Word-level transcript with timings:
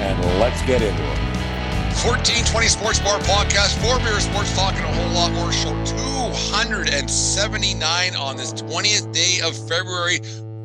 and 0.00 0.40
let's 0.40 0.60
get 0.62 0.82
into 0.82 1.02
it. 1.02 1.18
1420 2.04 2.68
Sports 2.68 3.00
Bar 3.00 3.18
Podcast, 3.20 3.80
four 3.80 3.98
beer 4.00 4.20
sports 4.20 4.54
talk, 4.54 4.74
and 4.74 4.84
a 4.84 4.92
whole 4.92 5.08
lot 5.14 5.32
more. 5.32 5.50
Show 5.50 5.72
279 5.84 8.14
on 8.14 8.36
this 8.36 8.52
20th 8.52 9.10
day 9.12 9.40
of 9.42 9.56
February, 9.66 10.18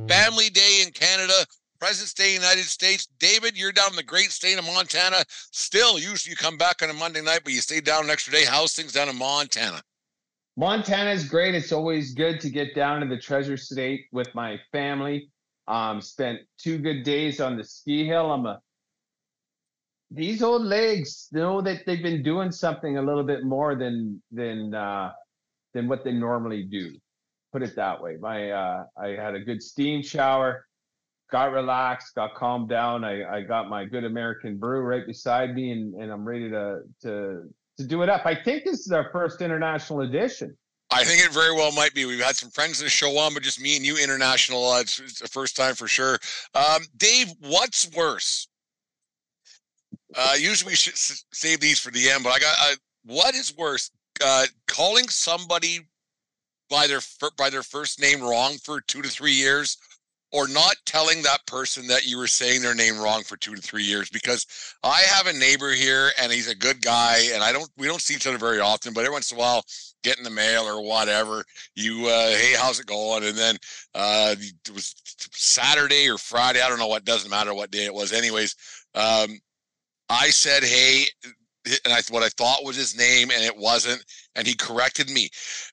Family 0.10 0.50
Day 0.50 0.84
in 0.86 0.92
Canada, 0.92 1.46
President's 1.80 2.14
Day 2.14 2.34
United 2.34 2.66
States. 2.66 3.08
David, 3.18 3.58
you're 3.58 3.72
down 3.72 3.92
in 3.92 3.96
the 3.96 4.04
great 4.04 4.32
state 4.32 4.60
of 4.60 4.66
Montana. 4.66 5.24
Still, 5.30 5.98
usually 5.98 6.32
you 6.32 6.36
come 6.36 6.58
back 6.58 6.84
on 6.84 6.90
a 6.90 6.94
Monday 6.94 7.22
night, 7.22 7.46
but 7.46 7.54
you 7.54 7.62
stay 7.62 7.80
down 7.80 8.04
an 8.04 8.10
extra 8.10 8.34
day. 8.34 8.44
How's 8.46 8.74
things 8.74 8.92
down 8.92 9.08
in 9.08 9.18
Montana? 9.18 9.82
Montana 10.58 11.12
is 11.12 11.24
great. 11.28 11.56
It's 11.56 11.72
always 11.72 12.14
good 12.14 12.42
to 12.42 12.50
get 12.50 12.76
down 12.76 13.00
to 13.00 13.08
the 13.08 13.18
Treasure 13.18 13.56
State 13.56 14.08
with 14.12 14.36
my 14.36 14.60
family. 14.74 15.32
Um, 15.68 16.02
spent 16.02 16.42
two 16.58 16.78
good 16.78 17.04
days 17.04 17.40
on 17.40 17.56
the 17.56 17.64
ski 17.64 18.06
hill. 18.06 18.30
I'm 18.32 18.46
a 18.46 18.60
these 20.12 20.44
old 20.44 20.64
legs 20.64 21.30
know 21.32 21.62
that 21.62 21.86
they've 21.86 22.04
been 22.04 22.22
doing 22.22 22.52
something 22.52 22.98
a 22.98 23.02
little 23.02 23.24
bit 23.24 23.44
more 23.44 23.76
than 23.76 24.22
than 24.32 24.74
uh, 24.74 25.12
than 25.74 25.88
what 25.88 26.04
they 26.04 26.12
normally 26.12 26.64
do. 26.64 26.92
Put 27.54 27.64
it 27.64 27.76
that 27.76 28.02
way. 28.02 28.18
My 28.20 28.52
uh, 28.52 28.84
I 29.02 29.10
had 29.10 29.36
a 29.36 29.40
good 29.40 29.64
steam 29.64 30.04
shower, 30.04 30.66
got 31.32 31.54
relaxed, 31.54 32.16
got 32.16 32.36
calmed 32.36 32.70
down. 32.70 33.04
I, 33.04 33.38
I 33.38 33.42
got 33.42 33.70
my 33.70 33.86
good 33.86 34.04
American 34.04 34.58
brew 34.58 34.82
right 34.82 35.06
beside 35.08 35.56
me, 35.56 35.72
and, 35.72 35.96
and 35.96 36.12
I'm 36.12 36.26
ready 36.26 36.50
to 36.50 36.82
to 37.04 37.44
to 37.78 37.84
do 37.86 38.02
it 38.04 38.10
up. 38.10 38.26
I 38.26 38.36
think 38.36 38.66
this 38.66 38.82
is 38.82 38.92
our 38.92 39.10
first 39.12 39.42
international 39.42 40.02
edition. 40.02 40.58
I 40.94 41.06
think 41.06 41.24
it 41.24 41.32
very 41.32 41.54
well 41.54 41.72
might 41.72 41.94
be. 41.94 42.04
We've 42.04 42.20
had 42.20 42.36
some 42.36 42.50
friends 42.50 42.80
of 42.80 42.84
the 42.84 42.90
show 42.90 43.18
on, 43.18 43.34
but 43.34 43.44
just 43.44 43.62
me 43.62 43.78
and 43.78 43.86
you 43.86 43.98
international. 43.98 44.70
Uh, 44.70 44.82
it's, 44.82 45.00
it's 45.00 45.22
the 45.22 45.28
first 45.30 45.56
time 45.56 45.74
for 45.74 45.88
sure. 45.88 46.20
Um, 46.54 46.82
Dave, 46.98 47.32
what's 47.40 47.90
worse? 47.96 48.50
Uh, 50.16 50.36
usually 50.38 50.72
we 50.72 50.76
should 50.76 50.98
save 50.98 51.60
these 51.60 51.80
for 51.80 51.92
the 51.92 52.10
end, 52.10 52.24
but 52.24 52.32
I 52.32 52.40
got 52.40 52.56
what 53.06 53.36
is 53.36 53.56
worse? 53.56 53.92
Uh, 54.24 54.46
calling 54.68 55.08
somebody 55.08 55.80
by 56.70 56.88
their 56.88 57.02
by 57.38 57.50
their 57.50 57.64
first 57.64 58.02
name 58.02 58.22
wrong 58.22 58.58
for 58.64 58.82
two 58.82 59.02
to 59.02 59.10
three 59.10 59.32
years, 59.32 59.78
or 60.32 60.48
not 60.48 60.76
telling 60.86 61.22
that 61.22 61.46
person 61.48 61.88
that 61.88 62.06
you 62.06 62.18
were 62.18 62.28
saying 62.28 62.62
their 62.62 62.76
name 62.76 63.00
wrong 63.00 63.24
for 63.24 63.38
two 63.38 63.56
to 63.56 63.62
three 63.62 63.84
years. 63.84 64.10
Because 64.10 64.46
I 64.84 65.02
have 65.02 65.28
a 65.28 65.38
neighbor 65.38 65.72
here, 65.72 66.12
and 66.22 66.32
he's 66.32 66.50
a 66.50 66.56
good 66.56 66.82
guy, 66.82 67.30
and 67.34 67.44
I 67.44 67.52
don't 67.52 67.70
we 67.78 67.88
don't 67.88 68.02
see 68.02 68.16
each 68.16 68.28
other 68.28 68.38
very 68.38 68.60
often, 68.60 68.94
but 68.94 69.02
every 69.02 69.14
once 69.14 69.32
in 69.32 69.38
a 69.38 69.40
while, 69.40 69.64
get 70.04 70.18
in 70.18 70.24
the 70.24 70.30
mail 70.30 70.64
or 70.64 70.84
whatever, 70.84 71.44
you 71.76 72.08
uh, 72.08 72.30
hey, 72.30 72.54
how's 72.58 72.80
it 72.80 72.86
going? 72.86 73.24
And 73.24 73.38
then 73.38 73.56
uh, 73.96 74.36
it 74.40 74.74
was 74.74 74.94
Saturday 75.34 76.10
or 76.10 76.18
Friday, 76.18 76.62
I 76.62 76.70
don't 76.70 76.80
know 76.80 76.88
what, 76.88 77.06
doesn't 77.06 77.30
matter 77.30 77.54
what 77.54 77.72
day 77.72 77.86
it 77.86 77.94
was. 77.94 78.14
Anyways, 78.14 78.56
um, 78.94 79.40
I 80.12 80.30
said, 80.30 80.64
"Hey," 80.64 81.06
and 81.86 81.94
I 81.94 82.02
what 82.10 82.22
I 82.22 82.30
thought 82.30 82.66
was 82.66 82.76
his 82.76 82.98
name, 82.98 83.32
and 83.32 83.44
it 83.44 83.56
wasn't, 83.56 84.04
and 84.36 84.46
he 84.46 84.56
corrected 84.56 85.10
me, 85.10 85.30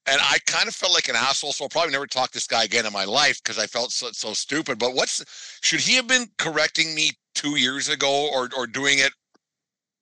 and 0.07 0.21
I 0.21 0.39
kind 0.47 0.69
of 0.69 0.75
felt 0.77 0.95
like 0.95 1.09
an 1.09 1.17
asshole. 1.17 1.53
So 1.53 1.65
I'll 1.65 1.69
probably 1.69 1.91
never 1.91 2.07
talk 2.07 2.31
to 2.31 2.35
this 2.35 2.47
guy 2.47 2.63
again 2.63 2.87
in 2.87 2.93
my 2.93 3.05
life 3.05 3.43
because 3.43 3.59
I 3.59 3.67
felt 3.67 3.91
so, 3.91 4.11
so 4.13 4.35
stupid. 4.35 4.79
But 4.79 4.95
what's 4.95 5.25
should 5.61 5.81
he 5.81 5.97
have 5.97 6.07
been 6.07 6.29
correcting 6.39 6.95
me 6.95 7.13
two 7.35 7.57
years 7.57 7.89
ago, 7.89 8.31
or 8.33 8.49
or 8.57 8.69
doing 8.69 9.01
it, 9.01 9.13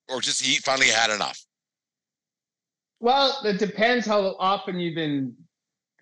or 0.09 0.21
just 0.21 0.43
he 0.45 0.59
finally 0.59 0.91
had 0.91 1.11
enough? 1.11 1.43
Well, 3.01 3.39
it 3.45 3.59
depends 3.59 4.07
how 4.07 4.37
often 4.39 4.79
you've 4.79 4.95
been, 4.95 5.35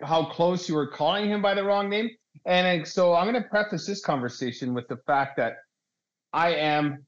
how 0.03 0.25
close 0.25 0.69
you 0.69 0.75
were 0.75 0.89
calling 0.89 1.29
him 1.29 1.41
by 1.41 1.55
the 1.55 1.63
wrong 1.63 1.89
name. 1.89 2.11
And 2.47 2.87
so 2.87 3.15
I'm 3.15 3.31
going 3.31 3.41
to 3.41 3.49
preface 3.49 3.87
this 3.87 4.01
conversation 4.01 4.75
with 4.75 4.89
the 4.89 4.97
fact 5.07 5.37
that 5.37 5.57
I 6.33 6.55
am 6.55 7.07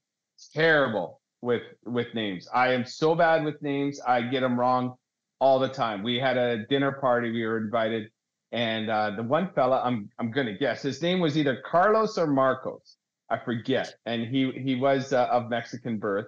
terrible 0.54 1.20
with 1.46 1.62
with 1.84 2.08
names. 2.14 2.48
I 2.52 2.72
am 2.74 2.84
so 2.84 3.14
bad 3.14 3.44
with 3.44 3.62
names. 3.62 4.00
I 4.06 4.20
get 4.20 4.40
them 4.40 4.58
wrong 4.60 4.96
all 5.40 5.58
the 5.58 5.68
time. 5.68 6.02
We 6.02 6.18
had 6.18 6.36
a 6.36 6.66
dinner 6.66 6.92
party. 6.92 7.30
We 7.30 7.46
were 7.46 7.58
invited, 7.58 8.10
and 8.52 8.90
uh, 8.90 9.12
the 9.16 9.22
one 9.22 9.50
fella, 9.54 9.80
I'm 9.82 10.10
I'm 10.18 10.30
going 10.30 10.46
to 10.48 10.58
guess 10.58 10.82
his 10.82 11.00
name 11.00 11.20
was 11.20 11.38
either 11.38 11.62
Carlos 11.64 12.18
or 12.18 12.26
Marcos. 12.26 12.96
I 13.30 13.38
forget. 13.38 13.94
And 14.04 14.26
he 14.26 14.52
he 14.52 14.74
was 14.74 15.12
uh, 15.12 15.26
of 15.26 15.48
Mexican 15.48 15.98
birth 15.98 16.26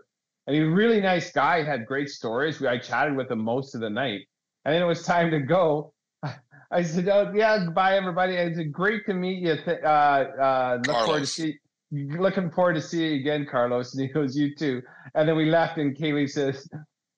and 0.49 0.55
he 0.57 0.62
was 0.62 0.73
a 0.73 0.75
really 0.75 1.01
nice 1.01 1.31
guy. 1.31 1.62
Had 1.62 1.84
great 1.84 2.09
stories. 2.09 2.59
We, 2.59 2.69
I 2.69 2.78
chatted 2.78 3.15
with 3.15 3.31
him 3.31 3.39
most 3.39 3.75
of 3.75 3.83
the 3.83 3.91
night, 3.91 4.23
and 4.65 4.75
then 4.75 4.81
it 4.81 4.87
was 4.87 5.03
time 5.03 5.31
to 5.31 5.41
go. 5.41 5.93
I 6.71 6.83
said, 6.83 7.07
"Oh 7.07 7.31
yeah, 7.34 7.67
goodbye 7.67 7.99
everybody." 7.99 8.33
It's 8.33 8.59
"Great 8.71 9.05
to 9.07 9.15
meet 9.15 9.43
you. 9.43 9.59
Uh, 9.71 9.87
uh, 9.87 10.78
look 10.87 10.97
forward 10.97 11.07
to 11.07 11.07
Carlos. 11.07 11.33
see. 11.34 11.59
Looking 11.91 12.50
forward 12.50 12.75
to 12.75 12.82
see 12.82 13.06
you 13.06 13.21
again, 13.21 13.47
Carlos." 13.50 13.94
And 13.94 14.06
he 14.06 14.12
goes, 14.12 14.37
"You 14.37 14.54
too." 14.54 14.82
And 15.15 15.28
then 15.28 15.37
we 15.37 15.47
left, 15.47 15.78
and 15.78 15.97
Kaylee 15.97 16.28
says, 16.28 16.69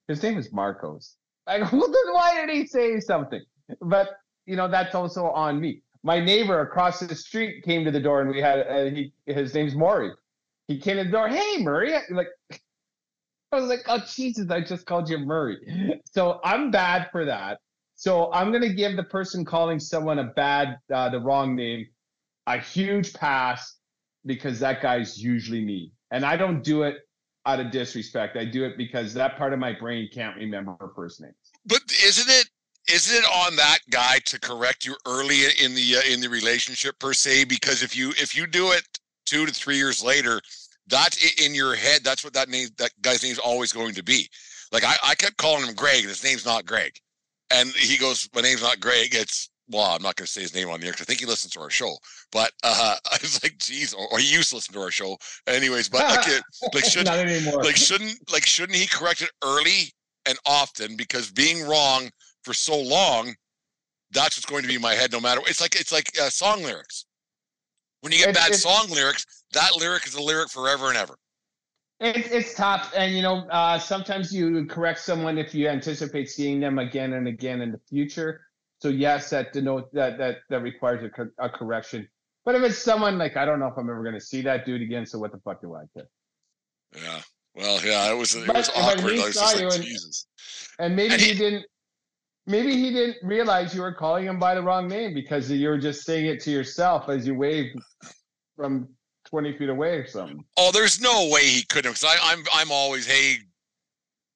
"His 0.08 0.22
name 0.22 0.38
is 0.38 0.52
Marcos." 0.52 1.16
I 1.46 1.58
go, 1.58 1.68
"Well, 1.72 1.86
then 1.88 2.12
why 2.12 2.34
did 2.46 2.54
he 2.54 2.66
say 2.66 3.00
something?" 3.00 3.42
But 3.80 4.10
you 4.46 4.56
know, 4.56 4.68
that's 4.68 4.94
also 4.94 5.26
on 5.26 5.60
me. 5.60 5.82
My 6.02 6.20
neighbor 6.20 6.60
across 6.60 7.00
the 7.00 7.14
street 7.14 7.64
came 7.64 7.84
to 7.84 7.90
the 7.90 8.00
door, 8.00 8.20
and 8.20 8.30
we 8.30 8.40
had 8.40 8.60
uh, 8.60 8.84
he. 8.84 9.12
His 9.26 9.54
name's 9.54 9.74
Maury. 9.74 10.12
He 10.68 10.78
came 10.78 10.96
to 10.96 11.04
the 11.04 11.10
door. 11.10 11.28
Hey, 11.28 11.62
Murray. 11.62 11.92
Like 12.10 12.28
I 13.52 13.56
was 13.56 13.68
like, 13.68 13.80
oh 13.88 14.00
Jesus, 14.08 14.48
I 14.50 14.60
just 14.60 14.86
called 14.86 15.08
you 15.08 15.18
Murray. 15.18 16.00
So 16.12 16.40
I'm 16.44 16.70
bad 16.70 17.08
for 17.10 17.24
that. 17.24 17.58
So 17.96 18.32
I'm 18.32 18.52
gonna 18.52 18.72
give 18.72 18.96
the 18.96 19.02
person 19.02 19.44
calling 19.44 19.80
someone 19.80 20.20
a 20.20 20.24
bad, 20.24 20.78
uh, 20.92 21.08
the 21.10 21.20
wrong 21.20 21.56
name, 21.56 21.86
a 22.46 22.58
huge 22.58 23.12
pass 23.12 23.79
because 24.26 24.58
that 24.60 24.82
guy's 24.82 25.18
usually 25.18 25.64
me, 25.64 25.92
and 26.10 26.24
I 26.24 26.36
don't 26.36 26.62
do 26.62 26.82
it 26.82 26.98
out 27.46 27.60
of 27.60 27.70
disrespect. 27.70 28.36
I 28.36 28.44
do 28.44 28.64
it 28.64 28.76
because 28.76 29.14
that 29.14 29.38
part 29.38 29.52
of 29.52 29.58
my 29.58 29.72
brain 29.72 30.08
can't 30.12 30.36
remember 30.36 30.76
first 30.94 31.20
names. 31.20 31.34
But 31.66 31.80
isn't 32.04 32.28
it 32.28 32.48
isn't 32.88 33.16
it 33.16 33.24
on 33.24 33.56
that 33.56 33.78
guy 33.90 34.18
to 34.26 34.40
correct 34.40 34.84
you 34.84 34.96
early 35.06 35.42
in 35.62 35.74
the 35.74 35.96
uh, 35.96 36.12
in 36.12 36.20
the 36.20 36.28
relationship 36.28 36.98
per 36.98 37.12
se? 37.12 37.44
Because 37.44 37.82
if 37.82 37.96
you 37.96 38.10
if 38.10 38.36
you 38.36 38.46
do 38.46 38.72
it 38.72 38.86
two 39.26 39.46
to 39.46 39.52
three 39.52 39.76
years 39.76 40.02
later, 40.02 40.40
that's 40.86 41.44
in 41.44 41.54
your 41.54 41.74
head. 41.74 42.02
That's 42.02 42.24
what 42.24 42.32
that 42.34 42.48
name 42.48 42.68
that 42.78 42.90
guy's 43.02 43.22
name's 43.22 43.38
always 43.38 43.72
going 43.72 43.94
to 43.94 44.02
be. 44.02 44.28
Like 44.72 44.84
I, 44.84 44.94
I 45.04 45.14
kept 45.14 45.36
calling 45.36 45.66
him 45.66 45.74
Greg, 45.74 46.00
and 46.00 46.08
his 46.08 46.24
name's 46.24 46.46
not 46.46 46.66
Greg. 46.66 46.92
And 47.50 47.70
he 47.70 47.96
goes, 47.96 48.28
"My 48.34 48.40
name's 48.40 48.62
not 48.62 48.80
Greg. 48.80 49.14
It's 49.14 49.49
well, 49.70 49.94
I'm 49.94 50.02
not 50.02 50.16
going 50.16 50.26
to 50.26 50.32
say 50.32 50.42
his 50.42 50.54
name 50.54 50.68
on 50.68 50.80
the 50.80 50.86
air 50.86 50.92
because 50.92 51.04
I 51.04 51.08
think 51.08 51.20
he 51.20 51.26
listens 51.26 51.52
to 51.54 51.60
our 51.60 51.70
show. 51.70 51.96
But 52.32 52.52
uh, 52.62 52.96
I 53.10 53.18
was 53.22 53.42
like, 53.42 53.58
geez, 53.58 53.94
or, 53.94 54.06
or 54.12 54.18
he 54.18 54.32
used 54.32 54.50
to 54.50 54.56
listen 54.56 54.74
to 54.74 54.80
our 54.80 54.90
show, 54.90 55.16
anyways. 55.46 55.88
But 55.88 56.02
like, 56.08 56.28
it, 56.28 56.42
like 56.74 56.84
should 56.84 57.06
like 57.06 57.76
shouldn't 57.76 58.32
like 58.32 58.46
shouldn't 58.46 58.78
he 58.78 58.86
correct 58.86 59.22
it 59.22 59.30
early 59.42 59.92
and 60.26 60.38
often 60.46 60.96
because 60.96 61.30
being 61.30 61.66
wrong 61.66 62.10
for 62.44 62.54
so 62.54 62.78
long 62.78 63.34
that's 64.12 64.36
what's 64.36 64.46
going 64.46 64.62
to 64.62 64.68
be 64.68 64.74
in 64.74 64.80
my 64.82 64.94
head 64.94 65.12
no 65.12 65.20
matter 65.20 65.40
it's 65.46 65.60
like 65.60 65.74
it's 65.78 65.92
like 65.92 66.10
uh, 66.20 66.28
song 66.28 66.62
lyrics 66.62 67.06
when 68.00 68.12
you 68.12 68.18
get 68.18 68.30
It- 68.30 68.34
bad 68.34 68.50
it- 68.52 68.56
song 68.56 68.88
lyrics 68.90 69.24
that 69.52 69.76
lyric 69.76 70.06
is 70.06 70.14
a 70.14 70.22
lyric 70.22 70.50
forever 70.50 70.88
and 70.88 70.96
ever 70.96 71.16
It's 72.00 72.30
it's 72.30 72.54
tough, 72.54 72.92
and 72.96 73.14
you 73.14 73.20
know, 73.20 73.46
uh, 73.50 73.78
sometimes 73.78 74.34
you 74.34 74.64
correct 74.64 75.00
someone 75.00 75.36
if 75.36 75.54
you 75.54 75.68
anticipate 75.68 76.30
seeing 76.30 76.58
them 76.58 76.78
again 76.78 77.12
and 77.12 77.28
again 77.28 77.60
in 77.60 77.72
the 77.72 77.80
future. 77.90 78.40
So 78.80 78.88
yes, 78.88 79.30
that 79.30 79.52
denote 79.52 79.92
that 79.94 80.18
that 80.18 80.38
that 80.48 80.60
requires 80.62 81.04
a, 81.04 81.10
cor- 81.10 81.32
a 81.38 81.48
correction. 81.50 82.08
But 82.44 82.54
if 82.54 82.62
it's 82.62 82.78
someone 82.78 83.18
like 83.18 83.36
I 83.36 83.44
don't 83.44 83.60
know 83.60 83.66
if 83.68 83.76
I'm 83.76 83.90
ever 83.90 84.02
going 84.02 84.14
to 84.14 84.20
see 84.20 84.40
that 84.42 84.64
dude 84.64 84.80
again, 84.82 85.04
so 85.06 85.18
what 85.18 85.32
the 85.32 85.38
fuck 85.38 85.60
do 85.60 85.74
I 85.74 85.84
care? 85.96 86.06
yeah 86.96 87.20
well 87.54 87.78
yeah 87.84 88.10
it 88.10 88.16
was 88.16 88.34
it 88.34 88.46
But- 88.48 88.56
was 88.56 88.68
awkward 88.70 89.12
I 89.18 89.24
was 89.26 89.34
just 89.34 89.54
like 89.56 89.74
and- 89.74 89.84
jesus 89.84 90.26
And 90.80 90.96
maybe 90.96 91.12
And 91.14 91.22
he, 91.22 91.28
he- 91.32 91.38
didn't. 91.38 91.66
Maybe 92.46 92.74
he 92.74 92.90
didn't 92.92 93.18
realize 93.22 93.74
you 93.74 93.82
were 93.82 93.92
calling 93.94 94.24
him 94.26 94.38
by 94.40 94.54
the 94.56 94.62
wrong 94.62 94.88
name 94.88 95.14
because 95.14 95.48
you 95.50 95.68
were 95.68 95.78
just 95.78 96.04
saying 96.04 96.26
it 96.26 96.40
to 96.40 96.50
yourself 96.50 97.08
as 97.08 97.24
you 97.26 97.34
waved 97.36 97.78
from 98.56 98.88
20 99.26 99.56
feet 99.58 99.68
away 99.68 99.98
or 99.98 100.06
something. 100.06 100.42
oh 100.56 100.72
there's 100.72 101.00
no 101.00 101.28
way 101.30 101.42
he 101.46 101.62
couldn't 101.66 101.92
because 101.92 102.16
i'm 102.22 102.42
i'm 102.52 102.72
always 102.72 103.06
hey 103.06 103.36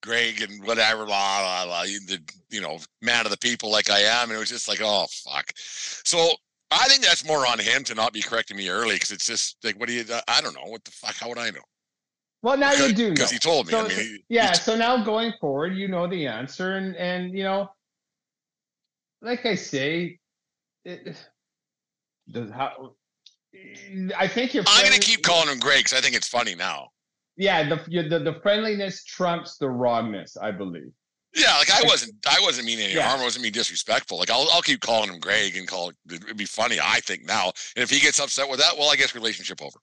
greg 0.05 0.41
and 0.43 0.65
whatever 0.65 1.05
blah 1.06 1.65
blah 1.65 1.83
you, 1.83 1.99
the, 2.01 2.21
you 2.51 2.61
know 2.61 2.79
man 3.03 3.25
of 3.25 3.31
the 3.31 3.39
people 3.39 3.71
like 3.71 3.91
i 3.91 4.01
am 4.01 4.29
and 4.29 4.37
it 4.37 4.39
was 4.39 4.49
just 4.49 4.69
like 4.69 4.81
oh 4.83 5.06
fuck 5.25 5.53
so 5.56 6.31
I 6.71 6.87
think 6.89 7.05
that's 7.05 7.25
more 7.25 7.47
on 7.47 7.59
him 7.59 7.85
to 7.85 7.95
not 7.95 8.12
be 8.12 8.21
correcting 8.21 8.56
me 8.56 8.69
early 8.69 8.95
because 8.95 9.11
it's 9.11 9.27
just 9.27 9.56
like, 9.65 9.79
what 9.79 9.89
do 9.89 9.95
you? 9.95 10.05
Uh, 10.11 10.21
I 10.27 10.41
don't 10.41 10.55
know 10.55 10.65
what 10.67 10.85
the 10.85 10.91
fuck. 10.91 11.15
How 11.15 11.29
would 11.29 11.39
I 11.39 11.51
know? 11.51 11.61
Well, 12.43 12.59
now 12.59 12.73
you 12.73 12.93
do 12.93 13.11
because 13.11 13.31
he 13.31 13.39
told 13.39 13.67
me. 13.67 13.73
So, 13.73 13.85
I 13.85 13.89
mean, 13.89 13.97
he, 13.97 14.25
yeah. 14.29 14.53
So 14.53 14.77
now 14.77 15.03
going 15.03 15.33
forward, 15.41 15.77
you 15.77 15.89
know 15.89 16.07
the 16.07 16.27
answer, 16.27 16.77
and 16.77 16.97
and 16.97 17.33
you 17.33 17.45
know, 17.45 17.71
like 19.23 19.47
I 19.47 19.55
say, 19.55 20.19
it, 20.85 21.17
does 22.31 22.50
how. 22.50 22.95
I 24.19 24.27
think 24.27 24.53
you're. 24.53 24.65
I'm 24.67 24.87
going 24.87 25.00
to 25.00 25.07
keep 25.07 25.23
calling 25.23 25.49
him 25.49 25.61
Greg 25.61 25.79
because 25.79 25.97
I 25.97 26.00
think 26.00 26.17
it's 26.17 26.29
funny 26.29 26.55
now. 26.55 26.91
Yeah, 27.37 27.69
the, 27.69 28.03
the 28.09 28.19
the 28.21 28.41
friendliness 28.43 29.05
trumps 29.05 29.59
the 29.59 29.69
wrongness, 29.69 30.37
I 30.37 30.53
believe. 30.53 30.93
Yeah, 31.37 31.57
like 31.57 31.71
I 31.71 31.83
wasn't, 31.85 32.15
I 32.29 32.39
wasn't 32.43 32.67
meaning 32.67 32.85
any 32.85 32.95
Yeah. 32.95 33.09
harm. 33.09 33.21
I 33.21 33.25
wasn't 33.25 33.43
being 33.43 33.53
disrespectful. 33.53 34.19
Like 34.19 34.31
I'll, 34.31 34.47
I'll 34.53 34.63
keep 34.63 34.81
calling 34.81 35.13
him 35.13 35.19
Greg 35.19 35.57
and 35.57 35.67
call. 35.67 35.91
It'd 36.09 36.37
be 36.37 36.45
funny, 36.45 36.79
I 36.81 37.01
think 37.01 37.25
now. 37.27 37.47
And 37.75 37.83
if 37.83 37.91
he 37.91 37.99
gets 37.99 38.21
upset 38.21 38.49
with 38.49 38.61
that, 38.61 38.79
well, 38.79 38.89
I 38.91 38.97
guess 38.97 39.15
relationship 39.17 39.61
over. 39.61 39.79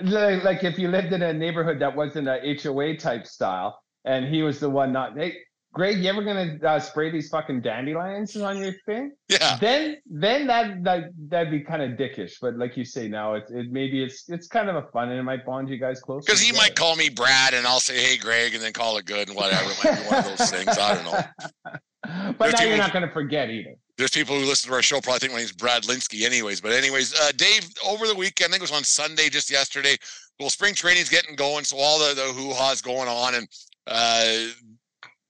Like, 0.00 0.42
like 0.42 0.64
if 0.64 0.78
you 0.78 0.88
lived 0.88 1.12
in 1.12 1.22
a 1.22 1.32
neighborhood 1.32 1.78
that 1.80 1.94
wasn't 1.94 2.28
a 2.28 2.58
HOA 2.62 2.96
type 2.96 3.26
style, 3.26 3.78
and 4.06 4.26
he 4.26 4.42
was 4.42 4.60
the 4.60 4.70
one 4.70 4.92
not. 4.92 5.16
Hey, 5.16 5.36
Greg, 5.74 5.98
you 5.98 6.08
ever 6.08 6.22
gonna 6.22 6.56
uh, 6.64 6.78
spray 6.78 7.10
these 7.10 7.28
fucking 7.28 7.60
dandelions 7.60 8.36
on 8.36 8.58
your 8.58 8.72
thing? 8.86 9.10
Yeah, 9.28 9.58
Then, 9.60 9.96
then 10.06 10.46
that 10.46 10.84
that 10.84 11.10
that'd 11.28 11.50
be 11.50 11.60
kind 11.60 11.82
of 11.82 11.98
dickish. 11.98 12.34
But 12.40 12.56
like 12.56 12.76
you 12.76 12.84
say 12.84 13.08
now, 13.08 13.34
it's 13.34 13.50
it 13.50 13.72
maybe 13.72 14.02
it's 14.02 14.28
it's 14.28 14.46
kind 14.46 14.68
of 14.70 14.76
a 14.76 14.86
fun 14.92 15.10
and 15.10 15.18
it 15.18 15.24
might 15.24 15.44
bond 15.44 15.68
you 15.68 15.76
guys 15.76 16.00
closer. 16.00 16.24
because 16.24 16.40
he 16.40 16.48
together. 16.50 16.62
might 16.64 16.76
call 16.76 16.94
me 16.94 17.08
Brad, 17.08 17.54
and 17.54 17.66
I'll 17.66 17.80
say, 17.80 17.98
"Hey, 18.00 18.16
Greg," 18.16 18.54
and 18.54 18.62
then 18.62 18.72
call 18.72 18.96
it 18.98 19.04
good 19.04 19.26
and 19.28 19.36
whatever. 19.36 19.68
It 19.68 19.84
might 19.84 19.96
be 19.96 20.06
one 20.08 20.18
of 20.18 20.38
those 20.38 20.50
things. 20.50 20.78
I 20.78 20.94
don't 20.94 21.04
know. 21.04 21.20
but 22.38 22.38
There's 22.38 22.52
now 22.54 22.62
you're 22.64 22.76
not 22.76 22.92
going 22.92 23.06
to 23.06 23.12
forget 23.12 23.50
either. 23.50 23.74
There's 23.98 24.10
people 24.10 24.38
who 24.38 24.44
listen 24.46 24.68
to 24.70 24.76
our 24.76 24.82
show 24.82 25.00
probably 25.00 25.20
think 25.20 25.32
my 25.32 25.38
name's 25.38 25.52
Brad 25.52 25.82
Linsky, 25.84 26.24
anyways. 26.24 26.60
But 26.60 26.72
anyways, 26.72 27.14
uh, 27.14 27.32
Dave, 27.36 27.68
over 27.86 28.06
the 28.06 28.14
weekend, 28.14 28.50
I 28.50 28.52
think 28.52 28.60
it 28.60 28.70
was 28.70 28.72
on 28.72 28.84
Sunday, 28.84 29.28
just 29.28 29.50
yesterday. 29.50 29.96
Well, 30.38 30.50
spring 30.50 30.74
training's 30.74 31.08
getting 31.08 31.34
going, 31.36 31.64
so 31.64 31.78
all 31.78 31.98
the 31.98 32.14
the 32.14 32.32
hoo 32.32 32.52
ha's 32.52 32.80
going 32.80 33.08
on, 33.08 33.34
and 33.34 33.48
uh, 33.86 34.46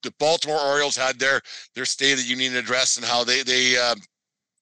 the 0.04 0.14
Baltimore 0.20 0.60
Orioles 0.60 0.96
had 0.96 1.18
their 1.18 1.40
their 1.74 1.86
State 1.86 2.12
of 2.12 2.18
the 2.20 2.24
Union 2.24 2.56
address 2.56 2.96
and 2.98 3.04
how 3.06 3.24
they 3.24 3.42
they 3.42 3.76
uh, 3.76 3.96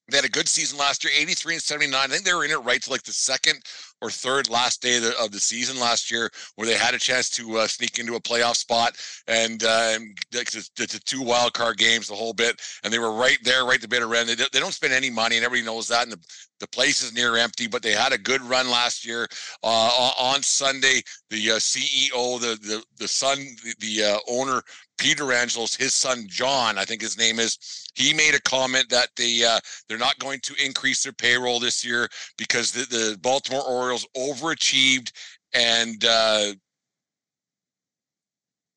they 0.09 0.17
had 0.17 0.25
a 0.25 0.29
good 0.29 0.49
season 0.49 0.77
last 0.77 1.03
year, 1.03 1.13
83 1.17 1.55
and 1.55 1.63
79. 1.63 1.99
I 1.99 2.07
think 2.07 2.25
they 2.25 2.33
were 2.33 2.43
in 2.45 2.51
it 2.51 2.57
right 2.63 2.81
to 2.81 2.91
like 2.91 3.03
the 3.03 3.13
second 3.13 3.59
or 4.01 4.09
third 4.11 4.49
last 4.49 4.81
day 4.81 4.97
of 4.97 5.03
the, 5.03 5.13
of 5.19 5.31
the 5.31 5.39
season 5.39 5.79
last 5.79 6.11
year, 6.11 6.29
where 6.55 6.67
they 6.67 6.75
had 6.75 6.93
a 6.93 6.99
chance 6.99 7.29
to 7.31 7.57
uh, 7.57 7.67
sneak 7.67 7.99
into 7.99 8.15
a 8.15 8.19
playoff 8.19 8.57
spot 8.57 8.97
and 9.27 9.63
uh, 9.63 9.97
the, 10.31 10.69
the, 10.75 11.01
two 11.05 11.21
wild 11.21 11.53
card 11.53 11.77
games, 11.77 12.09
the 12.09 12.15
whole 12.15 12.33
bit, 12.33 12.61
and 12.83 12.93
they 12.93 12.99
were 12.99 13.13
right 13.13 13.37
there, 13.43 13.65
right 13.65 13.79
the 13.79 13.87
bitter 13.87 14.13
end. 14.13 14.27
They, 14.27 14.35
don't- 14.35 14.51
they 14.51 14.59
don't 14.59 14.73
spend 14.73 14.91
any 14.93 15.09
money, 15.09 15.37
and 15.37 15.45
everybody 15.45 15.65
knows 15.65 15.87
that. 15.87 16.03
And 16.03 16.11
the, 16.11 16.19
the 16.59 16.67
place 16.67 17.01
is 17.01 17.13
near 17.13 17.37
empty, 17.37 17.67
but 17.67 17.81
they 17.81 17.93
had 17.93 18.11
a 18.13 18.17
good 18.17 18.41
run 18.41 18.69
last 18.69 19.05
year. 19.05 19.27
Uh, 19.63 19.67
on- 19.67 20.35
on 20.35 20.43
Sunday, 20.43 21.01
the 21.29 21.51
uh, 21.51 21.55
CEO, 21.55 22.39
the 22.41 22.57
the 22.61 22.83
the 22.97 23.07
son, 23.07 23.37
the, 23.63 23.73
the 23.79 24.03
uh, 24.03 24.17
owner, 24.29 24.61
Peter 25.03 25.33
Angelos, 25.33 25.75
his 25.75 25.93
son 25.93 26.25
John, 26.29 26.77
I 26.77 26.85
think 26.85 27.01
his 27.01 27.17
name 27.17 27.37
is. 27.37 27.57
He 27.93 28.13
made 28.13 28.35
a 28.35 28.41
comment 28.41 28.89
that 28.89 29.09
they 29.17 29.43
uh, 29.43 29.59
they're 29.87 29.97
not 29.97 30.17
going 30.17 30.39
to 30.43 30.55
increase 30.65 31.03
their 31.03 31.11
payroll 31.11 31.59
this 31.59 31.83
year 31.83 32.07
because 32.37 32.71
the, 32.71 32.85
the 32.85 33.17
Baltimore 33.21 33.63
Orioles 33.67 34.07
overachieved 34.15 35.11
and 35.53 36.05
uh, 36.05 36.53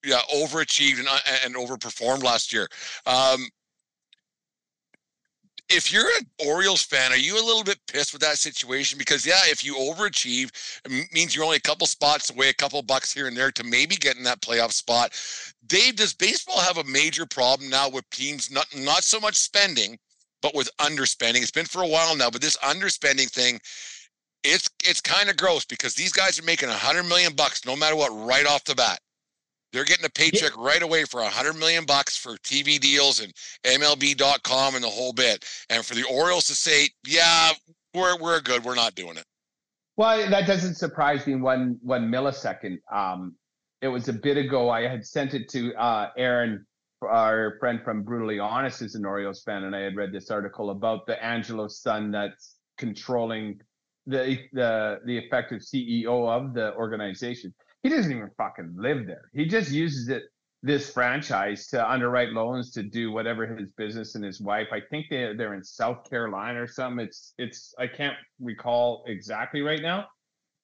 yeah, 0.04 0.18
overachieved 0.34 0.98
and, 0.98 1.08
uh, 1.08 1.18
and 1.44 1.54
overperformed 1.54 2.24
last 2.24 2.52
year. 2.52 2.66
Um, 3.06 3.48
if 5.68 5.92
you're 5.92 6.06
an 6.18 6.26
Orioles 6.46 6.82
fan, 6.82 7.12
are 7.12 7.16
you 7.16 7.34
a 7.34 7.44
little 7.44 7.64
bit 7.64 7.78
pissed 7.88 8.12
with 8.12 8.22
that 8.22 8.38
situation? 8.38 8.98
Because 8.98 9.26
yeah, 9.26 9.40
if 9.46 9.64
you 9.64 9.74
overachieve, 9.74 10.50
it 10.84 11.12
means 11.12 11.34
you're 11.34 11.44
only 11.44 11.56
a 11.56 11.60
couple 11.60 11.86
spots 11.86 12.30
away, 12.30 12.48
a 12.48 12.54
couple 12.54 12.80
bucks 12.82 13.12
here 13.12 13.26
and 13.26 13.36
there 13.36 13.50
to 13.52 13.64
maybe 13.64 13.96
get 13.96 14.16
in 14.16 14.22
that 14.24 14.40
playoff 14.40 14.72
spot. 14.72 15.12
Dave, 15.66 15.96
does 15.96 16.14
baseball 16.14 16.60
have 16.60 16.78
a 16.78 16.84
major 16.84 17.26
problem 17.26 17.68
now 17.68 17.88
with 17.88 18.08
teams 18.10 18.50
not 18.50 18.66
not 18.76 19.02
so 19.02 19.18
much 19.18 19.34
spending, 19.34 19.98
but 20.40 20.54
with 20.54 20.70
underspending? 20.80 21.42
It's 21.42 21.50
been 21.50 21.66
for 21.66 21.82
a 21.82 21.88
while 21.88 22.16
now, 22.16 22.30
but 22.30 22.40
this 22.40 22.56
underspending 22.58 23.30
thing, 23.30 23.58
it's 24.44 24.70
it's 24.84 25.00
kind 25.00 25.28
of 25.28 25.36
gross 25.36 25.64
because 25.64 25.94
these 25.94 26.12
guys 26.12 26.38
are 26.38 26.44
making 26.44 26.68
a 26.68 26.74
hundred 26.74 27.04
million 27.04 27.34
bucks 27.34 27.64
no 27.66 27.74
matter 27.74 27.96
what 27.96 28.10
right 28.10 28.46
off 28.46 28.64
the 28.64 28.74
bat. 28.76 29.00
They're 29.72 29.84
getting 29.84 30.04
a 30.04 30.10
paycheck 30.10 30.56
right 30.56 30.82
away 30.82 31.04
for 31.04 31.20
a 31.20 31.28
hundred 31.28 31.56
million 31.56 31.84
bucks 31.84 32.16
for 32.16 32.36
TV 32.38 32.78
deals 32.78 33.20
and 33.20 33.32
MLB.com 33.64 34.74
and 34.74 34.82
the 34.82 34.88
whole 34.88 35.12
bit. 35.12 35.44
And 35.70 35.84
for 35.84 35.94
the 35.94 36.04
Orioles 36.04 36.46
to 36.46 36.54
say, 36.54 36.88
"Yeah, 37.06 37.50
we're 37.94 38.16
we're 38.18 38.40
good, 38.40 38.64
we're 38.64 38.74
not 38.74 38.94
doing 38.94 39.16
it." 39.16 39.24
Well, 39.96 40.28
that 40.30 40.46
doesn't 40.46 40.74
surprise 40.76 41.26
me 41.26 41.34
one 41.36 41.78
one 41.82 42.10
millisecond. 42.10 42.78
Um, 42.92 43.34
it 43.82 43.88
was 43.88 44.08
a 44.08 44.12
bit 44.12 44.36
ago. 44.36 44.70
I 44.70 44.82
had 44.82 45.06
sent 45.06 45.34
it 45.34 45.48
to 45.50 45.74
uh, 45.74 46.10
Aaron, 46.16 46.66
our 47.02 47.56
friend 47.60 47.80
from 47.84 48.02
Brutally 48.02 48.38
Honest, 48.38 48.82
is 48.82 48.94
an 48.94 49.04
Orioles 49.04 49.42
fan, 49.42 49.64
and 49.64 49.74
I 49.74 49.80
had 49.80 49.96
read 49.96 50.12
this 50.12 50.30
article 50.30 50.70
about 50.70 51.06
the 51.06 51.22
Angelo 51.22 51.68
son 51.68 52.10
that's 52.10 52.56
controlling 52.78 53.60
the 54.06 54.38
the 54.52 55.00
the 55.04 55.18
effective 55.18 55.60
CEO 55.60 56.28
of 56.28 56.54
the 56.54 56.74
organization. 56.74 57.54
He 57.86 57.90
doesn't 57.94 58.10
even 58.10 58.30
fucking 58.36 58.74
live 58.76 59.06
there. 59.06 59.30
He 59.32 59.44
just 59.44 59.70
uses 59.70 60.08
it 60.08 60.24
this 60.60 60.90
franchise 60.90 61.68
to 61.68 61.88
underwrite 61.88 62.30
loans 62.30 62.72
to 62.72 62.82
do 62.82 63.12
whatever 63.12 63.46
his 63.46 63.70
business 63.76 64.16
and 64.16 64.24
his 64.24 64.40
wife. 64.40 64.66
I 64.72 64.80
think 64.90 65.06
they 65.08 65.34
they're 65.36 65.54
in 65.54 65.62
South 65.62 66.10
Carolina 66.10 66.60
or 66.60 66.66
something. 66.66 67.06
It's 67.06 67.32
it's 67.38 67.72
I 67.78 67.86
can't 67.86 68.16
recall 68.40 69.04
exactly 69.06 69.60
right 69.60 69.80
now, 69.80 70.08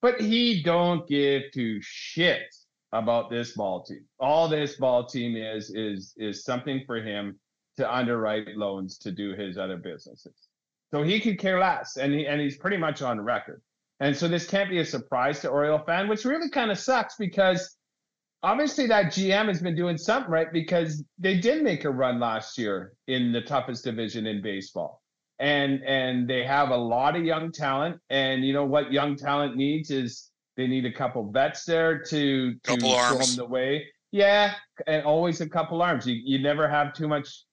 but 0.00 0.20
he 0.20 0.64
don't 0.64 1.06
give 1.06 1.42
two 1.54 1.78
shits 1.78 2.64
about 2.90 3.30
this 3.30 3.52
ball 3.52 3.84
team. 3.84 4.04
All 4.18 4.48
this 4.48 4.74
ball 4.74 5.06
team 5.06 5.36
is 5.36 5.70
is 5.70 6.14
is 6.16 6.42
something 6.42 6.82
for 6.86 6.96
him 6.96 7.38
to 7.76 7.88
underwrite 7.88 8.56
loans 8.56 8.98
to 8.98 9.12
do 9.12 9.36
his 9.36 9.56
other 9.56 9.76
businesses. 9.76 10.48
So 10.90 11.04
he 11.04 11.20
could 11.20 11.38
care 11.38 11.60
less, 11.60 11.98
and 11.98 12.12
he 12.12 12.26
and 12.26 12.40
he's 12.40 12.56
pretty 12.56 12.78
much 12.78 13.00
on 13.00 13.20
record. 13.20 13.62
And 14.02 14.16
so 14.16 14.26
this 14.26 14.46
can't 14.48 14.68
be 14.68 14.80
a 14.80 14.84
surprise 14.84 15.38
to 15.40 15.48
Oriole 15.48 15.78
fan, 15.78 16.08
which 16.08 16.24
really 16.24 16.50
kind 16.50 16.72
of 16.72 16.78
sucks 16.78 17.14
because 17.16 17.76
obviously 18.42 18.88
that 18.88 19.12
GM 19.12 19.46
has 19.46 19.62
been 19.62 19.76
doing 19.76 19.96
something 19.96 20.28
right 20.28 20.52
because 20.52 21.04
they 21.20 21.38
did 21.38 21.62
make 21.62 21.84
a 21.84 21.90
run 21.90 22.18
last 22.18 22.58
year 22.58 22.94
in 23.06 23.30
the 23.30 23.40
toughest 23.40 23.84
division 23.84 24.26
in 24.26 24.42
baseball. 24.42 25.00
And 25.38 25.84
and 25.84 26.28
they 26.28 26.42
have 26.42 26.70
a 26.70 26.76
lot 26.76 27.14
of 27.14 27.24
young 27.24 27.52
talent. 27.52 28.00
And 28.10 28.44
you 28.44 28.52
know 28.52 28.64
what 28.64 28.92
young 28.92 29.14
talent 29.14 29.56
needs 29.56 29.92
is 29.92 30.30
they 30.56 30.66
need 30.66 30.84
a 30.84 30.92
couple 30.92 31.30
vets 31.30 31.64
there 31.64 32.02
to, 32.02 32.54
to 32.54 32.60
Couple 32.64 32.88
show 32.90 32.96
arms. 32.96 33.36
them 33.36 33.46
the 33.46 33.48
way. 33.48 33.86
Yeah, 34.10 34.54
and 34.88 35.04
always 35.04 35.40
a 35.40 35.48
couple 35.48 35.80
arms. 35.80 36.08
You 36.08 36.20
you 36.24 36.40
never 36.40 36.68
have 36.68 36.92
too 36.92 37.06
much 37.06 37.44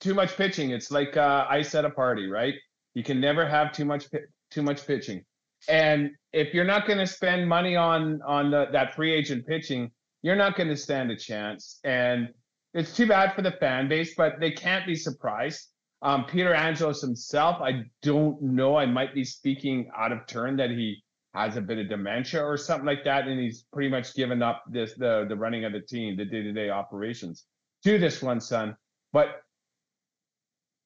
too 0.00 0.12
much 0.12 0.36
pitching. 0.36 0.70
It's 0.70 0.90
like 0.90 1.16
uh, 1.16 1.46
ice 1.48 1.74
at 1.74 1.86
a 1.86 1.90
party, 1.90 2.28
right? 2.28 2.54
You 2.92 3.02
can 3.02 3.20
never 3.22 3.48
have 3.48 3.72
too 3.72 3.86
much 3.86 4.06
too 4.50 4.62
much 4.62 4.86
pitching. 4.86 5.24
And 5.68 6.10
if 6.32 6.54
you're 6.54 6.64
not 6.64 6.86
going 6.86 6.98
to 6.98 7.06
spend 7.06 7.48
money 7.48 7.76
on 7.76 8.20
on 8.26 8.50
the, 8.50 8.66
that 8.72 8.94
free 8.94 9.12
agent 9.12 9.46
pitching, 9.46 9.90
you're 10.22 10.36
not 10.36 10.56
going 10.56 10.68
to 10.68 10.76
stand 10.76 11.10
a 11.10 11.16
chance. 11.16 11.80
And 11.84 12.28
it's 12.74 12.94
too 12.94 13.06
bad 13.06 13.34
for 13.34 13.42
the 13.42 13.52
fan 13.52 13.88
base, 13.88 14.14
but 14.16 14.40
they 14.40 14.50
can't 14.50 14.86
be 14.86 14.94
surprised. 14.94 15.68
Um, 16.02 16.26
Peter 16.26 16.54
Angelos 16.54 17.00
himself, 17.00 17.60
I 17.60 17.82
don't 18.02 18.40
know. 18.40 18.76
I 18.76 18.86
might 18.86 19.14
be 19.14 19.24
speaking 19.24 19.90
out 19.96 20.12
of 20.12 20.26
turn 20.26 20.56
that 20.56 20.70
he 20.70 21.02
has 21.34 21.56
a 21.56 21.60
bit 21.60 21.78
of 21.78 21.88
dementia 21.88 22.42
or 22.42 22.56
something 22.56 22.86
like 22.86 23.04
that, 23.04 23.26
and 23.26 23.38
he's 23.40 23.64
pretty 23.72 23.88
much 23.88 24.14
given 24.14 24.42
up 24.42 24.62
this 24.70 24.94
the 24.94 25.26
the 25.28 25.36
running 25.36 25.64
of 25.64 25.72
the 25.72 25.80
team, 25.80 26.16
the 26.16 26.24
day 26.24 26.42
to 26.42 26.52
day 26.52 26.70
operations 26.70 27.46
to 27.84 27.98
this 27.98 28.22
one 28.22 28.40
son. 28.40 28.76
But 29.12 29.42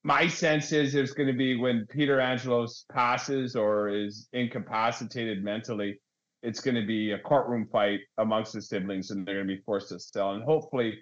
my 0.03 0.27
sense 0.27 0.71
is 0.71 0.91
there's 0.91 1.13
going 1.13 1.27
to 1.27 1.33
be 1.33 1.55
when 1.55 1.85
Peter 1.89 2.19
Angelos 2.19 2.85
passes 2.91 3.55
or 3.55 3.87
is 3.89 4.27
incapacitated 4.33 5.43
mentally, 5.43 5.99
it's 6.41 6.59
going 6.59 6.75
to 6.75 6.85
be 6.85 7.11
a 7.11 7.19
courtroom 7.19 7.67
fight 7.71 8.01
amongst 8.17 8.53
the 8.53 8.61
siblings, 8.61 9.11
and 9.11 9.25
they're 9.25 9.35
going 9.35 9.47
to 9.47 9.55
be 9.55 9.61
forced 9.61 9.89
to 9.89 9.99
sell. 9.99 10.33
And 10.33 10.43
hopefully, 10.43 10.99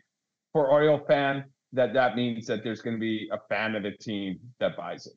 for 0.53 0.69
Oriole 0.69 1.03
fan, 1.07 1.45
that 1.73 1.93
that 1.93 2.15
means 2.15 2.45
that 2.45 2.63
there's 2.63 2.81
going 2.81 2.95
to 2.95 2.99
be 2.99 3.27
a 3.31 3.39
fan 3.49 3.75
of 3.75 3.83
the 3.83 3.91
team 3.91 4.39
that 4.59 4.77
buys 4.77 5.07
it. 5.07 5.13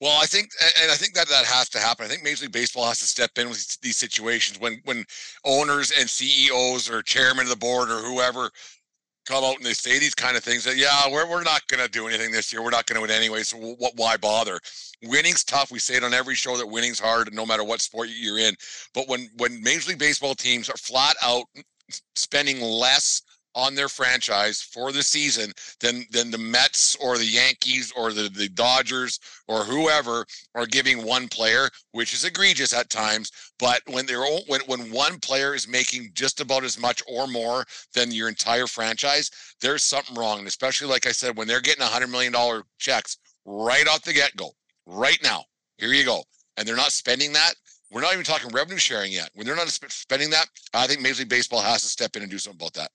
Well, 0.00 0.18
I 0.20 0.26
think, 0.26 0.50
and 0.82 0.90
I 0.90 0.94
think 0.94 1.14
that 1.14 1.28
that 1.28 1.46
has 1.46 1.70
to 1.70 1.78
happen. 1.78 2.04
I 2.04 2.08
think 2.08 2.22
Major 2.22 2.44
League 2.44 2.52
Baseball 2.52 2.86
has 2.86 2.98
to 2.98 3.06
step 3.06 3.30
in 3.38 3.48
with 3.48 3.80
these 3.80 3.96
situations 3.96 4.60
when 4.60 4.80
when 4.84 5.06
owners 5.44 5.90
and 5.90 6.08
CEOs 6.08 6.90
or 6.90 7.02
chairman 7.02 7.44
of 7.44 7.48
the 7.48 7.56
board 7.56 7.90
or 7.90 8.00
whoever 8.00 8.50
come 9.26 9.44
out 9.44 9.56
and 9.56 9.64
they 9.64 9.72
say 9.72 9.98
these 9.98 10.14
kind 10.14 10.36
of 10.36 10.44
things 10.44 10.64
that 10.64 10.76
yeah, 10.76 11.10
we're 11.10 11.28
we're 11.28 11.42
not 11.42 11.66
going 11.68 11.82
to 11.84 11.90
do 11.90 12.06
anything 12.08 12.30
this 12.30 12.52
year. 12.52 12.62
We're 12.62 12.70
not 12.70 12.86
going 12.86 12.96
to 12.96 13.02
win 13.02 13.10
anyway. 13.10 13.42
So 13.42 13.58
what? 13.58 13.92
Why 13.96 14.16
bother? 14.16 14.58
Winning's 15.04 15.44
tough. 15.44 15.70
We 15.70 15.78
say 15.78 15.96
it 15.96 16.04
on 16.04 16.14
every 16.14 16.34
show 16.34 16.56
that 16.56 16.66
winning's 16.66 16.98
hard, 17.00 17.32
no 17.34 17.44
matter 17.44 17.64
what 17.64 17.80
sport 17.80 18.08
you're 18.10 18.38
in. 18.38 18.54
But 18.94 19.08
when 19.08 19.28
when 19.36 19.62
Major 19.62 19.90
League 19.90 19.98
Baseball 19.98 20.34
teams 20.34 20.70
are 20.70 20.76
flat 20.76 21.16
out 21.22 21.44
mm, 21.56 21.62
spending 22.14 22.60
less 22.60 23.22
on 23.56 23.74
their 23.74 23.88
franchise 23.88 24.60
for 24.60 24.92
the 24.92 25.02
season 25.02 25.50
than 25.80 26.04
than 26.12 26.30
the 26.30 26.38
Mets 26.38 26.94
or 26.96 27.16
the 27.16 27.24
Yankees 27.24 27.92
or 27.96 28.12
the, 28.12 28.28
the 28.28 28.48
Dodgers 28.50 29.18
or 29.48 29.64
whoever 29.64 30.26
are 30.54 30.66
giving 30.66 31.04
one 31.04 31.26
player, 31.26 31.70
which 31.92 32.12
is 32.12 32.24
egregious 32.24 32.74
at 32.74 32.90
times. 32.90 33.32
But 33.58 33.80
when 33.86 34.06
they're 34.06 34.24
when 34.46 34.60
when 34.66 34.92
one 34.92 35.18
player 35.18 35.54
is 35.54 35.66
making 35.66 36.10
just 36.14 36.40
about 36.40 36.64
as 36.64 36.78
much 36.78 37.02
or 37.08 37.26
more 37.26 37.64
than 37.94 38.12
your 38.12 38.28
entire 38.28 38.66
franchise, 38.66 39.30
there's 39.60 39.82
something 39.82 40.14
wrong. 40.14 40.46
Especially 40.46 40.86
like 40.86 41.06
I 41.06 41.12
said, 41.12 41.36
when 41.36 41.48
they're 41.48 41.60
getting 41.60 41.82
a 41.82 41.86
hundred 41.86 42.10
million 42.10 42.32
dollar 42.32 42.64
checks 42.78 43.16
right 43.46 43.88
off 43.88 44.02
the 44.02 44.12
get 44.12 44.36
go, 44.36 44.50
right 44.86 45.18
now, 45.22 45.44
here 45.78 45.92
you 45.92 46.04
go, 46.04 46.22
and 46.56 46.68
they're 46.68 46.76
not 46.76 46.92
spending 46.92 47.32
that. 47.32 47.54
We're 47.90 48.00
not 48.00 48.12
even 48.12 48.24
talking 48.24 48.50
revenue 48.50 48.78
sharing 48.78 49.12
yet. 49.12 49.30
When 49.34 49.46
they're 49.46 49.56
not 49.56 49.68
spending 49.68 50.30
that, 50.30 50.48
I 50.74 50.86
think 50.86 51.00
Major 51.00 51.20
League 51.20 51.28
Baseball 51.28 51.60
has 51.60 51.82
to 51.82 51.88
step 51.88 52.16
in 52.16 52.22
and 52.22 52.30
do 52.30 52.38
something 52.38 52.58
about 52.58 52.74
that. 52.74 52.90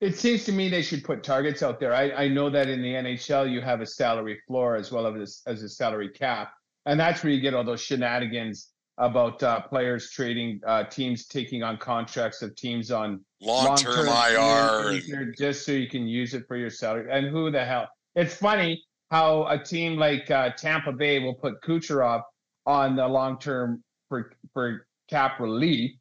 It 0.00 0.16
seems 0.16 0.44
to 0.44 0.52
me 0.52 0.68
they 0.68 0.82
should 0.82 1.02
put 1.02 1.24
targets 1.24 1.62
out 1.62 1.80
there. 1.80 1.92
I, 1.92 2.10
I 2.12 2.28
know 2.28 2.48
that 2.50 2.68
in 2.68 2.82
the 2.82 2.92
NHL 2.92 3.50
you 3.50 3.60
have 3.60 3.80
a 3.80 3.86
salary 3.86 4.40
floor 4.46 4.76
as 4.76 4.92
well 4.92 5.06
as 5.06 5.42
as 5.46 5.62
a 5.62 5.68
salary 5.68 6.08
cap, 6.08 6.52
and 6.86 6.98
that's 6.98 7.24
where 7.24 7.32
you 7.32 7.40
get 7.40 7.54
all 7.54 7.64
those 7.64 7.80
shenanigans 7.80 8.70
about 8.98 9.42
uh, 9.42 9.60
players 9.60 10.10
trading 10.10 10.60
uh, 10.66 10.84
teams 10.84 11.26
taking 11.26 11.62
on 11.62 11.78
contracts 11.78 12.42
of 12.42 12.54
teams 12.56 12.90
on 12.90 13.24
long-term, 13.40 14.06
long-term 14.06 14.94
IR, 14.96 15.32
just 15.36 15.64
so 15.64 15.72
you 15.72 15.88
can 15.88 16.06
use 16.06 16.34
it 16.34 16.44
for 16.46 16.56
your 16.56 16.70
salary. 16.70 17.08
And 17.10 17.28
who 17.28 17.50
the 17.50 17.64
hell? 17.64 17.88
It's 18.16 18.34
funny 18.34 18.82
how 19.10 19.46
a 19.46 19.58
team 19.58 19.96
like 19.96 20.30
uh, 20.30 20.50
Tampa 20.50 20.92
Bay 20.92 21.20
will 21.20 21.34
put 21.34 21.60
Kucherov 21.62 22.22
on 22.66 22.96
the 22.96 23.06
long-term 23.06 23.82
for 24.08 24.32
for 24.52 24.86
cap 25.08 25.40
relief, 25.40 25.92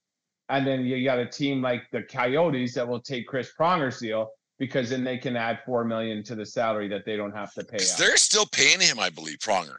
and 0.50 0.66
then 0.66 0.86
you 0.86 1.04
got 1.04 1.20
a 1.20 1.26
team 1.26 1.62
like 1.62 1.84
the 1.92 2.04
Coyotes 2.04 2.74
that 2.76 2.88
will 2.88 3.02
take 3.02 3.28
Chris 3.28 3.52
Pronger's 3.60 4.00
deal 4.00 4.30
because 4.60 4.90
then 4.90 5.04
they 5.04 5.18
can 5.18 5.36
add 5.36 5.60
four 5.66 5.84
million 5.84 6.24
to 6.24 6.36
the 6.36 6.46
salary 6.46 6.88
that 6.88 7.06
they 7.06 7.16
don't 7.16 7.34
have 7.34 7.54
to 7.54 7.64
pay. 7.64 7.80
They're 7.98 8.18
still 8.18 8.46
paying 8.46 8.80
him, 8.80 9.00
I 9.00 9.10
believe, 9.10 9.38
Pronger. 9.38 9.78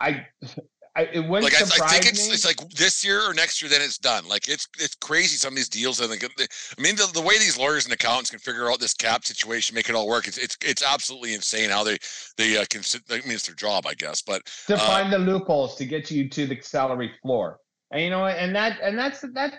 I, 0.00 0.26
I 0.96 1.02
it 1.12 1.20
wouldn't 1.20 1.52
like 1.52 1.54
I, 1.54 1.84
I, 1.84 1.88
think 1.88 2.06
it's 2.06 2.28
me. 2.28 2.34
it's 2.34 2.44
like 2.44 2.56
this 2.70 3.04
year 3.04 3.28
or 3.28 3.34
next 3.34 3.60
year, 3.60 3.68
then 3.68 3.82
it's 3.82 3.98
done. 3.98 4.28
Like 4.28 4.48
it's 4.48 4.68
it's 4.78 4.94
crazy 4.94 5.36
some 5.36 5.54
of 5.54 5.56
these 5.56 5.68
deals. 5.68 6.00
I 6.00 6.06
think. 6.06 6.24
I 6.24 6.80
mean, 6.80 6.94
the, 6.94 7.10
the 7.12 7.20
way 7.20 7.38
these 7.38 7.58
lawyers 7.58 7.84
and 7.84 7.92
accountants 7.92 8.30
can 8.30 8.38
figure 8.38 8.70
out 8.70 8.78
this 8.78 8.94
cap 8.94 9.24
situation, 9.24 9.74
make 9.74 9.88
it 9.88 9.94
all 9.94 10.06
work. 10.06 10.28
It's 10.28 10.38
it's 10.38 10.56
it's 10.62 10.84
absolutely 10.84 11.34
insane 11.34 11.70
how 11.70 11.82
they 11.82 11.98
they 12.36 12.56
uh, 12.56 12.64
can. 12.70 12.82
I 13.10 13.14
mean, 13.26 13.34
it's 13.34 13.46
their 13.46 13.56
job, 13.56 13.86
I 13.86 13.94
guess, 13.94 14.22
but 14.22 14.44
to 14.66 14.74
uh, 14.74 14.78
find 14.78 15.12
the 15.12 15.18
loopholes 15.18 15.76
to 15.76 15.84
get 15.84 16.10
you 16.10 16.28
to 16.28 16.46
the 16.46 16.60
salary 16.60 17.10
floor. 17.22 17.58
And 17.90 18.02
you 18.02 18.10
know, 18.10 18.26
and 18.26 18.54
that 18.54 18.78
and 18.80 18.96
that's 18.96 19.20
that 19.20 19.54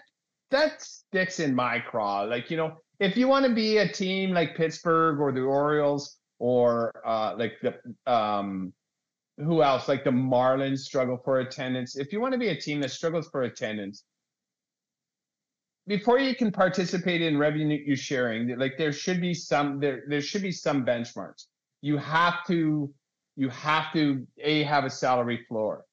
that 0.51 0.81
sticks 0.81 1.39
in 1.39 1.55
my 1.55 1.79
craw. 1.79 2.21
Like, 2.21 2.49
you 2.49 2.57
know, 2.57 2.77
if 2.99 3.17
you 3.17 3.27
want 3.27 3.45
to 3.45 3.53
be 3.53 3.77
a 3.77 3.87
team 3.87 4.31
like 4.31 4.55
Pittsburgh 4.55 5.19
or 5.19 5.31
the 5.31 5.41
Orioles 5.41 6.17
or 6.39 6.91
uh 7.05 7.35
like 7.37 7.53
the 7.61 8.11
um 8.11 8.73
who 9.37 9.61
else? 9.61 9.87
Like 9.87 10.03
the 10.03 10.11
Marlins 10.11 10.79
struggle 10.79 11.17
for 11.17 11.39
attendance. 11.39 11.97
If 11.97 12.13
you 12.13 12.21
want 12.21 12.33
to 12.33 12.39
be 12.39 12.49
a 12.49 12.59
team 12.59 12.79
that 12.81 12.91
struggles 12.91 13.27
for 13.29 13.43
attendance, 13.43 14.05
before 15.87 16.19
you 16.19 16.35
can 16.35 16.51
participate 16.51 17.21
in 17.21 17.37
revenue 17.37 17.95
sharing, 17.95 18.57
like 18.57 18.77
there 18.77 18.93
should 18.93 19.21
be 19.21 19.33
some 19.33 19.79
there 19.79 20.03
there 20.07 20.21
should 20.21 20.41
be 20.41 20.51
some 20.51 20.85
benchmarks. 20.85 21.45
You 21.81 21.97
have 21.97 22.45
to 22.47 22.93
you 23.35 23.49
have 23.49 23.91
to 23.93 24.25
a 24.39 24.63
have 24.63 24.85
a 24.85 24.89
salary 24.89 25.45
floor. 25.47 25.85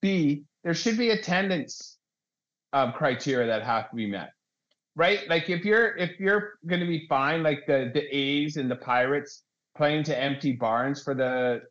B 0.00 0.44
there 0.64 0.74
should 0.74 0.98
be 0.98 1.10
attendance 1.10 1.98
um, 2.72 2.92
criteria 2.92 3.46
that 3.46 3.62
have 3.62 3.90
to 3.90 3.96
be 3.96 4.06
met 4.06 4.30
right? 4.96 5.28
Like 5.28 5.48
if 5.48 5.64
you're 5.64 5.96
if 5.96 6.18
you're 6.18 6.54
going 6.66 6.80
to 6.80 6.86
be 6.86 7.06
fine 7.08 7.42
like 7.42 7.66
the 7.66 7.90
the 7.94 8.02
a's 8.14 8.56
and 8.56 8.70
the 8.70 8.76
pirates 8.76 9.44
playing 9.76 10.04
to 10.04 10.18
empty 10.18 10.52
barns 10.52 11.02
for 11.02 11.14
the 11.14 11.62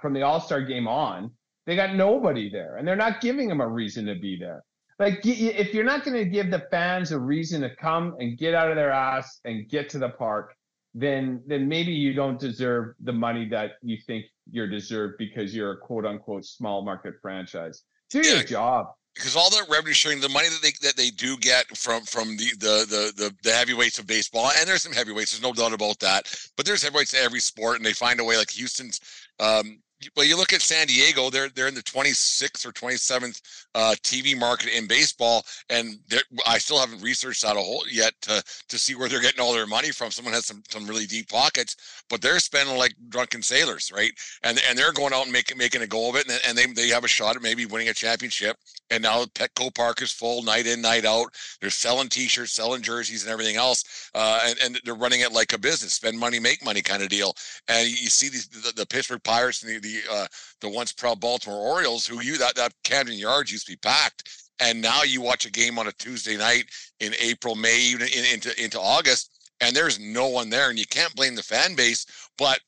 from 0.00 0.12
the 0.12 0.22
all-star 0.22 0.60
game 0.62 0.86
on 0.86 1.30
they 1.66 1.76
got 1.76 1.94
nobody 1.94 2.50
there 2.50 2.76
and 2.76 2.86
they're 2.86 2.96
not 2.96 3.20
giving 3.20 3.48
them 3.48 3.60
a 3.60 3.68
reason 3.68 4.04
to 4.06 4.14
be 4.14 4.36
there. 4.38 4.62
Like 4.98 5.20
if 5.24 5.74
you're 5.74 5.84
not 5.84 6.04
going 6.04 6.16
to 6.16 6.28
give 6.28 6.50
the 6.50 6.66
fans 6.70 7.10
a 7.10 7.18
reason 7.18 7.62
to 7.62 7.74
come 7.74 8.14
and 8.18 8.38
get 8.38 8.54
out 8.54 8.70
of 8.70 8.76
their 8.76 8.92
ass 8.92 9.40
and 9.44 9.68
get 9.68 9.88
to 9.90 9.98
the 9.98 10.10
park 10.10 10.54
then 10.96 11.42
then 11.46 11.66
maybe 11.66 11.90
you 11.90 12.14
don't 12.14 12.38
deserve 12.38 12.94
the 13.00 13.12
money 13.12 13.48
that 13.48 13.72
you 13.82 13.98
think 14.06 14.26
you're 14.50 14.68
deserved 14.68 15.14
because 15.18 15.54
you're 15.54 15.72
a 15.72 15.78
quote 15.78 16.06
unquote 16.06 16.44
small 16.44 16.84
market 16.84 17.14
franchise. 17.20 17.82
Do 18.10 18.20
yeah, 18.20 18.44
job. 18.44 18.86
Because 19.14 19.36
all 19.36 19.50
that 19.50 19.66
revenue 19.70 19.92
sharing, 19.92 20.20
the 20.20 20.28
money 20.28 20.48
that 20.48 20.60
they 20.60 20.72
that 20.82 20.96
they 20.96 21.10
do 21.10 21.36
get 21.36 21.76
from 21.76 22.02
from 22.02 22.36
the 22.36 22.50
the 22.58 22.86
the 22.88 23.12
the, 23.16 23.34
the 23.42 23.52
heavyweights 23.52 23.98
of 23.98 24.06
baseball, 24.06 24.50
and 24.58 24.68
there's 24.68 24.82
some 24.82 24.92
heavyweights, 24.92 25.32
there's 25.32 25.42
no 25.42 25.52
doubt 25.52 25.72
about 25.72 26.00
that. 26.00 26.34
But 26.56 26.66
there's 26.66 26.82
heavyweights 26.82 27.14
in 27.14 27.20
every 27.20 27.40
sport, 27.40 27.76
and 27.76 27.86
they 27.86 27.92
find 27.92 28.18
a 28.18 28.24
way. 28.24 28.36
Like 28.36 28.50
Houston's 28.50 29.00
um, 29.38 29.78
well, 30.16 30.26
you 30.26 30.36
look 30.36 30.52
at 30.52 30.62
San 30.62 30.86
Diego; 30.86 31.30
they're 31.30 31.48
they're 31.48 31.68
in 31.68 31.74
the 31.74 31.82
26th 31.82 32.66
or 32.66 32.72
27th 32.72 33.40
uh, 33.74 33.94
TV 34.02 34.38
market 34.38 34.76
in 34.76 34.86
baseball, 34.86 35.44
and 35.70 35.98
I 36.46 36.58
still 36.58 36.78
haven't 36.78 37.02
researched 37.02 37.42
that 37.42 37.56
a 37.56 37.60
whole 37.60 37.84
yet 37.90 38.12
to 38.22 38.42
to 38.68 38.78
see 38.78 38.94
where 38.94 39.08
they're 39.08 39.20
getting 39.20 39.40
all 39.40 39.52
their 39.52 39.66
money 39.66 39.90
from. 39.90 40.10
Someone 40.10 40.34
has 40.34 40.46
some 40.46 40.62
some 40.68 40.86
really 40.86 41.06
deep 41.06 41.28
pockets, 41.28 41.76
but 42.08 42.20
they're 42.20 42.38
spending 42.38 42.76
like 42.76 42.94
drunken 43.08 43.42
sailors, 43.42 43.90
right? 43.94 44.12
And 44.42 44.60
and 44.68 44.78
they're 44.78 44.92
going 44.92 45.12
out 45.12 45.24
and 45.24 45.32
making 45.32 45.58
making 45.58 45.82
a 45.82 45.86
go 45.86 46.08
of 46.08 46.16
it, 46.16 46.28
and, 46.28 46.40
and 46.46 46.56
they 46.56 46.66
they 46.66 46.88
have 46.88 47.04
a 47.04 47.08
shot 47.08 47.36
at 47.36 47.42
maybe 47.42 47.66
winning 47.66 47.88
a 47.88 47.94
championship. 47.94 48.56
And 48.90 49.02
now 49.02 49.24
Petco 49.24 49.74
Park 49.74 50.02
is 50.02 50.12
full 50.12 50.42
night 50.42 50.66
in, 50.66 50.80
night 50.80 51.04
out. 51.04 51.28
They're 51.60 51.70
selling 51.70 52.08
T-shirts, 52.08 52.52
selling 52.52 52.82
jerseys, 52.82 53.24
and 53.24 53.32
everything 53.32 53.56
else, 53.56 54.10
uh, 54.14 54.40
and 54.44 54.58
and 54.62 54.80
they're 54.84 54.94
running 54.94 55.20
it 55.20 55.32
like 55.32 55.52
a 55.52 55.58
business, 55.58 55.94
spend 55.94 56.18
money, 56.18 56.38
make 56.38 56.64
money 56.64 56.82
kind 56.82 57.02
of 57.02 57.08
deal. 57.08 57.34
And 57.68 57.88
you 57.88 58.08
see 58.08 58.28
these 58.28 58.46
the, 58.48 58.72
the 58.72 58.86
Pittsburgh 58.86 59.22
Pirates 59.22 59.62
and 59.62 59.72
the 59.72 59.80
the 59.80 59.93
uh, 60.10 60.26
the 60.60 60.68
once 60.68 60.92
proud 60.92 61.20
Baltimore 61.20 61.58
Orioles, 61.58 62.06
who 62.06 62.22
you 62.22 62.38
that 62.38 62.54
that 62.56 62.72
Camden 62.84 63.16
Yards 63.16 63.52
used 63.52 63.66
to 63.66 63.72
be 63.72 63.76
packed, 63.76 64.28
and 64.60 64.80
now 64.80 65.02
you 65.02 65.20
watch 65.20 65.46
a 65.46 65.50
game 65.50 65.78
on 65.78 65.86
a 65.86 65.92
Tuesday 65.92 66.36
night 66.36 66.64
in 67.00 67.12
April, 67.20 67.54
May, 67.54 67.80
even 67.80 68.08
in, 68.08 68.24
into 68.34 68.62
into 68.62 68.80
August, 68.80 69.50
and 69.60 69.74
there's 69.74 69.98
no 69.98 70.28
one 70.28 70.50
there, 70.50 70.70
and 70.70 70.78
you 70.78 70.86
can't 70.86 71.14
blame 71.14 71.34
the 71.34 71.42
fan 71.42 71.74
base, 71.74 72.06
but 72.38 72.60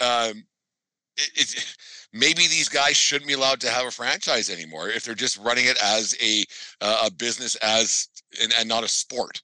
um, 0.00 0.44
it, 1.16 1.30
it's 1.34 1.76
maybe 2.12 2.46
these 2.46 2.68
guys 2.68 2.96
shouldn't 2.96 3.28
be 3.28 3.34
allowed 3.34 3.60
to 3.60 3.70
have 3.70 3.86
a 3.86 3.90
franchise 3.90 4.50
anymore 4.50 4.88
if 4.88 5.04
they're 5.04 5.14
just 5.14 5.38
running 5.38 5.66
it 5.66 5.76
as 5.82 6.16
a 6.22 6.44
uh, 6.80 7.04
a 7.06 7.10
business 7.10 7.56
as 7.56 8.08
and, 8.40 8.52
and 8.58 8.68
not 8.68 8.84
a 8.84 8.88
sport. 8.88 9.42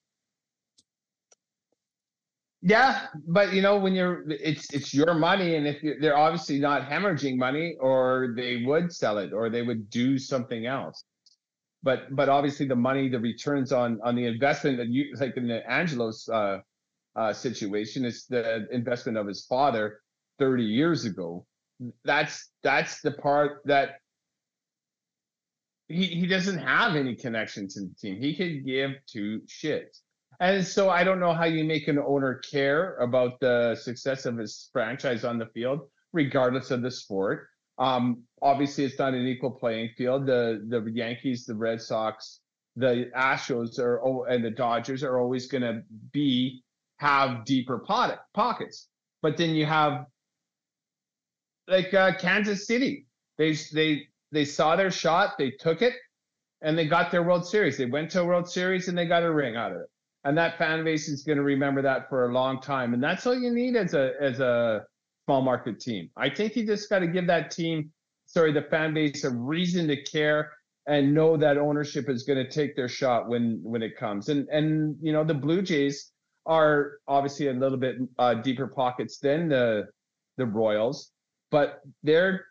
Yeah, 2.66 3.08
but 3.28 3.52
you 3.52 3.60
know 3.60 3.76
when 3.78 3.94
you're 3.94 4.24
it's 4.30 4.72
it's 4.72 4.94
your 4.94 5.12
money, 5.12 5.56
and 5.56 5.66
if 5.66 5.82
they're 6.00 6.16
obviously 6.16 6.58
not 6.58 6.88
hemorrhaging 6.88 7.36
money, 7.36 7.76
or 7.78 8.32
they 8.38 8.64
would 8.64 8.90
sell 8.90 9.18
it, 9.18 9.34
or 9.34 9.50
they 9.50 9.60
would 9.60 9.90
do 9.90 10.18
something 10.18 10.64
else. 10.64 11.04
But 11.82 12.16
but 12.16 12.30
obviously 12.30 12.66
the 12.66 12.76
money, 12.76 13.10
the 13.10 13.20
returns 13.20 13.70
on 13.70 14.00
on 14.02 14.16
the 14.16 14.24
investment 14.24 14.78
that 14.78 14.88
you 14.88 15.14
like 15.20 15.36
in 15.36 15.46
the 15.46 15.60
Angelos 15.70 16.26
uh, 16.30 16.60
uh, 17.14 17.34
situation 17.34 18.06
is 18.06 18.24
the 18.30 18.66
investment 18.72 19.18
of 19.18 19.26
his 19.26 19.44
father 19.44 20.00
30 20.38 20.64
years 20.64 21.04
ago. 21.04 21.44
That's 22.06 22.50
that's 22.62 23.02
the 23.02 23.12
part 23.12 23.60
that 23.66 23.96
he 25.88 26.06
he 26.06 26.26
doesn't 26.26 26.58
have 26.60 26.96
any 26.96 27.14
connection 27.14 27.68
to 27.68 27.80
the 27.82 27.94
team. 28.00 28.22
He 28.22 28.34
could 28.34 28.64
give 28.64 28.92
two 29.06 29.42
shits. 29.48 30.00
And 30.40 30.66
so 30.66 30.90
I 30.90 31.04
don't 31.04 31.20
know 31.20 31.32
how 31.32 31.44
you 31.44 31.64
make 31.64 31.88
an 31.88 31.98
owner 31.98 32.34
care 32.50 32.96
about 32.96 33.40
the 33.40 33.74
success 33.76 34.26
of 34.26 34.36
his 34.36 34.68
franchise 34.72 35.24
on 35.24 35.38
the 35.38 35.46
field, 35.46 35.88
regardless 36.12 36.70
of 36.70 36.82
the 36.82 36.90
sport. 36.90 37.48
Um, 37.78 38.22
obviously, 38.42 38.84
it's 38.84 38.98
not 38.98 39.14
an 39.14 39.26
equal 39.26 39.50
playing 39.50 39.90
field. 39.96 40.26
The 40.26 40.64
the 40.68 40.82
Yankees, 40.92 41.46
the 41.46 41.54
Red 41.54 41.80
Sox, 41.80 42.40
the 42.76 43.10
Astros 43.16 43.78
are 43.78 44.26
and 44.28 44.44
the 44.44 44.50
Dodgers 44.50 45.02
are 45.02 45.18
always 45.18 45.46
going 45.46 45.62
to 45.62 45.82
be 46.12 46.62
have 46.98 47.44
deeper 47.44 47.78
pot, 47.78 48.20
pockets. 48.32 48.88
But 49.22 49.36
then 49.36 49.50
you 49.54 49.66
have 49.66 50.06
like 51.66 51.92
uh, 51.94 52.16
Kansas 52.18 52.66
City. 52.66 53.06
They 53.38 53.54
they 53.72 54.08
they 54.30 54.44
saw 54.44 54.76
their 54.76 54.90
shot, 54.90 55.38
they 55.38 55.50
took 55.50 55.82
it, 55.82 55.94
and 56.62 56.78
they 56.78 56.86
got 56.86 57.10
their 57.10 57.22
World 57.22 57.46
Series. 57.46 57.76
They 57.76 57.86
went 57.86 58.10
to 58.12 58.22
a 58.22 58.24
World 58.24 58.48
Series 58.48 58.88
and 58.88 58.96
they 58.96 59.06
got 59.06 59.22
a 59.22 59.32
ring 59.32 59.56
out 59.56 59.72
of 59.72 59.78
it 59.78 59.88
and 60.24 60.36
that 60.38 60.58
fan 60.58 60.84
base 60.84 61.08
is 61.08 61.22
going 61.22 61.38
to 61.38 61.44
remember 61.44 61.82
that 61.82 62.08
for 62.08 62.28
a 62.28 62.32
long 62.32 62.60
time. 62.60 62.94
And 62.94 63.02
that's 63.02 63.26
all 63.26 63.38
you 63.38 63.52
need 63.52 63.76
as 63.76 63.94
a 63.94 64.12
as 64.20 64.40
a 64.40 64.84
small 65.26 65.42
market 65.42 65.80
team. 65.80 66.10
I 66.16 66.30
think 66.30 66.56
you 66.56 66.66
just 66.66 66.88
got 66.88 67.00
to 67.00 67.06
give 67.06 67.26
that 67.26 67.50
team, 67.50 67.90
sorry, 68.26 68.52
the 68.52 68.62
fan 68.62 68.94
base 68.94 69.24
a 69.24 69.30
reason 69.30 69.86
to 69.88 70.02
care 70.02 70.52
and 70.86 71.14
know 71.14 71.36
that 71.36 71.56
ownership 71.58 72.08
is 72.08 72.24
going 72.24 72.44
to 72.44 72.50
take 72.50 72.76
their 72.76 72.88
shot 72.88 73.28
when 73.28 73.60
when 73.62 73.82
it 73.82 73.96
comes. 73.96 74.28
And 74.28 74.48
and 74.48 74.96
you 75.00 75.12
know 75.12 75.24
the 75.24 75.34
Blue 75.34 75.62
Jays 75.62 76.10
are 76.46 76.98
obviously 77.06 77.48
a 77.48 77.52
little 77.52 77.78
bit 77.78 77.96
uh, 78.18 78.34
deeper 78.34 78.66
pockets 78.66 79.18
than 79.18 79.48
the 79.48 79.84
the 80.36 80.46
Royals, 80.46 81.12
but 81.50 81.80
they're 82.02 82.46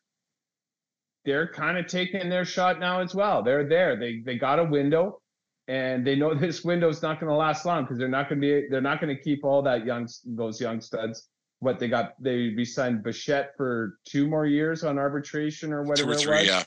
they're 1.25 1.47
kind 1.47 1.77
of 1.77 1.87
taking 1.87 2.29
their 2.29 2.45
shot 2.45 2.79
now 2.79 3.01
as 3.01 3.15
well. 3.15 3.41
They're 3.41 3.67
there. 3.67 3.97
They 3.97 4.21
they 4.23 4.37
got 4.37 4.59
a 4.59 4.63
window 4.63 5.21
and 5.67 6.05
they 6.05 6.15
know 6.15 6.33
this 6.45 6.63
window's 6.63 7.01
not 7.01 7.19
going 7.19 7.29
to 7.29 7.35
last 7.35 7.65
long 7.65 7.83
because 7.83 7.97
they're 7.97 8.07
not 8.07 8.29
going 8.29 8.41
to 8.41 8.61
be 8.61 8.67
they're 8.69 8.81
not 8.81 9.01
going 9.01 9.15
to 9.15 9.21
keep 9.21 9.43
all 9.43 9.61
that 9.63 9.85
young 9.85 10.07
those 10.25 10.59
young 10.61 10.81
studs. 10.81 11.29
What 11.59 11.79
they 11.79 11.87
got, 11.87 12.21
they 12.21 12.49
re-signed 12.49 13.03
Bichette 13.03 13.55
for 13.55 13.97
two 14.05 14.27
more 14.27 14.45
years 14.45 14.83
on 14.83 14.97
arbitration 14.99 15.71
or 15.71 15.83
whatever 15.83 16.11
Two 16.11 16.11
or 16.11 16.13
it 16.15 16.19
three, 16.19 16.37
was. 16.39 16.47
yeah. 16.47 16.63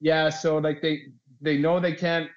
Yeah, 0.00 0.28
so 0.30 0.56
like 0.58 0.80
they 0.80 1.02
they 1.40 1.58
know 1.58 1.78
they 1.80 1.92
can't 1.92 2.30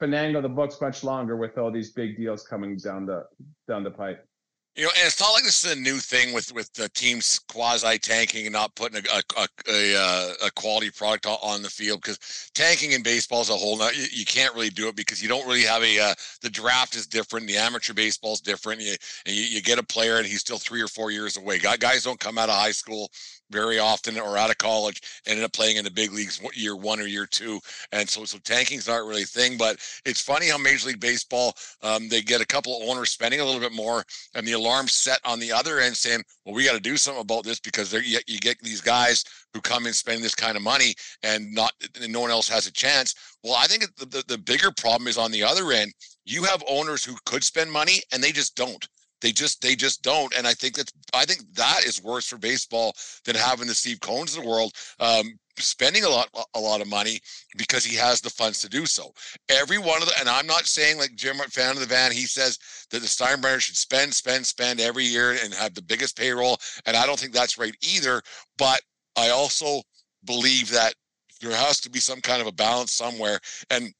finagle 0.00 0.42
the 0.42 0.48
books 0.48 0.80
much 0.80 1.02
longer 1.02 1.36
with 1.36 1.56
all 1.58 1.70
these 1.70 1.92
big 1.92 2.16
deals 2.16 2.46
coming 2.46 2.76
down 2.76 3.06
the 3.06 3.24
down 3.66 3.82
the 3.82 3.90
pipe. 3.90 4.26
You 4.74 4.84
know, 4.84 4.90
and 4.96 5.06
it's 5.06 5.20
not 5.20 5.32
like 5.34 5.44
this 5.44 5.64
is 5.64 5.72
a 5.72 5.76
new 5.78 5.98
thing 5.98 6.32
with 6.32 6.50
with 6.54 6.72
the 6.72 6.88
teams 6.88 7.38
quasi 7.40 7.98
tanking 7.98 8.46
and 8.46 8.54
not 8.54 8.74
putting 8.74 9.04
a 9.04 9.22
a, 9.36 9.46
a, 9.68 9.94
a, 9.94 10.32
a 10.46 10.50
quality 10.52 10.90
product 10.90 11.26
on- 11.26 11.62
the 11.62 11.68
field 11.68 12.00
because 12.00 12.50
tanking 12.54 12.92
in 12.92 13.02
baseball 13.02 13.42
is 13.42 13.50
a 13.50 13.54
whole 13.54 13.76
not 13.76 13.94
you, 13.94 14.06
you 14.10 14.24
can't 14.24 14.54
really 14.54 14.70
do 14.70 14.88
it 14.88 14.96
because 14.96 15.22
you 15.22 15.28
don't 15.28 15.46
really 15.46 15.62
have 15.62 15.82
a 15.82 16.00
uh, 16.00 16.14
the 16.40 16.48
draft 16.48 16.96
is 16.96 17.06
different 17.06 17.46
the 17.46 17.56
amateur 17.56 17.92
baseball 17.92 18.32
is 18.32 18.40
different 18.40 18.80
you, 18.80 18.94
and 19.26 19.36
you, 19.36 19.42
you 19.42 19.62
get 19.62 19.78
a 19.78 19.82
player 19.82 20.16
and 20.16 20.26
he's 20.26 20.40
still 20.40 20.56
three 20.58 20.80
or 20.80 20.88
four 20.88 21.10
years 21.10 21.36
away. 21.36 21.58
Guys 21.58 22.02
don't 22.02 22.18
come 22.18 22.38
out 22.38 22.48
of 22.48 22.54
high 22.54 22.72
school 22.72 23.10
very 23.52 23.78
often 23.78 24.18
or 24.18 24.36
out 24.36 24.50
of 24.50 24.58
college 24.58 25.00
ended 25.26 25.44
up 25.44 25.52
playing 25.52 25.76
in 25.76 25.84
the 25.84 25.90
big 25.90 26.12
leagues 26.12 26.40
year 26.54 26.76
one 26.76 27.00
or 27.00 27.06
year 27.06 27.26
two 27.26 27.60
and 27.92 28.08
so 28.08 28.24
so 28.24 28.38
tanking's 28.38 28.88
not 28.88 29.04
really 29.04 29.22
a 29.22 29.26
thing 29.26 29.56
but 29.56 29.76
it's 30.04 30.20
funny 30.20 30.48
how 30.48 30.58
major 30.58 30.88
league 30.88 31.00
baseball 31.00 31.54
um, 31.82 32.08
they 32.08 32.22
get 32.22 32.40
a 32.40 32.46
couple 32.46 32.76
of 32.76 32.88
owners 32.88 33.10
spending 33.10 33.40
a 33.40 33.44
little 33.44 33.60
bit 33.60 33.72
more 33.72 34.04
and 34.34 34.46
the 34.46 34.52
alarm 34.52 34.88
set 34.88 35.20
on 35.24 35.38
the 35.38 35.52
other 35.52 35.80
end 35.80 35.96
saying, 35.96 36.22
well, 36.44 36.54
we 36.54 36.64
got 36.64 36.74
to 36.74 36.80
do 36.80 36.96
something 36.96 37.20
about 37.20 37.44
this 37.44 37.60
because 37.60 37.92
you, 37.92 38.18
you 38.26 38.38
get 38.38 38.58
these 38.60 38.80
guys 38.80 39.24
who 39.52 39.60
come 39.60 39.86
in 39.86 39.92
spending 39.92 40.22
this 40.22 40.34
kind 40.34 40.56
of 40.56 40.62
money 40.62 40.94
and 41.22 41.52
not 41.52 41.72
and 42.00 42.12
no 42.12 42.20
one 42.20 42.30
else 42.30 42.48
has 42.48 42.66
a 42.66 42.72
chance. 42.72 43.14
Well, 43.42 43.54
I 43.54 43.66
think 43.66 43.94
the, 43.96 44.06
the, 44.06 44.24
the 44.28 44.38
bigger 44.38 44.70
problem 44.72 45.08
is 45.08 45.18
on 45.18 45.30
the 45.30 45.42
other 45.42 45.72
end. 45.72 45.92
You 46.24 46.44
have 46.44 46.62
owners 46.68 47.04
who 47.04 47.16
could 47.26 47.44
spend 47.44 47.70
money 47.70 48.00
and 48.12 48.22
they 48.22 48.32
just 48.32 48.56
don't. 48.56 48.86
They 49.22 49.32
just 49.32 49.62
they 49.62 49.74
just 49.74 50.02
don't, 50.02 50.34
and 50.36 50.46
I 50.46 50.54
think 50.54 50.74
that 50.74 50.90
I 51.14 51.24
think 51.24 51.42
that 51.54 51.84
is 51.86 52.02
worse 52.02 52.26
for 52.26 52.38
baseball 52.38 52.94
than 53.24 53.36
having 53.36 53.68
the 53.68 53.74
Steve 53.74 54.00
Cohens 54.00 54.36
of 54.36 54.42
the 54.42 54.48
world 54.48 54.72
um, 55.00 55.38
spending 55.58 56.04
a 56.04 56.08
lot 56.08 56.28
a 56.54 56.60
lot 56.60 56.80
of 56.80 56.88
money 56.88 57.20
because 57.56 57.84
he 57.84 57.96
has 57.96 58.20
the 58.20 58.30
funds 58.30 58.60
to 58.60 58.68
do 58.68 58.86
so. 58.86 59.12
Every 59.48 59.78
one 59.78 60.02
of 60.02 60.08
the, 60.08 60.14
and 60.18 60.28
I'm 60.28 60.46
not 60.46 60.66
saying 60.66 60.98
like 60.98 61.14
Jim 61.14 61.36
fan 61.36 61.72
of 61.72 61.80
the 61.80 61.86
van. 61.86 62.12
He 62.12 62.26
says 62.26 62.58
that 62.90 63.00
the 63.00 63.06
Steinbrenner 63.06 63.60
should 63.60 63.76
spend, 63.76 64.14
spend, 64.14 64.46
spend 64.46 64.80
every 64.80 65.04
year 65.04 65.36
and 65.42 65.52
have 65.54 65.74
the 65.74 65.82
biggest 65.82 66.16
payroll. 66.16 66.58
And 66.86 66.96
I 66.96 67.06
don't 67.06 67.18
think 67.18 67.32
that's 67.32 67.58
right 67.58 67.74
either. 67.82 68.22
But 68.58 68.80
I 69.16 69.30
also 69.30 69.82
believe 70.24 70.70
that 70.70 70.94
there 71.40 71.54
has 71.54 71.80
to 71.80 71.90
be 71.90 71.98
some 71.98 72.20
kind 72.20 72.40
of 72.40 72.46
a 72.46 72.52
balance 72.52 72.92
somewhere. 72.92 73.38
And 73.70 73.92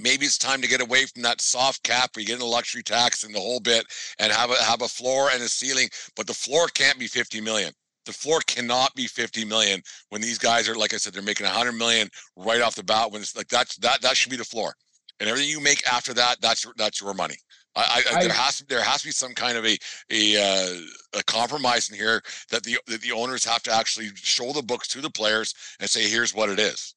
maybe 0.00 0.26
it's 0.26 0.38
time 0.38 0.60
to 0.62 0.68
get 0.68 0.80
away 0.80 1.06
from 1.06 1.22
that 1.22 1.40
soft 1.40 1.82
cap 1.82 2.10
where 2.14 2.20
you 2.22 2.26
get 2.28 2.40
a 2.40 2.44
luxury 2.46 2.82
tax 2.82 3.24
and 3.24 3.34
the 3.34 3.40
whole 3.40 3.60
bit 3.60 3.84
and 4.18 4.32
have 4.32 4.50
a 4.50 4.54
have 4.62 4.82
a 4.82 4.88
floor 4.88 5.30
and 5.32 5.42
a 5.42 5.48
ceiling. 5.48 5.88
But 6.16 6.26
the 6.26 6.34
floor 6.34 6.68
can't 6.68 6.98
be 6.98 7.06
50 7.06 7.40
million. 7.40 7.72
The 8.06 8.12
floor 8.12 8.40
cannot 8.46 8.94
be 8.94 9.06
50 9.06 9.44
million 9.44 9.82
when 10.10 10.22
these 10.22 10.38
guys 10.38 10.68
are, 10.68 10.74
like 10.74 10.94
I 10.94 10.96
said, 10.96 11.12
they're 11.12 11.22
making 11.22 11.46
100 11.46 11.72
million 11.72 12.08
right 12.36 12.60
off 12.62 12.74
the 12.74 12.82
bat. 12.84 13.10
When 13.12 13.20
it's 13.22 13.36
like 13.36 13.48
that's 13.48 13.76
that 13.78 14.00
that 14.02 14.16
should 14.16 14.30
be 14.30 14.36
the 14.36 14.44
floor, 14.44 14.74
and 15.20 15.28
everything 15.28 15.50
you 15.50 15.60
make 15.60 15.86
after 15.86 16.14
that, 16.14 16.40
that's 16.40 16.64
that's 16.76 17.00
your 17.00 17.14
money. 17.14 17.36
I, 17.76 18.02
I, 18.06 18.12
I- 18.12 18.16
there 18.16 18.32
has 18.32 18.58
to 18.58 18.66
there 18.66 18.82
has 18.82 19.02
to 19.02 19.08
be 19.08 19.12
some 19.12 19.34
kind 19.34 19.58
of 19.58 19.66
a 19.66 19.76
a, 20.10 20.36
uh, 20.36 21.18
a 21.18 21.22
compromise 21.24 21.90
in 21.90 21.96
here 21.96 22.22
that 22.50 22.62
the 22.62 22.78
that 22.86 23.02
the 23.02 23.12
owners 23.12 23.44
have 23.44 23.62
to 23.64 23.72
actually 23.72 24.08
show 24.14 24.52
the 24.52 24.62
books 24.62 24.88
to 24.88 25.00
the 25.00 25.10
players 25.10 25.54
and 25.80 25.88
say 25.90 26.08
here's 26.08 26.34
what 26.34 26.48
it 26.50 26.58
is. 26.58 26.94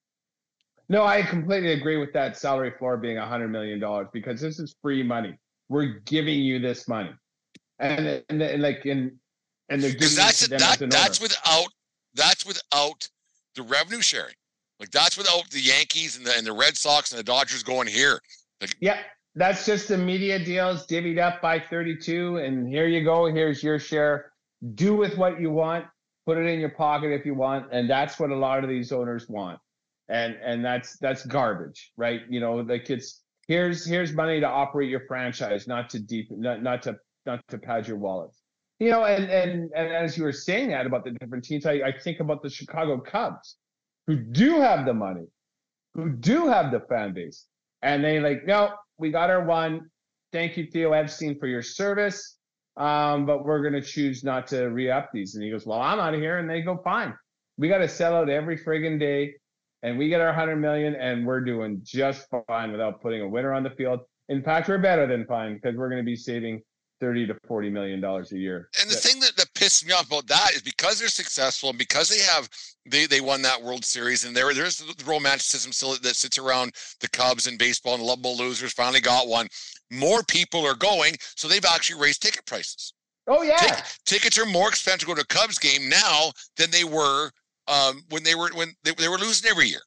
No, 0.92 1.06
I 1.06 1.22
completely 1.22 1.72
agree 1.72 1.96
with 1.96 2.12
that 2.12 2.36
salary 2.36 2.74
floor 2.78 2.98
being 2.98 3.18
a 3.18 3.26
hundred 3.26 3.48
million 3.48 3.80
dollars 3.80 4.08
because 4.12 4.42
this 4.42 4.60
is 4.60 4.76
free 4.82 5.02
money. 5.02 5.40
We're 5.70 6.02
giving 6.04 6.40
you 6.40 6.60
this 6.60 6.86
money, 6.86 7.12
and 7.80 8.22
and, 8.28 8.42
and 8.42 8.62
like 8.62 8.86
in 8.86 9.18
and 9.70 9.82
they're 9.82 9.92
giving 9.92 10.00
because 10.00 10.16
that's 10.18 10.48
that 10.50 10.60
that's 10.60 10.82
owner. 10.82 11.24
without 11.24 11.68
that's 12.14 12.46
without 12.46 13.08
the 13.56 13.62
revenue 13.62 14.02
sharing. 14.02 14.34
Like 14.82 14.92
that's 14.92 15.18
without 15.18 15.50
the 15.50 15.62
Yankees 15.62 16.18
and 16.18 16.26
the 16.26 16.36
and 16.36 16.46
the 16.46 16.52
Red 16.52 16.76
Sox 16.76 17.14
and 17.14 17.20
the 17.20 17.24
Dodgers 17.24 17.64
going 17.64 17.88
here. 17.88 18.20
Yeah, 18.82 19.00
that's 19.36 19.66
just 19.66 19.88
the 19.88 19.98
media 19.98 20.44
deals 20.44 20.86
divvied 20.88 21.22
up 21.22 21.42
by 21.42 21.58
32, 21.58 22.36
and 22.36 22.68
here 22.68 22.88
you 22.88 23.06
go. 23.06 23.28
Here's 23.28 23.64
your 23.64 23.80
share. 23.80 24.34
Do 24.76 24.98
with 24.98 25.18
what 25.18 25.40
you 25.40 25.52
want. 25.52 25.86
Put 26.26 26.38
it 26.38 26.48
in 26.48 26.60
your 26.60 26.70
pocket 26.70 27.14
if 27.14 27.26
you 27.26 27.34
want, 27.34 27.68
and 27.72 27.90
that's 27.90 28.20
what 28.20 28.30
a 28.30 28.36
lot 28.36 28.66
of 28.66 28.70
these 28.70 28.92
owners 28.92 29.30
want. 29.30 29.58
And 30.12 30.36
and 30.44 30.64
that's 30.64 30.98
that's 30.98 31.26
garbage, 31.26 31.92
right? 31.96 32.22
You 32.30 32.42
know, 32.42 32.56
like 32.58 32.90
it's 32.90 33.22
here's 33.48 33.86
here's 33.86 34.14
money 34.14 34.40
to 34.42 34.48
operate 34.48 34.90
your 34.90 35.06
franchise, 35.08 35.68
not 35.68 35.90
to 35.92 36.00
deep, 36.00 36.28
not 36.32 36.62
not 36.62 36.84
to 36.84 36.98
not 37.26 37.42
to 37.48 37.58
pad 37.58 37.88
your 37.88 37.98
wallets. 37.98 38.42
You 38.80 38.92
know, 38.92 39.06
and 39.06 39.30
and 39.30 39.72
and 39.76 39.88
as 39.94 40.18
you 40.18 40.24
were 40.24 40.34
saying 40.34 40.70
that 40.70 40.86
about 40.86 41.06
the 41.06 41.12
different 41.12 41.46
teams, 41.46 41.66
I, 41.66 41.74
I 41.74 41.94
think 41.98 42.20
about 42.20 42.44
the 42.44 42.50
Chicago 42.50 43.00
Cubs, 43.00 43.56
who 44.08 44.18
do 44.18 44.60
have 44.60 44.86
the 44.86 44.94
money, 44.94 45.28
who 45.94 46.10
do 46.10 46.48
have 46.48 46.72
the 46.72 46.82
fan 46.82 47.14
base, 47.14 47.46
and 47.82 48.04
they 48.04 48.20
like, 48.20 48.46
no, 48.46 48.72
we 48.98 49.12
got 49.12 49.30
our 49.30 49.46
one. 49.46 49.90
Thank 50.34 50.58
you, 50.58 50.66
Theo 50.66 50.94
Epstein, 50.94 51.40
for 51.40 51.48
your 51.48 51.62
service. 51.62 52.38
Um, 52.78 53.26
but 53.26 53.44
we're 53.44 53.62
gonna 53.62 53.82
choose 53.82 54.24
not 54.24 54.48
to 54.48 54.68
re-up 54.68 55.10
these. 55.14 55.36
And 55.36 55.44
he 55.44 55.52
goes, 55.52 55.66
Well, 55.66 55.82
I'm 55.82 56.00
out 56.00 56.14
of 56.14 56.22
here. 56.22 56.38
And 56.38 56.50
they 56.50 56.62
go, 56.62 56.78
fine. 56.84 57.14
We 57.58 57.68
gotta 57.68 57.88
sell 57.88 58.16
out 58.16 58.30
every 58.30 58.58
friggin' 58.58 59.00
day, 59.00 59.36
and 59.84 59.98
we 59.98 60.10
get 60.10 60.22
our 60.22 60.34
hundred 60.34 60.58
million, 60.58 60.96
and 60.96 61.26
we're 61.26 61.42
doing 61.42 61.82
just 61.84 62.28
fine 62.48 62.72
without 62.72 63.02
putting 63.02 63.22
a 63.22 63.28
winner 63.28 63.54
on 63.54 63.64
the 63.64 63.72
field. 63.72 64.02
In 64.30 64.44
fact, 64.44 64.70
we're 64.70 64.78
better 64.78 65.08
than 65.08 65.26
fine 65.26 65.56
because 65.56 65.76
we're 65.76 65.90
gonna 65.90 66.04
be 66.04 66.16
saving 66.16 66.62
30 67.02 67.28
to 67.28 67.38
40 67.48 67.70
million 67.72 68.00
dollars 68.00 68.32
a 68.32 68.38
year. 68.38 68.70
And 68.80 68.90
the 68.90 68.96
thing 68.96 69.20
that, 69.20 69.36
that 69.36 69.54
pisses 69.56 69.86
me 69.86 69.92
off 69.92 70.06
about 70.06 70.28
that 70.28 70.52
is 70.54 70.62
because 70.62 71.00
they're 71.00 71.10
successful 71.10 71.70
and 71.70 71.78
because 71.78 72.08
they 72.08 72.20
have 72.20 72.48
they 72.86 73.08
they 73.08 73.20
won 73.20 73.42
that 73.42 73.62
World 73.62 73.84
Series 73.84 74.24
and 74.24 74.38
there 74.38 74.54
there's 74.54 74.78
the 74.78 75.04
romanticism 75.06 75.74
still 75.74 75.96
that 75.96 76.16
sits 76.16 76.38
around 76.38 76.74
the 77.02 77.10
Cubs 77.10 77.48
and 77.48 77.58
baseball 77.58 77.96
and 77.96 78.04
the 78.04 78.06
lovable 78.06 78.38
losers 78.38 78.72
finally 78.72 79.02
got 79.02 79.28
one. 79.28 79.48
More 79.90 80.22
people 80.24 80.66
are 80.66 80.76
going, 80.76 81.16
so 81.36 81.48
they've 81.48 81.66
actually 81.66 82.00
raised 82.00 82.22
ticket 82.22 82.46
prices. 82.46 82.94
Oh 83.28 83.42
yeah. 83.42 83.58
Tic- 83.58 83.86
tickets 84.06 84.38
are 84.38 84.46
more 84.46 84.70
expensive 84.70 85.02
to 85.02 85.06
go 85.08 85.16
to 85.16 85.22
a 85.22 85.26
Cubs 85.26 85.58
game 85.58 85.90
now 85.90 86.32
than 86.58 86.70
they 86.70 86.84
were 86.84 87.32
um, 87.72 88.04
when 88.10 88.24
they 88.24 88.36
were 88.36 88.50
when 88.54 88.74
they, 88.84 88.92
they 88.92 89.08
were 89.08 89.18
losing 89.18 89.50
every 89.50 89.68
year. 89.68 89.82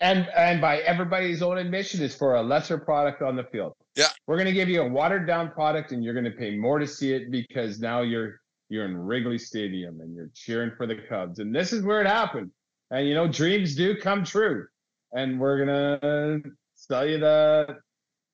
and 0.00 0.28
and 0.36 0.60
by 0.60 0.78
everybody's 0.78 1.42
own 1.42 1.58
admission 1.58 2.02
is 2.02 2.14
for 2.14 2.34
a 2.36 2.42
lesser 2.42 2.78
product 2.78 3.22
on 3.22 3.36
the 3.36 3.44
field. 3.44 3.74
Yeah. 3.96 4.08
We're 4.26 4.38
gonna 4.38 4.52
give 4.52 4.68
you 4.68 4.82
a 4.82 4.88
watered 4.88 5.26
down 5.26 5.50
product 5.52 5.92
and 5.92 6.02
you're 6.04 6.14
gonna 6.14 6.30
pay 6.30 6.56
more 6.56 6.78
to 6.78 6.86
see 6.86 7.12
it 7.12 7.30
because 7.30 7.78
now 7.80 8.02
you're 8.02 8.40
you're 8.68 8.86
in 8.86 8.96
Wrigley 8.96 9.38
Stadium 9.38 10.00
and 10.00 10.14
you're 10.14 10.30
cheering 10.34 10.72
for 10.76 10.86
the 10.86 10.96
Cubs. 11.08 11.38
And 11.38 11.54
this 11.54 11.72
is 11.72 11.82
where 11.84 12.00
it 12.00 12.06
happened. 12.06 12.50
And 12.90 13.06
you 13.06 13.14
know, 13.14 13.28
dreams 13.28 13.74
do 13.76 13.96
come 13.96 14.24
true. 14.24 14.66
And 15.12 15.38
we're 15.38 15.58
gonna 15.64 16.40
sell 16.74 17.06
you 17.06 17.18
the 17.18 17.78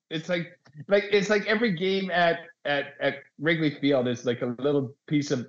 it's 0.09 0.29
like 0.29 0.47
like 0.87 1.05
it's 1.11 1.29
like 1.29 1.45
every 1.45 1.73
game 1.75 2.09
at 2.09 2.39
at 2.65 2.93
at 3.01 3.15
Wrigley 3.37 3.77
Field 3.79 4.07
is 4.07 4.25
like 4.25 4.41
a 4.41 4.55
little 4.59 4.95
piece 5.07 5.29
of 5.29 5.47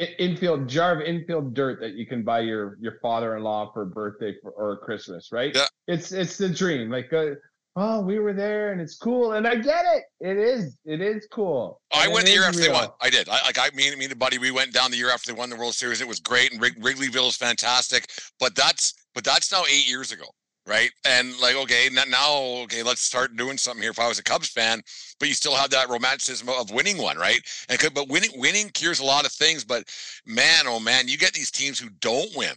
infield 0.00 0.68
jar 0.68 0.92
of 0.92 1.00
infield 1.02 1.54
dirt 1.54 1.80
that 1.80 1.94
you 1.94 2.06
can 2.06 2.22
buy 2.22 2.40
your 2.40 2.78
your 2.80 2.98
father-in-law 3.02 3.72
for 3.72 3.82
a 3.82 3.86
birthday 3.86 4.34
for, 4.42 4.50
or 4.52 4.78
Christmas, 4.78 5.30
right? 5.32 5.54
Yeah. 5.54 5.66
It's 5.86 6.12
it's 6.12 6.36
the 6.38 6.48
dream. 6.48 6.90
Like, 6.90 7.12
uh, 7.12 7.34
oh, 7.76 8.00
we 8.00 8.18
were 8.18 8.32
there 8.32 8.72
and 8.72 8.80
it's 8.80 8.96
cool, 8.96 9.32
and 9.32 9.46
I 9.46 9.56
get 9.56 9.84
it. 9.94 10.04
It 10.20 10.38
is 10.38 10.78
it 10.84 11.00
is 11.00 11.26
cool. 11.30 11.80
I 11.92 12.04
and 12.04 12.14
went 12.14 12.26
the 12.26 12.32
year 12.32 12.44
after 12.44 12.60
they 12.60 12.70
won. 12.70 12.88
I 13.00 13.10
did. 13.10 13.28
I 13.28 13.42
like 13.42 13.58
I 13.58 13.70
mean 13.74 13.96
me 13.98 14.04
and 14.04 14.12
the 14.12 14.16
buddy 14.16 14.38
we 14.38 14.50
went 14.50 14.72
down 14.72 14.90
the 14.90 14.96
year 14.96 15.10
after 15.10 15.32
they 15.32 15.38
won 15.38 15.50
the 15.50 15.56
World 15.56 15.74
Series. 15.74 16.00
It 16.00 16.08
was 16.08 16.20
great 16.20 16.52
and 16.52 16.60
Wrig- 16.60 16.80
Wrigleyville 16.80 17.28
is 17.28 17.36
fantastic. 17.36 18.06
But 18.38 18.54
that's 18.54 18.94
but 19.14 19.24
that's 19.24 19.52
now 19.52 19.64
eight 19.70 19.88
years 19.88 20.12
ago, 20.12 20.24
right? 20.70 20.90
And 21.04 21.38
like 21.40 21.56
okay, 21.56 21.88
now 21.92 22.32
okay, 22.64 22.82
let's 22.82 23.00
start 23.00 23.36
doing 23.36 23.58
something 23.58 23.82
here. 23.82 23.90
If 23.90 23.98
I 23.98 24.08
was 24.08 24.20
a 24.20 24.22
Cubs 24.22 24.48
fan, 24.48 24.80
but 25.18 25.28
you 25.28 25.34
still 25.34 25.56
have 25.56 25.70
that 25.70 25.90
romanticism 25.90 26.48
of 26.48 26.70
winning 26.70 26.96
one, 26.96 27.18
right? 27.18 27.40
And 27.68 27.78
could, 27.78 27.92
but 27.92 28.08
winning 28.08 28.30
winning 28.36 28.70
cures 28.70 29.00
a 29.00 29.04
lot 29.04 29.26
of 29.26 29.32
things. 29.32 29.64
But 29.64 29.84
man, 30.24 30.66
oh 30.66 30.78
man, 30.78 31.08
you 31.08 31.18
get 31.18 31.32
these 31.34 31.50
teams 31.50 31.78
who 31.78 31.90
don't 32.00 32.30
win 32.36 32.54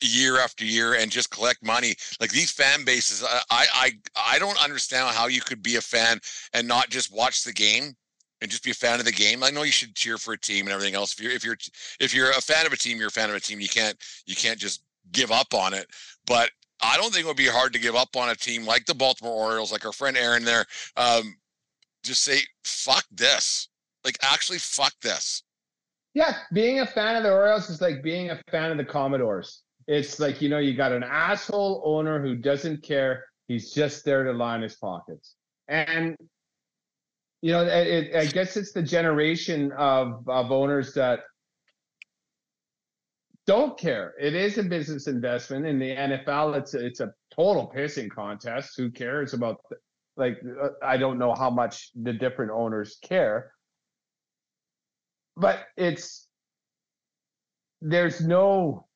year 0.00 0.38
after 0.38 0.64
year 0.64 0.94
and 0.94 1.10
just 1.10 1.28
collect 1.32 1.60
money 1.60 1.96
like 2.20 2.30
these 2.30 2.52
fan 2.52 2.84
bases 2.84 3.24
I, 3.50 3.66
I 3.74 3.90
i 4.16 4.38
don't 4.38 4.62
understand 4.62 5.12
how 5.12 5.26
you 5.26 5.40
could 5.40 5.60
be 5.60 5.74
a 5.74 5.80
fan 5.80 6.20
and 6.54 6.68
not 6.68 6.88
just 6.88 7.12
watch 7.12 7.42
the 7.42 7.52
game 7.52 7.96
and 8.40 8.48
just 8.48 8.62
be 8.62 8.70
a 8.70 8.74
fan 8.74 9.00
of 9.00 9.04
the 9.04 9.12
game. 9.12 9.42
I 9.42 9.50
know 9.50 9.64
you 9.64 9.72
should 9.72 9.94
cheer 9.94 10.16
for 10.16 10.34
a 10.34 10.38
team 10.38 10.66
and 10.66 10.72
everything 10.72 10.94
else. 10.94 11.14
If 11.14 11.20
you're 11.20 11.32
if 11.32 11.44
you're 11.44 11.56
if 12.00 12.14
you're 12.14 12.30
a 12.30 12.40
fan 12.40 12.66
of 12.66 12.72
a 12.72 12.76
team, 12.76 12.98
you're 12.98 13.08
a 13.08 13.10
fan 13.10 13.30
of 13.30 13.36
a 13.36 13.40
team. 13.40 13.60
You 13.60 13.68
can't 13.68 13.96
you 14.26 14.36
can't 14.36 14.58
just 14.58 14.82
give 15.12 15.32
up 15.32 15.54
on 15.54 15.74
it. 15.74 15.88
But 16.26 16.50
I 16.80 16.96
don't 16.96 17.12
think 17.12 17.24
it 17.24 17.28
would 17.28 17.36
be 17.36 17.46
hard 17.46 17.72
to 17.72 17.78
give 17.78 17.96
up 17.96 18.16
on 18.16 18.30
a 18.30 18.34
team 18.34 18.64
like 18.64 18.86
the 18.86 18.94
Baltimore 18.94 19.32
Orioles, 19.32 19.72
like 19.72 19.84
our 19.84 19.92
friend 19.92 20.16
Aaron 20.16 20.44
there. 20.44 20.64
Um, 20.96 21.36
just 22.04 22.22
say 22.22 22.38
fuck 22.64 23.04
this. 23.10 23.68
Like 24.04 24.18
actually 24.22 24.58
fuck 24.58 24.94
this. 25.02 25.42
Yeah, 26.14 26.36
being 26.52 26.80
a 26.80 26.86
fan 26.86 27.16
of 27.16 27.22
the 27.22 27.32
Orioles 27.32 27.68
is 27.68 27.80
like 27.80 28.02
being 28.02 28.30
a 28.30 28.40
fan 28.50 28.70
of 28.70 28.78
the 28.78 28.84
Commanders. 28.84 29.62
It's 29.86 30.18
like 30.18 30.40
you 30.40 30.48
know 30.48 30.58
you 30.58 30.74
got 30.74 30.92
an 30.92 31.02
asshole 31.02 31.82
owner 31.84 32.20
who 32.20 32.36
doesn't 32.36 32.82
care. 32.82 33.24
He's 33.48 33.72
just 33.72 34.04
there 34.04 34.24
to 34.24 34.32
line 34.32 34.62
his 34.62 34.76
pockets. 34.76 35.34
and 35.68 36.16
you 37.40 37.52
know, 37.52 37.64
it, 37.64 37.86
it, 37.86 38.16
I 38.16 38.26
guess 38.26 38.56
it's 38.56 38.72
the 38.72 38.82
generation 38.82 39.72
of 39.72 40.28
of 40.28 40.50
owners 40.50 40.92
that 40.94 41.20
don't 43.48 43.78
care. 43.78 44.12
It 44.20 44.34
is 44.34 44.58
a 44.58 44.62
business 44.62 45.06
investment 45.06 45.64
in 45.64 45.78
the 45.78 45.88
NFL. 45.88 46.54
It's 46.54 46.74
a, 46.74 46.84
it's 46.84 47.00
a 47.00 47.14
total 47.34 47.72
pissing 47.74 48.10
contest. 48.10 48.74
Who 48.76 48.90
cares 48.90 49.32
about 49.32 49.56
like 50.18 50.38
uh, 50.62 50.68
I 50.82 50.98
don't 50.98 51.18
know 51.18 51.34
how 51.34 51.48
much 51.48 51.90
the 51.94 52.12
different 52.12 52.52
owners 52.52 52.98
care, 53.02 53.52
but 55.34 55.60
it's 55.78 56.28
there's 57.80 58.20
no. 58.20 58.86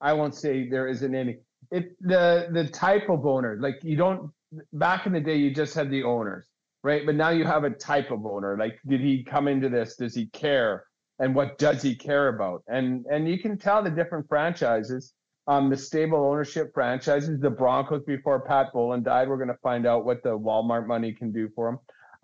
I 0.00 0.12
won't 0.12 0.36
say 0.36 0.68
there 0.68 0.86
isn't 0.86 1.14
any. 1.14 1.38
It 1.72 1.96
the 2.00 2.50
the 2.52 2.68
type 2.68 3.08
of 3.10 3.26
owner 3.26 3.58
like 3.60 3.80
you 3.82 3.96
don't 3.96 4.30
back 4.72 5.06
in 5.06 5.12
the 5.12 5.20
day 5.20 5.34
you 5.34 5.52
just 5.52 5.74
had 5.74 5.90
the 5.90 6.04
owners 6.04 6.46
right 6.84 7.04
but 7.04 7.16
now 7.16 7.30
you 7.30 7.44
have 7.44 7.64
a 7.64 7.70
type 7.70 8.12
of 8.12 8.24
owner 8.24 8.56
like 8.56 8.78
did 8.86 9.00
he 9.00 9.24
come 9.24 9.48
into 9.48 9.68
this 9.68 9.96
does 9.96 10.14
he 10.14 10.26
care 10.26 10.84
and 11.18 11.34
what 11.34 11.58
does 11.58 11.82
he 11.82 11.94
care 11.94 12.28
about 12.28 12.62
and 12.68 13.04
and 13.10 13.28
you 13.28 13.38
can 13.38 13.56
tell 13.56 13.82
the 13.82 13.90
different 13.90 14.26
franchises 14.28 15.12
um 15.46 15.70
the 15.70 15.76
stable 15.76 16.24
ownership 16.24 16.72
franchises 16.74 17.38
the 17.40 17.50
broncos 17.50 18.02
before 18.04 18.40
pat 18.40 18.72
bowlen 18.72 19.02
died 19.02 19.28
we're 19.28 19.36
going 19.36 19.48
to 19.48 19.58
find 19.62 19.86
out 19.86 20.04
what 20.04 20.22
the 20.22 20.38
walmart 20.38 20.86
money 20.86 21.12
can 21.12 21.30
do 21.30 21.48
for 21.54 21.70
them 21.70 21.78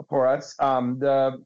for 0.09 0.27
us 0.27 0.55
um 0.61 0.99
the 0.99 1.43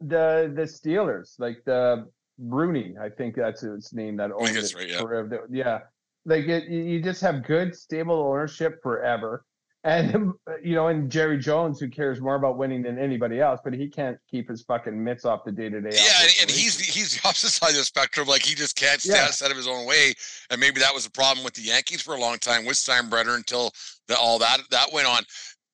the 0.00 0.52
the 0.54 0.62
steelers 0.62 1.38
like 1.38 1.62
the 1.64 2.06
Rooney, 2.38 2.94
I 3.00 3.08
think 3.08 3.34
that's 3.34 3.62
its 3.62 3.92
name 3.92 4.16
that 4.16 4.30
owns 4.30 4.54
it 4.56 4.74
right, 4.74 4.88
yeah. 4.88 5.02
Yeah, 5.50 5.80
like 6.24 6.44
it, 6.46 6.68
you 6.68 7.00
just 7.00 7.20
have 7.22 7.44
good, 7.44 7.74
stable 7.74 8.20
ownership 8.20 8.82
forever. 8.82 9.44
And 9.86 10.32
you 10.64 10.74
know, 10.74 10.88
and 10.88 11.08
Jerry 11.08 11.38
Jones, 11.38 11.78
who 11.78 11.88
cares 11.88 12.20
more 12.20 12.34
about 12.34 12.58
winning 12.58 12.82
than 12.82 12.98
anybody 12.98 13.40
else, 13.40 13.60
but 13.62 13.72
he 13.72 13.86
can't 13.86 14.18
keep 14.28 14.48
his 14.48 14.62
fucking 14.62 15.02
mitts 15.02 15.24
off 15.24 15.44
the 15.44 15.52
day 15.52 15.68
to 15.68 15.80
day. 15.80 15.90
Yeah, 15.92 16.22
and, 16.22 16.32
and 16.42 16.50
he's 16.50 16.80
he's 16.80 17.14
the 17.14 17.20
opposite 17.28 17.50
side 17.50 17.70
of 17.70 17.76
the 17.76 17.84
spectrum. 17.84 18.26
Like 18.26 18.42
he 18.42 18.56
just 18.56 18.74
can't 18.74 19.00
stay 19.00 19.14
Yeah. 19.14 19.30
out 19.44 19.50
of 19.52 19.56
his 19.56 19.68
own 19.68 19.86
way, 19.86 20.12
and 20.50 20.60
maybe 20.60 20.80
that 20.80 20.92
was 20.92 21.06
a 21.06 21.10
problem 21.10 21.44
with 21.44 21.54
the 21.54 21.62
Yankees 21.62 22.02
for 22.02 22.14
a 22.14 22.18
long 22.18 22.38
time 22.38 22.64
with 22.66 22.76
Steinbrenner 22.76 23.36
until 23.36 23.70
the, 24.08 24.18
all 24.18 24.40
that 24.40 24.58
that 24.72 24.92
went 24.92 25.06
on. 25.06 25.22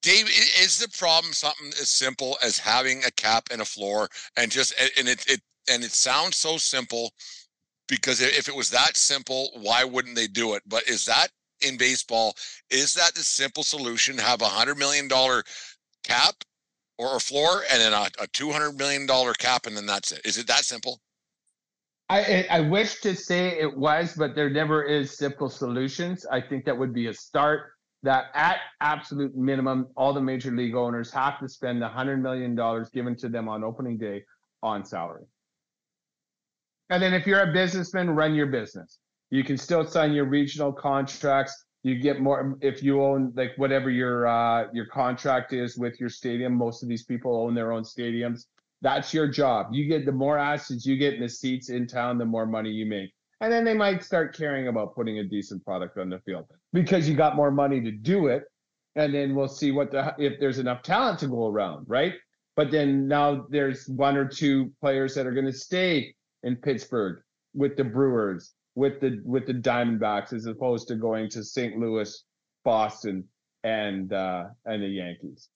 Dave, 0.02 0.28
is 0.60 0.78
the 0.78 0.88
problem 0.98 1.32
something 1.32 1.68
as 1.80 1.88
simple 1.88 2.36
as 2.42 2.58
having 2.58 3.02
a 3.04 3.10
cap 3.12 3.44
and 3.50 3.62
a 3.62 3.64
floor, 3.64 4.08
and 4.36 4.50
just 4.50 4.74
and 4.98 5.08
it 5.08 5.24
it 5.26 5.40
and 5.70 5.82
it 5.82 5.92
sounds 5.92 6.36
so 6.36 6.58
simple 6.58 7.12
because 7.88 8.20
if 8.20 8.46
it 8.46 8.54
was 8.54 8.68
that 8.70 8.98
simple, 8.98 9.48
why 9.54 9.84
wouldn't 9.84 10.16
they 10.16 10.26
do 10.26 10.52
it? 10.52 10.62
But 10.66 10.86
is 10.86 11.06
that 11.06 11.28
in 11.64 11.76
baseball? 11.76 12.34
Is 12.70 12.94
that 12.94 13.14
the 13.14 13.22
simple 13.22 13.62
solution? 13.62 14.18
Have 14.18 14.42
a 14.42 14.46
hundred 14.46 14.78
million 14.78 15.08
dollar 15.08 15.42
cap 16.04 16.34
or 16.98 17.16
a 17.16 17.20
floor, 17.20 17.62
and 17.70 17.80
then 17.80 17.92
a, 17.92 18.08
a 18.20 18.26
two 18.28 18.50
hundred 18.50 18.78
million 18.78 19.06
dollar 19.06 19.32
cap, 19.34 19.66
and 19.66 19.76
then 19.76 19.86
that's 19.86 20.12
it. 20.12 20.20
Is 20.24 20.38
it 20.38 20.46
that 20.46 20.64
simple? 20.64 21.00
I 22.08 22.46
I 22.50 22.60
wish 22.60 23.00
to 23.00 23.14
say 23.16 23.58
it 23.58 23.76
was, 23.76 24.14
but 24.16 24.34
there 24.34 24.50
never 24.50 24.82
is 24.82 25.16
simple 25.16 25.48
solutions. 25.48 26.26
I 26.30 26.40
think 26.40 26.64
that 26.66 26.76
would 26.76 26.92
be 26.92 27.06
a 27.06 27.14
start. 27.14 27.72
That 28.04 28.26
at 28.34 28.58
absolute 28.80 29.36
minimum, 29.36 29.86
all 29.96 30.12
the 30.12 30.20
major 30.20 30.50
league 30.50 30.74
owners 30.74 31.12
have 31.12 31.38
to 31.38 31.48
spend 31.48 31.80
the 31.80 31.88
hundred 31.88 32.20
million 32.20 32.54
dollars 32.56 32.90
given 32.90 33.16
to 33.16 33.28
them 33.28 33.48
on 33.48 33.62
opening 33.62 33.96
day 33.96 34.24
on 34.62 34.84
salary. 34.84 35.24
And 36.90 37.02
then 37.02 37.14
if 37.14 37.26
you're 37.26 37.40
a 37.40 37.52
businessman, 37.52 38.10
run 38.10 38.34
your 38.34 38.46
business. 38.46 38.98
You 39.32 39.42
can 39.42 39.56
still 39.56 39.86
sign 39.86 40.12
your 40.12 40.26
regional 40.26 40.74
contracts. 40.74 41.64
You 41.84 41.98
get 41.98 42.20
more 42.20 42.58
if 42.60 42.82
you 42.82 43.02
own 43.02 43.32
like 43.34 43.52
whatever 43.56 43.88
your 43.88 44.26
uh, 44.26 44.66
your 44.74 44.84
contract 44.84 45.54
is 45.54 45.78
with 45.78 45.98
your 45.98 46.10
stadium. 46.10 46.54
Most 46.54 46.82
of 46.82 46.88
these 46.90 47.04
people 47.04 47.34
own 47.34 47.54
their 47.54 47.72
own 47.72 47.82
stadiums. 47.82 48.44
That's 48.82 49.14
your 49.14 49.26
job. 49.26 49.68
You 49.72 49.88
get 49.88 50.04
the 50.04 50.12
more 50.12 50.36
assets 50.36 50.84
you 50.84 50.98
get 50.98 51.14
in 51.14 51.20
the 51.20 51.30
seats 51.30 51.70
in 51.70 51.86
town, 51.86 52.18
the 52.18 52.26
more 52.26 52.44
money 52.44 52.68
you 52.68 52.84
make. 52.84 53.10
And 53.40 53.50
then 53.50 53.64
they 53.64 53.72
might 53.72 54.04
start 54.04 54.36
caring 54.36 54.68
about 54.68 54.94
putting 54.94 55.18
a 55.18 55.24
decent 55.24 55.64
product 55.64 55.96
on 55.96 56.10
the 56.10 56.18
field 56.20 56.44
because 56.74 57.08
you 57.08 57.16
got 57.16 57.34
more 57.34 57.50
money 57.50 57.80
to 57.80 57.90
do 57.90 58.26
it. 58.26 58.44
And 58.96 59.14
then 59.14 59.34
we'll 59.34 59.48
see 59.48 59.70
what 59.70 59.90
the 59.90 60.14
if 60.18 60.38
there's 60.40 60.58
enough 60.58 60.82
talent 60.82 61.20
to 61.20 61.26
go 61.26 61.46
around, 61.46 61.86
right? 61.88 62.12
But 62.54 62.70
then 62.70 63.08
now 63.08 63.46
there's 63.48 63.88
one 63.88 64.18
or 64.18 64.28
two 64.28 64.70
players 64.82 65.14
that 65.14 65.26
are 65.26 65.32
going 65.32 65.46
to 65.46 65.54
stay 65.54 66.14
in 66.42 66.56
Pittsburgh 66.56 67.22
with 67.54 67.78
the 67.78 67.84
Brewers, 67.84 68.52
with 68.74 69.00
the 69.00 69.20
with 69.24 69.46
the 69.46 69.54
Diamondbacks, 69.54 70.32
as 70.32 70.46
opposed 70.46 70.88
to 70.88 70.96
going 70.96 71.28
to 71.30 71.44
St. 71.44 71.78
Louis, 71.78 72.24
Boston, 72.64 73.24
and 73.64 74.12
uh, 74.12 74.44
and 74.64 74.82
the 74.82 74.88
Yankees. 74.88 75.48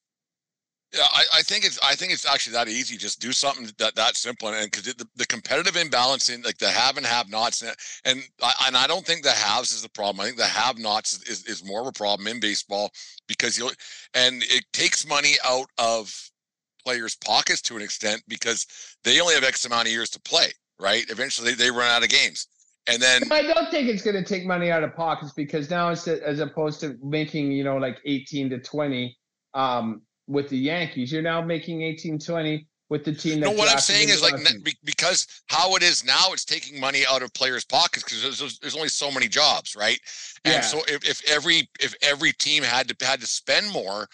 Yeah, 0.95 1.03
I, 1.13 1.25
I 1.39 1.43
think 1.43 1.65
it's 1.65 1.79
I 1.83 1.95
think 1.95 2.13
it's 2.13 2.25
actually 2.25 2.55
that 2.55 2.69
easy. 2.69 2.97
Just 2.97 3.21
do 3.21 3.33
something 3.33 3.69
that 3.79 3.97
that 3.97 4.17
simple, 4.17 4.49
and 4.49 4.71
because 4.71 4.85
the, 4.85 5.07
the 5.17 5.27
competitive 5.27 5.77
imbalance 5.77 6.29
in 6.29 6.43
like 6.43 6.59
the 6.59 6.69
have 6.69 6.97
and 6.97 7.05
have 7.05 7.29
nots, 7.29 7.63
and 7.63 7.75
and 8.05 8.23
I, 8.41 8.53
and 8.67 8.77
I 8.77 8.87
don't 8.87 9.05
think 9.05 9.23
the 9.23 9.33
haves 9.33 9.73
is 9.73 9.83
the 9.83 9.89
problem. 9.89 10.21
I 10.21 10.27
think 10.27 10.39
the 10.39 10.45
have 10.45 10.79
nots 10.79 11.29
is, 11.29 11.45
is 11.45 11.65
more 11.65 11.81
of 11.81 11.87
a 11.89 11.93
problem 11.93 12.29
in 12.29 12.39
baseball 12.39 12.91
because 13.27 13.59
you 13.59 13.69
and 14.15 14.43
it 14.45 14.65
takes 14.73 15.07
money 15.07 15.35
out 15.45 15.69
of 15.77 16.15
players' 16.85 17.17
pockets 17.17 17.61
to 17.63 17.77
an 17.77 17.83
extent 17.83 18.23
because 18.29 18.67
they 19.03 19.21
only 19.21 19.35
have 19.35 19.45
X 19.45 19.65
amount 19.65 19.89
of 19.89 19.93
years 19.93 20.11
to 20.11 20.21
play. 20.21 20.53
Right? 20.79 21.05
Eventually, 21.11 21.51
they, 21.51 21.65
they 21.65 21.71
run 21.71 21.91
out 21.91 22.05
of 22.05 22.11
games, 22.11 22.47
and 22.87 23.01
then 23.03 23.23
I 23.31 23.43
don't 23.43 23.71
think 23.71 23.89
it's 23.89 24.03
going 24.03 24.17
to 24.17 24.25
take 24.25 24.47
money 24.47 24.71
out 24.71 24.83
of 24.85 24.95
pockets 24.95 25.33
because 25.33 25.71
now 25.71 25.91
it's 25.91 26.07
as 26.07 26.41
opposed 26.41 26.81
to 26.81 26.97
making 27.03 27.53
you 27.53 27.65
know 27.65 27.77
like 27.77 27.99
18 28.05 28.51
to 28.51 28.59
20 28.61 29.17
um, 29.55 30.03
with 30.27 30.49
the 30.49 30.59
Yankees, 30.59 31.13
you're 31.13 31.23
now 31.23 31.41
making 31.41 31.83
18, 31.83 32.19
20 32.19 32.67
with 32.89 33.05
the 33.05 33.13
team. 33.13 33.41
That 33.41 33.47
No, 33.47 33.53
what 33.53 33.71
I'm 33.71 33.79
saying 33.79 34.09
is 34.11 34.23
like 34.23 34.35
because 34.85 35.27
how 35.47 35.75
it 35.77 35.83
is 35.83 36.05
now, 36.05 36.33
it's 36.33 36.45
taking 36.45 36.79
money 36.81 37.05
out 37.09 37.23
of 37.23 37.33
players' 37.35 37.65
pockets 37.65 38.05
because 38.05 38.23
there's, 38.23 38.39
there's- 38.39 38.59
there's 38.59 38.77
only 38.77 38.89
so 38.89 39.11
many 39.11 39.29
jobs, 39.29 39.75
right? 39.77 39.99
And 40.45 40.55
Yeah. 40.55 40.61
so 40.61 40.83
if, 40.89 41.09
if 41.09 41.29
every 41.29 41.69
if 41.81 41.95
every 42.03 42.33
team 42.33 42.63
had 42.63 42.89
to 42.89 43.07
had 43.07 43.21
to 43.21 43.27
spend 43.27 43.71
more, 43.71 44.09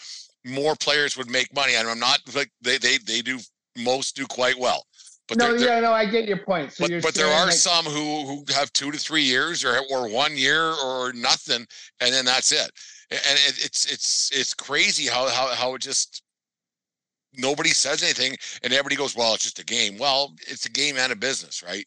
more 0.44 0.74
players 0.76 1.16
would 1.16 1.30
make 1.30 1.54
money. 1.54 1.74
And 1.74 1.88
I'm 1.88 1.98
not 1.98 2.20
like 2.34 2.50
they 2.62 2.78
they 2.78 2.98
they 2.98 3.20
do 3.22 3.38
most 3.76 4.16
do 4.16 4.26
quite 4.26 4.58
well, 4.58 4.86
but 5.28 5.38
no, 5.38 5.54
yeah, 5.54 5.80
no, 5.80 5.92
I 5.92 6.04
get 6.06 6.26
your 6.26 6.38
point. 6.38 6.72
So 6.72 6.84
but, 6.84 6.90
you're 6.90 7.00
but 7.00 7.14
there 7.14 7.32
are 7.32 7.46
like, 7.46 7.54
some 7.54 7.84
who 7.84 8.26
who 8.26 8.44
have 8.54 8.72
two 8.72 8.90
to 8.90 8.98
three 8.98 9.22
years 9.22 9.64
or 9.64 9.78
or 9.90 10.08
one 10.08 10.36
year 10.36 10.72
or 10.72 11.12
nothing, 11.12 11.66
and 12.00 12.12
then 12.12 12.24
that's 12.24 12.52
it. 12.52 12.70
And 13.10 13.38
it, 13.46 13.64
it's 13.64 13.90
it's 13.90 14.30
it's 14.32 14.54
crazy 14.54 15.06
how 15.06 15.28
how 15.28 15.54
how 15.54 15.74
it 15.74 15.82
just 15.82 16.22
nobody 17.36 17.70
says 17.70 18.02
anything 18.02 18.36
and 18.62 18.72
everybody 18.72 18.96
goes, 18.96 19.16
well, 19.16 19.34
it's 19.34 19.44
just 19.44 19.58
a 19.58 19.64
game. 19.64 19.96
Well, 19.98 20.34
it's 20.48 20.66
a 20.66 20.70
game 20.70 20.96
and 20.98 21.12
a 21.12 21.16
business, 21.16 21.62
right? 21.62 21.86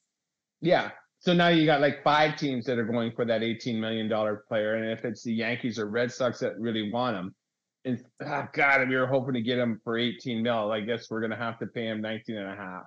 Yeah. 0.62 0.92
So 1.20 1.34
now 1.34 1.50
you 1.50 1.66
got 1.66 1.82
like 1.82 2.04
five 2.04 2.36
teams 2.38 2.66
that 2.66 2.78
are 2.78 2.86
going 2.86 3.12
for 3.12 3.26
that 3.26 3.42
$18 3.42 3.80
million 3.80 4.10
player. 4.48 4.76
And 4.76 4.90
if 4.92 5.06
it's 5.06 5.24
the 5.24 5.34
Yankees 5.34 5.80
or 5.80 5.88
Red 5.88 6.12
Sox 6.12 6.40
that 6.40 6.60
really 6.60 6.92
want 6.92 7.16
him, 7.16 7.36
and 7.84 8.04
oh 8.24 8.48
God, 8.54 8.90
we 8.90 8.96
were 8.96 9.06
hoping 9.08 9.36
to 9.36 9.42
get 9.42 9.60
him 9.60 9.80
for 9.84 9.98
18 9.98 10.42
mil. 10.42 10.72
I 10.72 10.82
guess 10.82 11.10
we're 11.10 11.20
going 11.20 11.32
to 11.32 11.38
have 11.38 11.60
to 11.60 11.68
pay 11.68 11.88
him 11.88 12.02
19 12.02 12.36
and 12.36 12.52
a 12.52 12.56
half 12.56 12.84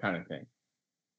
kind 0.00 0.16
of 0.16 0.26
thing. 0.26 0.46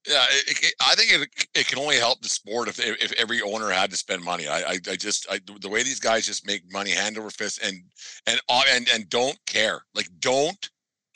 Yeah, 0.07 0.23
it, 0.29 0.63
it, 0.63 0.73
I 0.79 0.95
think 0.95 1.11
it, 1.11 1.47
it 1.53 1.67
can 1.67 1.79
only 1.79 1.97
help 1.97 2.21
the 2.21 2.29
sport 2.29 2.69
if 2.69 2.79
if 2.79 3.11
every 3.13 3.41
owner 3.41 3.69
had 3.69 3.91
to 3.91 3.97
spend 3.97 4.23
money. 4.23 4.47
I 4.47 4.59
I, 4.59 4.73
I 4.89 4.95
just 4.95 5.27
I, 5.29 5.39
the 5.59 5.67
way 5.69 5.83
these 5.83 5.99
guys 5.99 6.25
just 6.25 6.47
make 6.47 6.71
money 6.71 6.91
hand 6.91 7.17
over 7.17 7.29
fist 7.29 7.61
and 7.61 7.81
and 8.25 8.39
and 8.49 8.89
and 8.93 9.09
don't 9.09 9.37
care 9.45 9.81
like 9.95 10.07
don't 10.19 10.69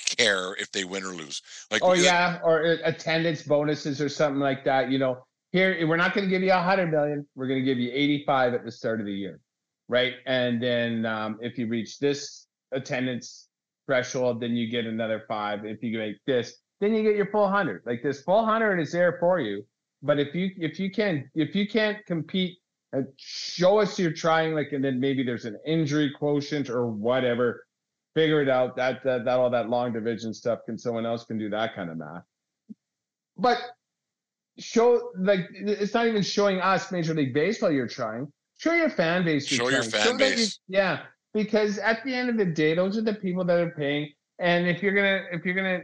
care 0.05 0.55
if 0.55 0.71
they 0.71 0.83
win 0.83 1.03
or 1.03 1.13
lose. 1.13 1.41
Like 1.71 1.83
Oh 1.83 1.93
yeah, 1.93 2.39
or 2.43 2.65
uh, 2.65 2.77
attendance 2.83 3.43
bonuses 3.43 4.01
or 4.01 4.09
something 4.09 4.41
like 4.41 4.65
that. 4.65 4.89
You 4.91 4.99
know, 4.99 5.23
here 5.51 5.87
we're 5.87 5.97
not 5.97 6.13
going 6.13 6.25
to 6.25 6.29
give 6.29 6.41
you 6.41 6.51
a 6.51 6.61
hundred 6.61 6.91
million. 6.91 7.25
We're 7.35 7.47
going 7.47 7.59
to 7.59 7.65
give 7.65 7.77
you 7.77 7.91
eighty-five 7.93 8.53
at 8.53 8.65
the 8.65 8.71
start 8.71 8.99
of 8.99 9.05
the 9.05 9.13
year, 9.13 9.39
right? 9.87 10.13
And 10.25 10.61
then 10.61 11.05
um, 11.05 11.37
if 11.41 11.57
you 11.57 11.67
reach 11.67 11.99
this 11.99 12.47
attendance 12.71 13.47
threshold, 13.85 14.41
then 14.41 14.55
you 14.55 14.69
get 14.69 14.85
another 14.85 15.23
five. 15.27 15.65
If 15.65 15.83
you 15.83 15.97
make 15.97 16.17
this, 16.25 16.57
then 16.81 16.93
you 16.93 17.03
get 17.03 17.15
your 17.15 17.27
full 17.27 17.47
hundred. 17.47 17.83
Like 17.85 18.03
this 18.03 18.21
full 18.23 18.43
hundred 18.43 18.79
is 18.79 18.91
there 18.91 19.17
for 19.19 19.39
you. 19.39 19.65
But 20.03 20.19
if 20.19 20.35
you 20.35 20.51
if 20.57 20.79
you 20.79 20.91
can 20.91 21.29
if 21.33 21.55
you 21.55 21.67
can't 21.67 22.05
compete 22.05 22.57
and 22.91 23.07
show 23.15 23.79
us 23.79 23.97
you're 23.97 24.11
trying, 24.11 24.53
like, 24.53 24.73
and 24.73 24.83
then 24.83 24.99
maybe 24.99 25.23
there's 25.23 25.45
an 25.45 25.57
injury 25.65 26.11
quotient 26.19 26.69
or 26.69 26.87
whatever 26.87 27.65
figure 28.13 28.41
it 28.41 28.49
out. 28.49 28.75
That, 28.75 29.03
that 29.03 29.25
that 29.25 29.39
all 29.39 29.49
that 29.49 29.69
long 29.69 29.93
division 29.93 30.33
stuff 30.33 30.59
can 30.65 30.77
someone 30.77 31.05
else 31.05 31.23
can 31.25 31.37
do 31.37 31.49
that 31.51 31.75
kind 31.75 31.89
of 31.89 31.97
math. 31.97 32.23
But 33.37 33.59
show 34.59 35.11
like 35.17 35.47
it's 35.53 35.93
not 35.93 36.07
even 36.07 36.23
showing 36.23 36.59
us 36.59 36.91
Major 36.91 37.13
League 37.13 37.33
Baseball 37.33 37.71
you're 37.71 37.87
trying. 37.87 38.31
Show 38.57 38.73
your 38.73 38.89
fan 38.89 39.23
base. 39.23 39.47
Show 39.47 39.69
your 39.69 39.83
fan 39.83 40.11
you- 40.11 40.17
base. 40.17 40.59
yeah, 40.67 41.03
because 41.33 41.77
at 41.79 42.03
the 42.03 42.13
end 42.13 42.29
of 42.29 42.37
the 42.37 42.45
day, 42.45 42.75
those 42.75 42.97
are 42.97 43.01
the 43.01 43.13
people 43.13 43.43
that 43.45 43.59
are 43.59 43.71
paying. 43.71 44.11
And 44.39 44.67
if 44.67 44.83
you're 44.83 44.93
gonna 44.93 45.23
if 45.31 45.45
you're 45.45 45.55
gonna 45.55 45.81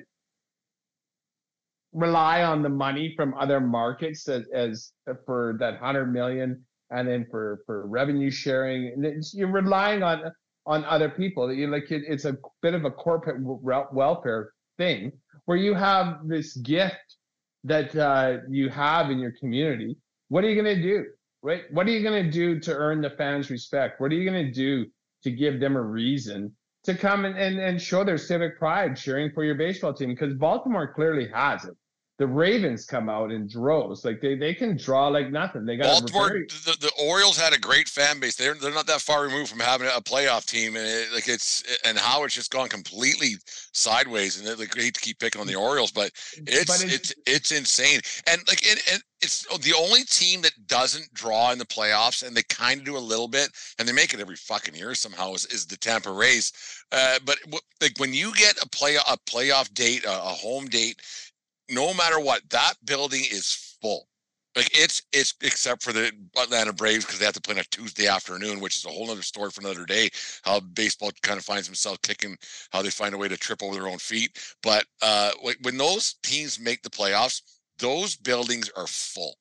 rely 1.93 2.43
on 2.43 2.62
the 2.62 2.69
money 2.69 3.13
from 3.15 3.34
other 3.36 3.60
markets 3.60 4.28
as, 4.28 4.45
as 4.54 4.91
for 5.26 5.58
that 5.60 5.80
hundred 5.80 6.08
million 6.08 6.63
and 6.91 7.08
then 7.08 7.26
for 7.30 7.62
for 7.65 7.88
revenue 7.88 8.32
sharing 8.32 8.93
you're 9.34 9.52
relying 9.52 10.04
on 10.04 10.32
on 10.67 10.84
other 10.86 11.10
people. 11.10 11.52
You 11.52 11.67
like 11.67 11.89
it, 11.91 12.04
it's 12.08 12.26
a 12.26 12.38
bit 12.62 12.73
of 12.73 12.84
a 12.84 12.91
corporate 12.91 13.41
welfare 13.41 14.52
thing 14.78 15.13
where 15.45 15.58
you 15.58 15.73
have 15.73 16.28
this 16.28 16.58
gift 16.58 17.15
that 17.63 17.95
uh, 17.95 18.39
you 18.50 18.69
have 18.69 19.10
in 19.10 19.17
your 19.17 19.32
community. 19.32 19.97
What 20.28 20.43
are 20.43 20.50
you 20.50 20.62
going 20.62 20.76
to 20.76 20.82
do? 20.82 21.06
Right? 21.41 21.63
What 21.71 21.88
are 21.88 21.91
you 21.91 22.04
going 22.04 22.26
to 22.26 22.30
do 22.30 22.60
to 22.60 22.76
earn 22.76 23.02
the 23.02 23.12
fans' 23.12 23.50
respect? 23.50 24.02
What 24.02 24.12
are 24.12 24.15
you 24.15 24.30
going 24.30 24.45
to 24.45 24.52
do 24.52 24.86
to 25.23 25.32
give 25.32 25.60
them 25.60 25.78
a 25.78 25.82
reason 25.82 26.54
to 26.88 26.95
come 26.95 27.26
and, 27.26 27.38
and, 27.38 27.60
and 27.60 27.82
show 27.82 28.04
their 28.04 28.17
civic 28.17 28.58
pride 28.58 28.97
cheering 28.97 29.32
for 29.32 29.43
your 29.43 29.56
baseball 29.56 29.93
team? 29.93 30.10
Because 30.10 30.34
Baltimore 30.34 30.91
clearly 30.93 31.28
has 31.30 31.65
it 31.65 31.76
the 32.17 32.25
Ravens 32.25 32.86
come 32.86 33.10
out 33.10 33.32
in 33.32 33.47
droves. 33.47 34.03
Like 34.03 34.21
they, 34.21 34.34
they 34.34 34.56
can 34.56 34.75
draw 34.75 35.08
like 35.08 35.32
nothing. 35.32 35.65
They 35.65 35.77
got 35.77 36.01
Baltimore. 36.01 36.30
The, 36.30 36.75
the 36.82 36.91
Orioles 36.99 37.38
had 37.38 37.53
a 37.53 37.60
great 37.60 37.88
fan 37.88 38.19
base. 38.19 38.36
They're 38.36 38.56
they're 38.56 38.73
not 38.73 38.88
that 38.88 39.01
far 39.01 39.23
removed 39.23 39.49
from 39.49 39.60
having 39.60 39.88
a 39.88 40.01
playoff 40.01 40.45
team, 40.45 40.75
and 40.75 40.86
it, 40.86 41.13
like 41.13 41.27
it's 41.27 41.63
and 41.86 41.97
how 41.97 42.23
it's 42.23 42.34
just 42.34 42.51
gone 42.51 42.69
completely 42.69 43.36
sideways. 43.71 44.39
And 44.39 44.60
like, 44.60 44.75
I 44.77 44.82
hate 44.82 44.95
to 44.95 45.01
keep 45.01 45.19
picking 45.19 45.39
on 45.39 45.47
the 45.47 45.56
Orioles, 45.56 45.91
but 45.91 46.12
it's 46.36 46.65
but 46.65 46.84
it's, 46.84 47.12
it's, 47.12 47.13
it's 47.27 47.51
insane. 47.51 47.99
And 48.25 48.41
like 48.47 48.65
and, 48.67 48.80
and 48.91 49.03
it's 49.21 49.45
the 49.60 49.73
only 49.73 50.03
team 50.03 50.41
that 50.41 50.67
doesn't 50.67 51.13
draw 51.13 51.51
in 51.51 51.60
the 51.60 51.65
playoffs, 51.65 52.25
and 52.25 52.36
they 52.36 52.43
kind 52.49 52.80
of 52.80 52.86
do 52.86 52.97
a 52.97 52.99
little 52.99 53.27
bit, 53.27 53.49
and 53.77 53.88
they 53.88 53.93
make 53.93 54.13
it 54.13 54.19
every 54.19 54.36
fucking 54.36 54.75
year 54.75 54.95
somehow. 54.95 55.34
Is, 55.34 55.45
is 55.47 55.65
the 55.67 55.77
Tampa 55.77 56.12
Rays? 56.12 56.51
Uh, 56.91 57.19
but 57.25 57.38
like 57.82 57.93
when 57.99 58.13
you 58.13 58.34
get 58.34 58.58
a 58.63 58.69
play 58.69 58.95
a 58.95 59.17
playoff 59.30 59.71
date, 59.73 60.03
a, 60.06 60.12
a 60.12 60.34
home 60.34 60.65
date 60.67 61.01
no 61.69 61.93
matter 61.93 62.19
what, 62.19 62.49
that 62.49 62.73
building 62.86 63.21
is 63.21 63.77
full. 63.82 64.08
Like 64.56 64.69
it's 64.73 65.03
it's 65.13 65.36
except 65.43 65.84
for 65.84 65.93
the 65.93 66.12
Atlanta 66.36 66.73
Braves 66.73 67.06
because 67.06 67.19
they 67.19 67.25
have 67.25 67.36
to 67.36 67.41
play 67.41 67.53
on 67.53 67.60
a 67.60 67.63
Tuesday 67.65 68.08
afternoon, 68.08 68.60
which 68.60 68.75
is 68.75 68.86
a 68.86 68.89
whole 68.89 69.12
other 69.12 69.21
story 69.21 69.51
for 69.51 69.62
another 69.62 69.86
day. 69.86 70.10
How 70.41 70.60
baseball 70.60 71.12
kind 71.21 71.38
of 71.38 71.45
finds 71.45 71.67
themselves 71.67 71.99
kicking, 72.01 72.36
how 72.71 72.82
they 72.82 72.89
find 72.89 73.13
a 73.13 73.19
way 73.19 73.27
to 73.27 73.38
trip 73.38 73.62
over 73.62 73.75
their 73.75 73.88
own 73.88 73.99
feet. 73.99 74.56
But 74.63 74.86
uh, 75.03 75.32
when 75.62 75.77
those 75.77 76.15
teams 76.23 76.60
make 76.60 76.82
the 76.82 76.89
playoffs, 76.89 77.43
those 77.77 78.15
buildings 78.15 78.71
are 78.75 78.88
full. 78.88 79.36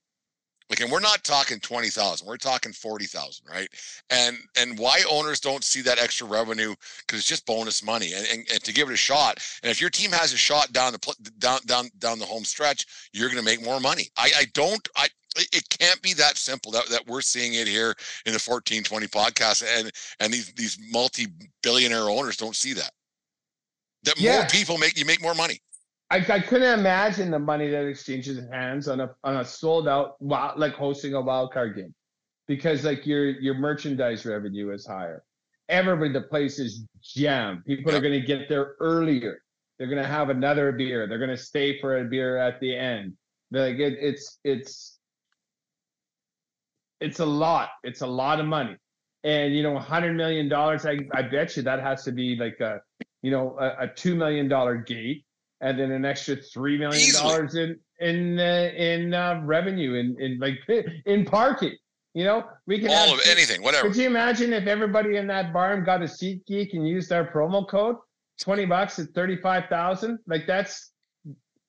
Like, 0.69 0.81
and 0.81 0.91
we're 0.91 1.01
not 1.01 1.23
talking 1.23 1.61
20,000, 1.61 2.27
we're 2.27 2.37
talking 2.37 2.73
40,000, 2.73 3.47
right? 3.49 3.69
And, 4.11 4.37
and 4.59 4.79
why 4.79 5.03
owners 5.09 5.39
don't 5.39 5.63
see 5.63 5.81
that 5.83 6.01
extra 6.01 6.27
revenue 6.27 6.75
because 7.01 7.21
it's 7.21 7.29
just 7.29 7.47
bonus 7.47 7.85
money 7.85 8.15
and, 8.15 8.27
and, 8.33 8.47
and, 8.53 8.63
to 8.65 8.73
give 8.73 8.89
it 8.89 8.95
a 8.95 8.97
shot. 8.97 9.39
And 9.63 9.71
if 9.71 9.81
your 9.81 9.91
team 9.91 10.11
has 10.11 10.33
a 10.33 10.37
shot 10.37 10.73
down 10.73 10.93
the, 10.93 11.31
down, 11.39 11.61
down, 11.67 11.89
down 11.99 12.19
the 12.19 12.25
home 12.25 12.45
stretch, 12.45 12.87
you're 13.13 13.29
going 13.29 13.39
to 13.39 13.45
make 13.45 13.65
more 13.65 13.79
money. 13.79 14.09
I, 14.17 14.31
I 14.37 14.45
don't, 14.55 14.87
I, 14.97 15.07
it 15.37 15.69
can't 15.69 16.01
be 16.03 16.15
that 16.15 16.37
simple 16.37 16.73
that, 16.73 16.89
that 16.89 17.07
we're 17.07 17.21
seeing 17.21 17.55
it 17.55 17.69
here 17.69 17.95
in 18.25 18.33
the 18.33 18.43
1420 18.45 19.07
podcast 19.07 19.63
and, 19.79 19.93
and 20.19 20.33
these, 20.33 20.53
these 20.55 20.79
multi-billionaire 20.91 22.09
owners 22.09 22.37
don't 22.37 22.57
see 22.57 22.73
that. 22.73 22.91
That 24.03 24.21
yeah. 24.21 24.39
more 24.39 24.47
people 24.47 24.79
make, 24.79 24.99
you 24.99 25.05
make 25.05 25.23
more 25.23 25.35
money. 25.35 25.61
I, 26.11 26.19
I 26.19 26.41
couldn't 26.41 26.79
imagine 26.79 27.31
the 27.31 27.39
money 27.39 27.69
that 27.69 27.85
exchanges 27.85 28.39
hands 28.51 28.87
on 28.87 29.01
a 29.01 29.11
on 29.25 29.39
a 29.39 29.45
sold 29.45 29.89
out 29.89 30.17
like 30.21 30.75
hosting 30.75 31.15
a 31.15 31.21
wild 31.21 31.53
card 31.53 31.75
game, 31.75 31.95
because 32.47 32.85
like 32.85 33.07
your 33.07 33.29
your 33.41 33.55
merchandise 33.55 34.25
revenue 34.25 34.73
is 34.73 34.87
higher. 34.87 35.25
Everybody, 35.69 36.13
the 36.13 36.23
place 36.23 36.61
is 36.61 36.87
jammed. 37.03 37.65
People 37.65 37.95
are 37.95 38.01
going 38.01 38.21
to 38.21 38.25
get 38.25 38.49
there 38.49 38.77
earlier. 38.79 39.43
They're 39.79 39.89
going 39.89 40.03
to 40.03 40.09
have 40.09 40.31
another 40.31 40.71
beer. 40.71 41.09
They're 41.09 41.19
going 41.19 41.31
to 41.31 41.37
stay 41.37 41.81
for 41.81 41.99
a 41.99 42.05
beer 42.05 42.37
at 42.39 42.61
the 42.61 42.75
end. 42.75 43.15
Like 43.51 43.79
it, 43.79 43.99
it's 44.01 44.39
it's 44.45 44.99
it's 47.01 47.19
a 47.19 47.27
lot. 47.27 47.71
It's 47.83 48.03
a 48.03 48.07
lot 48.07 48.39
of 48.39 48.47
money, 48.47 48.77
and 49.25 49.55
you 49.57 49.65
know, 49.65 49.77
hundred 49.77 50.17
million 50.17 50.49
dollars. 50.49 50.87
I 50.87 51.01
I 51.13 51.23
bet 51.23 51.57
you 51.57 51.65
that 51.65 51.81
has 51.81 52.05
to 52.05 52.13
be 52.13 52.37
like 52.37 52.61
a 52.61 52.81
you 53.23 53.33
know 53.33 53.57
a, 53.59 53.85
a 53.85 53.89
two 53.89 54.15
million 54.15 54.47
dollar 54.49 54.77
gate 54.77 55.26
and 55.61 55.79
then 55.79 55.91
an 55.91 56.05
extra 56.05 56.37
three 56.37 56.79
million 56.79 57.13
dollars 57.15 57.55
in 57.55 57.79
in 58.01 58.39
uh, 58.39 58.71
in 58.77 59.15
uh, 59.15 59.41
revenue 59.45 59.95
in 59.95 60.17
in 60.21 60.39
like 60.39 60.59
in 61.07 61.25
parking. 61.25 61.77
You 62.15 62.25
know, 62.25 62.45
we 62.67 62.79
can 62.79 62.91
all 62.91 63.13
of 63.13 63.21
anything, 63.29 63.63
whatever. 63.63 63.89
Could 63.89 63.97
you 63.97 64.07
imagine 64.07 64.53
if 64.55 64.67
everybody 64.67 65.17
in 65.17 65.27
that 65.27 65.53
barn 65.53 65.85
got 65.85 66.01
a 66.01 66.07
SeatGeek 66.07 66.73
and 66.73 66.89
used 66.89 67.13
our 67.13 67.31
promo 67.31 67.69
code? 67.69 67.97
Twenty 68.41 68.65
bucks 68.65 68.99
at 68.99 69.09
thirty 69.11 69.37
five 69.37 69.65
thousand. 69.69 70.19
Like 70.27 70.47
that's 70.47 70.93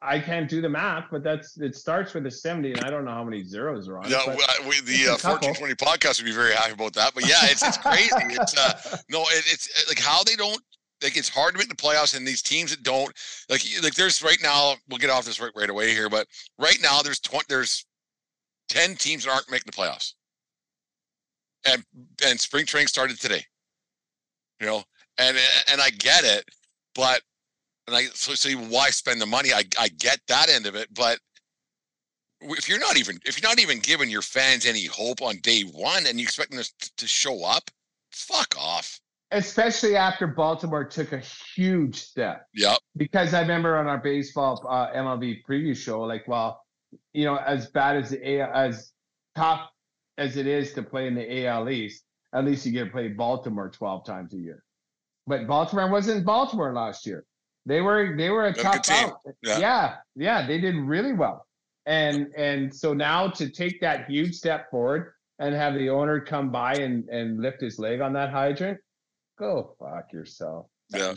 I 0.02 0.20
can't 0.20 0.48
do 0.48 0.62
the 0.62 0.70
math, 0.70 1.06
but 1.12 1.24
that's 1.24 1.58
it 1.58 1.76
starts 1.76 2.14
with 2.14 2.26
a 2.28 2.32
70, 2.32 2.74
and 2.74 2.82
I 2.82 2.92
don't 2.92 3.04
know 3.04 3.12
how 3.12 3.24
many 3.24 3.44
zeros 3.44 3.90
are 3.90 3.98
on 3.98 4.10
yeah, 4.10 4.20
it. 4.28 4.40
Yeah, 4.40 4.68
we, 4.68 4.80
the 4.82 5.08
uh, 5.08 5.18
1420 5.18 5.74
podcast 5.74 6.20
would 6.20 6.26
be 6.26 6.32
very 6.32 6.54
happy 6.54 6.74
about 6.74 6.94
that. 6.94 7.14
But 7.16 7.28
yeah, 7.28 7.40
it's, 7.44 7.66
it's 7.68 7.78
crazy. 7.78 8.12
it's 8.14 8.56
uh, 8.56 8.98
no, 9.10 9.22
it, 9.22 9.44
it's 9.48 9.88
like 9.88 10.00
how 10.00 10.24
they 10.24 10.36
don't 10.36 10.62
like 11.02 11.18
it's 11.18 11.30
hard 11.30 11.54
to 11.54 11.60
make 11.60 11.70
the 11.70 11.76
playoffs 11.76 12.16
and 12.16 12.28
these 12.28 12.42
teams 12.42 12.72
that 12.72 12.84
don't 12.84 13.14
like 13.50 13.62
like 13.84 13.94
there's 13.94 14.24
right 14.24 14.40
now 14.42 14.76
we'll 14.90 14.98
get 14.98 15.10
off 15.10 15.26
this 15.26 15.40
right, 15.40 15.52
right 15.56 15.70
away 15.70 15.94
here 15.94 16.10
but 16.10 16.28
right 16.58 16.78
now 16.82 17.02
there's 17.02 17.20
20 17.20 17.46
there's 17.50 17.86
10 18.70 18.96
teams 18.96 19.24
that 19.24 19.32
aren't 19.32 19.50
making 19.50 19.66
the 19.66 19.72
playoffs. 19.72 20.14
And 21.66 21.84
and 22.26 22.40
spring 22.40 22.66
training 22.66 22.88
started 22.88 23.20
today 23.20 23.44
you 24.60 24.68
know 24.68 24.84
and 25.18 25.38
and 25.72 25.82
i 25.82 25.90
get 25.90 26.24
it 26.24 26.46
but 26.96 27.22
and 27.88 27.96
i 27.96 28.06
so, 28.14 28.34
so 28.34 28.50
why 28.52 28.90
spend 28.90 29.22
the 29.22 29.26
money? 29.26 29.54
I 29.54 29.64
i 29.80 29.90
get 29.90 30.20
that 30.28 30.50
end 30.50 30.66
of 30.66 30.76
it 30.76 30.94
but 30.94 31.20
if 32.42 32.70
you're 32.70 32.80
not 32.80 32.98
even 32.98 33.20
if 33.26 33.42
you're 33.42 33.50
not 33.50 33.60
even 33.60 33.80
giving 33.80 34.10
your 34.10 34.22
fans 34.22 34.66
any 34.66 34.86
hope 34.86 35.22
on 35.22 35.38
day 35.38 35.64
one 35.64 36.06
and 36.06 36.20
you 36.20 36.24
expect 36.24 36.52
them 36.52 36.62
to, 36.62 36.92
to 36.98 37.08
show 37.08 37.44
up 37.44 37.70
fuck 38.12 38.56
off 38.58 39.00
especially 39.32 39.96
after 39.96 40.28
Baltimore 40.28 40.86
took 40.86 41.12
a 41.12 41.20
huge 41.20 41.96
step. 41.96 42.48
Yep. 42.56 42.78
Because 42.96 43.34
I 43.34 43.42
remember 43.42 43.78
on 43.78 43.88
our 43.88 43.98
baseball 43.98 44.66
uh, 44.68 44.92
MLB 44.92 45.42
preview 45.48 45.76
show, 45.76 46.02
like, 46.02 46.28
well, 46.28 46.62
you 47.14 47.26
know, 47.26 47.38
as 47.38 47.68
bad 47.68 47.98
as 47.98 48.12
the 48.12 48.40
AL, 48.40 48.52
as 48.54 48.92
tough 49.36 49.70
as 50.18 50.38
it 50.38 50.48
is 50.48 50.74
to 50.74 50.84
play 50.84 51.08
in 51.08 51.16
the 51.16 51.46
AL 51.46 51.70
East, 51.70 52.04
at 52.34 52.46
least 52.46 52.66
you 52.66 52.72
get 52.72 52.86
to 52.86 52.92
play 52.92 53.10
Baltimore 53.10 53.70
12 53.70 54.06
times 54.06 54.34
a 54.34 54.38
year. 54.38 54.64
But 55.26 55.48
Baltimore 55.48 55.90
wasn't 55.90 56.26
Baltimore 56.26 56.74
last 56.74 57.06
year. 57.06 57.26
They 57.66 57.82
were 57.82 58.16
they 58.18 58.30
were 58.30 58.46
a 58.46 58.54
tough 58.54 58.90
out. 58.90 59.20
Yeah. 59.44 59.60
yeah, 59.60 59.96
yeah, 60.16 60.48
they 60.48 60.58
did 60.58 60.76
really 60.76 61.12
well. 61.12 61.46
And 61.86 62.28
and 62.38 62.74
so 62.74 62.94
now 62.94 63.28
to 63.32 63.50
take 63.50 63.82
that 63.82 64.10
huge 64.10 64.36
step 64.36 64.72
forward 64.72 65.12
and 65.40 65.54
have 65.54 65.74
the 65.74 65.90
owner 65.90 66.22
come 66.22 66.50
by 66.50 66.76
and 66.76 67.10
and 67.10 67.42
lift 67.42 67.60
his 67.60 67.78
leg 67.78 68.00
on 68.00 68.14
that 68.14 68.32
hydrant, 68.32 68.80
Go 69.38 69.76
fuck 69.80 70.12
yourself. 70.12 70.68
Yeah. 70.90 71.14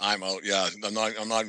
I'm 0.00 0.22
out. 0.22 0.44
Yeah, 0.44 0.68
I'm 0.84 0.94
not. 0.94 1.12
I'm 1.20 1.28
not. 1.28 1.44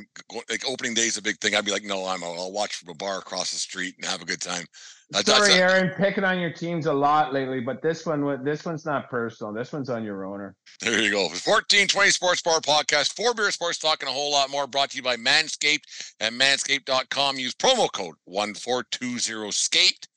Like 0.50 0.68
opening 0.68 0.94
day 0.94 1.04
is 1.04 1.18
a 1.18 1.22
big 1.22 1.38
thing. 1.40 1.56
I'd 1.56 1.66
be 1.66 1.72
like, 1.72 1.84
no, 1.84 2.06
I'm 2.06 2.24
out. 2.24 2.38
I'll 2.38 2.52
watch 2.52 2.76
from 2.76 2.90
a 2.90 2.96
bar 2.96 3.20
across 3.20 3.52
the 3.52 3.58
street 3.58 3.96
and 3.98 4.06
have 4.06 4.22
a 4.22 4.26
good 4.26 4.42
time. 4.42 4.66
That, 5.12 5.26
Sorry, 5.26 5.54
Aaron, 5.54 5.92
picking 5.98 6.24
on 6.24 6.40
your 6.40 6.52
teams 6.52 6.86
a 6.86 6.94
lot 6.94 7.34
lately, 7.34 7.62
but 7.62 7.82
this 7.82 8.06
one, 8.06 8.44
this 8.44 8.66
one's 8.66 8.86
not 8.86 9.10
personal. 9.10 9.52
This 9.52 9.74
one's 9.74 9.90
on 9.90 10.04
your 10.04 10.24
owner. 10.26 10.56
There 10.82 11.00
you 11.00 11.10
go. 11.10 11.24
1420 11.24 12.12
Sports 12.12 12.42
Bar 12.44 12.60
Podcast, 12.62 13.14
four 13.14 13.34
beer 13.34 13.50
sports 13.52 13.80
talking 13.80 14.08
a 14.08 14.12
whole 14.12 14.32
lot 14.32 14.52
more. 14.52 14.68
Brought 14.68 14.92
to 14.92 14.98
you 14.98 15.04
by 15.04 15.16
Manscaped 15.16 15.84
and 16.20 16.40
Manscaped.com. 16.40 17.38
Use 17.38 17.56
promo 17.56 17.92
code 17.92 18.16
one 18.26 18.54
four 18.54 18.84
two 18.84 19.20
zero 19.20 19.50
skate 19.52 20.08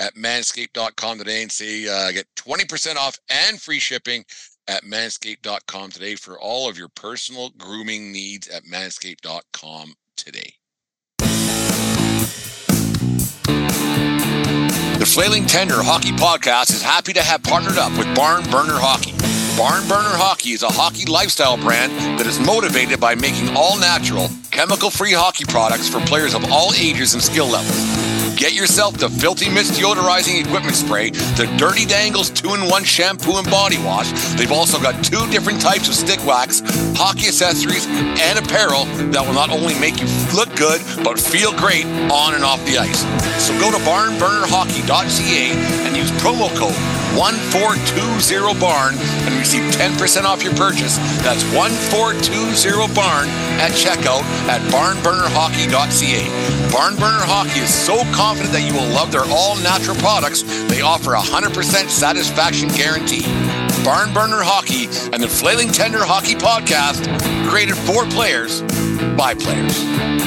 at 0.00 0.14
Manscaped.com 0.14 1.18
today 1.18 1.42
and 1.42 1.50
see 1.50 1.88
uh, 1.88 2.12
get 2.12 2.26
twenty 2.36 2.64
percent 2.64 2.98
off 2.98 3.18
and 3.30 3.60
free 3.60 3.80
shipping 3.80 4.24
at 4.68 4.84
manscaped.com 4.84 5.90
today 5.90 6.14
for 6.14 6.38
all 6.38 6.68
of 6.68 6.78
your 6.78 6.88
personal 6.88 7.50
grooming 7.56 8.12
needs 8.12 8.46
at 8.46 8.64
manscaped.com 8.64 9.94
today. 10.14 10.54
The 14.98 15.06
Flailing 15.06 15.46
Tender 15.46 15.82
Hockey 15.82 16.10
Podcast 16.10 16.70
is 16.70 16.82
happy 16.82 17.12
to 17.14 17.22
have 17.22 17.42
partnered 17.42 17.78
up 17.78 17.96
with 17.96 18.12
Barn 18.14 18.42
Burner 18.50 18.78
Hockey. 18.78 19.12
Barn 19.56 19.86
Burner 19.88 20.14
Hockey 20.14 20.50
is 20.50 20.62
a 20.62 20.68
hockey 20.68 21.06
lifestyle 21.06 21.56
brand 21.56 21.92
that 22.18 22.26
is 22.26 22.38
motivated 22.38 23.00
by 23.00 23.14
making 23.14 23.56
all 23.56 23.78
natural, 23.78 24.28
chemical 24.50 24.90
free 24.90 25.12
hockey 25.12 25.44
products 25.44 25.88
for 25.88 26.00
players 26.00 26.34
of 26.34 26.44
all 26.52 26.72
ages 26.74 27.14
and 27.14 27.22
skill 27.22 27.46
levels. 27.46 28.27
Get 28.38 28.54
yourself 28.54 28.96
the 28.96 29.10
Filthy 29.10 29.50
Mist 29.50 29.72
deodorizing 29.72 30.40
equipment 30.40 30.76
spray, 30.76 31.10
the 31.10 31.52
Dirty 31.58 31.84
Dangles 31.84 32.30
2-in-1 32.30 32.84
shampoo 32.84 33.36
and 33.36 33.50
body 33.50 33.78
wash. 33.78 34.12
They've 34.36 34.52
also 34.52 34.80
got 34.80 35.04
two 35.04 35.26
different 35.32 35.60
types 35.60 35.88
of 35.88 35.94
stick 35.96 36.24
wax, 36.24 36.62
hockey 36.96 37.26
accessories, 37.26 37.84
and 37.88 38.38
apparel 38.38 38.84
that 39.10 39.26
will 39.26 39.34
not 39.34 39.50
only 39.50 39.76
make 39.80 40.00
you 40.00 40.06
look 40.36 40.54
good, 40.54 40.80
but 41.02 41.18
feel 41.18 41.50
great 41.50 41.84
on 42.14 42.34
and 42.34 42.44
off 42.44 42.64
the 42.64 42.78
ice. 42.78 43.00
So 43.44 43.58
go 43.58 43.72
to 43.72 43.78
barnburnerhockey.ca 43.78 45.50
and 45.88 45.96
use 45.96 46.12
promo 46.22 46.48
code 46.56 46.97
1420barn 47.16 48.96
and 49.26 49.34
receive 49.38 49.62
10% 49.72 50.24
off 50.24 50.42
your 50.42 50.54
purchase. 50.54 50.96
That's 51.22 51.44
1420barn 51.54 53.28
at 53.58 53.72
checkout 53.72 54.22
at 54.48 54.60
barnburnerhockey.ca. 54.72 56.22
Barnburner 56.68 57.24
Hockey 57.24 57.60
is 57.60 57.72
so 57.72 57.96
confident 58.12 58.52
that 58.52 58.66
you 58.66 58.74
will 58.74 58.88
love 58.92 59.10
their 59.10 59.24
all 59.30 59.56
natural 59.56 59.96
products, 59.96 60.42
they 60.68 60.80
offer 60.80 61.14
a 61.14 61.20
100% 61.20 61.88
satisfaction 61.88 62.68
guarantee. 62.68 63.22
Barn 63.84 64.12
Burner 64.12 64.42
Hockey 64.42 64.84
and 65.12 65.22
the 65.22 65.28
Flailing 65.28 65.68
Tender 65.68 66.04
Hockey 66.04 66.34
Podcast, 66.34 67.06
created 67.48 67.76
for 67.76 68.04
players 68.06 68.60
by 69.16 69.34
players. 69.34 70.17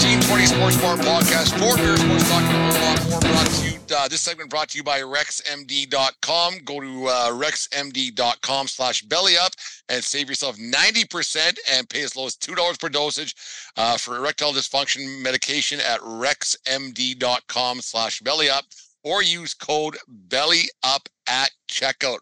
1420 0.00 0.46
Sports 0.46 0.80
Bar 0.80 0.96
Podcast, 0.96 1.52
for 1.58 1.76
Beer 1.76 1.94
Sports 1.94 2.30
Talking 2.30 2.56
a 2.56 3.10
lot 3.10 3.10
more 3.10 3.20
brought 3.20 3.46
to 3.48 3.70
you. 3.70 3.78
Uh, 3.94 4.08
this 4.08 4.22
segment 4.22 4.48
brought 4.48 4.70
to 4.70 4.78
you 4.78 4.82
by 4.82 5.00
RexMD.com. 5.00 6.58
Go 6.64 6.80
to 6.80 7.06
uh, 7.06 7.30
RexMD.com 7.32 8.66
slash 8.66 9.02
belly 9.02 9.36
up 9.36 9.52
and 9.90 10.02
save 10.02 10.30
yourself 10.30 10.56
90% 10.56 11.58
and 11.70 11.86
pay 11.86 12.02
as 12.02 12.16
low 12.16 12.24
as 12.24 12.34
$2 12.36 12.80
per 12.80 12.88
dosage 12.88 13.34
uh, 13.76 13.98
for 13.98 14.16
erectile 14.16 14.52
dysfunction 14.52 15.20
medication 15.22 15.80
at 15.80 16.00
RexMD.com 16.00 17.80
slash 17.82 18.20
belly 18.20 18.48
up 18.48 18.64
or 19.04 19.22
use 19.22 19.52
code 19.52 19.98
belly 20.08 20.62
up 20.82 21.10
at 21.28 21.50
checkout. 21.70 22.20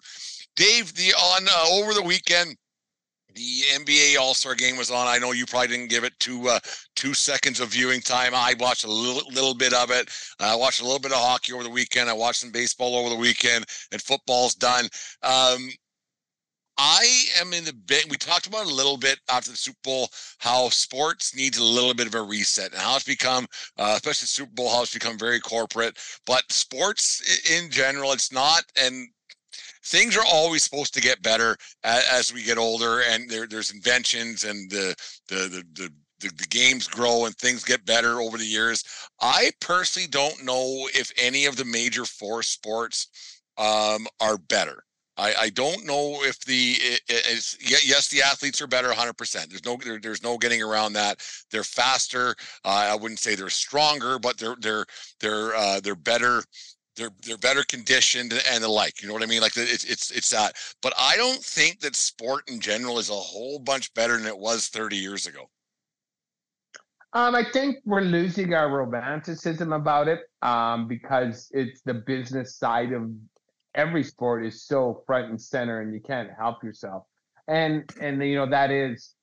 Dave, 0.56 0.92
the 0.94 1.14
on 1.14 1.46
uh, 1.48 1.80
over 1.80 1.94
the 1.94 2.02
weekend, 2.02 2.56
the 3.38 3.84
NBA 3.84 4.18
All 4.20 4.34
Star 4.34 4.54
Game 4.54 4.76
was 4.76 4.90
on. 4.90 5.06
I 5.06 5.18
know 5.18 5.32
you 5.32 5.46
probably 5.46 5.68
didn't 5.68 5.90
give 5.90 6.02
it 6.02 6.12
two 6.18 6.48
uh, 6.48 6.58
two 6.96 7.14
seconds 7.14 7.60
of 7.60 7.68
viewing 7.68 8.00
time. 8.00 8.32
I 8.34 8.54
watched 8.58 8.84
a 8.84 8.90
little 8.90 9.30
little 9.32 9.54
bit 9.54 9.72
of 9.72 9.90
it. 9.90 10.10
I 10.40 10.56
watched 10.56 10.80
a 10.80 10.84
little 10.84 10.98
bit 10.98 11.12
of 11.12 11.18
hockey 11.18 11.52
over 11.52 11.62
the 11.62 11.70
weekend. 11.70 12.10
I 12.10 12.14
watched 12.14 12.40
some 12.40 12.50
baseball 12.50 12.96
over 12.96 13.08
the 13.08 13.16
weekend, 13.16 13.64
and 13.92 14.02
football's 14.02 14.54
done. 14.54 14.88
Um, 15.22 15.68
I 16.80 17.24
am 17.40 17.52
in 17.52 17.64
the 17.64 17.72
bit. 17.72 18.08
We 18.08 18.16
talked 18.16 18.46
about 18.46 18.66
a 18.66 18.74
little 18.74 18.96
bit 18.96 19.18
after 19.28 19.50
the 19.50 19.56
Super 19.56 19.78
Bowl 19.82 20.08
how 20.38 20.68
sports 20.68 21.34
needs 21.34 21.58
a 21.58 21.64
little 21.64 21.94
bit 21.94 22.06
of 22.06 22.14
a 22.14 22.22
reset 22.22 22.72
and 22.72 22.80
how 22.80 22.96
it's 22.96 23.04
become, 23.04 23.46
uh, 23.78 23.94
especially 23.96 24.26
Super 24.26 24.52
Bowl, 24.52 24.70
how 24.70 24.82
it's 24.82 24.94
become 24.94 25.18
very 25.18 25.40
corporate. 25.40 25.98
But 26.24 26.50
sports 26.52 27.50
in 27.50 27.70
general, 27.70 28.12
it's 28.12 28.32
not. 28.32 28.62
And 28.80 29.08
things 29.88 30.16
are 30.16 30.24
always 30.24 30.62
supposed 30.62 30.94
to 30.94 31.00
get 31.00 31.22
better 31.22 31.56
as, 31.82 32.04
as 32.10 32.34
we 32.34 32.42
get 32.42 32.58
older, 32.58 33.00
and 33.08 33.28
there, 33.28 33.46
there's 33.46 33.72
inventions 33.72 34.44
and 34.44 34.70
the 34.70 34.94
the 35.28 35.34
the, 35.34 35.64
the 35.74 35.92
the, 36.20 36.30
the, 36.36 36.46
games 36.46 36.88
grow 36.88 37.26
and 37.26 37.36
things 37.36 37.62
get 37.62 37.86
better 37.86 38.20
over 38.20 38.38
the 38.38 38.44
years. 38.44 38.82
I 39.20 39.52
personally 39.60 40.08
don't 40.08 40.44
know 40.44 40.88
if 40.92 41.12
any 41.16 41.46
of 41.46 41.54
the 41.54 41.64
major 41.64 42.04
four 42.04 42.42
sports 42.42 43.40
um, 43.56 44.08
are 44.20 44.36
better. 44.36 44.82
I, 45.18 45.34
I 45.38 45.50
don't 45.50 45.84
know 45.84 46.22
if 46.22 46.40
the 46.40 46.76
is 47.08 47.58
yes 47.60 48.08
the 48.08 48.22
athletes 48.22 48.62
are 48.62 48.68
better 48.68 48.88
100 48.88 49.14
percent 49.14 49.50
there's 49.50 49.64
no 49.64 49.76
there, 49.76 49.98
there's 49.98 50.22
no 50.22 50.38
getting 50.38 50.62
around 50.62 50.92
that 50.92 51.20
they're 51.50 51.64
faster 51.64 52.36
uh, 52.64 52.88
I 52.90 52.94
wouldn't 52.94 53.18
say 53.18 53.34
they're 53.34 53.50
stronger 53.50 54.18
but 54.20 54.38
they're 54.38 54.56
they're 54.60 54.86
they're 55.20 55.54
uh, 55.56 55.80
they're 55.80 55.96
better 55.96 56.44
they're 56.98 57.10
they're 57.24 57.38
better 57.38 57.62
conditioned 57.62 58.34
and 58.50 58.62
the 58.62 58.68
like 58.68 59.00
you 59.00 59.08
know 59.08 59.14
what 59.14 59.22
I 59.22 59.26
mean? 59.26 59.40
Like 59.40 59.56
it's 59.56 59.84
it's 59.84 60.10
it's 60.10 60.30
that. 60.30 60.56
But 60.82 60.92
I 60.98 61.16
don't 61.16 61.42
think 61.42 61.80
that 61.80 61.96
sport 61.96 62.48
in 62.50 62.60
general 62.60 62.98
is 62.98 63.08
a 63.08 63.14
whole 63.14 63.58
bunch 63.58 63.94
better 63.94 64.16
than 64.16 64.26
it 64.26 64.38
was 64.38 64.68
30 64.68 64.96
years 64.96 65.26
ago. 65.26 65.48
Um, 67.14 67.34
I 67.34 67.44
think 67.52 67.78
we're 67.86 68.02
losing 68.02 68.52
our 68.52 68.68
romanticism 68.68 69.72
about 69.72 70.08
it 70.08 70.20
um, 70.42 70.86
because 70.86 71.50
it's 71.52 71.80
the 71.82 71.94
business 71.94 72.56
side 72.56 72.92
of 72.92 73.10
every 73.74 74.04
sport 74.04 74.44
is 74.44 74.64
so 74.64 75.02
front 75.06 75.30
and 75.30 75.40
center 75.40 75.80
and 75.80 75.94
you 75.94 76.00
can't 76.00 76.28
help 76.38 76.62
yourself. 76.62 77.04
And 77.46 77.90
and 78.00 78.22
you 78.22 78.36
know 78.36 78.50
that 78.50 78.70
is 78.70 79.14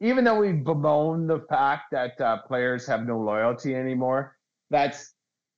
even 0.00 0.24
though 0.24 0.40
we 0.40 0.52
bemoan 0.52 1.26
the 1.26 1.40
fact 1.50 1.92
that 1.92 2.20
uh, 2.20 2.38
players 2.48 2.86
have 2.86 3.06
no 3.06 3.20
loyalty 3.20 3.74
anymore 3.74 4.36
that's 4.72 5.11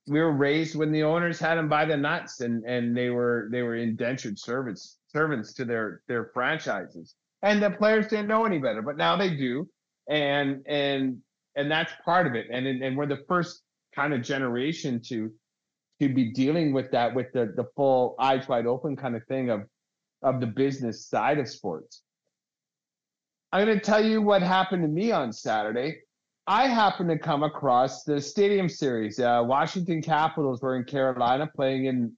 we 0.07 0.19
were 0.19 0.31
raised 0.31 0.75
when 0.75 0.91
the 0.91 1.03
owners 1.03 1.39
had 1.39 1.55
them 1.57 1.67
by 1.67 1.85
the 1.85 1.97
nuts 1.97 2.41
and 2.41 2.63
and 2.65 2.95
they 2.95 3.09
were 3.09 3.47
they 3.51 3.61
were 3.61 3.75
indentured 3.75 4.37
servants 4.37 4.97
servants 5.07 5.53
to 5.53 5.65
their 5.65 6.01
their 6.07 6.31
franchises 6.33 7.15
and 7.41 7.61
the 7.61 7.69
players 7.71 8.07
didn't 8.07 8.27
know 8.27 8.45
any 8.45 8.59
better 8.59 8.81
but 8.81 8.97
now 8.97 9.15
they 9.15 9.35
do 9.35 9.67
and 10.09 10.61
and 10.67 11.17
and 11.55 11.71
that's 11.71 11.93
part 12.03 12.27
of 12.27 12.35
it 12.35 12.47
and 12.51 12.67
and 12.67 12.97
we're 12.97 13.05
the 13.05 13.23
first 13.27 13.63
kind 13.95 14.13
of 14.13 14.21
generation 14.21 15.01
to 15.01 15.31
to 16.01 16.13
be 16.13 16.31
dealing 16.33 16.73
with 16.73 16.91
that 16.91 17.13
with 17.15 17.31
the 17.33 17.53
the 17.55 17.65
full 17.75 18.15
eyes 18.19 18.47
wide 18.47 18.67
open 18.67 18.95
kind 18.95 19.15
of 19.15 19.25
thing 19.25 19.49
of 19.49 19.61
of 20.21 20.39
the 20.39 20.47
business 20.47 21.07
side 21.07 21.37
of 21.37 21.47
sports. 21.47 22.01
I'm 23.51 23.65
going 23.65 23.79
to 23.79 23.85
tell 23.85 24.03
you 24.03 24.21
what 24.21 24.41
happened 24.41 24.81
to 24.81 24.87
me 24.87 25.11
on 25.11 25.31
Saturday. 25.31 25.99
I 26.47 26.67
happened 26.67 27.09
to 27.09 27.17
come 27.17 27.43
across 27.43 28.03
the 28.03 28.21
Stadium 28.21 28.69
Series. 28.69 29.19
Uh, 29.19 29.41
Washington 29.43 30.01
Capitals 30.01 30.61
were 30.61 30.75
in 30.75 30.83
Carolina 30.83 31.49
playing 31.55 31.85
in. 31.85 32.15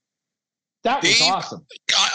That 0.83 1.01
was 1.01 1.17
Dave, 1.17 1.31
awesome. 1.31 1.65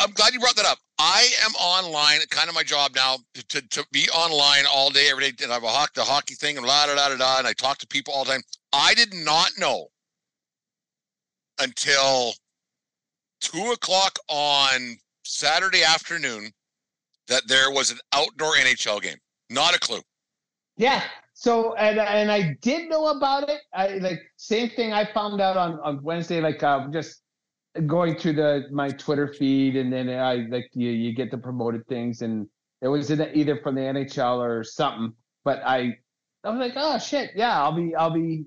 I'm 0.01 0.13
glad 0.13 0.33
you 0.33 0.41
brought 0.41 0.57
that 0.57 0.67
up. 0.67 0.79
I 0.99 1.29
am 1.45 1.53
online, 1.55 2.21
kind 2.31 2.49
of 2.49 2.55
my 2.55 2.63
job 2.63 2.93
now, 2.95 3.17
to, 3.49 3.61
to 3.69 3.87
be 3.93 4.09
online 4.11 4.65
all 4.73 4.89
day, 4.91 5.09
every 5.11 5.31
day. 5.31 5.45
And 5.45 5.53
I 5.53 5.55
have 5.55 5.65
a 5.65 5.69
hockey, 5.69 5.93
the 5.97 6.05
hockey 6.05 6.35
thing 6.35 6.57
and 6.57 6.67
la 6.67 6.87
da 6.87 6.95
da 6.95 7.09
da 7.09 7.17
da. 7.17 7.39
And 7.39 7.47
I 7.47 7.53
talk 7.55 7.79
to 7.79 7.87
people 7.87 8.15
all 8.15 8.25
the 8.25 8.33
time. 8.33 8.43
I 8.73 8.95
did 8.95 9.13
not 9.13 9.51
know 9.59 9.89
until 11.59 12.33
two 13.41 13.73
o'clock 13.73 14.19
on 14.29 14.97
Saturday 15.25 15.83
afternoon 15.83 16.51
that 17.29 17.43
there 17.49 17.71
was 17.71 17.91
an 17.91 17.99
outdoor 18.13 18.55
NHL 18.55 19.03
game. 19.03 19.19
Not 19.51 19.75
a 19.75 19.81
clue. 19.81 20.01
Yeah. 20.77 21.03
So 21.43 21.75
and 21.75 21.99
and 21.99 22.31
I 22.31 22.57
did 22.63 22.89
know 22.89 23.09
about 23.09 23.49
it. 23.49 23.63
I 23.75 23.99
like 23.99 24.21
same 24.37 24.71
thing 24.71 24.93
I 24.93 25.13
found 25.13 25.41
out 25.41 25.57
on 25.57 25.81
on 25.81 26.01
Wednesday. 26.01 26.41
Like 26.41 26.63
uh, 26.63 26.87
just 26.93 27.21
going 27.85 28.17
through 28.17 28.35
the 28.35 28.69
my 28.71 28.91
Twitter 28.91 29.27
feed, 29.27 29.75
and 29.75 29.93
then 29.93 30.09
I 30.09 30.47
like 30.49 30.71
you 30.73 30.91
you 30.91 31.13
get 31.13 31.33
the 31.33 31.39
promoted 31.39 31.85
things, 31.89 32.23
and 32.23 32.47
it 32.81 32.87
was 32.87 33.11
in, 33.11 33.29
either 33.35 33.57
from 33.57 33.75
the 33.75 33.81
NHL 33.81 34.39
or 34.39 34.63
something. 34.63 35.15
But 35.45 35.61
I 35.67 35.97
I 36.45 36.51
was 36.51 36.61
like, 36.61 36.75
oh 36.77 37.01
shit, 37.01 37.33
yeah, 37.35 37.61
I'll 37.61 37.75
be 37.75 37.93
I'll 37.97 38.15
be 38.15 38.45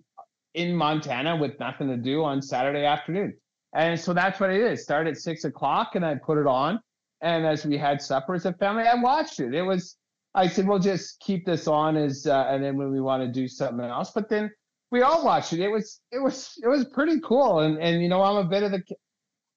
in 0.53 0.73
Montana 0.73 1.35
with 1.35 1.59
nothing 1.59 1.89
to 1.89 1.97
do 1.97 2.23
on 2.23 2.41
Saturday 2.41 2.85
afternoon. 2.85 3.33
And 3.73 3.99
so 3.99 4.13
that's 4.13 4.39
what 4.39 4.51
it 4.51 4.61
is. 4.61 4.83
Start 4.83 5.05
at 5.07 5.17
six 5.17 5.43
o'clock 5.43 5.95
and 5.95 6.05
I 6.05 6.15
put 6.15 6.37
it 6.37 6.47
on. 6.47 6.79
And 7.19 7.45
as 7.45 7.65
we 7.65 7.77
had 7.77 8.01
supper 8.01 8.35
as 8.35 8.45
a 8.45 8.53
family, 8.53 8.83
I 8.83 8.95
watched 8.95 9.41
it. 9.41 9.53
It 9.53 9.63
was, 9.63 9.97
I 10.35 10.47
said, 10.47 10.67
we'll 10.67 10.79
just 10.79 11.19
keep 11.21 11.45
this 11.45 11.67
on 11.67 11.97
as, 11.97 12.27
uh, 12.27 12.45
and 12.49 12.63
then 12.63 12.77
when 12.77 12.91
we 12.91 13.01
want 13.01 13.23
to 13.23 13.31
do 13.31 13.47
something 13.47 13.83
else. 13.83 14.11
But 14.13 14.29
then 14.29 14.51
we 14.91 15.01
all 15.01 15.25
watched 15.25 15.53
it. 15.53 15.61
It 15.61 15.69
was, 15.69 16.01
it 16.11 16.19
was, 16.19 16.53
it 16.61 16.67
was 16.67 16.85
pretty 16.85 17.19
cool. 17.21 17.61
And, 17.61 17.79
and, 17.79 18.03
you 18.03 18.09
know, 18.09 18.21
I'm 18.21 18.45
a 18.45 18.47
bit 18.47 18.61
of 18.61 18.71
the, 18.71 18.83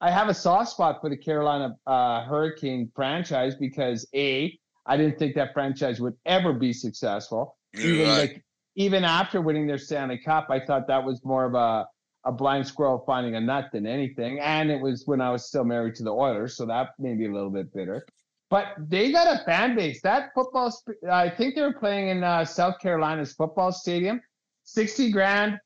I 0.00 0.10
have 0.10 0.28
a 0.28 0.34
soft 0.34 0.70
spot 0.70 1.00
for 1.00 1.10
the 1.10 1.16
Carolina 1.16 1.76
uh, 1.86 2.24
Hurricane 2.24 2.90
franchise 2.94 3.56
because 3.56 4.06
A, 4.14 4.56
I 4.86 4.96
didn't 4.96 5.18
think 5.18 5.34
that 5.34 5.52
franchise 5.52 6.00
would 6.00 6.14
ever 6.24 6.52
be 6.52 6.72
successful. 6.72 7.58
Even 7.76 8.08
right. 8.08 8.18
like 8.18 8.44
even 8.76 9.04
after 9.04 9.42
winning 9.42 9.66
their 9.66 9.76
Stanley 9.76 10.18
Cup, 10.18 10.46
I 10.50 10.60
thought 10.60 10.86
that 10.86 11.04
was 11.04 11.22
more 11.24 11.44
of 11.44 11.54
a 11.54 11.86
a 12.24 12.32
blind 12.32 12.66
squirrel 12.66 13.02
finding 13.06 13.34
a 13.36 13.40
nut 13.40 13.70
than 13.72 13.86
anything. 13.86 14.40
And 14.40 14.70
it 14.70 14.80
was 14.80 15.02
when 15.06 15.20
I 15.20 15.30
was 15.30 15.46
still 15.46 15.64
married 15.64 15.94
to 15.96 16.04
the 16.04 16.12
Oilers, 16.12 16.56
so 16.56 16.64
that 16.66 16.90
made 16.98 17.18
me 17.18 17.26
a 17.26 17.32
little 17.32 17.50
bit 17.50 17.72
bitter. 17.74 18.06
But 18.50 18.74
they 18.78 19.12
got 19.12 19.40
a 19.40 19.44
fan 19.44 19.76
base. 19.76 20.00
That 20.02 20.30
football, 20.34 20.74
I 21.10 21.28
think 21.28 21.54
they 21.54 21.60
were 21.60 21.74
playing 21.74 22.08
in 22.08 22.24
uh, 22.24 22.44
South 22.44 22.78
Carolina's 22.80 23.34
football 23.34 23.72
stadium. 23.72 24.20
60 24.64 25.10
grand, 25.10 25.58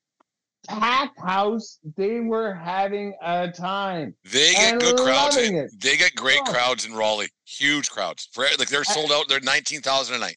packed 0.69 1.21
house. 1.21 1.79
They 1.97 2.21
were 2.21 2.55
having 2.55 3.15
a 3.23 3.51
time. 3.51 4.15
They 4.25 4.53
get 4.55 4.81
good 4.81 4.97
crowds. 4.97 5.37
In, 5.37 5.69
they 5.79 5.97
get 5.97 6.15
great 6.15 6.41
oh. 6.47 6.53
crowds 6.53 6.85
in 6.85 6.93
Raleigh. 6.93 7.31
Huge 7.45 7.91
crowds. 7.91 8.29
For, 8.33 8.45
like 8.59 8.69
they're 8.69 8.85
sold 8.85 9.13
out. 9.13 9.29
They're 9.29 9.41
19,000 9.41 10.17
a 10.17 10.19
night. 10.19 10.37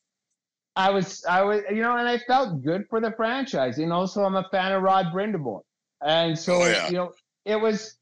I 0.75 0.89
was, 0.89 1.23
I 1.25 1.41
was, 1.41 1.61
you 1.69 1.81
know, 1.81 1.95
and 1.95 2.07
I 2.07 2.17
felt 2.19 2.61
good 2.61 2.85
for 2.89 2.99
the 2.99 3.11
franchise. 3.11 3.77
And 3.77 3.93
also, 3.93 4.23
I'm 4.23 4.35
a 4.35 4.47
fan 4.51 4.73
of 4.73 4.83
Rod 4.83 5.07
Brind'Amour, 5.13 5.61
and 6.05 6.37
so 6.37 6.55
oh, 6.55 6.67
yeah. 6.67 6.87
you 6.87 6.93
know, 6.95 7.13
it 7.45 7.55
was, 7.55 7.95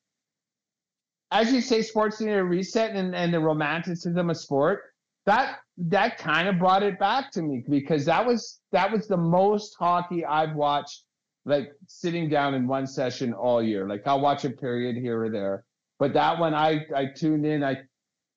as 1.34 1.52
you 1.52 1.62
say, 1.62 1.82
sports 1.82 2.22
need 2.22 2.32
a 2.32 2.44
reset, 2.44 2.96
and 2.96 3.14
and 3.16 3.34
the 3.34 3.40
romanticism 3.40 4.30
of 4.30 4.38
sport. 4.38 4.84
That 5.26 5.58
that 5.78 6.18
kind 6.18 6.48
of 6.48 6.60
brought 6.60 6.84
it 6.84 7.00
back 7.00 7.32
to 7.32 7.42
me 7.42 7.64
because 7.68 8.06
that 8.06 8.26
was 8.26 8.62
that 8.72 8.92
was 8.92 9.08
the 9.08 9.18
most 9.18 9.76
hockey 9.80 10.24
I've 10.24 10.56
watched, 10.56 11.04
like 11.46 11.72
sitting 11.88 12.30
down 12.30 12.54
in 12.54 12.68
one 12.68 12.86
session 12.86 13.34
all 13.34 13.62
year. 13.64 13.90
Like 13.90 14.06
I'll 14.06 14.22
watch 14.22 14.46
a 14.46 14.52
period 14.52 14.96
here 14.96 15.24
or 15.24 15.30
there, 15.30 15.66
but 15.98 16.14
that 16.14 16.40
one 16.40 16.54
I 16.54 16.86
I 16.96 17.08
tuned 17.08 17.46
in. 17.46 17.64
I 17.64 17.78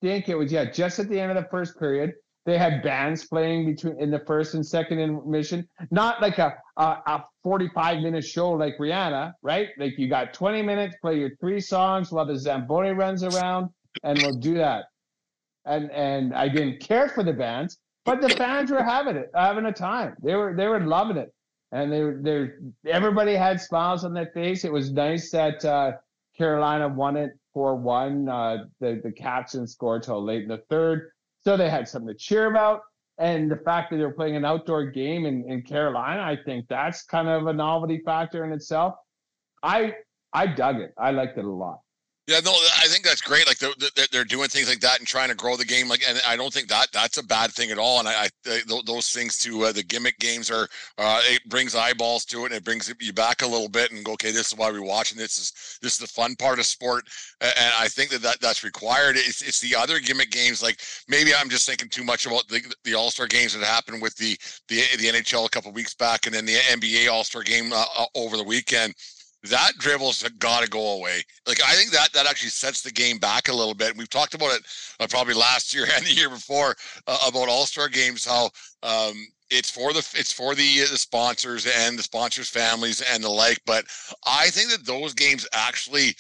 think 0.00 0.28
it 0.30 0.34
was 0.34 0.50
yeah, 0.50 0.64
just 0.64 0.98
at 0.98 1.08
the 1.08 1.20
end 1.20 1.30
of 1.30 1.42
the 1.42 1.50
first 1.50 1.78
period 1.78 2.14
they 2.46 2.56
had 2.56 2.80
bands 2.82 3.26
playing 3.26 3.66
between 3.66 4.00
in 4.00 4.10
the 4.10 4.20
first 4.20 4.54
and 4.54 4.64
second 4.64 5.00
intermission, 5.00 5.68
not 5.90 6.22
like 6.22 6.38
a, 6.38 6.56
a, 6.76 6.82
a 7.06 7.24
45 7.42 8.02
minute 8.02 8.24
show 8.24 8.52
like 8.52 8.78
Rihanna, 8.78 9.32
right? 9.42 9.70
Like 9.76 9.98
you 9.98 10.08
got 10.08 10.32
20 10.32 10.62
minutes, 10.62 10.96
play 11.02 11.18
your 11.18 11.36
three 11.40 11.60
songs 11.60 12.12
while 12.12 12.24
the 12.24 12.38
Zamboni 12.38 12.90
runs 12.90 13.24
around, 13.24 13.70
and 14.04 14.22
we'll 14.22 14.38
do 14.38 14.54
that. 14.54 14.84
And 15.64 15.90
and 15.90 16.32
I 16.32 16.48
didn't 16.48 16.80
care 16.80 17.08
for 17.08 17.24
the 17.24 17.32
bands, 17.32 17.78
but 18.04 18.20
the 18.20 18.30
fans 18.30 18.70
were 18.70 18.84
having 18.84 19.16
it, 19.16 19.30
having 19.34 19.66
a 19.66 19.72
time. 19.72 20.14
They 20.22 20.36
were 20.36 20.54
they 20.56 20.68
were 20.68 20.80
loving 20.80 21.16
it, 21.16 21.34
and 21.72 21.92
they 21.92 22.02
were 22.04 22.20
they 22.22 22.50
everybody 22.88 23.34
had 23.34 23.60
smiles 23.60 24.04
on 24.04 24.14
their 24.14 24.30
face. 24.32 24.64
It 24.64 24.72
was 24.72 24.92
nice 24.92 25.32
that 25.32 25.64
uh, 25.64 25.92
Carolina 26.38 26.86
won 26.86 27.16
it 27.16 27.32
four 27.52 27.74
one. 27.74 28.28
Uh, 28.28 28.66
the 28.78 29.00
the 29.02 29.10
Caps 29.10 29.52
didn't 29.52 29.70
score 29.70 29.98
till 29.98 30.24
late 30.24 30.42
in 30.42 30.48
the 30.48 30.62
third, 30.70 31.10
so 31.46 31.56
they 31.56 31.70
had 31.70 31.86
something 31.86 32.12
to 32.12 32.18
cheer 32.18 32.46
about. 32.46 32.80
And 33.18 33.48
the 33.48 33.56
fact 33.56 33.90
that 33.90 33.98
they're 33.98 34.10
playing 34.10 34.34
an 34.34 34.44
outdoor 34.44 34.86
game 34.86 35.26
in, 35.26 35.48
in 35.48 35.62
Carolina, 35.62 36.20
I 36.20 36.36
think 36.44 36.66
that's 36.68 37.04
kind 37.04 37.28
of 37.28 37.46
a 37.46 37.52
novelty 37.52 38.02
factor 38.04 38.44
in 38.44 38.52
itself. 38.52 38.94
I 39.62 39.94
I 40.32 40.48
dug 40.48 40.80
it. 40.80 40.92
I 40.98 41.12
liked 41.12 41.38
it 41.38 41.44
a 41.44 41.50
lot. 41.50 41.78
Yeah, 42.28 42.40
no, 42.40 42.50
I 42.50 42.88
think 42.88 43.04
that's 43.04 43.20
great. 43.20 43.46
Like 43.46 43.58
they're, 43.58 43.70
they're 44.10 44.24
doing 44.24 44.48
things 44.48 44.68
like 44.68 44.80
that 44.80 44.98
and 44.98 45.06
trying 45.06 45.28
to 45.28 45.36
grow 45.36 45.56
the 45.56 45.64
game. 45.64 45.88
Like, 45.88 46.02
and 46.08 46.20
I 46.26 46.34
don't 46.34 46.52
think 46.52 46.66
that 46.68 46.88
that's 46.92 47.18
a 47.18 47.22
bad 47.22 47.52
thing 47.52 47.70
at 47.70 47.78
all. 47.78 48.00
And 48.00 48.08
I, 48.08 48.28
I 48.48 48.60
those 48.84 49.10
things 49.10 49.38
to 49.38 49.66
uh, 49.66 49.72
the 49.72 49.84
gimmick 49.84 50.18
games 50.18 50.50
are 50.50 50.66
uh, 50.98 51.20
it 51.26 51.48
brings 51.48 51.76
eyeballs 51.76 52.24
to 52.26 52.40
it 52.40 52.46
and 52.46 52.54
it 52.54 52.64
brings 52.64 52.92
you 53.00 53.12
back 53.12 53.42
a 53.42 53.46
little 53.46 53.68
bit 53.68 53.92
and 53.92 54.04
go, 54.04 54.14
okay, 54.14 54.32
this 54.32 54.48
is 54.48 54.58
why 54.58 54.72
we're 54.72 54.82
watching. 54.82 55.16
This 55.16 55.38
is 55.38 55.78
this 55.82 55.92
is 55.92 55.98
the 56.00 56.08
fun 56.08 56.34
part 56.34 56.58
of 56.58 56.66
sport, 56.66 57.04
and 57.40 57.72
I 57.78 57.86
think 57.86 58.10
that, 58.10 58.22
that 58.22 58.40
that's 58.40 58.64
required. 58.64 59.14
It's 59.16 59.42
it's 59.42 59.60
the 59.60 59.76
other 59.76 60.00
gimmick 60.00 60.32
games. 60.32 60.64
Like 60.64 60.80
maybe 61.06 61.30
I'm 61.32 61.48
just 61.48 61.64
thinking 61.64 61.88
too 61.88 62.02
much 62.02 62.26
about 62.26 62.48
the, 62.48 62.60
the 62.82 62.94
All 62.94 63.12
Star 63.12 63.28
games 63.28 63.54
that 63.54 63.64
happened 63.64 64.02
with 64.02 64.16
the 64.16 64.36
the 64.66 64.82
the 64.98 65.04
NHL 65.06 65.46
a 65.46 65.50
couple 65.50 65.70
weeks 65.70 65.94
back 65.94 66.26
and 66.26 66.34
then 66.34 66.44
the 66.44 66.54
NBA 66.54 67.08
All 67.08 67.22
Star 67.22 67.44
game 67.44 67.72
uh, 67.72 67.84
uh, 67.96 68.06
over 68.16 68.36
the 68.36 68.42
weekend 68.42 68.94
that 69.48 69.72
dribble's 69.78 70.22
got 70.38 70.62
to 70.62 70.68
go 70.68 70.96
away. 70.96 71.22
Like 71.46 71.60
I 71.62 71.74
think 71.74 71.90
that 71.92 72.12
that 72.12 72.26
actually 72.26 72.50
sets 72.50 72.82
the 72.82 72.90
game 72.90 73.18
back 73.18 73.48
a 73.48 73.54
little 73.54 73.74
bit. 73.74 73.96
We've 73.96 74.08
talked 74.08 74.34
about 74.34 74.54
it 74.54 74.62
uh, 75.00 75.06
probably 75.08 75.34
last 75.34 75.74
year 75.74 75.86
and 75.96 76.04
the 76.04 76.12
year 76.12 76.30
before 76.30 76.74
uh, 77.06 77.18
about 77.28 77.48
All 77.48 77.66
Star 77.66 77.88
games. 77.88 78.24
How 78.24 78.50
um, 78.82 79.14
it's 79.50 79.70
for 79.70 79.92
the 79.92 80.06
it's 80.14 80.32
for 80.32 80.54
the 80.54 80.82
uh, 80.82 80.90
the 80.90 80.98
sponsors 80.98 81.66
and 81.66 81.98
the 81.98 82.02
sponsors' 82.02 82.48
families 82.48 83.02
and 83.12 83.22
the 83.22 83.28
like. 83.28 83.58
But 83.66 83.84
I 84.26 84.50
think 84.50 84.70
that 84.70 84.86
those 84.86 85.14
games 85.14 85.46
actually 85.52 86.16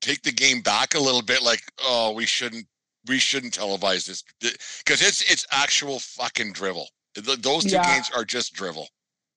take 0.00 0.22
the 0.22 0.32
game 0.32 0.60
back 0.60 0.94
a 0.94 1.00
little 1.00 1.22
bit. 1.22 1.42
Like 1.42 1.62
oh, 1.82 2.12
we 2.12 2.26
shouldn't 2.26 2.66
we 3.06 3.18
shouldn't 3.18 3.56
televise 3.58 4.06
this 4.06 4.22
because 4.40 5.02
it's 5.02 5.22
it's 5.30 5.46
actual 5.50 5.98
fucking 5.98 6.52
drivel. 6.52 6.88
Those 7.14 7.64
two 7.64 7.70
yeah. 7.70 7.94
games 7.94 8.10
are 8.14 8.24
just 8.24 8.52
drivel. 8.52 8.88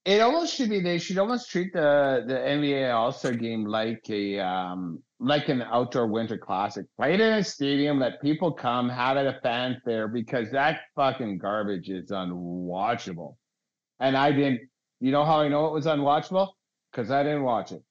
It 0.10 0.22
almost 0.22 0.56
should 0.56 0.72
be. 0.72 0.80
They 0.80 0.98
should 0.98 1.20
almost 1.20 1.52
treat 1.52 1.72
the 1.72 2.24
the 2.26 2.34
NBA 2.34 2.92
All 2.92 3.12
Star 3.12 3.32
Game 3.32 3.64
like 3.64 4.10
a 4.10 4.40
um 4.40 5.04
like 5.20 5.50
an 5.50 5.62
outdoor 5.62 6.08
winter 6.08 6.36
classic. 6.36 6.88
Play 6.98 7.14
it 7.14 7.22
in 7.22 7.34
a 7.34 7.44
stadium. 7.44 8.00
Let 8.00 8.20
people 8.20 8.52
come. 8.52 8.90
Have 8.90 9.18
it 9.18 9.28
a 9.28 9.40
fanfare 9.44 10.08
because 10.08 10.50
that 10.50 10.80
fucking 10.96 11.38
garbage 11.38 11.92
is 11.92 12.10
unwatchable. 12.10 13.36
And 14.00 14.18
I 14.18 14.32
didn't. 14.32 14.62
You 15.00 15.12
know 15.12 15.24
how 15.24 15.42
I 15.42 15.48
know 15.48 15.68
it 15.68 15.74
was 15.74 15.86
unwatchable? 15.86 16.54
Because 16.92 17.12
I 17.12 17.22
didn't 17.22 17.44
watch 17.44 17.72
it. 17.72 17.84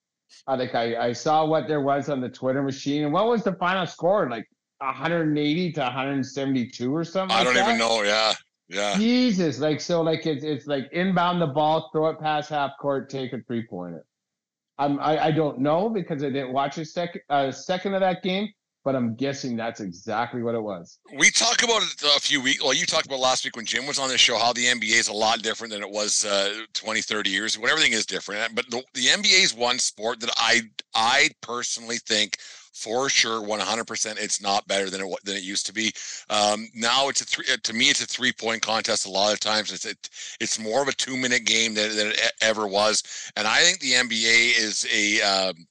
I 0.49 0.57
think 0.57 0.75
I 0.75 0.97
I 0.97 1.13
saw 1.13 1.47
what 1.47 1.69
there 1.69 1.83
was 1.83 2.09
on 2.09 2.21
the 2.21 2.29
Twitter 2.29 2.65
machine. 2.65 3.05
And 3.05 3.13
what 3.13 3.29
was 3.29 3.45
the 3.45 3.53
final 3.53 3.87
score? 3.87 4.29
Like 4.29 4.49
180 4.79 5.73
to 5.73 5.81
172 5.83 6.97
or 6.97 7.05
something. 7.05 7.37
I 7.37 7.45
don't 7.45 7.55
like 7.55 7.63
even 7.63 7.79
know. 7.79 8.03
Yeah. 8.03 8.33
Yeah. 8.69 8.97
Jesus, 8.97 9.59
like 9.59 9.81
so, 9.81 10.03
like 10.03 10.27
it's 10.27 10.45
it's 10.45 10.67
like 10.67 10.89
inbound 10.93 11.41
the 11.41 11.47
ball, 11.47 11.89
throw 11.93 12.09
it 12.09 12.21
past 12.21 12.51
half 12.51 12.73
court, 12.79 13.09
take 13.09 13.33
a 13.33 13.41
three 13.47 13.67
pointer. 13.67 14.05
I'm 14.79 15.01
I, 15.01 15.27
I 15.27 15.31
don't 15.31 15.59
know 15.59 15.89
because 15.89 16.23
I 16.23 16.31
didn't 16.31 16.53
watch 16.53 16.79
a 16.79 16.85
second 16.85 17.23
a 17.31 17.53
second 17.53 17.95
of 17.95 18.01
that 18.01 18.23
game, 18.23 18.53
but 18.85 18.95
I'm 18.95 19.15
guessing 19.17 19.57
that's 19.57 19.81
exactly 19.81 20.43
what 20.43 20.55
it 20.55 20.63
was. 20.63 20.99
We 21.17 21.31
talked 21.31 21.63
about 21.65 21.83
it 21.83 22.03
a 22.17 22.21
few 22.21 22.43
weeks. 22.43 22.63
Well, 22.63 22.75
you 22.75 22.85
talked 22.85 23.07
about 23.07 23.21
last 23.21 23.45
week 23.45 23.57
when 23.57 23.65
Jim 23.65 23.87
was 23.87 23.99
on 23.99 24.09
the 24.09 24.19
show 24.19 24.39
how 24.39 24.53
the 24.53 24.67
NBA 24.67 24.99
is 24.99 25.09
a 25.09 25.15
lot 25.15 25.43
different 25.43 25.73
than 25.73 25.83
it 25.83 25.91
was 25.91 26.27
uh, 26.27 26.63
20, 26.75 27.01
30 27.01 27.31
years. 27.31 27.59
When 27.59 27.71
everything 27.71 27.93
is 27.93 28.07
different, 28.07 28.55
but 28.55 28.71
the, 28.71 28.83
the 28.95 29.07
NBA 29.07 29.43
is 29.43 29.55
one 29.55 29.79
sport 29.79 30.21
that 30.21 30.31
I 30.37 30.61
I 30.95 31.31
personally 31.41 31.99
think 31.99 32.37
for 32.79 33.09
sure 33.09 33.43
100% 33.43 34.17
it's 34.19 34.41
not 34.41 34.67
better 34.69 34.89
than 34.91 35.01
it 35.01 35.15
than 35.25 35.37
it 35.37 35.43
used 35.43 35.67
to 35.67 35.73
be. 35.73 35.93
Um, 36.31 36.69
now 36.75 37.09
it's 37.09 37.21
a 37.21 37.25
three 37.25 37.45
to 37.63 37.73
me 37.73 37.91
it's 37.91 38.03
a 38.03 38.07
three 38.07 38.33
point 38.33 38.63
contest 38.63 39.07
a 39.07 39.11
lot 39.11 39.33
of 39.33 39.41
times. 39.41 39.73
It's 39.73 39.85
it, 39.85 40.09
it's 40.41 40.59
more 40.59 40.83
of 40.83 40.89
a 40.89 40.93
two 40.93 41.17
minute 41.17 41.45
game 41.45 41.75
than, 41.75 41.97
than 41.97 42.09
it 42.09 42.33
ever 42.41 42.67
was. 42.67 43.03
And 43.37 43.47
i 43.47 43.61
think 43.63 43.81
the 43.81 43.93
nba 43.93 44.59
is 44.59 44.87
a 44.93 45.21
um, 45.23 45.67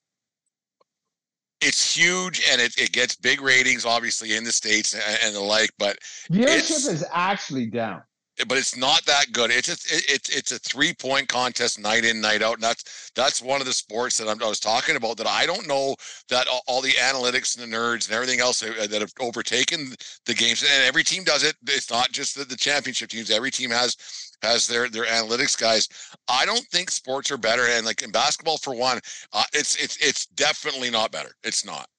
it's 1.62 1.96
huge 1.96 2.44
and 2.52 2.62
it, 2.62 2.78
it 2.78 2.92
gets 2.92 3.16
big 3.16 3.42
ratings 3.42 3.86
obviously 3.86 4.36
in 4.36 4.44
the 4.44 4.52
states 4.52 4.94
and, 4.94 5.20
and 5.24 5.36
the 5.36 5.40
like 5.40 5.72
but 5.80 5.98
viewership 6.32 6.88
is 6.90 7.06
actually 7.12 7.66
down 7.66 8.02
but 8.48 8.58
it's 8.58 8.76
not 8.76 9.04
that 9.06 9.32
good. 9.32 9.52
It's 9.52 9.70
it, 9.70 10.04
it's 10.08 10.30
it's 10.30 10.52
a 10.52 10.60
three 10.60 10.94
point 10.94 11.28
contest 11.28 11.80
night 11.80 12.06
in 12.06 12.22
night 12.22 12.42
out, 12.42 12.56
and 12.56 12.64
that's 12.64 13.12
that's 13.16 13.42
one 13.42 13.62
of 13.62 13.68
the 13.68 13.74
sports 13.74 14.18
that 14.18 14.28
I'm, 14.28 14.42
i 14.44 14.48
was 14.48 14.60
talking 14.60 14.96
about. 14.96 15.18
That 15.18 15.28
I 15.28 15.46
don't 15.46 15.68
know 15.68 15.96
that 16.30 16.48
all, 16.48 16.62
all, 16.68 16.82
the 16.82 16.92
analytics 16.92 17.58
and 17.60 17.72
the 17.72 17.76
nerds 17.76 18.08
and 18.08 18.16
everything 18.16 18.40
else 18.40 18.60
that 18.60 18.92
have 18.92 19.14
overtaken 19.20 19.94
the 20.26 20.34
games, 20.34 20.62
and 20.62 20.84
every 20.84 21.04
team 21.04 21.24
does 21.24 21.44
it. 21.44 21.56
It's 21.68 21.90
not 21.90 22.12
just 22.12 22.38
the, 22.38 22.46
the 22.46 22.56
championship 22.56 23.10
teams. 23.10 23.32
Every 23.32 23.52
team 23.52 23.72
has 23.72 23.98
has 24.44 24.68
their 24.68 24.90
their 24.90 25.06
analytics 25.06 25.60
guys. 25.60 25.90
I 26.28 26.46
don't 26.46 26.66
think 26.68 26.92
sports 26.92 27.32
are 27.32 27.38
better, 27.38 27.66
and 27.68 27.86
like 27.86 28.04
in 28.04 28.12
basketball, 28.12 28.58
for 28.58 28.76
one, 28.76 29.00
uh, 29.34 29.44
it's 29.54 29.76
it's 29.76 29.98
it's 29.98 30.28
definitely 30.28 30.92
not 30.92 31.12
better. 31.12 31.32
It's 31.44 31.66
not. 31.66 31.90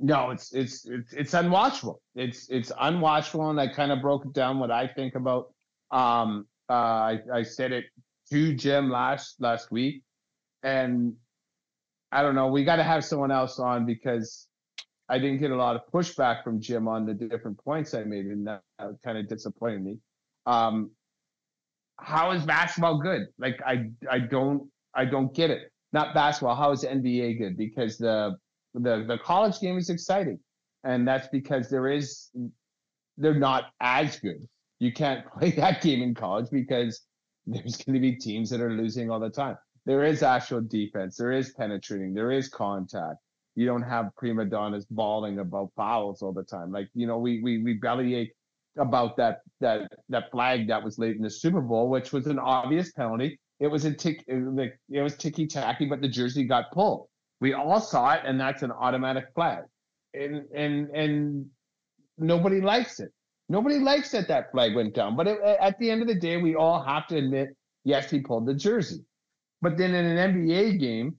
No, 0.00 0.30
it's 0.30 0.52
it's 0.54 0.86
it's 0.86 1.12
it's 1.12 1.32
unwatchable. 1.32 1.96
It's 2.14 2.48
it's 2.50 2.70
unwatchable, 2.70 3.50
and 3.50 3.60
I 3.60 3.66
kind 3.66 3.90
of 3.90 4.00
broke 4.00 4.32
down 4.32 4.60
what 4.60 4.70
I 4.70 4.86
think 4.86 5.16
about. 5.16 5.52
Um, 5.90 6.46
uh, 6.70 6.72
I 6.72 7.18
I 7.32 7.42
said 7.42 7.72
it 7.72 7.86
to 8.30 8.54
Jim 8.54 8.90
last 8.90 9.40
last 9.40 9.72
week, 9.72 10.02
and 10.62 11.14
I 12.12 12.22
don't 12.22 12.36
know. 12.36 12.46
We 12.46 12.64
got 12.64 12.76
to 12.76 12.84
have 12.84 13.04
someone 13.04 13.32
else 13.32 13.58
on 13.58 13.86
because 13.86 14.46
I 15.08 15.18
didn't 15.18 15.38
get 15.38 15.50
a 15.50 15.56
lot 15.56 15.74
of 15.74 15.82
pushback 15.92 16.44
from 16.44 16.60
Jim 16.60 16.86
on 16.86 17.04
the 17.04 17.14
different 17.14 17.58
points 17.58 17.92
I 17.92 18.04
made, 18.04 18.26
and 18.26 18.46
that 18.46 18.62
kind 19.04 19.18
of 19.18 19.28
disappointed 19.28 19.82
me. 19.82 19.98
Um, 20.46 20.92
how 21.98 22.30
is 22.30 22.44
basketball 22.44 22.98
good? 22.98 23.26
Like 23.38 23.60
I 23.66 23.90
I 24.08 24.20
don't 24.20 24.70
I 24.94 25.06
don't 25.06 25.34
get 25.34 25.50
it. 25.50 25.72
Not 25.92 26.14
basketball. 26.14 26.54
How 26.54 26.70
is 26.70 26.84
NBA 26.84 27.38
good? 27.38 27.56
Because 27.56 27.98
the 27.98 28.36
the 28.78 29.04
the 29.06 29.18
college 29.18 29.60
game 29.60 29.76
is 29.76 29.90
exciting, 29.90 30.38
and 30.84 31.06
that's 31.06 31.28
because 31.28 31.68
there 31.68 31.88
is 31.88 32.30
they're 33.16 33.34
not 33.34 33.66
as 33.80 34.18
good. 34.18 34.46
You 34.78 34.92
can't 34.92 35.24
play 35.38 35.50
that 35.52 35.82
game 35.82 36.02
in 36.02 36.14
college 36.14 36.46
because 36.50 37.02
there's 37.46 37.76
going 37.76 37.94
to 37.94 38.00
be 38.00 38.16
teams 38.16 38.50
that 38.50 38.60
are 38.60 38.72
losing 38.72 39.10
all 39.10 39.20
the 39.20 39.30
time. 39.30 39.56
There 39.86 40.04
is 40.04 40.22
actual 40.22 40.60
defense. 40.60 41.16
There 41.16 41.32
is 41.32 41.54
penetrating. 41.54 42.12
There 42.12 42.30
is 42.30 42.48
contact. 42.48 43.16
You 43.54 43.66
don't 43.66 43.82
have 43.82 44.14
prima 44.16 44.44
donnas 44.44 44.84
bawling 44.84 45.38
about 45.38 45.72
fouls 45.74 46.22
all 46.22 46.32
the 46.32 46.44
time. 46.44 46.70
Like 46.70 46.88
you 46.94 47.06
know, 47.06 47.18
we 47.18 47.42
we 47.42 47.62
we 47.62 47.74
bellyache 47.74 48.32
about 48.78 49.16
that 49.16 49.40
that 49.60 49.90
that 50.08 50.30
flag 50.30 50.68
that 50.68 50.82
was 50.82 50.98
late 50.98 51.16
in 51.16 51.22
the 51.22 51.30
Super 51.30 51.60
Bowl, 51.60 51.88
which 51.88 52.12
was 52.12 52.26
an 52.26 52.38
obvious 52.38 52.92
penalty. 52.92 53.40
It 53.60 53.66
was 53.66 53.84
a 53.84 53.92
tick, 53.92 54.24
it 54.28 55.02
was 55.02 55.16
ticky 55.16 55.46
tacky, 55.46 55.86
but 55.86 56.00
the 56.00 56.08
jersey 56.08 56.44
got 56.44 56.70
pulled. 56.70 57.08
We 57.40 57.54
all 57.54 57.80
saw 57.80 58.14
it, 58.14 58.22
and 58.24 58.40
that's 58.40 58.62
an 58.62 58.72
automatic 58.72 59.26
flag. 59.34 59.64
And 60.14 60.44
and 60.54 60.90
and 60.90 61.46
nobody 62.18 62.60
likes 62.60 63.00
it. 63.00 63.12
Nobody 63.48 63.78
likes 63.78 64.10
that 64.10 64.28
that 64.28 64.50
flag 64.52 64.74
went 64.74 64.94
down. 64.94 65.16
But 65.16 65.28
it, 65.28 65.40
at 65.42 65.78
the 65.78 65.90
end 65.90 66.02
of 66.02 66.08
the 66.08 66.14
day, 66.14 66.36
we 66.36 66.54
all 66.54 66.82
have 66.82 67.06
to 67.08 67.16
admit, 67.16 67.56
yes, 67.84 68.10
he 68.10 68.20
pulled 68.20 68.46
the 68.46 68.54
jersey. 68.54 69.04
But 69.62 69.76
then 69.78 69.94
in 69.94 70.04
an 70.04 70.34
NBA 70.34 70.78
game, 70.78 71.16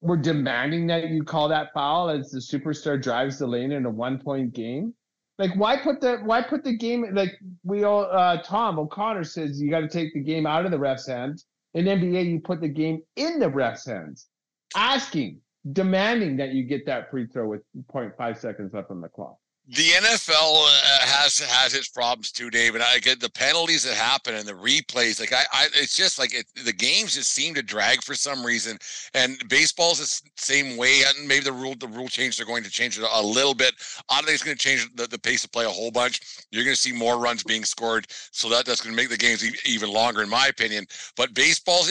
we're 0.00 0.18
demanding 0.18 0.86
that 0.88 1.08
you 1.08 1.24
call 1.24 1.48
that 1.48 1.72
foul 1.72 2.10
as 2.10 2.30
the 2.30 2.38
superstar 2.38 3.02
drives 3.02 3.38
the 3.38 3.46
lane 3.46 3.72
in 3.72 3.86
a 3.86 3.90
one 3.90 4.18
point 4.18 4.52
game. 4.52 4.92
Like 5.38 5.56
why 5.56 5.78
put 5.78 6.00
the 6.00 6.18
why 6.18 6.42
put 6.42 6.62
the 6.62 6.76
game 6.76 7.06
like 7.12 7.32
we 7.64 7.84
all 7.84 8.04
uh, 8.04 8.40
Tom 8.42 8.78
O'Connor 8.78 9.24
says 9.24 9.60
you 9.60 9.70
got 9.70 9.80
to 9.80 9.88
take 9.88 10.12
the 10.12 10.20
game 10.20 10.46
out 10.46 10.64
of 10.64 10.70
the 10.70 10.78
ref's 10.78 11.08
hands. 11.08 11.46
In 11.72 11.86
NBA, 11.86 12.30
you 12.30 12.40
put 12.40 12.60
the 12.60 12.68
game 12.68 13.00
in 13.16 13.40
the 13.40 13.48
ref's 13.48 13.86
hands. 13.86 14.28
Asking 14.76 15.40
demanding 15.72 16.36
that 16.36 16.50
you 16.50 16.64
get 16.64 16.86
that 16.86 17.10
free 17.10 17.26
throw 17.26 17.48
with 17.48 17.62
0.5 17.92 18.38
seconds 18.38 18.74
left 18.74 18.90
on 18.90 19.00
the 19.00 19.08
clock. 19.08 19.38
The 19.66 19.92
NFL 19.92 20.66
uh, 20.66 21.06
has 21.06 21.38
has 21.38 21.72
its 21.72 21.88
problems 21.88 22.30
too, 22.30 22.50
David. 22.50 22.82
I 22.82 22.98
get 22.98 23.18
the 23.18 23.30
penalties 23.30 23.84
that 23.84 23.94
happen 23.94 24.34
and 24.34 24.46
the 24.46 24.52
replays. 24.52 25.18
Like 25.18 25.32
I, 25.32 25.42
I 25.54 25.68
it's 25.74 25.96
just 25.96 26.18
like 26.18 26.34
it, 26.34 26.44
the 26.66 26.72
games 26.72 27.14
just 27.14 27.32
seem 27.32 27.54
to 27.54 27.62
drag 27.62 28.02
for 28.02 28.14
some 28.14 28.44
reason. 28.44 28.76
And 29.14 29.42
baseball's 29.48 30.00
the 30.00 30.30
same 30.36 30.76
way. 30.76 31.00
And 31.06 31.26
maybe 31.26 31.44
the 31.44 31.52
rule 31.52 31.74
the 31.80 31.88
rule 31.88 32.08
change 32.08 32.36
they're 32.36 32.44
going 32.44 32.62
to 32.62 32.70
change 32.70 32.98
it 32.98 33.06
a 33.10 33.22
little 33.22 33.54
bit. 33.54 33.72
I 34.10 34.16
think 34.16 34.34
it's 34.34 34.42
going 34.42 34.56
to 34.56 34.62
change 34.62 34.86
the, 34.96 35.06
the 35.06 35.18
pace 35.18 35.44
of 35.44 35.52
play 35.52 35.64
a 35.64 35.70
whole 35.70 35.90
bunch. 35.90 36.20
You're 36.50 36.64
going 36.64 36.76
to 36.76 36.80
see 36.80 36.92
more 36.92 37.18
runs 37.18 37.42
being 37.42 37.64
scored, 37.64 38.06
so 38.10 38.50
that 38.50 38.66
that's 38.66 38.82
going 38.82 38.94
to 38.94 39.02
make 39.02 39.08
the 39.08 39.16
games 39.16 39.42
even 39.64 39.90
longer, 39.90 40.22
in 40.22 40.28
my 40.28 40.48
opinion. 40.48 40.84
But 41.16 41.32
baseball's 41.32 41.90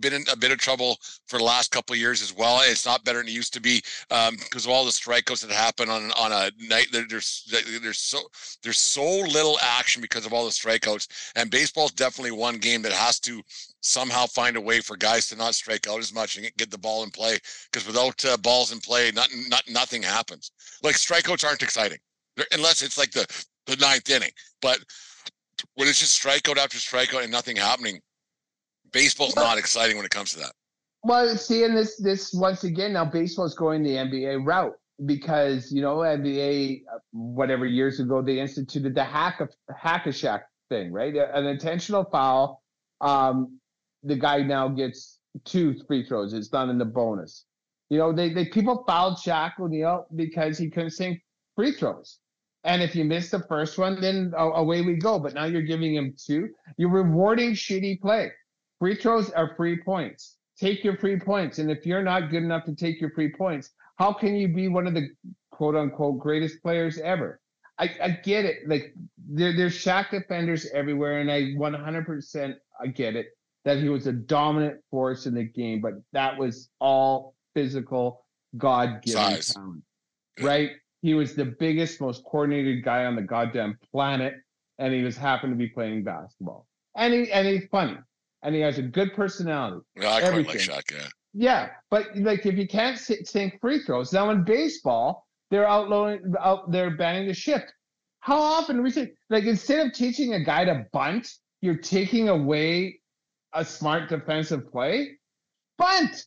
been 0.00 0.12
in 0.12 0.24
a 0.30 0.36
bit 0.36 0.52
of 0.52 0.58
trouble 0.58 0.98
for 1.26 1.38
the 1.38 1.44
last 1.44 1.70
couple 1.70 1.94
years 1.96 2.22
as 2.22 2.34
well. 2.34 2.60
It's 2.62 2.86
not 2.86 3.04
better 3.04 3.18
than 3.18 3.28
it 3.28 3.32
used 3.32 3.52
to 3.54 3.60
be 3.60 3.82
because 4.08 4.28
um, 4.28 4.36
of 4.54 4.68
all 4.68 4.84
the 4.84 4.90
strikeouts 4.90 5.46
that 5.46 5.54
happen 5.54 5.88
on 5.88 6.10
on 6.12 6.32
a 6.32 6.50
night. 6.68 6.88
There's 6.92 7.44
there's 7.50 7.98
so 7.98 8.20
there's 8.62 8.78
so 8.80 9.04
little 9.04 9.58
action 9.62 10.02
because 10.02 10.26
of 10.26 10.32
all 10.32 10.44
the 10.44 10.50
strikeouts, 10.50 11.08
and 11.36 11.50
baseball's 11.50 11.92
definitely 11.92 12.32
one 12.32 12.58
game 12.58 12.82
that 12.82 12.92
has 12.92 13.20
to 13.20 13.42
somehow 13.80 14.26
find 14.26 14.56
a 14.56 14.60
way 14.60 14.80
for 14.80 14.96
guys 14.96 15.28
to 15.28 15.36
not 15.36 15.54
strike 15.54 15.88
out 15.88 15.98
as 15.98 16.14
much 16.14 16.36
and 16.36 16.50
get 16.56 16.70
the 16.70 16.78
ball 16.78 17.02
in 17.02 17.10
play 17.10 17.38
because 17.70 17.86
without 17.86 18.24
uh, 18.24 18.36
balls 18.38 18.72
in 18.72 18.80
play, 18.80 19.10
nothing 19.14 19.44
not, 19.48 19.62
nothing 19.68 20.02
happens. 20.02 20.50
Like 20.82 20.96
strikeouts 20.96 21.44
aren't 21.44 21.62
exciting 21.62 21.98
unless 22.52 22.82
it's 22.82 22.98
like 22.98 23.12
the 23.12 23.26
the 23.66 23.76
ninth 23.76 24.10
inning, 24.10 24.32
but 24.60 24.78
when 25.74 25.88
it's 25.88 26.00
just 26.00 26.22
strikeout 26.22 26.56
after 26.56 26.78
strikeout 26.78 27.22
and 27.22 27.32
nothing 27.32 27.56
happening, 27.56 28.00
baseball's 28.94 29.36
not 29.36 29.58
exciting 29.58 29.96
when 29.96 30.06
it 30.06 30.10
comes 30.10 30.32
to 30.32 30.38
that. 30.38 30.52
Well, 31.02 31.36
seeing 31.36 31.74
this 31.74 31.96
this 31.96 32.32
once 32.32 32.64
again 32.64 32.94
now, 32.94 33.04
baseball's 33.04 33.54
going 33.54 33.82
the 33.82 33.96
NBA 33.96 34.46
route 34.46 34.72
because 35.04 35.70
you 35.70 35.82
know 35.82 35.96
NBA 35.98 36.84
whatever 37.12 37.66
years 37.66 38.00
ago 38.00 38.22
they 38.22 38.40
instituted 38.40 38.94
the 38.94 39.04
hack 39.04 39.40
of 39.40 39.50
hack 39.76 40.06
a 40.06 40.10
Shaq 40.10 40.42
thing, 40.70 40.92
right? 40.92 41.14
An 41.14 41.44
intentional 41.44 42.04
foul. 42.04 42.62
Um, 43.02 43.58
the 44.02 44.16
guy 44.16 44.38
now 44.42 44.68
gets 44.68 45.18
two 45.44 45.74
free 45.86 46.06
throws. 46.06 46.32
It's 46.32 46.48
done 46.48 46.70
in 46.70 46.78
the 46.78 46.84
bonus. 46.86 47.44
You 47.90 47.98
know, 47.98 48.12
they, 48.12 48.32
they 48.32 48.46
people 48.46 48.84
fouled 48.86 49.18
Shaq 49.18 49.52
O'Neal 49.60 50.06
because 50.14 50.56
he 50.56 50.70
couldn't 50.70 50.90
sink 50.90 51.20
free 51.54 51.72
throws. 51.72 52.18
And 52.64 52.82
if 52.82 52.96
you 52.96 53.04
miss 53.04 53.30
the 53.30 53.40
first 53.40 53.76
one, 53.76 54.00
then 54.00 54.32
away 54.36 54.80
we 54.80 54.94
go. 54.94 55.18
But 55.18 55.34
now 55.34 55.44
you're 55.44 55.62
giving 55.62 55.94
him 55.94 56.14
two. 56.16 56.48
You're 56.78 56.90
rewarding 56.90 57.52
shitty 57.52 58.00
play. 58.00 58.32
Free 58.78 58.96
throws 58.96 59.30
are 59.30 59.54
free 59.56 59.80
points. 59.82 60.36
Take 60.58 60.84
your 60.84 60.96
free 60.96 61.18
points. 61.18 61.58
And 61.58 61.70
if 61.70 61.86
you're 61.86 62.02
not 62.02 62.30
good 62.30 62.42
enough 62.42 62.64
to 62.64 62.74
take 62.74 63.00
your 63.00 63.10
free 63.10 63.32
points, 63.32 63.70
how 63.96 64.12
can 64.12 64.34
you 64.34 64.48
be 64.48 64.68
one 64.68 64.86
of 64.86 64.94
the 64.94 65.08
quote 65.50 65.76
unquote 65.76 66.18
greatest 66.18 66.62
players 66.62 66.98
ever? 66.98 67.40
I, 67.78 67.90
I 68.02 68.10
get 68.10 68.44
it. 68.44 68.68
Like 68.68 68.94
there, 69.28 69.56
there's 69.56 69.74
Shaq 69.74 70.10
defenders 70.10 70.68
everywhere, 70.72 71.20
and 71.20 71.30
I 71.30 71.54
100% 71.54 72.54
I 72.80 72.86
get 72.88 73.16
it 73.16 73.26
that 73.64 73.78
he 73.78 73.88
was 73.88 74.06
a 74.06 74.12
dominant 74.12 74.80
force 74.90 75.26
in 75.26 75.34
the 75.34 75.44
game, 75.44 75.80
but 75.80 75.94
that 76.12 76.38
was 76.38 76.68
all 76.80 77.34
physical, 77.54 78.24
God 78.56 79.02
given 79.02 79.40
talent, 79.40 79.82
right? 80.40 80.70
He 81.02 81.14
was 81.14 81.34
the 81.34 81.46
biggest, 81.46 82.00
most 82.00 82.24
coordinated 82.24 82.84
guy 82.84 83.06
on 83.06 83.16
the 83.16 83.22
goddamn 83.22 83.78
planet, 83.90 84.34
and 84.78 84.92
he 84.92 85.02
was 85.02 85.16
happened 85.16 85.52
to 85.52 85.56
be 85.56 85.68
playing 85.68 86.04
basketball. 86.04 86.66
And 86.96 87.12
he 87.12 87.32
and 87.32 87.46
he's 87.48 87.66
funny, 87.70 87.96
and 88.44 88.54
he 88.54 88.60
has 88.60 88.78
a 88.78 88.82
good 88.82 89.14
personality. 89.14 89.80
Yeah, 89.96 90.12
I 90.12 90.20
quite 90.20 90.46
like 90.46 90.58
Shaq. 90.58 90.92
Yeah. 90.92 91.08
Yeah, 91.36 91.70
but 91.90 92.16
like 92.16 92.46
if 92.46 92.56
you 92.56 92.68
can't 92.68 92.96
sink 92.96 93.60
free 93.60 93.82
throws, 93.82 94.12
now 94.12 94.30
in 94.30 94.44
baseball 94.44 95.26
they're 95.50 95.68
outlowing 95.68 96.34
out 96.40 96.70
they're 96.70 96.96
banning 96.96 97.26
the 97.26 97.34
shift. 97.34 97.72
How 98.20 98.40
often 98.40 98.82
we 98.82 98.90
say 98.90 99.12
like 99.30 99.44
instead 99.44 99.84
of 99.84 99.92
teaching 99.92 100.34
a 100.34 100.44
guy 100.44 100.64
to 100.64 100.86
bunt, 100.92 101.28
you're 101.60 101.78
taking 101.78 102.28
away 102.28 103.00
a 103.52 103.64
smart 103.64 104.08
defensive 104.08 104.70
play? 104.70 105.18
Bunt, 105.76 106.24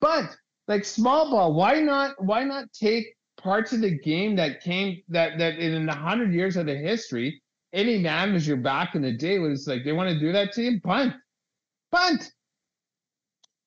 bunt, 0.00 0.30
like 0.66 0.84
small 0.84 1.30
ball. 1.30 1.52
Why 1.52 1.80
not? 1.80 2.14
Why 2.24 2.44
not 2.44 2.72
take 2.72 3.06
parts 3.36 3.72
of 3.72 3.82
the 3.82 3.98
game 3.98 4.34
that 4.36 4.62
came 4.62 5.02
that 5.08 5.38
that 5.38 5.58
in 5.58 5.84
the 5.84 5.94
hundred 5.94 6.32
years 6.32 6.56
of 6.56 6.64
the 6.64 6.74
history, 6.74 7.42
any 7.74 7.98
manager 7.98 8.56
back 8.56 8.94
in 8.94 9.02
the 9.02 9.12
day 9.12 9.38
was 9.38 9.68
like 9.68 9.84
they 9.84 9.92
want 9.92 10.08
to 10.08 10.18
do 10.18 10.32
that 10.32 10.52
to 10.54 10.62
you, 10.62 10.80
punt, 10.80 11.14
punt. 11.90 12.32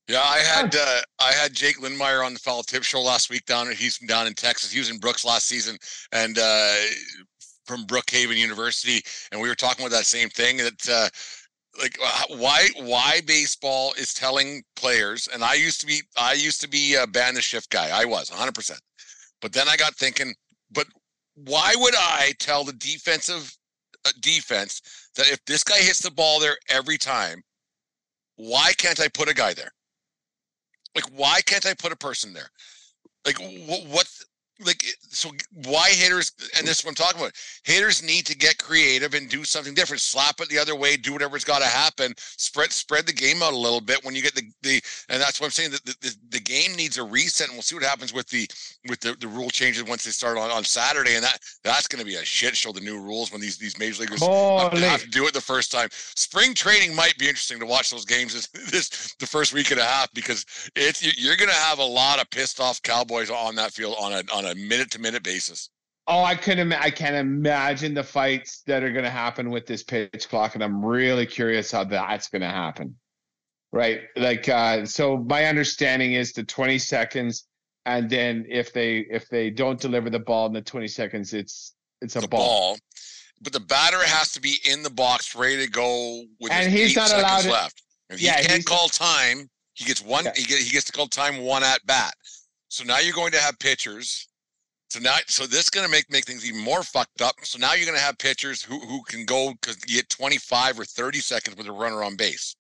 Yeah, 0.08 0.22
I 0.22 0.40
had 0.40 0.76
uh, 0.76 1.02
I 1.20 1.32
had 1.32 1.54
Jake 1.54 1.80
Lindmeyer 1.80 2.26
on 2.26 2.34
the 2.34 2.40
Foul 2.40 2.64
Tip 2.64 2.84
Show 2.84 3.02
last 3.02 3.30
week 3.30 3.46
down 3.46 3.72
he's 3.72 3.98
from 3.98 4.08
down 4.08 4.28
in 4.28 4.34
Texas. 4.34 4.72
He 4.72 4.80
was 4.80 4.90
in 4.90 4.98
Brooks 4.98 5.24
last 5.24 5.48
season 5.48 5.78
and 6.12 6.38
uh, 6.38 6.76
from 7.66 7.86
Brookhaven 7.86 8.36
University, 8.36 9.02
and 9.32 9.40
we 9.40 9.48
were 9.48 9.56
talking 9.56 9.86
about 9.86 9.96
that 9.96 10.06
same 10.06 10.30
thing 10.30 10.58
that. 10.58 10.90
Uh, 10.90 11.10
like 11.82 11.98
uh, 12.04 12.24
why 12.36 12.68
why 12.82 13.22
baseball 13.26 13.94
is 13.98 14.14
telling 14.14 14.62
players 14.76 15.30
and 15.34 15.42
i 15.42 15.54
used 15.54 15.80
to 15.80 15.88
be 15.88 16.02
i 16.18 16.34
used 16.34 16.60
to 16.60 16.68
be 16.68 16.96
a 16.96 17.08
band 17.08 17.38
the 17.38 17.42
shift 17.42 17.70
guy 17.70 17.90
i 17.98 18.04
was 18.04 18.30
100% 18.30 18.78
but 19.42 19.52
then 19.52 19.68
I 19.68 19.76
got 19.76 19.96
thinking, 19.96 20.34
but 20.72 20.88
why 21.36 21.74
would 21.76 21.96
I 21.98 22.34
tell 22.40 22.64
the 22.64 22.74
defensive 22.74 23.56
uh, 24.06 24.12
defense 24.22 24.82
that 25.16 25.30
if 25.30 25.44
this 25.46 25.64
guy 25.64 25.80
hits 25.80 26.00
the 26.00 26.12
ball 26.12 26.40
there 26.40 26.58
every 26.70 26.98
time, 26.98 27.42
why 28.36 28.74
can't 28.78 29.00
I 29.00 29.08
put 29.08 29.30
a 29.30 29.34
guy 29.34 29.54
there? 29.54 29.72
Like, 30.96 31.06
why 31.16 31.42
can't 31.46 31.66
I 31.66 31.74
put 31.74 31.92
a 31.92 31.96
person 31.96 32.34
there? 32.34 32.50
Like, 33.26 33.38
what? 33.90 34.10
Like 34.66 34.84
eh, 34.86 34.92
so 35.10 35.30
why 35.66 35.90
haters 35.90 36.32
and 36.58 36.68
this 36.68 36.80
is 36.80 36.86
what 36.86 36.92
i'm 36.92 36.96
talking 36.96 37.20
about 37.20 37.34
haters 37.64 38.04
need 38.04 38.26
to 38.26 38.36
get 38.36 38.58
creative 38.58 39.14
and 39.14 39.30
do 39.30 39.44
something 39.44 39.74
different 39.74 40.02
slap 40.02 40.40
it 40.40 40.50
the 40.50 40.58
other 40.58 40.76
way 40.76 40.98
do 40.98 41.14
whatever's 41.14 41.44
got 41.44 41.60
to 41.60 41.68
happen 41.68 42.14
spread 42.18 42.72
spread 42.72 43.06
the 43.06 43.14
game 43.14 43.44
out 43.44 43.54
a 43.54 43.58
little 43.58 43.82
bit 43.82 44.04
when 44.04 44.16
you 44.16 44.22
get 44.22 44.36
the 44.36 44.44
the 44.62 44.82
and 45.10 45.22
that's 45.22 45.40
what 45.40 45.48
i'm 45.48 45.52
saying 45.52 45.72
that 45.72 45.84
the, 45.86 45.96
the, 46.02 46.16
the 46.32 46.40
game 46.40 46.74
needs 46.76 46.98
a 46.98 47.04
reset 47.04 47.48
and 47.48 47.56
we'll 47.56 47.62
see 47.62 47.76
what 47.76 47.84
happens 47.84 48.14
with 48.14 48.28
the 48.30 48.48
with 48.88 49.00
the, 49.00 49.16
the 49.20 49.28
rule 49.28 49.50
changes 49.50 49.84
once 49.84 50.04
they 50.04 50.12
start 50.12 50.38
on, 50.38 50.50
on 50.52 50.64
saturday 50.64 51.16
and 51.16 51.24
that 51.24 51.40
that's 51.64 51.88
going 51.88 52.00
to 52.00 52.06
be 52.06 52.16
a 52.16 52.26
shit 52.26 52.56
show 52.56 52.72
the 52.72 52.80
new 52.80 53.00
rules 53.00 53.32
when 53.32 53.42
these 53.42 53.58
these 53.58 53.78
major 53.80 54.02
leaguers 54.02 54.22
have 54.22 54.72
to, 54.72 54.80
have 54.80 55.02
to, 55.02 55.10
do 55.10 55.28
it 55.28 55.34
the 55.34 55.42
first 55.42 55.72
time. 55.72 55.90
Spring 55.92 56.54
training 56.54 56.96
might 56.96 57.18
be 57.18 57.28
interesting 57.28 57.60
to 57.60 57.66
watch 57.66 57.90
those 57.90 58.06
games 58.06 58.34
this, 58.34 58.48
this 58.72 59.16
the 59.20 59.28
first 59.28 59.54
week 59.54 59.72
and 59.72 59.80
a 59.80 59.84
half 59.84 60.14
because 60.14 60.46
it's 60.76 61.02
you're 61.20 61.36
going 61.36 61.50
to 61.50 61.56
have 61.56 61.80
a 61.80 61.84
lot 61.84 62.20
of 62.22 62.30
pissed 62.30 62.60
off 62.60 62.82
cowboys 62.82 63.30
on 63.30 63.56
that 63.56 63.72
field 63.72 63.96
on 64.00 64.14
a 64.14 64.24
on 64.34 64.46
a 64.46 64.51
minute 64.56 64.92
to 64.92 65.00
minute 65.00 65.24
basis. 65.24 65.70
Oh, 66.08 66.24
I 66.24 66.36
can 66.36 66.60
Im- 66.60 66.74
I 66.74 66.90
can 66.90 67.16
imagine 67.16 67.94
the 67.94 68.04
fights 68.04 68.64
that 68.68 68.84
are 68.84 68.92
going 68.92 69.06
to 69.06 69.12
happen 69.12 69.50
with 69.50 69.66
this 69.66 69.84
pitch 69.84 70.28
clock, 70.30 70.56
and 70.56 70.64
I'm 70.64 70.84
really 70.84 71.26
curious 71.26 71.72
how 71.72 71.84
that's 71.84 72.28
going 72.28 72.42
to 72.42 72.50
happen. 72.50 72.96
Right, 73.72 74.02
like 74.18 74.50
uh, 74.50 74.86
so. 74.86 75.18
My 75.18 75.46
understanding 75.46 76.14
is 76.14 76.34
the 76.34 76.44
20 76.44 76.78
seconds, 76.78 77.46
and 77.86 78.10
then 78.10 78.46
if 78.50 78.74
they 78.74 79.06
if 79.10 79.30
they 79.30 79.50
don't 79.50 79.80
deliver 79.80 80.10
the 80.10 80.20
ball 80.20 80.48
in 80.48 80.54
the 80.54 80.62
20 80.62 80.88
seconds, 80.90 81.34
it's 81.34 81.74
it's 82.02 82.18
a 82.18 82.28
ball. 82.28 82.40
ball. 82.40 82.78
But 83.42 83.54
the 83.54 83.62
batter 83.62 84.04
has 84.04 84.34
to 84.34 84.42
be 84.42 84.58
in 84.70 84.84
the 84.84 84.90
box, 84.90 85.36
ready 85.36 85.66
to 85.66 85.72
go 85.72 86.24
with 86.40 86.52
and 86.52 86.72
he's 86.72 86.96
not 86.96 87.14
allowed 87.14 87.42
to, 87.44 87.52
left. 87.52 87.82
If 88.10 88.20
he 88.20 88.26
yeah, 88.26 88.42
can't 88.42 88.66
call 88.66 88.90
time, 88.90 89.50
he 89.74 89.86
gets 89.86 90.04
one. 90.04 90.26
Yeah. 90.26 90.34
He, 90.36 90.44
get, 90.44 90.60
he 90.60 90.70
gets 90.70 90.86
to 90.86 90.92
call 90.92 91.08
time 91.08 91.38
one 91.38 91.64
at 91.64 91.80
bat. 91.86 92.14
So 92.68 92.84
now 92.84 93.00
you're 93.00 93.16
going 93.16 93.32
to 93.32 93.40
have 93.40 93.58
pitchers 93.60 94.28
so 94.92 95.00
now, 95.00 95.16
so 95.26 95.48
this 95.48 95.62
is 95.62 95.70
going 95.70 95.86
to 95.86 95.92
make 95.92 96.12
make 96.12 96.26
things 96.26 96.46
even 96.46 96.60
more 96.60 96.84
fucked 96.84 97.22
up. 97.22 97.36
So 97.44 97.58
now 97.58 97.76
you're 97.76 97.86
going 97.86 97.98
to 97.98 98.04
have 98.04 98.18
pitchers 98.18 98.62
who 98.62 98.78
who 98.78 99.02
can 99.04 99.24
go 99.24 99.54
because 99.54 99.78
you 99.88 99.96
get 99.96 100.10
25 100.10 100.82
or 100.82 100.84
30 100.84 101.20
seconds 101.20 101.56
with 101.56 101.68
a 101.68 101.72
runner 101.72 102.04
on 102.04 102.18
base. 102.18 102.58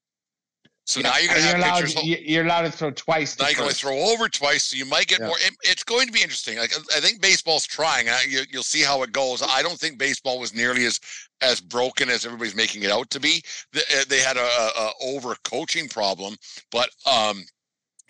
So 0.86 1.02
yeah, 1.02 1.10
now 1.10 1.18
you're 1.18 1.28
going 1.28 1.42
to 1.42 1.48
have 1.48 1.58
allowed, 1.58 1.84
pitchers. 1.84 2.04
You're 2.06 2.46
allowed 2.46 2.62
to 2.62 2.72
throw 2.72 2.92
twice. 2.92 3.38
Now 3.38 3.50
you're 3.50 3.58
going 3.58 3.70
to 3.70 3.76
throw 3.76 3.98
over 3.98 4.30
twice, 4.30 4.64
so 4.64 4.78
you 4.78 4.86
might 4.86 5.08
get 5.08 5.20
yeah. 5.20 5.28
more. 5.28 5.36
It, 5.42 5.54
it's 5.64 5.84
going 5.84 6.08
to 6.08 6.14
be 6.14 6.22
interesting. 6.22 6.58
Like 6.58 6.74
I 6.96 7.02
think 7.02 7.20
baseball's 7.20 7.68
trying. 7.68 8.08
I, 8.08 8.24
you, 8.30 8.44
you'll 8.50 8.64
see 8.64 8.82
how 8.82 9.04
it 9.04 9.12
goes. 9.12 9.44
I 9.46 9.62
don't 9.62 9.78
think 9.78 9.98
baseball 9.98 10.40
was 10.40 10.56
nearly 10.56 10.86
as 10.86 11.02
as 11.42 11.60
broken 11.60 12.08
as 12.08 12.26
everybody's 12.26 12.56
making 12.56 12.84
it 12.84 12.92
out 12.92 13.10
to 13.10 13.20
be. 13.20 13.44
They, 13.74 13.82
they 14.08 14.20
had 14.20 14.38
a, 14.38 14.40
a, 14.40 14.72
a 14.78 14.92
over 15.02 15.36
coaching 15.44 15.90
problem, 15.90 16.38
but 16.72 16.90
um 17.06 17.44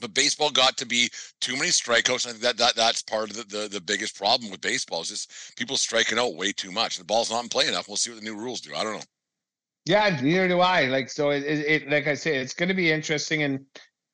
but 0.01 0.13
baseball 0.13 0.49
got 0.49 0.75
to 0.77 0.85
be 0.85 1.09
too 1.39 1.53
many 1.53 1.69
strikeouts. 1.69 2.25
I 2.25 2.31
think 2.31 2.41
that, 2.41 2.57
that 2.57 2.75
that's 2.75 3.03
part 3.03 3.29
of 3.29 3.37
the, 3.37 3.43
the, 3.43 3.67
the 3.67 3.79
biggest 3.79 4.17
problem 4.17 4.51
with 4.51 4.59
baseball 4.59 5.01
is 5.01 5.09
just 5.09 5.55
people 5.55 5.77
striking 5.77 6.17
out 6.17 6.35
way 6.35 6.51
too 6.51 6.71
much. 6.71 6.97
The 6.97 7.05
ball's 7.05 7.31
not 7.31 7.43
in 7.43 7.49
play 7.49 7.67
enough. 7.67 7.87
We'll 7.87 7.97
see 7.97 8.09
what 8.09 8.19
the 8.19 8.25
new 8.25 8.35
rules 8.35 8.59
do. 8.59 8.75
I 8.75 8.83
don't 8.83 8.95
know. 8.95 9.05
Yeah, 9.85 10.19
neither 10.21 10.47
do 10.47 10.59
I. 10.59 10.85
Like 10.87 11.09
so, 11.09 11.29
it, 11.29 11.43
it, 11.43 11.83
it 11.83 11.89
like 11.89 12.07
I 12.07 12.15
say, 12.15 12.37
it's 12.37 12.53
going 12.53 12.69
to 12.69 12.75
be 12.75 12.91
interesting, 12.91 13.43
and 13.43 13.65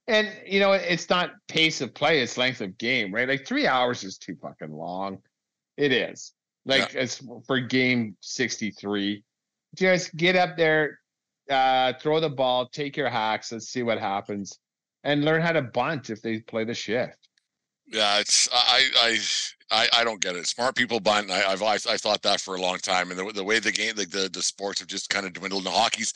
and 0.07 0.29
you 0.45 0.59
know, 0.59 0.73
it's 0.73 1.09
not 1.09 1.31
pace 1.47 1.81
of 1.81 1.93
play; 1.93 2.21
it's 2.21 2.37
length 2.37 2.61
of 2.61 2.77
game, 2.77 3.13
right? 3.13 3.27
Like 3.27 3.45
three 3.45 3.67
hours 3.67 4.03
is 4.03 4.17
too 4.17 4.35
fucking 4.41 4.71
long. 4.71 5.19
It 5.75 5.91
is. 5.91 6.33
Like 6.65 6.93
yeah. 6.93 7.01
it's 7.01 7.21
for 7.45 7.59
game 7.59 8.15
sixty 8.21 8.71
three. 8.71 9.23
Just 9.75 10.15
get 10.15 10.37
up 10.37 10.55
there, 10.55 10.99
uh, 11.49 11.93
throw 12.01 12.21
the 12.21 12.29
ball, 12.29 12.69
take 12.69 12.95
your 12.95 13.09
hacks, 13.09 13.51
let's 13.51 13.67
see 13.67 13.83
what 13.83 13.99
happens 13.99 14.57
and 15.07 15.23
learn 15.23 15.41
how 15.41 15.53
to 15.53 15.61
bunt 15.61 16.09
if 16.09 16.21
they 16.21 16.39
play 16.41 16.65
the 16.65 16.73
shift. 16.73 17.29
Yeah, 17.87 18.19
it's 18.19 18.49
I 18.51 18.89
I 19.01 19.17
I, 19.69 19.87
I 19.93 20.03
don't 20.05 20.21
get 20.21 20.35
it. 20.35 20.47
Smart 20.47 20.75
people 20.75 20.99
bunt. 20.99 21.29
I, 21.29 21.43
I've 21.43 21.61
I, 21.61 21.77
thought 21.77 22.21
that 22.21 22.39
for 22.39 22.55
a 22.55 22.61
long 22.61 22.77
time, 22.77 23.11
and 23.11 23.19
the, 23.19 23.33
the 23.33 23.43
way 23.43 23.59
the 23.59 23.71
game, 23.71 23.95
like 23.97 24.09
the, 24.09 24.29
the 24.31 24.41
sports 24.41 24.79
have 24.79 24.87
just 24.87 25.09
kind 25.09 25.25
of 25.25 25.33
dwindled. 25.33 25.65
And 25.65 25.75
hockey's 25.75 26.13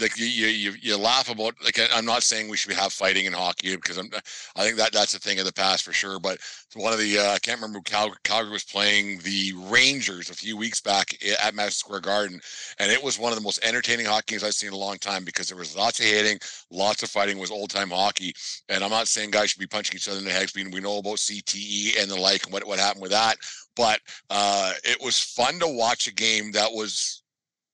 like 0.00 0.18
you, 0.18 0.26
you 0.26 0.72
you 0.80 0.96
laugh 0.96 1.30
about. 1.30 1.54
Like 1.62 1.78
I'm 1.92 2.06
not 2.06 2.22
saying 2.22 2.48
we 2.48 2.56
should 2.56 2.72
have 2.72 2.92
fighting 2.92 3.26
in 3.26 3.34
hockey 3.34 3.76
because 3.76 3.98
I'm. 3.98 4.10
I 4.56 4.64
think 4.64 4.78
that 4.78 4.92
that's 4.92 5.14
a 5.14 5.18
thing 5.18 5.38
of 5.38 5.44
the 5.44 5.52
past 5.52 5.84
for 5.84 5.92
sure. 5.92 6.18
But 6.18 6.38
one 6.74 6.94
of 6.94 6.98
the 6.98 7.18
uh, 7.18 7.32
I 7.34 7.38
can't 7.40 7.60
remember 7.60 7.80
Cal, 7.84 8.14
Calgary 8.24 8.52
was 8.52 8.64
playing 8.64 9.18
the 9.18 9.52
Rangers 9.68 10.30
a 10.30 10.34
few 10.34 10.56
weeks 10.56 10.80
back 10.80 11.14
at 11.42 11.54
Madison 11.54 11.76
Square 11.76 12.00
Garden, 12.00 12.40
and 12.78 12.90
it 12.90 13.02
was 13.02 13.18
one 13.18 13.32
of 13.32 13.38
the 13.38 13.44
most 13.44 13.62
entertaining 13.62 14.06
hockey 14.06 14.34
games 14.34 14.44
I've 14.44 14.54
seen 14.54 14.68
in 14.68 14.74
a 14.74 14.78
long 14.78 14.96
time 14.96 15.24
because 15.24 15.48
there 15.48 15.58
was 15.58 15.76
lots 15.76 16.00
of 16.00 16.06
hitting, 16.06 16.38
lots 16.70 17.02
of 17.02 17.10
fighting. 17.10 17.38
Was 17.38 17.50
old 17.50 17.68
time 17.68 17.90
hockey, 17.90 18.34
and 18.70 18.82
I'm 18.82 18.90
not 18.90 19.08
saying 19.08 19.30
guys 19.30 19.50
should 19.50 19.60
be 19.60 19.66
punching 19.66 19.96
each 19.96 20.08
other 20.08 20.18
in 20.18 20.24
the 20.24 20.30
heads. 20.30 20.54
We, 20.54 20.66
we 20.68 20.80
know 20.80 20.98
about 20.98 21.16
CTE 21.16 22.00
and 22.00 22.10
the 22.10 22.16
like, 22.16 22.44
and 22.44 22.52
what 22.52 22.66
what 22.66 22.78
happened 22.78 22.93
with 23.00 23.10
that. 23.10 23.36
But 23.76 24.00
uh, 24.30 24.72
it 24.84 24.98
was 25.02 25.18
fun 25.18 25.58
to 25.60 25.68
watch 25.68 26.06
a 26.06 26.14
game 26.14 26.52
that 26.52 26.72
was 26.72 27.22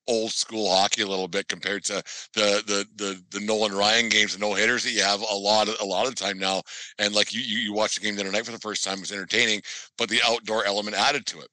old 0.07 0.31
school 0.31 0.69
hockey 0.69 1.03
a 1.03 1.07
little 1.07 1.27
bit 1.27 1.47
compared 1.47 1.83
to 1.85 2.03
the 2.33 2.63
the 2.65 2.85
the 2.95 3.23
the 3.31 3.45
Nolan 3.45 3.73
Ryan 3.73 4.09
games, 4.09 4.33
the 4.33 4.39
no 4.39 4.53
hitters 4.53 4.83
that 4.83 4.91
you 4.91 5.03
have 5.03 5.21
a 5.21 5.35
lot 5.35 5.67
of 5.67 5.75
a 5.79 5.85
lot 5.85 6.05
of 6.05 6.15
the 6.15 6.23
time 6.23 6.37
now. 6.37 6.61
And 6.99 7.13
like 7.13 7.33
you 7.33 7.41
you, 7.41 7.57
you 7.59 7.73
watch 7.73 7.95
the 7.95 8.01
game 8.01 8.15
the 8.15 8.21
other 8.21 8.31
night 8.31 8.45
for 8.45 8.51
the 8.51 8.59
first 8.59 8.83
time, 8.83 8.99
was 8.99 9.11
entertaining, 9.11 9.61
but 9.97 10.09
the 10.09 10.21
outdoor 10.25 10.65
element 10.65 10.95
added 10.95 11.25
to 11.27 11.39
it, 11.39 11.49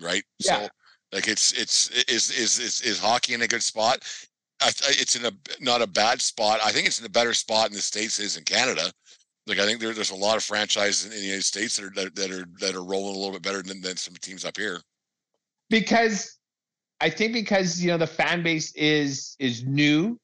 right? 0.00 0.22
Yeah. 0.38 0.62
So 0.62 0.68
like 1.12 1.28
it's 1.28 1.52
it's 1.52 1.88
is 2.08 2.30
is 2.30 2.58
is 2.58 2.80
is 2.80 2.98
hockey 2.98 3.34
in 3.34 3.42
a 3.42 3.48
good 3.48 3.62
spot? 3.62 4.02
I, 4.62 4.68
it's 4.88 5.16
in 5.16 5.24
a 5.24 5.32
not 5.60 5.82
a 5.82 5.86
bad 5.86 6.20
spot. 6.20 6.60
I 6.62 6.70
think 6.70 6.86
it's 6.86 7.00
in 7.00 7.06
a 7.06 7.10
better 7.10 7.32
spot 7.32 7.68
in 7.68 7.74
the 7.74 7.80
states 7.80 8.18
is 8.18 8.36
in 8.36 8.44
Canada. 8.44 8.92
Like 9.50 9.58
I 9.58 9.66
think 9.66 9.80
there, 9.80 9.92
there's 9.92 10.12
a 10.12 10.16
lot 10.16 10.36
of 10.36 10.44
franchises 10.44 11.06
in 11.06 11.10
the 11.10 11.18
United 11.18 11.42
States 11.42 11.76
that 11.76 11.84
are 11.84 11.90
that, 11.96 12.14
that 12.14 12.30
are 12.30 12.46
that 12.60 12.76
are 12.76 12.84
rolling 12.84 13.16
a 13.16 13.18
little 13.18 13.32
bit 13.32 13.42
better 13.42 13.62
than, 13.62 13.80
than 13.80 13.96
some 13.96 14.14
teams 14.14 14.44
up 14.44 14.56
here. 14.56 14.80
Because 15.68 16.38
I 17.00 17.10
think 17.10 17.32
because 17.32 17.82
you 17.82 17.90
know 17.90 17.98
the 17.98 18.06
fan 18.06 18.44
base 18.44 18.72
is 18.76 19.34
is 19.40 19.64
new 19.64 20.20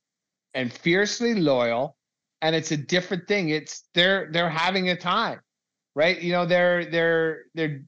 and 0.54 0.72
fiercely 0.72 1.34
loyal, 1.34 1.96
and 2.40 2.54
it's 2.54 2.70
a 2.70 2.76
different 2.76 3.26
thing. 3.26 3.48
It's 3.48 3.88
they're 3.94 4.30
they're 4.30 4.48
having 4.48 4.90
a 4.90 4.96
time, 4.96 5.40
right? 5.96 6.22
You 6.22 6.30
know 6.30 6.46
they're 6.46 6.84
they're 6.84 7.46
they're 7.56 7.82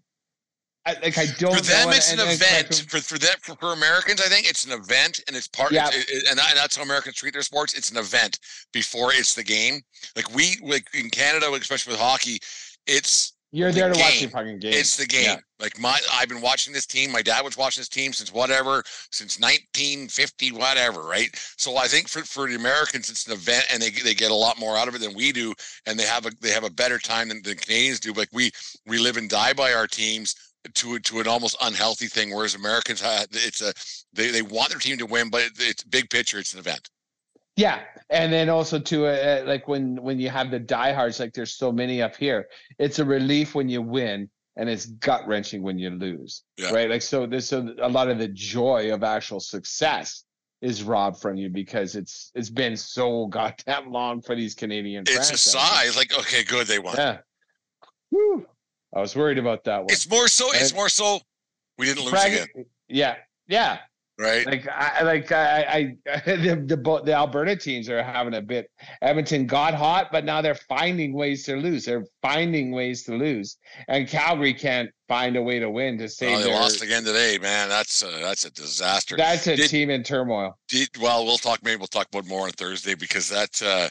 like 1.02 1.18
I 1.18 1.26
don't. 1.38 1.54
For 1.54 1.62
them, 1.62 1.90
it's 1.90 2.12
an 2.12 2.20
event. 2.20 2.86
For 2.88 2.98
for 2.98 3.18
that 3.18 3.40
for, 3.40 3.54
for, 3.56 3.72
Americans, 3.72 4.20
I 4.20 4.28
think 4.28 4.48
it's 4.48 4.64
an 4.64 4.72
event, 4.72 5.20
and 5.26 5.36
it's 5.36 5.48
part. 5.48 5.72
Yeah. 5.72 5.88
It, 5.88 6.08
it, 6.08 6.24
and, 6.28 6.38
that, 6.38 6.50
and 6.50 6.58
that's 6.58 6.76
how 6.76 6.82
Americans 6.82 7.16
treat 7.16 7.32
their 7.32 7.42
sports. 7.42 7.74
It's 7.74 7.90
an 7.90 7.96
event 7.96 8.38
before 8.72 9.12
it's 9.12 9.34
the 9.34 9.44
game. 9.44 9.80
Like 10.16 10.32
we 10.34 10.56
like 10.62 10.86
in 10.94 11.10
Canada, 11.10 11.50
especially 11.52 11.92
with 11.92 12.00
hockey, 12.00 12.38
it's 12.86 13.34
you're 13.50 13.72
there 13.72 13.88
the 13.88 13.94
to 13.94 14.00
game. 14.00 14.04
watch 14.04 14.20
the 14.20 14.28
fucking 14.28 14.58
game. 14.58 14.72
It's 14.74 14.96
the 14.96 15.06
game. 15.06 15.24
Yeah. 15.24 15.36
Like 15.58 15.80
my, 15.80 15.98
I've 16.12 16.28
been 16.28 16.42
watching 16.42 16.72
this 16.72 16.84
team. 16.84 17.10
My 17.10 17.22
dad 17.22 17.42
was 17.42 17.56
watching 17.56 17.80
this 17.80 17.88
team 17.88 18.12
since 18.12 18.32
whatever, 18.32 18.82
since 19.10 19.40
1950, 19.40 20.52
whatever, 20.52 21.02
right? 21.02 21.30
So 21.56 21.76
I 21.76 21.86
think 21.86 22.08
for, 22.08 22.20
for 22.20 22.46
the 22.46 22.56
Americans, 22.56 23.08
it's 23.08 23.26
an 23.26 23.32
event, 23.32 23.66
and 23.72 23.82
they 23.82 23.90
they 23.90 24.14
get 24.14 24.30
a 24.30 24.34
lot 24.34 24.58
more 24.58 24.76
out 24.76 24.86
of 24.86 24.94
it 24.94 25.00
than 25.00 25.14
we 25.14 25.32
do, 25.32 25.54
and 25.86 25.98
they 25.98 26.04
have 26.04 26.26
a 26.26 26.30
they 26.42 26.50
have 26.50 26.64
a 26.64 26.70
better 26.70 26.98
time 26.98 27.28
than 27.28 27.42
the 27.42 27.54
Canadians 27.54 28.00
do. 28.00 28.12
Like 28.12 28.28
we 28.32 28.50
we 28.86 28.98
live 28.98 29.16
and 29.16 29.30
die 29.30 29.54
by 29.54 29.72
our 29.72 29.86
teams 29.86 30.34
to 30.74 30.98
to 30.98 31.20
an 31.20 31.28
almost 31.28 31.56
unhealthy 31.62 32.06
thing, 32.06 32.34
whereas 32.34 32.54
Americans, 32.54 33.02
it's 33.32 33.60
a 33.60 33.72
they 34.12 34.30
they 34.30 34.42
want 34.42 34.70
their 34.70 34.78
team 34.78 34.98
to 34.98 35.06
win, 35.06 35.30
but 35.30 35.50
it's 35.58 35.82
big 35.84 36.10
picture. 36.10 36.38
It's 36.38 36.52
an 36.54 36.60
event. 36.60 36.88
Yeah, 37.56 37.80
and 38.10 38.32
then 38.32 38.48
also 38.48 38.78
to 38.78 39.06
uh, 39.06 39.44
like 39.44 39.66
when 39.66 40.00
when 40.02 40.20
you 40.20 40.30
have 40.30 40.50
the 40.50 40.60
diehards, 40.60 41.18
like 41.18 41.32
there's 41.32 41.54
so 41.54 41.72
many 41.72 42.00
up 42.00 42.14
here, 42.16 42.48
it's 42.78 43.00
a 43.00 43.04
relief 43.04 43.54
when 43.54 43.68
you 43.68 43.82
win, 43.82 44.30
and 44.56 44.68
it's 44.68 44.86
gut 44.86 45.26
wrenching 45.26 45.62
when 45.62 45.78
you 45.78 45.90
lose, 45.90 46.44
yeah. 46.56 46.70
right? 46.70 46.88
Like 46.88 47.02
so, 47.02 47.26
there's 47.26 47.48
so 47.48 47.74
a 47.80 47.88
lot 47.88 48.08
of 48.08 48.18
the 48.18 48.28
joy 48.28 48.92
of 48.92 49.02
actual 49.02 49.40
success 49.40 50.24
is 50.60 50.82
robbed 50.82 51.20
from 51.20 51.36
you 51.36 51.48
because 51.48 51.96
it's 51.96 52.30
it's 52.34 52.50
been 52.50 52.76
so 52.76 53.26
goddamn 53.26 53.90
long 53.90 54.22
for 54.22 54.36
these 54.36 54.54
Canadian. 54.54 55.02
It's 55.02 55.12
franchises. 55.12 55.46
a 55.46 55.58
size, 55.58 55.96
like 55.96 56.16
okay, 56.16 56.44
good, 56.44 56.66
they 56.66 56.78
won. 56.78 56.94
Yeah. 56.96 57.18
Woo. 58.10 58.46
I 58.94 59.00
was 59.00 59.14
worried 59.14 59.38
about 59.38 59.64
that 59.64 59.78
one. 59.78 59.86
It's 59.90 60.08
more 60.08 60.28
so. 60.28 60.50
And 60.52 60.60
it's 60.60 60.74
more 60.74 60.88
so. 60.88 61.20
We 61.76 61.86
didn't 61.86 62.04
lose 62.04 62.24
again. 62.24 62.46
Yeah, 62.88 63.16
yeah, 63.46 63.78
right? 64.18 64.44
Like 64.46 64.68
I 64.68 65.02
like 65.02 65.32
I, 65.32 65.96
I 66.06 66.20
the, 66.26 66.64
the 66.66 67.02
the 67.04 67.12
Alberta 67.12 67.56
teams 67.56 67.88
are 67.88 68.02
having 68.02 68.34
a 68.34 68.42
bit. 68.42 68.70
Edmonton 69.00 69.46
got 69.46 69.74
hot, 69.74 70.08
but 70.10 70.24
now 70.24 70.42
they're 70.42 70.54
finding 70.54 71.12
ways 71.12 71.44
to 71.44 71.56
lose. 71.56 71.84
They're 71.84 72.04
finding 72.20 72.72
ways 72.72 73.04
to 73.04 73.14
lose, 73.14 73.56
and 73.88 74.08
Calgary 74.08 74.54
can't 74.54 74.90
find 75.06 75.36
a 75.36 75.42
way 75.42 75.58
to 75.58 75.70
win 75.70 75.98
to 75.98 76.08
save. 76.08 76.36
Oh, 76.36 76.38
they 76.38 76.44
their, 76.44 76.54
lost 76.54 76.82
again 76.82 77.04
today, 77.04 77.38
man. 77.40 77.68
That's 77.68 78.02
a, 78.02 78.06
that's 78.20 78.44
a 78.44 78.50
disaster. 78.50 79.16
That's 79.16 79.46
a 79.46 79.56
did, 79.56 79.70
team 79.70 79.90
in 79.90 80.02
turmoil. 80.02 80.58
Did, 80.68 80.88
well, 81.00 81.24
we'll 81.24 81.38
talk. 81.38 81.62
Maybe 81.62 81.76
we'll 81.76 81.86
talk 81.86 82.08
about 82.12 82.26
more 82.26 82.46
on 82.46 82.50
Thursday 82.52 82.94
because 82.94 83.28
that. 83.28 83.62
Uh, 83.62 83.88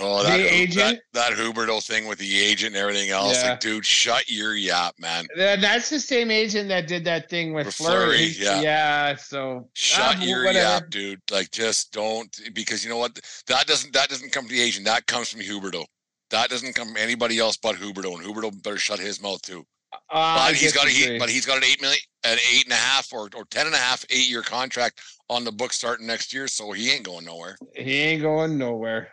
Oh, 0.00 0.22
that, 0.22 0.36
the 0.36 0.52
agent? 0.52 1.00
That, 1.14 1.30
that 1.30 1.38
Huberdeau 1.38 1.82
thing 1.82 2.06
with 2.06 2.18
the 2.18 2.38
agent 2.38 2.74
and 2.74 2.82
everything 2.82 3.08
else. 3.08 3.42
Yeah. 3.42 3.50
Like, 3.50 3.60
dude, 3.60 3.86
shut 3.86 4.30
your 4.30 4.54
yap, 4.54 4.94
man. 4.98 5.26
That's 5.34 5.88
the 5.88 5.98
same 5.98 6.30
agent 6.30 6.68
that 6.68 6.86
did 6.86 7.04
that 7.06 7.30
thing 7.30 7.54
with. 7.54 7.74
Fleury. 7.74 8.34
Yeah. 8.38 8.60
Yeah. 8.60 9.16
So 9.16 9.68
shut 9.72 10.18
uh, 10.18 10.20
your 10.20 10.44
whatever. 10.44 10.58
yap, 10.58 10.90
dude. 10.90 11.22
Like, 11.30 11.50
just 11.52 11.90
don't 11.92 12.38
because 12.52 12.84
you 12.84 12.90
know 12.90 12.98
what? 12.98 13.18
That 13.46 13.66
doesn't 13.66 13.94
that 13.94 14.10
doesn't 14.10 14.30
come 14.30 14.44
from 14.44 14.54
the 14.54 14.60
agent. 14.60 14.84
That 14.84 15.06
comes 15.06 15.30
from 15.30 15.40
Huberdeau. 15.40 15.86
That 16.30 16.50
doesn't 16.50 16.74
come 16.74 16.88
from 16.88 16.98
anybody 16.98 17.38
else 17.38 17.56
but 17.56 17.76
Huberdeau, 17.76 18.18
and 18.18 18.24
Huberdeau 18.24 18.62
better 18.62 18.78
shut 18.78 18.98
his 18.98 19.22
mouth 19.22 19.40
too. 19.40 19.64
Uh, 20.10 20.48
but 20.48 20.54
he's 20.54 20.72
got 20.72 20.86
a 20.86 20.90
he, 20.90 21.18
but 21.18 21.30
he's 21.30 21.46
got 21.46 21.56
an 21.56 21.64
eight 21.64 21.80
million, 21.80 22.00
an 22.24 22.38
eight 22.52 22.64
and 22.64 22.72
a 22.72 22.76
half 22.76 23.10
or 23.10 23.30
or 23.34 23.46
ten 23.46 23.64
and 23.66 23.74
a 23.74 23.78
half, 23.78 24.04
eight 24.10 24.28
year 24.28 24.42
contract 24.42 25.00
on 25.30 25.44
the 25.44 25.52
book 25.52 25.72
starting 25.72 26.06
next 26.06 26.34
year, 26.34 26.46
so 26.46 26.72
he 26.72 26.90
ain't 26.90 27.04
going 27.04 27.24
nowhere. 27.24 27.56
He 27.74 28.00
ain't 28.00 28.20
going 28.20 28.58
nowhere 28.58 29.08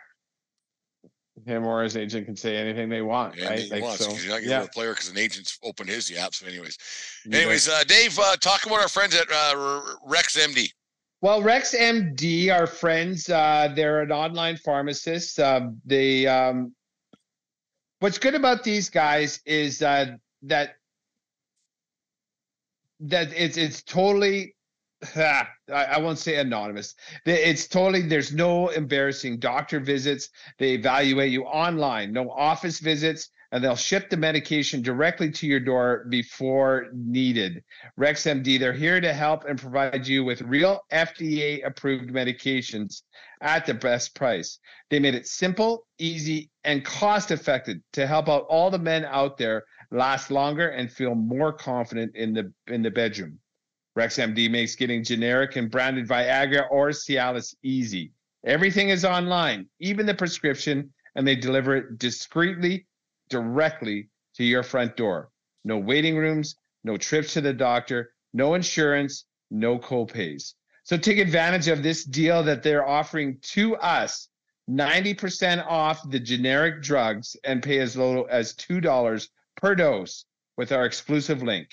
him 1.46 1.66
or 1.66 1.82
his 1.82 1.96
agent 1.96 2.26
can 2.26 2.36
say 2.36 2.56
anything 2.56 2.88
they 2.88 3.02
want, 3.02 3.36
yeah, 3.36 3.48
right? 3.48 3.70
Like, 3.70 3.82
wants, 3.82 4.04
so, 4.04 4.12
you're 4.14 4.34
not 4.34 4.42
yeah. 4.42 4.62
a 4.62 4.68
player 4.68 4.92
because 4.92 5.08
an 5.08 5.18
agent's 5.18 5.58
opened 5.62 5.88
his 5.88 6.10
yap. 6.10 6.34
So, 6.34 6.46
anyways, 6.46 6.78
anyways, 7.32 7.68
uh, 7.68 7.84
Dave, 7.84 8.18
uh, 8.18 8.36
talk 8.36 8.66
about 8.66 8.80
our 8.80 8.88
friends 8.88 9.14
at 9.14 9.26
uh, 9.32 9.80
Rex 10.04 10.38
MD. 10.38 10.70
Well, 11.22 11.42
Rex 11.42 11.74
MD, 11.74 12.50
our 12.52 12.66
friends, 12.66 13.28
uh, 13.28 13.72
they're 13.74 14.00
an 14.00 14.12
online 14.12 14.56
pharmacist. 14.56 15.38
Uh, 15.38 15.68
they, 15.84 16.26
um, 16.26 16.74
what's 17.98 18.18
good 18.18 18.34
about 18.34 18.64
these 18.64 18.88
guys 18.88 19.40
is 19.44 19.82
uh, 19.82 20.16
that 20.42 20.76
that 23.00 23.32
it's 23.34 23.56
it's 23.56 23.82
totally 23.82 24.54
I 25.16 25.98
won't 25.98 26.18
say 26.18 26.36
anonymous. 26.36 26.94
It's 27.24 27.66
totally, 27.66 28.02
there's 28.02 28.32
no 28.32 28.68
embarrassing 28.68 29.38
doctor 29.38 29.80
visits. 29.80 30.28
They 30.58 30.72
evaluate 30.72 31.32
you 31.32 31.44
online, 31.44 32.12
no 32.12 32.30
office 32.30 32.80
visits, 32.80 33.30
and 33.52 33.64
they'll 33.64 33.76
ship 33.76 34.10
the 34.10 34.16
medication 34.16 34.82
directly 34.82 35.30
to 35.32 35.46
your 35.46 35.58
door 35.58 36.06
before 36.08 36.86
needed. 36.92 37.64
RexMD, 37.98 38.60
they're 38.60 38.72
here 38.72 39.00
to 39.00 39.12
help 39.12 39.44
and 39.44 39.58
provide 39.58 40.06
you 40.06 40.22
with 40.22 40.42
real 40.42 40.80
FDA 40.92 41.66
approved 41.66 42.10
medications 42.10 43.02
at 43.40 43.66
the 43.66 43.74
best 43.74 44.14
price. 44.14 44.58
They 44.90 45.00
made 45.00 45.14
it 45.14 45.26
simple, 45.26 45.86
easy, 45.98 46.50
and 46.62 46.84
cost 46.84 47.30
effective 47.30 47.78
to 47.94 48.06
help 48.06 48.28
out 48.28 48.46
all 48.48 48.70
the 48.70 48.78
men 48.78 49.04
out 49.04 49.36
there 49.36 49.64
last 49.90 50.30
longer 50.30 50.68
and 50.68 50.92
feel 50.92 51.14
more 51.14 51.52
confident 51.52 52.14
in 52.14 52.34
the 52.34 52.52
in 52.68 52.82
the 52.82 52.90
bedroom. 52.90 53.40
RexMD 53.98 54.50
makes 54.50 54.76
getting 54.76 55.02
generic 55.02 55.56
and 55.56 55.70
branded 55.70 56.06
Viagra 56.06 56.66
or 56.70 56.90
Cialis 56.90 57.54
easy. 57.62 58.12
Everything 58.44 58.88
is 58.88 59.04
online, 59.04 59.68
even 59.80 60.06
the 60.06 60.14
prescription, 60.14 60.92
and 61.14 61.26
they 61.26 61.36
deliver 61.36 61.76
it 61.76 61.98
discreetly, 61.98 62.86
directly 63.28 64.08
to 64.34 64.44
your 64.44 64.62
front 64.62 64.96
door. 64.96 65.30
No 65.64 65.76
waiting 65.76 66.16
rooms, 66.16 66.56
no 66.84 66.96
trips 66.96 67.34
to 67.34 67.40
the 67.40 67.52
doctor, 67.52 68.12
no 68.32 68.54
insurance, 68.54 69.24
no 69.50 69.78
copays. 69.78 70.54
So 70.84 70.96
take 70.96 71.18
advantage 71.18 71.68
of 71.68 71.82
this 71.82 72.04
deal 72.04 72.42
that 72.44 72.62
they're 72.62 72.86
offering 72.86 73.38
to 73.52 73.76
us 73.76 74.28
90% 74.70 75.66
off 75.66 76.08
the 76.10 76.20
generic 76.20 76.82
drugs 76.82 77.36
and 77.44 77.62
pay 77.62 77.80
as 77.80 77.96
low 77.96 78.22
as 78.24 78.54
$2 78.54 79.28
per 79.56 79.74
dose 79.74 80.24
with 80.56 80.72
our 80.72 80.86
exclusive 80.86 81.42
link. 81.42 81.68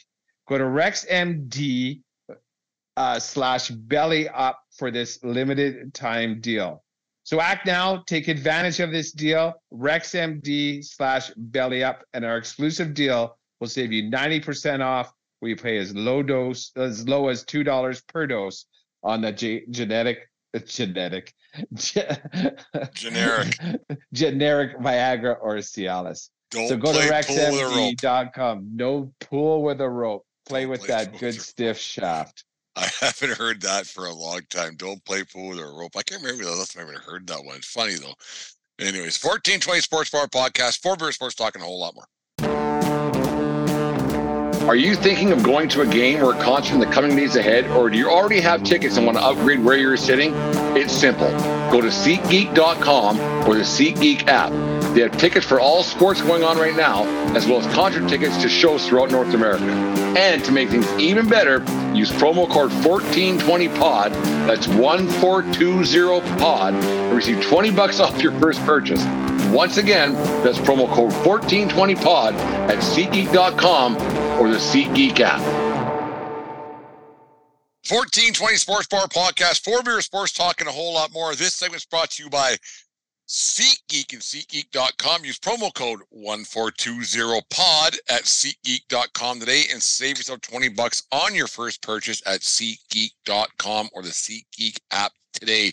Go 0.48 0.58
to 0.58 0.64
RexMD 0.64 2.02
uh, 2.98 3.20
slash 3.20 3.70
belly 3.70 4.28
up 4.28 4.60
for 4.76 4.92
this 4.92 5.24
limited 5.24 5.94
time 5.94 6.42
deal. 6.42 6.84
So 7.24 7.40
act 7.40 7.66
now, 7.66 8.04
take 8.08 8.28
advantage 8.28 8.80
of 8.80 8.92
this 8.92 9.12
deal. 9.12 9.54
RexMD 9.72 10.84
slash 10.84 11.32
belly 11.38 11.84
up, 11.84 12.04
and 12.14 12.26
our 12.26 12.38
exclusive 12.38 12.94
deal 12.94 13.38
will 13.60 13.68
save 13.68 13.92
you 13.92 14.10
90% 14.10 14.84
off. 14.84 15.14
We 15.42 15.54
pay 15.54 15.78
as 15.78 15.94
low 15.94 16.24
dose, 16.24 16.72
as 16.76 17.08
low 17.08 17.28
as 17.28 17.44
two 17.44 17.64
dollars 17.64 18.02
per 18.02 18.26
dose 18.26 18.66
on 19.04 19.22
the 19.22 19.32
genetic, 19.70 20.28
genetic, 20.66 21.34
generic, 21.76 23.60
generic 24.14 24.80
Viagra 24.80 25.38
or 25.40 25.58
Cialis. 25.58 26.30
Don't 26.50 26.70
So 26.70 26.78
go 26.78 26.94
to 26.94 26.98
play 26.98 27.24
pool 27.28 27.36
with 27.36 28.00
rexmd.com. 28.02 28.70
No 28.74 29.14
pool 29.20 29.62
with 29.62 29.82
a 29.82 29.90
rope. 29.90 30.26
Play 30.48 30.62
Don't 30.62 30.72
with 30.72 30.80
play 30.80 30.88
that 30.88 31.20
good 31.20 31.40
stiff 31.40 31.78
shaft. 31.78 32.46
I 32.78 32.88
haven't 33.02 33.38
heard 33.38 33.62
that 33.62 33.88
for 33.88 34.06
a 34.06 34.14
long 34.14 34.42
time. 34.50 34.76
Don't 34.76 35.04
play 35.04 35.24
pool 35.24 35.50
with 35.50 35.60
a 35.60 35.66
rope. 35.66 35.98
I 35.98 36.04
can't 36.04 36.22
remember 36.22 36.46
the 36.46 36.52
last 36.52 36.76
time 36.76 36.88
I 36.88 36.92
ever 36.92 37.00
heard 37.00 37.28
that 37.28 37.44
one. 37.44 37.58
It's 37.58 37.68
funny 37.68 37.96
though. 37.96 38.14
Anyways, 38.80 39.22
1420 39.24 39.82
Sports 39.82 40.12
Bar 40.12 40.28
Podcast, 40.28 40.82
Four 40.82 40.96
Beer 40.96 41.12
Sports 41.12 41.36
Talking 41.36 41.64
a 41.64 41.66
whole 41.66 41.80
lot 41.80 41.96
more. 41.96 42.06
Are 44.68 44.76
you 44.76 44.96
thinking 44.96 45.32
of 45.32 45.44
going 45.44 45.70
to 45.70 45.82
a 45.82 45.88
game 45.88 46.22
or 46.22 46.34
a 46.34 46.44
concert 46.44 46.74
in 46.74 46.80
the 46.82 46.88
coming 46.88 47.16
days 47.16 47.38
ahead, 47.38 47.66
or 47.68 47.90
do 47.90 47.98
you 47.98 48.10
already 48.10 48.42
have 48.42 48.64
tickets 48.64 48.98
and 48.98 49.06
want 49.06 49.18
to 49.18 49.24
upgrade 49.24 49.64
where 49.64 49.78
you're 49.78 49.96
sitting? 49.96 50.34
It's 50.76 50.94
simple. 50.94 51.30
Go 51.72 51.80
to 51.80 51.88
SeatGeek.com 51.88 53.20
or 53.48 53.56
the 53.56 53.62
SeatGeek 53.62 54.28
app. 54.28 54.52
They 54.98 55.04
have 55.04 55.16
tickets 55.16 55.46
for 55.46 55.60
all 55.60 55.84
sports 55.84 56.24
going 56.24 56.44
on 56.44 56.58
right 56.58 56.76
now, 56.76 57.04
as 57.36 57.46
well 57.46 57.60
as 57.60 57.72
concert 57.72 58.10
tickets 58.10 58.42
to 58.42 58.50
shows 58.50 58.88
throughout 58.88 59.12
North 59.12 59.32
America. 59.36 59.64
And 60.18 60.44
to 60.44 60.52
make 60.52 60.70
things 60.70 60.92
even 60.94 61.30
better, 61.30 61.60
use 61.94 62.12
promo 62.12 62.50
code 62.50 62.72
1420POD, 62.72 64.12
that's 64.48 64.66
1420POD, 64.66 66.84
and 66.84 67.16
receive 67.16 67.44
20 67.44 67.70
bucks 67.70 68.00
off 68.00 68.20
your 68.24 68.32
first 68.40 68.60
purchase. 68.62 69.06
Once 69.54 69.78
again, 69.78 70.16
that's 70.44 70.58
promo 70.58 70.92
code 70.92 71.12
1420POD 71.12 72.34
at 72.68 72.80
SeatGeek.com 72.80 73.98
or 74.42 74.50
the 74.50 74.58
SeatGeek 74.58 75.20
app. 75.20 75.42
1420 77.88 78.56
Sports 78.56 78.88
Bar 78.88 79.06
Podcast, 79.10 79.64
Four 79.64 79.84
Beer 79.84 80.02
Sports 80.02 80.34
Talking 80.34 80.68
a 80.68 80.72
whole 80.72 80.96
lot 80.96 81.14
more. 81.14 81.36
This 81.36 81.54
segment's 81.54 81.86
brought 81.86 82.10
to 82.12 82.24
you 82.24 82.32
by 82.32 82.58
SeatGeek 83.28 84.14
and 84.14 84.22
SeatGeek.com. 84.22 85.26
Use 85.26 85.40
promo 85.40 85.74
code 85.74 86.00
1420POD 86.16 87.98
at 88.10 88.24
SeatGeek.com 88.24 89.40
today 89.40 89.64
and 89.72 89.82
save 89.82 90.18
yourself 90.18 90.42
20 90.42 90.70
bucks 90.70 91.04
on 91.12 91.36
your 91.36 91.48
first 91.48 91.82
purchase 91.82 92.22
at 92.26 92.42
SeatGeek.com 92.42 93.90
or 93.94 94.02
the 94.02 94.10
SeatGeek 94.10 94.80
app 94.92 95.12
today. 95.34 95.72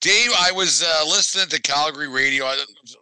Dave, 0.00 0.30
I 0.38 0.50
was 0.52 0.82
uh, 0.82 1.04
listening 1.06 1.48
to 1.48 1.60
Calgary 1.60 2.08
radio, 2.08 2.50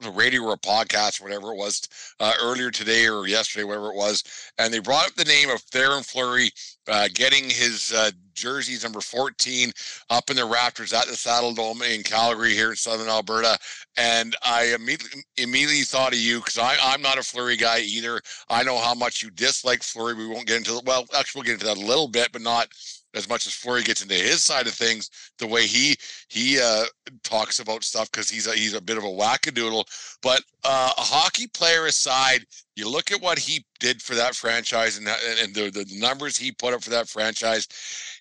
the 0.00 0.11
radio 0.11 0.42
or 0.42 0.55
a 0.55 0.59
podcast, 0.59 1.22
whatever 1.22 1.53
it 1.53 1.57
was, 1.57 1.82
uh, 2.20 2.32
earlier 2.40 2.70
today 2.70 3.09
or 3.09 3.26
yesterday, 3.26 3.64
whatever 3.64 3.90
it 3.90 3.96
was, 3.96 4.22
and 4.59 4.72
they 4.72 4.78
brought 4.78 5.07
up 5.07 5.14
the 5.14 5.24
name 5.24 5.48
of 5.50 5.64
Theoren 5.66 6.05
Fleury 6.05 6.50
uh, 6.88 7.08
getting 7.14 7.44
his 7.44 7.92
uh, 7.94 8.10
jerseys 8.34 8.82
number 8.82 9.00
14 9.00 9.72
up 10.10 10.30
in 10.30 10.36
the 10.36 10.44
rafters 10.44 10.92
at 10.92 11.06
the 11.06 11.12
Saddledome 11.12 11.82
in 11.94 12.02
Calgary 12.02 12.54
here 12.54 12.70
in 12.70 12.76
Southern 12.76 13.08
Alberta. 13.08 13.58
And 13.96 14.34
I 14.42 14.74
immediately 14.74 15.22
immediately 15.36 15.82
thought 15.82 16.12
of 16.12 16.18
you 16.18 16.38
because 16.38 16.58
I'm 16.58 17.02
not 17.02 17.18
a 17.18 17.22
Fleury 17.22 17.56
guy 17.56 17.80
either. 17.80 18.20
I 18.48 18.62
know 18.62 18.78
how 18.78 18.94
much 18.94 19.22
you 19.22 19.30
dislike 19.30 19.82
Fleury. 19.82 20.14
We 20.14 20.26
won't 20.26 20.46
get 20.46 20.58
into 20.58 20.80
well, 20.84 21.06
actually 21.16 21.40
we'll 21.40 21.46
get 21.46 21.54
into 21.54 21.66
that 21.66 21.76
a 21.76 21.86
little 21.86 22.08
bit, 22.08 22.32
but 22.32 22.42
not 22.42 22.68
as 23.14 23.28
much 23.28 23.46
as 23.46 23.54
Fleury 23.54 23.82
gets 23.82 24.02
into 24.02 24.14
his 24.14 24.42
side 24.42 24.66
of 24.66 24.72
things, 24.72 25.10
the 25.38 25.46
way 25.46 25.66
he 25.66 25.96
he 26.28 26.60
uh, 26.60 26.84
talks 27.22 27.60
about 27.60 27.84
stuff 27.84 28.10
because 28.10 28.28
he's 28.28 28.46
a, 28.46 28.54
he's 28.54 28.74
a 28.74 28.80
bit 28.80 28.98
of 28.98 29.04
a 29.04 29.08
wackadoodle. 29.08 29.84
But 30.22 30.42
uh, 30.64 30.92
a 30.96 31.00
hockey 31.00 31.46
player 31.46 31.86
aside, 31.86 32.46
you 32.76 32.88
look 32.88 33.12
at 33.12 33.20
what 33.20 33.38
he 33.38 33.64
did 33.80 34.00
for 34.00 34.14
that 34.14 34.34
franchise 34.34 34.98
and 34.98 35.08
and 35.40 35.54
the, 35.54 35.70
the 35.70 35.86
numbers 35.98 36.36
he 36.36 36.52
put 36.52 36.74
up 36.74 36.82
for 36.82 36.90
that 36.90 37.08
franchise. 37.08 37.68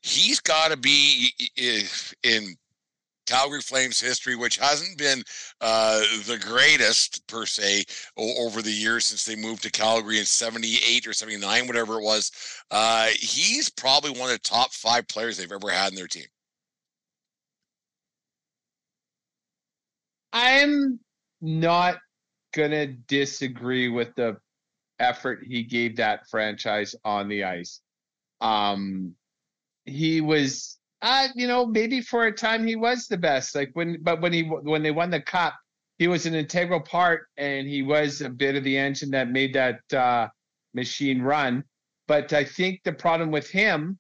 He's 0.01 0.39
got 0.39 0.71
to 0.71 0.77
be 0.77 1.33
in 2.23 2.55
Calgary 3.31 3.61
Flames 3.61 3.99
history, 3.99 4.35
which 4.35 4.57
hasn't 4.57 4.97
been 4.97 5.23
uh, 5.61 5.99
the 6.25 6.37
greatest 6.37 7.25
per 7.27 7.45
se 7.45 7.85
over 8.17 8.61
the 8.61 8.71
years 8.71 9.05
since 9.05 9.23
they 9.23 9.37
moved 9.37 9.63
to 9.63 9.71
Calgary 9.71 10.19
in 10.19 10.25
78 10.25 11.07
or 11.07 11.13
79, 11.13 11.65
whatever 11.65 11.99
it 11.99 12.03
was. 12.03 12.31
Uh, 12.69 13.07
he's 13.17 13.69
probably 13.69 14.11
one 14.11 14.29
of 14.29 14.35
the 14.35 14.39
top 14.39 14.73
five 14.73 15.07
players 15.07 15.37
they've 15.37 15.51
ever 15.51 15.69
had 15.69 15.89
in 15.89 15.95
their 15.95 16.07
team. 16.07 16.25
I'm 20.33 20.99
not 21.39 21.99
going 22.53 22.71
to 22.71 22.87
disagree 22.87 23.87
with 23.87 24.13
the 24.15 24.37
effort 24.99 25.39
he 25.47 25.63
gave 25.63 25.95
that 25.95 26.27
franchise 26.29 26.95
on 27.05 27.29
the 27.29 27.45
ice. 27.45 27.79
Um, 28.41 29.15
he 29.85 30.19
was 30.19 30.77
uh, 31.01 31.27
you 31.35 31.47
know, 31.47 31.65
maybe 31.65 32.01
for 32.01 32.25
a 32.25 32.31
time 32.31 32.65
he 32.65 32.75
was 32.75 33.07
the 33.07 33.17
best. 33.17 33.55
Like 33.55 33.71
when, 33.73 33.97
but 34.01 34.21
when 34.21 34.33
he 34.33 34.43
when 34.43 34.83
they 34.83 34.91
won 34.91 35.09
the 35.09 35.21
cup, 35.21 35.55
he 35.97 36.07
was 36.07 36.25
an 36.25 36.35
integral 36.35 36.79
part, 36.79 37.27
and 37.37 37.67
he 37.67 37.81
was 37.81 38.21
a 38.21 38.29
bit 38.29 38.55
of 38.55 38.63
the 38.63 38.77
engine 38.77 39.11
that 39.11 39.29
made 39.29 39.53
that 39.53 39.93
uh, 39.93 40.27
machine 40.73 41.21
run. 41.21 41.63
But 42.07 42.33
I 42.33 42.43
think 42.43 42.81
the 42.83 42.93
problem 42.93 43.31
with 43.31 43.49
him 43.49 43.97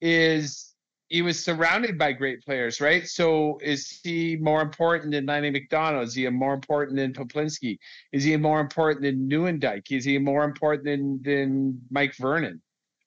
is 0.00 0.74
he 1.08 1.22
was 1.22 1.42
surrounded 1.42 1.96
by 1.98 2.12
great 2.12 2.42
players, 2.44 2.80
right? 2.80 3.06
So 3.06 3.58
is 3.62 4.00
he 4.02 4.36
more 4.36 4.60
important 4.60 5.12
than 5.12 5.26
Lanny 5.26 5.50
McDonald? 5.50 6.06
Is 6.06 6.14
he 6.14 6.28
more 6.28 6.54
important 6.54 6.96
than 6.96 7.14
Peplinski? 7.14 7.78
Is 8.12 8.24
he 8.24 8.36
more 8.36 8.60
important 8.60 9.02
than 9.02 9.28
Nieuwendyk? 9.28 9.90
Is 9.90 10.04
he 10.04 10.18
more 10.18 10.44
important 10.44 10.84
than 10.84 11.22
than 11.22 11.80
Mike 11.90 12.14
Vernon? 12.16 12.60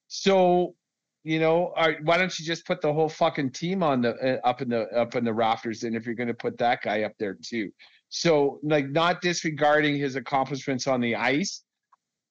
So 0.08 0.76
you 1.24 1.40
know, 1.40 1.74
why 2.04 2.18
don't 2.18 2.38
you 2.40 2.46
just 2.46 2.66
put 2.66 2.82
the 2.82 2.92
whole 2.92 3.10
fucking 3.10 3.52
team 3.52 3.84
on 3.84 4.02
the 4.02 4.16
uh, 4.16 4.48
up 4.48 4.62
in 4.62 4.70
the 4.70 4.88
up 4.98 5.16
in 5.16 5.24
the 5.24 5.34
rafters? 5.34 5.84
And 5.84 5.96
if 5.96 6.06
you're 6.06 6.16
going 6.16 6.28
to 6.28 6.34
put 6.34 6.58
that 6.58 6.82
guy 6.82 7.04
up 7.04 7.14
there 7.20 7.38
too, 7.42 7.72
so 8.10 8.60
like 8.64 8.90
not 8.90 9.22
disregarding 9.22 9.98
his 9.98 10.16
accomplishments 10.16 10.88
on 10.88 11.00
the 11.00 11.16
ice, 11.16 11.64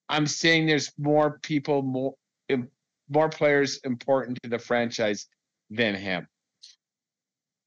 I'm 0.09 0.27
saying 0.27 0.67
there's 0.67 0.91
more 0.97 1.39
people, 1.41 1.81
more 1.81 2.15
more 3.09 3.29
players 3.29 3.79
important 3.83 4.39
to 4.43 4.49
the 4.49 4.59
franchise 4.59 5.27
than 5.69 5.95
him. 5.95 6.27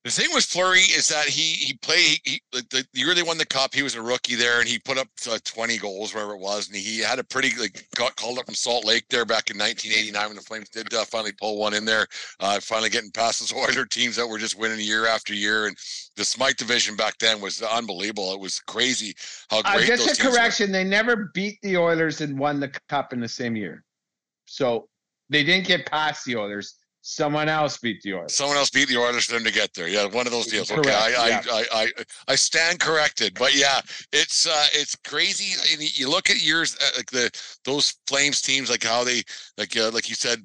The 0.05 0.11
thing 0.11 0.29
with 0.35 0.45
Fleury 0.45 0.81
is 0.81 1.09
that 1.09 1.25
he 1.25 1.55
he 1.55 1.73
played 1.73 2.21
he, 2.25 2.43
like 2.53 2.69
the, 2.69 2.87
the 2.93 3.01
year 3.01 3.15
they 3.15 3.23
won 3.23 3.39
the 3.39 3.47
cup, 3.47 3.75
he 3.75 3.83
was 3.83 3.95
a 3.95 4.03
rookie 4.03 4.35
there, 4.35 4.61
and 4.61 4.69
he 4.69 4.79
put 4.79 4.99
up 4.99 5.09
uh, 5.31 5.39
20 5.43 5.79
goals 5.79 6.13
wherever 6.13 6.35
it 6.35 6.41
was, 6.41 6.67
and 6.67 6.77
he 6.77 6.99
had 6.99 7.19
a 7.19 7.25
pretty 7.25 7.59
like 7.59 7.89
got 7.95 8.15
called 8.17 8.39
up 8.39 8.45
from 8.45 8.55
Salt 8.55 8.85
Lake 8.85 9.07
there 9.09 9.25
back 9.25 9.49
in 9.49 9.57
1989 9.57 10.27
when 10.27 10.37
the 10.37 10.43
Flames 10.43 10.69
did 10.69 10.93
uh, 10.93 11.07
finally 11.07 11.33
pull 11.33 11.57
one 11.59 11.73
in 11.73 11.87
there, 11.87 12.07
uh, 12.41 12.61
finally 12.61 12.91
getting 12.91 13.11
past 13.13 13.41
those 13.41 13.55
Oiler 13.57 13.87
teams 13.87 14.17
that 14.17 14.29
were 14.29 14.37
just 14.37 14.59
winning 14.59 14.79
year 14.79 15.07
after 15.07 15.33
year, 15.33 15.69
and 15.69 15.77
the 16.17 16.25
Smythe 16.25 16.57
division 16.57 16.97
back 16.97 17.17
then 17.17 17.41
was 17.41 17.63
unbelievable. 17.63 18.35
It 18.35 18.41
was 18.41 18.61
crazy 18.61 19.15
how 19.49 19.63
Uh, 19.65 19.77
great 19.77 19.87
just 19.87 20.07
those 20.07 20.19
a 20.19 20.23
teams 20.23 20.29
were. 20.29 20.37
correction: 20.37 20.71
they 20.71 20.85
never 20.85 21.31
beat 21.33 21.59
the 21.63 21.79
Oilers 21.79 22.21
and 22.21 22.39
won 22.39 22.61
the 22.61 22.71
cup 22.91 23.15
in 23.15 23.21
the 23.21 23.29
same 23.29 23.57
year, 23.57 23.83
so 24.45 24.87
they 25.31 25.45
didn't 25.45 25.67
get 25.67 25.87
past 25.87 26.27
the 26.27 26.37
Oilers. 26.37 26.77
Someone 27.07 27.51
else 27.51 27.77
beat 27.77 28.01
the 28.01 28.15
Oilers. 28.15 28.35
Someone 28.35 28.57
else 28.57 28.71
beat 28.71 28.89
the 28.89 28.97
Oilers 28.97 29.27
for 29.27 29.35
them 29.35 29.45
to 29.45 29.53
get 29.53 29.75
there. 29.75 29.89
Yeah, 29.89 30.07
one 30.07 30.27
of 30.27 30.33
those 30.33 30.47
deals. 30.47 30.71
Okay, 30.71 30.81
Correct, 30.81 31.19
I, 31.19 31.29
yeah. 31.29 31.43
I, 31.53 31.59
I, 31.59 31.65
I, 31.83 31.89
I 32.29 32.35
stand 32.35 32.81
corrected. 32.81 33.35
But 33.39 33.55
yeah, 33.55 33.83
it's 34.11 34.47
uh, 34.47 34.67
it's 34.73 34.97
crazy. 34.97 35.53
And 35.71 35.99
you- 35.99 36.09
look 36.09 36.31
at 36.31 36.43
years 36.43 36.75
uh, 36.81 36.91
like 36.97 37.11
the 37.11 37.31
those 37.65 37.95
Flames 38.07 38.41
teams, 38.41 38.71
like 38.71 38.83
how 38.83 39.05
they 39.05 39.23
like 39.59 39.77
uh, 39.77 39.91
like 39.93 40.09
you 40.09 40.15
said. 40.15 40.43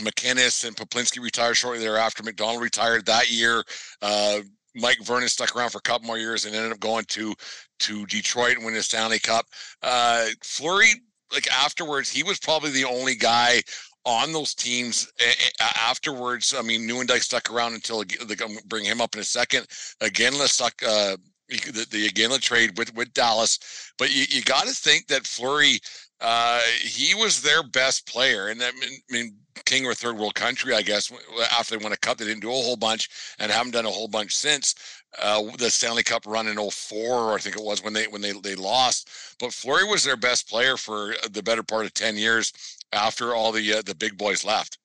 MacInnis 0.00 0.66
and 0.66 0.74
Peplinski 0.76 1.22
retired 1.22 1.54
shortly 1.54 1.78
thereafter. 1.78 2.24
McDonald 2.24 2.60
retired 2.60 3.06
that 3.06 3.30
year. 3.30 3.62
Uh, 4.02 4.40
Mike 4.74 4.98
Vernon 5.04 5.28
stuck 5.28 5.54
around 5.54 5.70
for 5.70 5.78
a 5.78 5.82
couple 5.82 6.08
more 6.08 6.18
years 6.18 6.46
and 6.46 6.54
ended 6.54 6.72
up 6.72 6.80
going 6.80 7.04
to 7.10 7.32
to 7.78 8.04
Detroit 8.06 8.56
and 8.56 8.64
winning 8.64 8.78
the 8.78 8.82
Stanley 8.82 9.20
Cup. 9.20 9.46
Uh, 9.82 10.26
Fleury, 10.42 10.88
like 11.32 11.46
afterwards, 11.52 12.10
he 12.10 12.24
was 12.24 12.40
probably 12.40 12.70
the 12.70 12.84
only 12.84 13.14
guy 13.14 13.62
on 14.04 14.32
those 14.32 14.54
teams 14.54 15.10
a- 15.20 15.62
a- 15.64 15.78
afterwards. 15.78 16.54
I 16.54 16.62
mean, 16.62 16.82
Nieuwendyk 16.88 17.22
stuck 17.22 17.50
around 17.50 17.74
until 17.74 18.04
they 18.04 18.36
bring 18.66 18.84
him 18.84 19.00
up 19.00 19.14
in 19.14 19.20
a 19.20 19.24
second. 19.24 19.66
Iginla 20.00 20.48
stuck 20.48 20.82
uh, 20.82 21.16
he- 21.48 21.70
the, 21.70 22.06
again 22.06 22.30
the 22.30 22.38
trade 22.38 22.76
with 22.78 22.94
with 22.94 23.12
Dallas, 23.12 23.58
but 23.98 24.10
you, 24.14 24.24
you 24.28 24.42
got 24.42 24.66
to 24.66 24.72
think 24.72 25.06
that 25.08 25.26
Fleury, 25.26 25.80
uh, 26.20 26.60
he 26.80 27.14
was 27.14 27.42
their 27.42 27.62
best 27.62 28.06
player, 28.06 28.48
and 28.48 28.60
mean, 28.60 28.72
I 29.10 29.12
mean, 29.12 29.36
king 29.64 29.86
a 29.86 29.94
third 29.94 30.18
world 30.18 30.34
country, 30.34 30.74
I 30.74 30.82
guess. 30.82 31.12
After 31.52 31.76
they 31.76 31.82
won 31.82 31.92
a 31.92 31.96
cup, 31.96 32.18
they 32.18 32.24
didn't 32.24 32.42
do 32.42 32.50
a 32.50 32.52
whole 32.52 32.76
bunch 32.76 33.08
and 33.38 33.50
haven't 33.50 33.72
done 33.72 33.86
a 33.86 33.90
whole 33.90 34.08
bunch 34.08 34.34
since. 34.34 34.74
Uh, 35.22 35.44
the 35.58 35.70
Stanley 35.70 36.02
Cup 36.02 36.26
run 36.26 36.48
in 36.48 36.56
04, 36.58 37.34
I 37.34 37.38
think 37.38 37.56
it 37.56 37.62
was 37.62 37.84
when 37.84 37.92
they 37.92 38.06
when 38.08 38.20
they 38.20 38.32
they 38.32 38.54
lost. 38.54 39.08
But 39.38 39.52
Fleury 39.52 39.84
was 39.84 40.02
their 40.02 40.16
best 40.16 40.48
player 40.48 40.76
for 40.76 41.14
the 41.30 41.42
better 41.42 41.62
part 41.62 41.84
of 41.84 41.94
10 41.94 42.16
years 42.16 42.52
after 42.94 43.34
all 43.34 43.52
the 43.52 43.74
uh, 43.74 43.82
the 43.82 43.94
big 43.94 44.16
boys 44.16 44.44
left. 44.44 44.78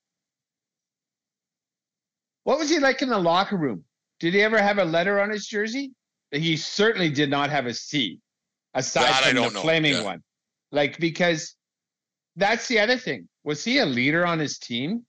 What 2.44 2.60
was 2.60 2.70
he 2.70 2.80
like 2.80 3.02
in 3.02 3.10
the 3.10 3.18
locker 3.18 3.58
room? 3.58 3.84
Did 4.20 4.34
he 4.34 4.42
ever 4.42 4.62
have 4.62 4.80
a 4.80 4.86
letter 4.86 5.22
on 5.22 5.30
his 5.30 5.46
jersey? 5.46 5.92
He 6.32 6.58
certainly 6.58 7.10
did 7.10 7.30
not 7.30 7.50
have 7.50 7.66
a 7.66 7.74
C, 7.74 8.20
aside 8.74 9.04
That 9.04 9.24
from 9.24 9.36
the 9.36 9.50
know, 9.50 9.62
flaming 9.62 9.94
yeah. 9.94 10.04
one. 10.04 10.24
Like 10.72 11.00
because 11.00 11.56
that's 12.36 12.68
the 12.68 12.80
other 12.80 12.98
thing. 12.98 13.28
Was 13.44 13.64
he 13.64 13.80
a 13.80 13.86
leader 13.86 14.26
on 14.26 14.40
his 14.40 14.58
team? 14.58 15.06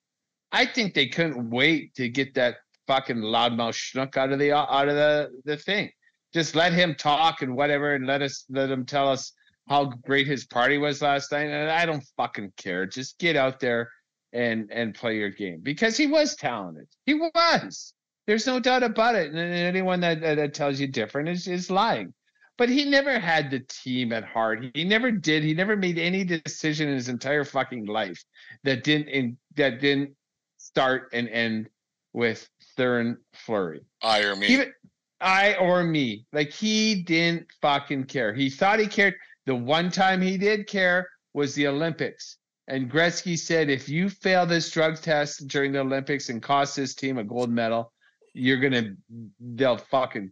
I 0.52 0.66
think 0.66 0.94
they 0.94 1.06
couldn't 1.06 1.50
wait 1.50 1.94
to 1.94 2.08
get 2.08 2.34
that 2.34 2.56
fucking 2.86 3.18
loudmouth 3.18 3.74
schnook 3.74 4.16
out 4.16 4.32
of 4.32 4.38
the 4.38 4.52
out 4.52 4.88
of 4.88 4.94
the 4.94 5.30
the 5.44 5.56
thing. 5.56 5.90
Just 6.32 6.54
let 6.54 6.72
him 6.72 6.94
talk 6.94 7.42
and 7.42 7.56
whatever, 7.56 7.94
and 7.94 8.06
let 8.06 8.22
us 8.22 8.44
let 8.48 8.70
him 8.70 8.84
tell 8.86 9.08
us 9.08 9.32
how 9.68 9.86
great 10.04 10.26
his 10.26 10.46
party 10.46 10.78
was 10.78 11.02
last 11.02 11.32
night, 11.32 11.48
and 11.48 11.70
I 11.70 11.86
don't 11.86 12.04
fucking 12.16 12.52
care. 12.56 12.86
Just 12.86 13.18
get 13.18 13.36
out 13.36 13.60
there 13.60 13.90
and 14.32 14.70
and 14.70 14.94
play 14.94 15.16
your 15.16 15.30
game 15.30 15.60
because 15.62 15.96
he 15.96 16.06
was 16.06 16.36
talented. 16.36 16.86
He 17.06 17.14
was. 17.14 17.94
There's 18.26 18.46
no 18.46 18.60
doubt 18.60 18.82
about 18.82 19.16
it. 19.16 19.28
And 19.30 19.38
anyone 19.38 20.00
that, 20.00 20.20
that 20.20 20.54
tells 20.54 20.78
you 20.78 20.86
different 20.86 21.28
is 21.28 21.48
is 21.48 21.70
lying. 21.70 22.14
But 22.58 22.68
he 22.68 22.84
never 22.84 23.18
had 23.18 23.50
the 23.50 23.60
team 23.60 24.12
at 24.12 24.22
heart. 24.22 24.64
He 24.74 24.84
never 24.84 25.10
did. 25.10 25.42
He 25.42 25.54
never 25.54 25.76
made 25.76 25.98
any 25.98 26.24
decision 26.24 26.88
in 26.88 26.94
his 26.94 27.08
entire 27.08 27.44
fucking 27.44 27.86
life 27.86 28.22
that 28.64 28.84
didn't 28.84 29.08
in, 29.08 29.38
that 29.56 29.80
didn't 29.80 30.14
start 30.58 31.08
and 31.12 31.28
end 31.28 31.70
with 32.12 32.48
Theoren 32.76 33.16
Fleury. 33.32 33.80
I 34.02 34.24
or 34.24 34.36
me. 34.36 34.46
Even 34.48 34.72
I 35.20 35.54
or 35.54 35.82
me. 35.82 36.26
Like 36.32 36.50
he 36.50 37.02
didn't 37.02 37.46
fucking 37.60 38.04
care. 38.04 38.34
He 38.34 38.50
thought 38.50 38.78
he 38.78 38.86
cared. 38.86 39.14
The 39.46 39.54
one 39.54 39.90
time 39.90 40.20
he 40.20 40.36
did 40.36 40.66
care 40.66 41.08
was 41.34 41.54
the 41.54 41.66
Olympics. 41.66 42.36
And 42.68 42.90
Gretzky 42.90 43.38
said, 43.38 43.68
if 43.68 43.88
you 43.88 44.08
fail 44.08 44.46
this 44.46 44.70
drug 44.70 45.00
test 45.00 45.48
during 45.48 45.72
the 45.72 45.80
Olympics 45.80 46.28
and 46.28 46.42
cost 46.42 46.76
this 46.76 46.94
team 46.94 47.18
a 47.18 47.24
gold 47.24 47.50
medal, 47.50 47.92
you're 48.32 48.58
gonna 48.58 48.94
they'll 49.40 49.76
fucking 49.76 50.30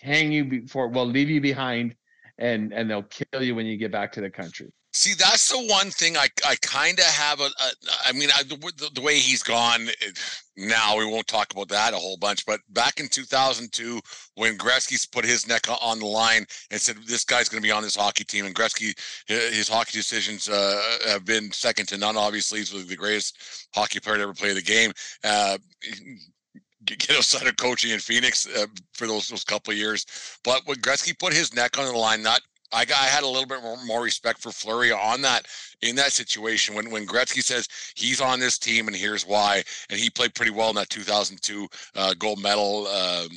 hang 0.00 0.32
you 0.32 0.44
before 0.44 0.88
well 0.88 1.06
leave 1.06 1.30
you 1.30 1.40
behind 1.40 1.94
and 2.38 2.72
and 2.72 2.90
they'll 2.90 3.04
kill 3.04 3.42
you 3.42 3.54
when 3.54 3.66
you 3.66 3.76
get 3.76 3.92
back 3.92 4.12
to 4.12 4.20
the 4.20 4.30
country. 4.30 4.72
See, 4.94 5.14
that's 5.14 5.48
the 5.48 5.66
one 5.72 5.90
thing 5.90 6.18
I, 6.18 6.28
I 6.46 6.56
kind 6.56 6.98
of 6.98 7.06
have 7.06 7.40
a, 7.40 7.44
a. 7.44 7.70
I 8.06 8.12
mean, 8.12 8.28
I, 8.36 8.42
the, 8.42 8.90
the 8.94 9.00
way 9.00 9.18
he's 9.18 9.42
gone 9.42 9.88
it, 9.88 10.18
now, 10.54 10.98
we 10.98 11.06
won't 11.06 11.26
talk 11.26 11.50
about 11.50 11.68
that 11.68 11.94
a 11.94 11.96
whole 11.96 12.18
bunch. 12.18 12.44
But 12.44 12.60
back 12.70 13.00
in 13.00 13.08
2002, 13.08 14.00
when 14.34 14.58
Gretzky 14.58 15.10
put 15.10 15.24
his 15.24 15.48
neck 15.48 15.66
on 15.80 15.98
the 15.98 16.06
line 16.06 16.44
and 16.70 16.78
said, 16.78 16.96
"This 17.06 17.24
guy's 17.24 17.48
going 17.48 17.62
to 17.62 17.66
be 17.66 17.72
on 17.72 17.82
this 17.82 17.96
hockey 17.96 18.24
team," 18.24 18.44
and 18.44 18.54
Gretzky, 18.54 18.94
his 19.26 19.68
hockey 19.68 19.96
decisions 19.96 20.50
uh, 20.50 20.98
have 21.06 21.24
been 21.24 21.50
second 21.52 21.86
to 21.88 21.96
none. 21.96 22.18
Obviously, 22.18 22.58
he's 22.58 22.70
the 22.70 22.96
greatest 22.96 23.68
hockey 23.74 23.98
player 23.98 24.16
to 24.16 24.22
ever 24.24 24.34
play 24.34 24.52
the 24.52 24.60
game. 24.60 24.92
Uh, 25.24 25.56
get 26.84 27.10
outside 27.12 27.46
of 27.46 27.56
coaching 27.56 27.92
in 27.92 27.98
Phoenix 27.98 28.46
uh, 28.46 28.66
for 28.92 29.06
those 29.06 29.28
those 29.28 29.44
couple 29.44 29.72
years. 29.72 30.04
But 30.44 30.66
when 30.66 30.76
Gretzky 30.78 31.18
put 31.18 31.32
his 31.32 31.54
neck 31.54 31.78
on 31.78 31.86
the 31.86 31.96
line, 31.96 32.22
not 32.22 32.42
I 32.72 32.84
got 32.84 33.00
I 33.00 33.06
had 33.06 33.22
a 33.22 33.26
little 33.26 33.46
bit 33.46 33.62
more, 33.62 33.76
more 33.84 34.02
respect 34.02 34.40
for 34.40 34.50
Fleury 34.50 34.92
on 34.92 35.22
that 35.22 35.46
in 35.82 35.96
that 35.96 36.12
situation 36.12 36.74
when 36.74 36.90
when 36.90 37.06
Gretzky 37.06 37.42
says 37.42 37.68
he's 37.94 38.20
on 38.20 38.40
this 38.40 38.58
team 38.58 38.86
and 38.88 38.96
here's 38.96 39.26
why, 39.26 39.62
and 39.90 39.98
he 39.98 40.10
played 40.10 40.34
pretty 40.34 40.52
well 40.52 40.70
in 40.70 40.76
that 40.76 40.90
2002 40.90 41.68
uh, 41.96 42.14
gold 42.18 42.40
medal. 42.40 42.86
Um, 42.88 43.28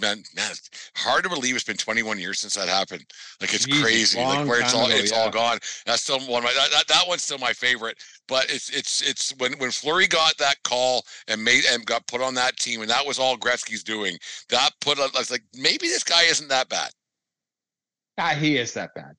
man, 0.00 0.22
man, 0.36 0.52
hard 0.96 1.24
to 1.24 1.30
believe 1.30 1.54
it's 1.54 1.64
been 1.64 1.76
21 1.76 2.18
years 2.18 2.40
since 2.40 2.54
that 2.54 2.68
happened. 2.68 3.04
Like 3.40 3.52
it's 3.52 3.64
Jesus, 3.64 3.82
crazy. 3.82 4.20
Like 4.20 4.46
where 4.46 4.60
it's 4.60 4.74
all 4.74 4.86
ago, 4.86 4.94
it's 4.96 5.12
yeah. 5.12 5.18
all 5.18 5.30
gone. 5.30 5.58
That's 5.86 6.02
still 6.02 6.20
one 6.20 6.38
of 6.38 6.44
my 6.44 6.52
that, 6.54 6.70
that, 6.70 6.88
that 6.88 7.04
one's 7.08 7.24
still 7.24 7.38
my 7.38 7.52
favorite. 7.52 7.98
But 8.28 8.44
it's 8.48 8.70
it's 8.70 9.02
it's 9.02 9.34
when 9.38 9.54
when 9.58 9.70
Fleury 9.70 10.06
got 10.06 10.36
that 10.38 10.62
call 10.62 11.04
and 11.28 11.42
made 11.42 11.64
and 11.70 11.84
got 11.84 12.06
put 12.06 12.20
on 12.20 12.34
that 12.34 12.56
team, 12.58 12.82
and 12.82 12.90
that 12.90 13.04
was 13.04 13.18
all 13.18 13.36
Gretzky's 13.36 13.82
doing. 13.82 14.16
That 14.50 14.70
put 14.80 14.98
I 14.98 15.08
was 15.18 15.30
like 15.30 15.44
maybe 15.54 15.88
this 15.88 16.04
guy 16.04 16.22
isn't 16.24 16.48
that 16.48 16.68
bad. 16.68 16.90
Ah, 18.18 18.34
he 18.38 18.56
is 18.56 18.74
that 18.74 18.94
bad. 18.94 19.14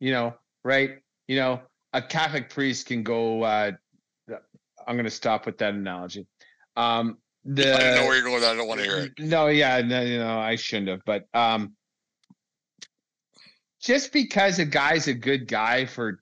You 0.00 0.12
know, 0.12 0.34
right? 0.64 0.98
You 1.28 1.36
know, 1.36 1.62
a 1.92 2.02
Catholic 2.02 2.50
priest 2.50 2.86
can 2.86 3.02
go. 3.02 3.42
Uh, 3.42 3.72
I'm 4.86 4.96
going 4.96 5.04
to 5.04 5.10
stop 5.10 5.46
with 5.46 5.58
that 5.58 5.74
analogy. 5.74 6.26
Um, 6.76 7.18
the, 7.44 7.74
I 7.74 7.78
don't 7.78 7.94
know 7.94 8.06
where 8.06 8.16
you're 8.16 8.24
going. 8.24 8.44
I 8.44 8.54
don't 8.54 8.68
want 8.68 8.80
to 8.80 8.86
hear 8.86 8.98
it. 8.98 9.12
No, 9.18 9.48
yeah, 9.48 9.80
no, 9.82 10.00
you 10.02 10.18
know, 10.18 10.38
I 10.38 10.56
shouldn't 10.56 10.88
have. 10.88 11.00
But 11.04 11.24
um, 11.34 11.74
just 13.80 14.12
because 14.12 14.58
a 14.58 14.64
guy's 14.64 15.08
a 15.08 15.14
good 15.14 15.46
guy 15.46 15.84
for 15.84 16.20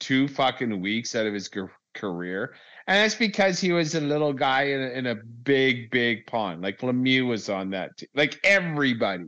two 0.00 0.26
fucking 0.28 0.80
weeks 0.80 1.14
out 1.14 1.26
of 1.26 1.34
his 1.34 1.48
career, 1.94 2.54
and 2.88 2.96
that's 2.96 3.14
because 3.14 3.60
he 3.60 3.72
was 3.72 3.94
a 3.94 4.00
little 4.00 4.32
guy 4.32 4.64
in 4.64 4.82
a, 4.82 4.88
in 4.88 5.06
a 5.06 5.14
big, 5.14 5.90
big 5.90 6.26
pond. 6.26 6.60
Like 6.60 6.80
Lemieux 6.80 7.26
was 7.26 7.48
on 7.48 7.70
that. 7.70 7.90
Like 8.14 8.40
everybody 8.42 9.24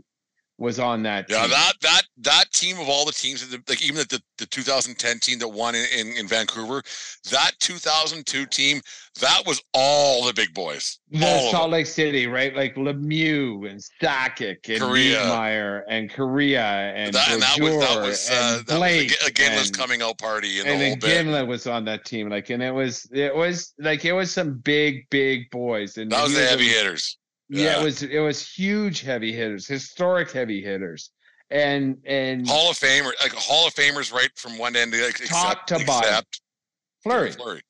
was 0.59 0.79
on 0.79 1.03
that. 1.03 1.27
Yeah, 1.29 1.43
team. 1.43 1.51
that 1.51 1.73
that 1.81 2.03
that 2.19 2.45
team 2.53 2.79
of 2.79 2.89
all 2.89 3.05
the 3.05 3.13
teams, 3.13 3.45
like 3.69 3.83
even 3.83 3.97
the, 4.09 4.21
the 4.39 4.47
2010 4.47 5.19
team 5.19 5.39
that 5.41 5.49
won 5.49 5.75
in, 5.75 5.85
in, 5.97 6.17
in 6.17 6.29
Vancouver, 6.29 6.83
that 7.31 7.53
2002 7.59 8.47
team, 8.47 8.81
that 9.21 9.43
was 9.47 9.61
all 9.73 10.25
the 10.25 10.33
big 10.33 10.55
boys. 10.55 10.99
The 11.11 11.51
Salt 11.51 11.71
Lake 11.71 11.87
City, 11.87 12.27
right? 12.27 12.55
Like 12.55 12.77
Lemieux 12.77 13.69
and 13.69 13.81
Sakic 14.01 14.69
and 14.69 14.83
Niedermayer 14.83 15.83
and 15.89 16.11
Kariya 16.11 16.93
and 16.95 17.15
that, 17.15 17.31
and 17.33 17.43
that 17.43 17.59
was 17.61 17.77
that 17.79 18.01
was 18.01 18.31
uh, 18.31 18.63
that 18.67 18.77
Blake 18.77 19.11
was 19.11 19.69
a, 19.69 19.69
a 19.69 19.73
coming 19.73 20.03
out 20.03 20.19
party 20.19 20.61
and, 20.61 20.69
and 20.69 20.81
the 20.81 21.09
whole 21.09 21.25
Iginla 21.25 21.47
was 21.47 21.67
on 21.67 21.85
that 21.87 22.05
team, 22.05 22.29
like, 22.29 22.51
and 22.51 22.63
it 22.63 22.73
was 22.73 23.09
it 23.13 23.35
was 23.35 23.75
like 23.79 24.05
it 24.05 24.13
was 24.13 24.31
some 24.31 24.59
big 24.59 25.09
big 25.11 25.51
boys, 25.51 25.97
and 25.97 26.11
that 26.13 26.23
was 26.23 26.35
the 26.35 26.47
heavy 26.47 26.69
hitters. 26.69 27.19
Yeah. 27.55 27.77
it 27.77 27.81
uh, 27.81 27.85
was 27.85 28.03
it 28.03 28.19
was 28.21 28.47
huge 28.47 29.03
heavy 29.03 29.33
hitters, 29.33 29.67
historic 29.67 30.31
heavy 30.31 30.63
hitters, 30.63 31.11
and 31.51 31.99
and 32.05 32.47
Hall 32.47 32.71
of 32.71 32.79
Famer, 32.79 33.13
like 33.23 33.33
Hall 33.33 33.67
of 33.67 33.75
Famers, 33.75 34.13
right 34.13 34.31
from 34.37 34.59
one 34.59 34.77
end 34.77 34.93
to 34.93 35.05
like, 35.05 35.17
top 35.27 35.63
except, 35.63 35.69
to 35.69 35.87
bottom. 35.87 36.09
Except 36.09 36.41
Fleury. 37.03 37.33
Fleury. 37.33 37.61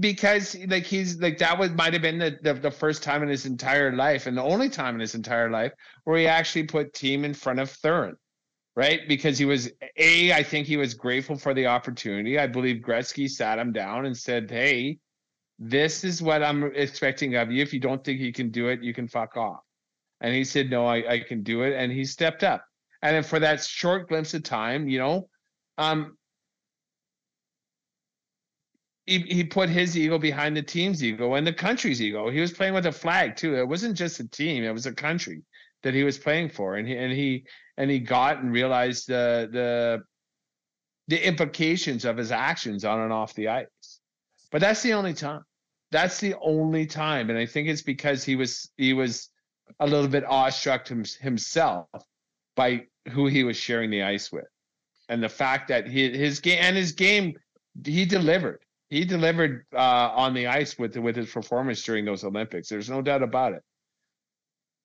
Because 0.00 0.56
like 0.68 0.84
he's 0.84 1.20
like 1.20 1.38
that 1.38 1.58
was 1.58 1.70
might 1.72 1.92
have 1.92 2.02
been 2.02 2.18
the, 2.18 2.38
the 2.42 2.54
the 2.54 2.70
first 2.70 3.02
time 3.02 3.22
in 3.22 3.28
his 3.28 3.44
entire 3.44 3.92
life 3.94 4.26
and 4.26 4.36
the 4.36 4.42
only 4.42 4.70
time 4.70 4.94
in 4.94 5.00
his 5.00 5.14
entire 5.14 5.50
life 5.50 5.72
where 6.04 6.18
he 6.18 6.26
actually 6.26 6.62
put 6.62 6.94
team 6.94 7.24
in 7.24 7.34
front 7.34 7.60
of 7.60 7.70
Theoren 7.70 8.14
right? 8.74 9.00
Because 9.08 9.38
he 9.38 9.44
was 9.44 9.70
a, 9.98 10.32
I 10.32 10.42
think 10.42 10.66
he 10.66 10.76
was 10.76 10.94
grateful 10.94 11.36
for 11.36 11.54
the 11.54 11.66
opportunity. 11.66 12.38
I 12.38 12.46
believe 12.46 12.82
Gretzky 12.82 13.28
sat 13.28 13.58
him 13.58 13.72
down 13.72 14.06
and 14.06 14.16
said, 14.16 14.50
"Hey, 14.50 14.98
this 15.64 16.02
is 16.02 16.20
what 16.20 16.42
I'm 16.42 16.64
expecting 16.74 17.36
of 17.36 17.52
you. 17.52 17.62
If 17.62 17.72
you 17.72 17.78
don't 17.78 18.02
think 18.02 18.18
you 18.18 18.32
can 18.32 18.50
do 18.50 18.66
it, 18.66 18.82
you 18.82 18.92
can 18.92 19.06
fuck 19.06 19.36
off. 19.36 19.60
And 20.20 20.34
he 20.34 20.42
said, 20.42 20.68
no, 20.68 20.86
I, 20.86 21.12
I 21.12 21.20
can 21.20 21.44
do 21.44 21.62
it. 21.62 21.74
And 21.74 21.92
he 21.92 22.04
stepped 22.04 22.42
up. 22.42 22.64
And 23.00 23.14
then 23.14 23.22
for 23.22 23.38
that 23.38 23.62
short 23.62 24.08
glimpse 24.08 24.34
of 24.34 24.42
time, 24.42 24.88
you 24.88 24.98
know, 24.98 25.28
um, 25.78 26.16
he, 29.06 29.20
he 29.20 29.44
put 29.44 29.68
his 29.68 29.96
ego 29.96 30.18
behind 30.18 30.56
the 30.56 30.62
team's 30.62 31.02
ego 31.02 31.34
and 31.34 31.46
the 31.46 31.52
country's 31.52 32.02
ego. 32.02 32.28
He 32.28 32.40
was 32.40 32.52
playing 32.52 32.74
with 32.74 32.86
a 32.86 32.92
flag 32.92 33.36
too. 33.36 33.56
It 33.56 33.66
wasn't 33.66 33.96
just 33.96 34.18
a 34.20 34.28
team; 34.28 34.64
it 34.64 34.72
was 34.72 34.86
a 34.86 34.92
country 34.92 35.42
that 35.82 35.94
he 35.94 36.04
was 36.04 36.18
playing 36.18 36.50
for. 36.50 36.76
And 36.76 36.86
he 36.86 36.96
and 36.96 37.12
he 37.12 37.44
and 37.76 37.90
he 37.90 37.98
got 37.98 38.38
and 38.38 38.52
realized 38.52 39.08
the 39.08 39.48
the 39.52 40.02
the 41.08 41.26
implications 41.26 42.04
of 42.04 42.16
his 42.16 42.30
actions 42.30 42.84
on 42.84 43.00
and 43.00 43.12
off 43.12 43.34
the 43.34 43.48
ice. 43.48 43.66
But 44.52 44.60
that's 44.60 44.82
the 44.82 44.92
only 44.92 45.14
time. 45.14 45.42
That's 45.92 46.18
the 46.18 46.34
only 46.40 46.86
time, 46.86 47.28
and 47.28 47.38
I 47.38 47.44
think 47.44 47.68
it's 47.68 47.82
because 47.82 48.24
he 48.24 48.34
was 48.34 48.70
he 48.78 48.94
was 48.94 49.28
a 49.78 49.86
little 49.86 50.08
bit 50.08 50.24
awestruck 50.24 50.88
himself 50.88 51.86
by 52.56 52.86
who 53.10 53.26
he 53.26 53.44
was 53.44 53.58
sharing 53.58 53.90
the 53.90 54.02
ice 54.02 54.32
with, 54.32 54.48
and 55.10 55.22
the 55.22 55.28
fact 55.28 55.68
that 55.68 55.86
he, 55.86 56.10
his 56.16 56.40
game 56.40 56.58
and 56.60 56.76
his 56.76 56.92
game 56.92 57.34
he 57.84 58.06
delivered. 58.06 58.60
He 58.88 59.04
delivered 59.04 59.66
uh, 59.74 60.10
on 60.14 60.32
the 60.32 60.46
ice 60.46 60.78
with 60.78 60.96
with 60.96 61.14
his 61.14 61.30
performance 61.30 61.82
during 61.82 62.06
those 62.06 62.24
Olympics. 62.24 62.70
There's 62.70 62.90
no 62.90 63.02
doubt 63.02 63.22
about 63.22 63.52
it. 63.52 63.62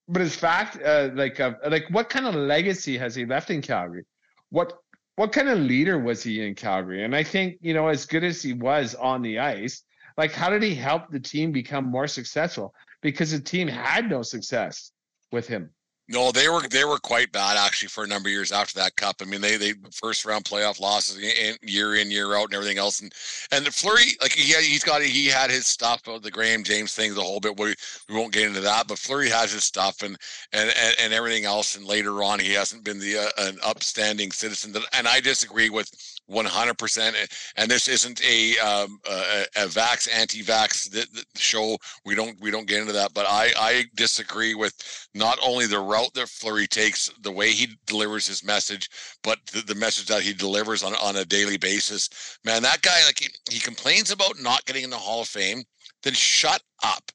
But 0.10 0.22
his 0.22 0.36
fact, 0.36 0.82
uh, 0.82 1.10
like, 1.14 1.40
uh, 1.40 1.54
like, 1.70 1.86
what 1.90 2.10
kind 2.10 2.26
of 2.26 2.36
legacy 2.36 2.98
has 2.98 3.14
he 3.16 3.26
left 3.26 3.50
in 3.50 3.62
Calgary? 3.62 4.06
What 4.50 4.74
what 5.16 5.32
kind 5.32 5.48
of 5.48 5.58
leader 5.60 5.98
was 5.98 6.22
he 6.22 6.46
in 6.46 6.54
Calgary? 6.56 7.04
And 7.04 7.16
I 7.16 7.24
think 7.24 7.58
you 7.62 7.74
know, 7.74 7.88
as 7.88 8.06
good 8.06 8.24
as 8.24 8.42
he 8.42 8.54
was 8.54 8.94
on 8.96 9.22
the 9.22 9.40
ice, 9.40 9.84
like, 10.18 10.32
how 10.32 10.50
did 10.50 10.64
he 10.64 10.74
help 10.76 11.10
the 11.10 11.20
team 11.20 11.52
become 11.52 11.86
more 11.86 12.08
successful? 12.08 12.74
Because 13.02 13.32
the 13.32 13.40
team 13.40 13.68
had 13.68 14.10
no 14.10 14.22
success 14.24 14.92
with 15.32 15.48
him. 15.48 15.70
No, 16.10 16.32
they 16.32 16.48
were 16.48 16.62
they 16.70 16.86
were 16.86 17.00
quite 17.00 17.34
bad 17.34 17.58
actually 17.58 17.90
for 17.90 18.06
a 18.06 18.08
number 18.08 18.30
of 18.30 18.34
years 18.34 18.54
after 18.54 18.80
that 18.80 18.96
cup. 18.96 19.18
I 19.22 19.26
mean, 19.26 19.42
they 19.42 19.58
they 19.58 19.74
first 19.92 20.24
round 20.24 20.46
playoff 20.46 20.80
losses 20.80 21.18
year 21.62 21.96
in 21.96 22.10
year 22.10 22.34
out 22.34 22.46
and 22.46 22.54
everything 22.54 22.78
else. 22.78 23.02
And 23.02 23.12
and 23.52 23.66
the 23.66 23.72
Fleury, 23.72 24.16
like 24.22 24.32
he 24.32 24.54
he's 24.54 24.86
got 24.86 25.02
he 25.02 25.26
had 25.26 25.50
his 25.52 25.68
stuff 25.68 26.08
of 26.08 26.22
the 26.22 26.32
Graham 26.32 26.64
James 26.64 26.94
thing, 26.94 27.14
the 27.14 27.22
whole 27.22 27.42
bit. 27.42 27.60
We 27.60 27.76
we 28.08 28.16
won't 28.16 28.32
get 28.32 28.48
into 28.48 28.62
that, 28.62 28.88
but 28.88 28.98
Fleury 28.98 29.30
has 29.30 29.52
his 29.52 29.66
stuff 29.66 30.02
and 30.02 30.18
and 30.54 30.70
and, 30.70 30.96
and 30.98 31.14
everything 31.14 31.44
else. 31.44 31.76
And 31.76 31.86
later 31.86 32.24
on, 32.24 32.40
he 32.40 32.54
hasn't 32.54 32.86
been 32.86 33.00
the 33.00 33.18
uh, 33.18 33.50
an 33.50 33.58
upstanding 33.66 34.32
citizen. 34.32 34.72
That, 34.72 34.84
and 34.94 35.10
I 35.10 35.20
disagree 35.20 35.70
with 35.70 35.92
100%. 36.30 37.52
And 37.56 37.72
this 37.72 37.88
isn't 37.88 38.24
a 38.24 38.58
um, 38.60 39.00
a, 39.10 39.46
a 39.56 39.66
vax 39.66 40.08
anti-vax 40.14 41.26
show. 41.36 41.78
We 42.06 42.16
don't 42.16 42.40
we 42.42 42.52
don't 42.52 42.68
get 42.68 42.82
into 42.82 42.94
that, 42.94 43.14
but 43.14 43.26
I 43.28 43.52
I 43.58 43.86
disagree 43.96 44.56
with 44.56 44.74
not 45.14 45.38
only 45.44 45.66
the 45.66 45.80
route 45.98 46.14
that 46.14 46.30
Fleury 46.30 46.68
takes, 46.68 47.12
the 47.22 47.32
way 47.32 47.52
he 47.52 47.78
delivers 47.86 48.28
his 48.28 48.44
message, 48.44 48.90
but 49.24 49.40
the, 49.52 49.62
the 49.62 49.76
message 49.76 50.08
that 50.08 50.22
he 50.22 50.34
delivers 50.34 50.84
on 50.84 50.94
on 50.96 51.16
a 51.18 51.26
daily 51.26 51.58
basis. 51.58 52.10
Man, 52.46 52.64
that 52.64 52.82
guy 52.82 53.04
like 53.06 53.20
he, 53.20 53.30
he 53.50 53.60
complains 53.60 54.12
about 54.12 54.40
not 54.40 54.66
getting 54.66 54.84
in 54.84 54.90
the 54.90 54.98
Hall 54.98 55.22
of 55.22 55.28
Fame. 55.28 55.64
Then 56.04 56.14
shut 56.14 56.62
up 56.84 57.12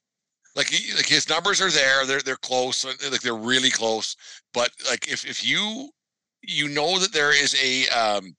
like 0.55 0.71
like 0.95 1.07
his 1.07 1.29
numbers 1.29 1.61
are 1.61 1.71
there 1.71 2.05
they're 2.05 2.21
they're 2.21 2.35
close 2.37 2.85
like 2.85 3.21
they're 3.21 3.33
really 3.33 3.71
close 3.71 4.15
but 4.53 4.69
like 4.87 5.07
if 5.07 5.25
if 5.25 5.43
you 5.43 5.89
you 6.43 6.67
know 6.67 6.99
that 6.99 7.13
there 7.13 7.31
is 7.31 7.55
a 7.63 7.87
um, 7.87 8.35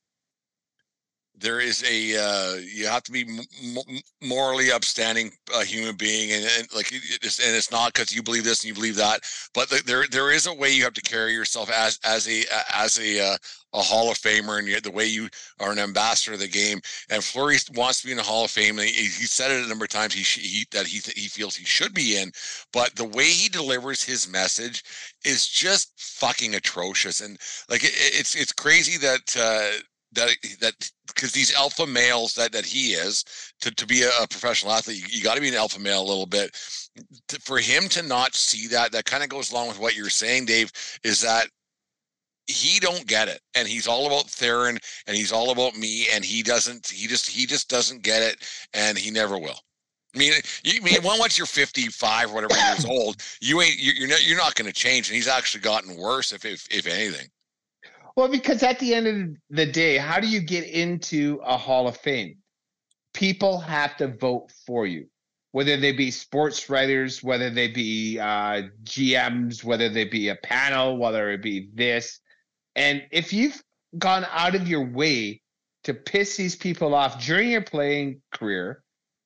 there 1.45 1.61
is 1.61 1.85
a 1.85 2.17
uh, 2.17 2.55
you 2.57 2.87
have 2.87 3.03
to 3.05 3.13
be 3.13 3.27
m- 3.63 4.01
morally 4.23 4.73
upstanding 4.73 5.31
uh, 5.55 5.61
human 5.61 5.95
being 5.95 6.33
and, 6.33 6.45
and 6.59 6.69
like 6.75 6.89
it's, 6.91 7.39
and 7.39 7.55
it's 7.55 7.71
not 7.71 7.93
because 7.93 8.15
you 8.15 8.23
believe 8.23 8.45
this 8.45 8.63
and 8.63 8.69
you 8.69 8.75
believe 8.75 8.97
that 8.97 9.21
but 9.53 9.69
the, 9.69 9.83
there 9.85 10.07
there 10.11 10.33
is 10.33 10.47
a 10.47 10.55
way 10.55 10.71
you 10.71 10.83
have 10.83 10.95
to 10.95 11.03
carry 11.03 11.33
yourself 11.33 11.71
as 11.71 12.01
as 12.05 12.27
a 12.29 12.45
as 12.75 12.99
a 12.99 13.21
uh, 13.21 13.37
a 13.75 13.83
Hall 13.83 14.11
of 14.11 14.17
Famer 14.17 14.59
and 14.59 14.85
the 14.85 14.91
way 14.91 15.07
you 15.07 15.29
are 15.61 15.73
an 15.73 15.81
ambassador 15.81 16.35
of 16.35 16.41
the 16.41 16.49
game. 16.49 16.81
And 17.11 17.23
Fleury 17.23 17.57
wants 17.75 18.01
to 18.01 18.07
be 18.07 18.13
in 18.13 18.17
the 18.19 18.23
Hall 18.23 18.45
of 18.45 18.51
Fame. 18.53 18.79
He, 18.79 18.87
he 18.87 19.27
said 19.27 19.51
it 19.51 19.65
a 19.65 19.69
number 19.69 19.85
of 19.85 19.91
times. 19.91 20.15
He, 20.15 20.23
he 20.23 20.65
that 20.71 20.87
he 20.87 20.99
he 21.21 21.29
feels 21.29 21.57
he 21.57 21.65
should 21.65 21.93
be 21.93 22.17
in, 22.17 22.31
but 22.73 22.95
the 22.95 23.05
way 23.05 23.25
he 23.25 23.49
delivers 23.49 24.03
his 24.03 24.31
message 24.31 24.85
is 25.25 25.49
just 25.49 25.93
fucking 25.97 26.55
atrocious. 26.55 27.21
And 27.21 27.37
like 27.69 27.83
it, 27.83 27.93
it's 27.97 28.37
it's 28.37 28.53
crazy 28.53 28.97
that 28.99 29.37
uh, 29.37 29.83
that 30.15 30.31
that 30.61 30.91
because 31.07 31.33
these 31.33 31.55
alpha 31.55 31.87
males 31.87 32.35
that 32.35 32.53
that 32.53 32.65
he 32.65 32.93
is 32.93 33.25
to, 33.61 33.71
to 33.73 33.87
be 33.87 34.03
a, 34.03 34.11
a 34.21 34.29
professional 34.29 34.73
athlete 34.73 34.99
you, 34.99 35.19
you 35.19 35.23
got 35.23 35.35
to 35.35 35.41
be 35.41 35.49
an 35.49 35.55
alpha 35.55 35.81
male 35.81 36.03
a 36.03 36.07
little 36.07 36.27
bit 36.27 36.51
to, 37.29 37.41
for 37.41 37.59
him 37.59 37.89
to 37.89 38.03
not 38.03 38.35
see 38.35 38.67
that 38.69 38.93
that 38.93 39.05
kind 39.05 39.23
of 39.23 39.29
goes 39.29 39.53
along 39.53 39.69
with 39.69 39.79
what 39.79 39.97
you're 39.97 40.09
saying 40.09 40.45
dave 40.45 40.71
is 41.03 41.21
that 41.21 41.49
he 42.47 42.79
don't 42.79 43.07
get 43.07 43.29
it 43.29 43.41
and 43.55 43.67
he's 43.67 43.89
all 43.89 44.07
about 44.07 44.27
theoren 44.27 44.79
and 45.07 45.17
he's 45.17 45.33
all 45.33 45.51
about 45.51 45.77
me 45.77 46.07
and 46.13 46.25
he 46.25 46.43
doesn't 46.43 46.87
he 46.89 47.07
just 47.07 47.27
he 47.27 47.47
just 47.47 47.69
doesn't 47.69 48.03
get 48.03 48.23
it 48.23 48.37
and 48.75 48.99
he 48.99 49.11
never 49.11 49.39
will 49.39 49.61
I 50.15 50.19
mean, 50.19 50.33
you 50.63 50.81
I 50.81 50.85
mean 50.85 50.99
once 51.03 51.37
you're 51.37 51.47
55 51.47 52.31
or 52.31 52.35
whatever 52.35 52.55
years 52.55 52.85
old, 52.89 53.17
you 53.41 53.61
ain't 53.61 53.79
you're 53.79 54.09
not 54.09 54.27
you're 54.27 54.39
not 54.39 54.55
going 54.55 54.67
to 54.67 54.73
change, 54.73 55.09
and 55.09 55.17
he's 55.17 55.29
actually 55.29 55.63
gotten 55.63 55.97
worse 55.97 56.33
if 56.33 56.45
if 56.45 56.67
if 56.71 56.87
anything. 56.87 57.29
Well, 58.17 58.29
because 58.29 58.63
at 58.63 58.79
the 58.79 58.95
end 58.95 59.07
of 59.07 59.37
the 59.51 59.67
day, 59.67 59.97
how 59.97 60.21
do 60.21 60.29
you 60.29 60.41
get 60.41 60.65
into 60.65 61.41
a 61.45 61.57
Hall 61.57 61.89
of 61.89 61.97
Fame? 61.97 62.37
People 63.13 63.59
have 63.59 63.97
to 63.97 64.09
vote 64.09 64.53
for 64.67 64.87
you, 64.87 65.07
whether 65.51 65.77
they 65.77 65.93
be 65.93 66.13
sports 66.13 66.71
writers, 66.71 67.25
whether 67.25 67.51
they 67.51 67.69
be 67.69 68.19
uh, 68.21 68.63
GMs, 68.85 69.65
whether 69.65 69.89
they 69.89 70.05
be 70.05 70.29
a 70.29 70.37
panel, 70.37 70.97
whether 70.97 71.31
it 71.31 71.43
be 71.43 71.71
this. 71.75 72.21
And 72.77 73.03
if 73.11 73.33
you've 73.33 73.61
gone 73.99 74.27
out 74.31 74.55
of 74.55 74.69
your 74.69 74.85
way 74.85 75.41
to 75.85 75.95
piss 75.95 76.37
these 76.37 76.57
people 76.57 76.95
off 76.95 77.25
during 77.25 77.51
your 77.51 77.63
playing 77.63 78.21
career 78.33 78.83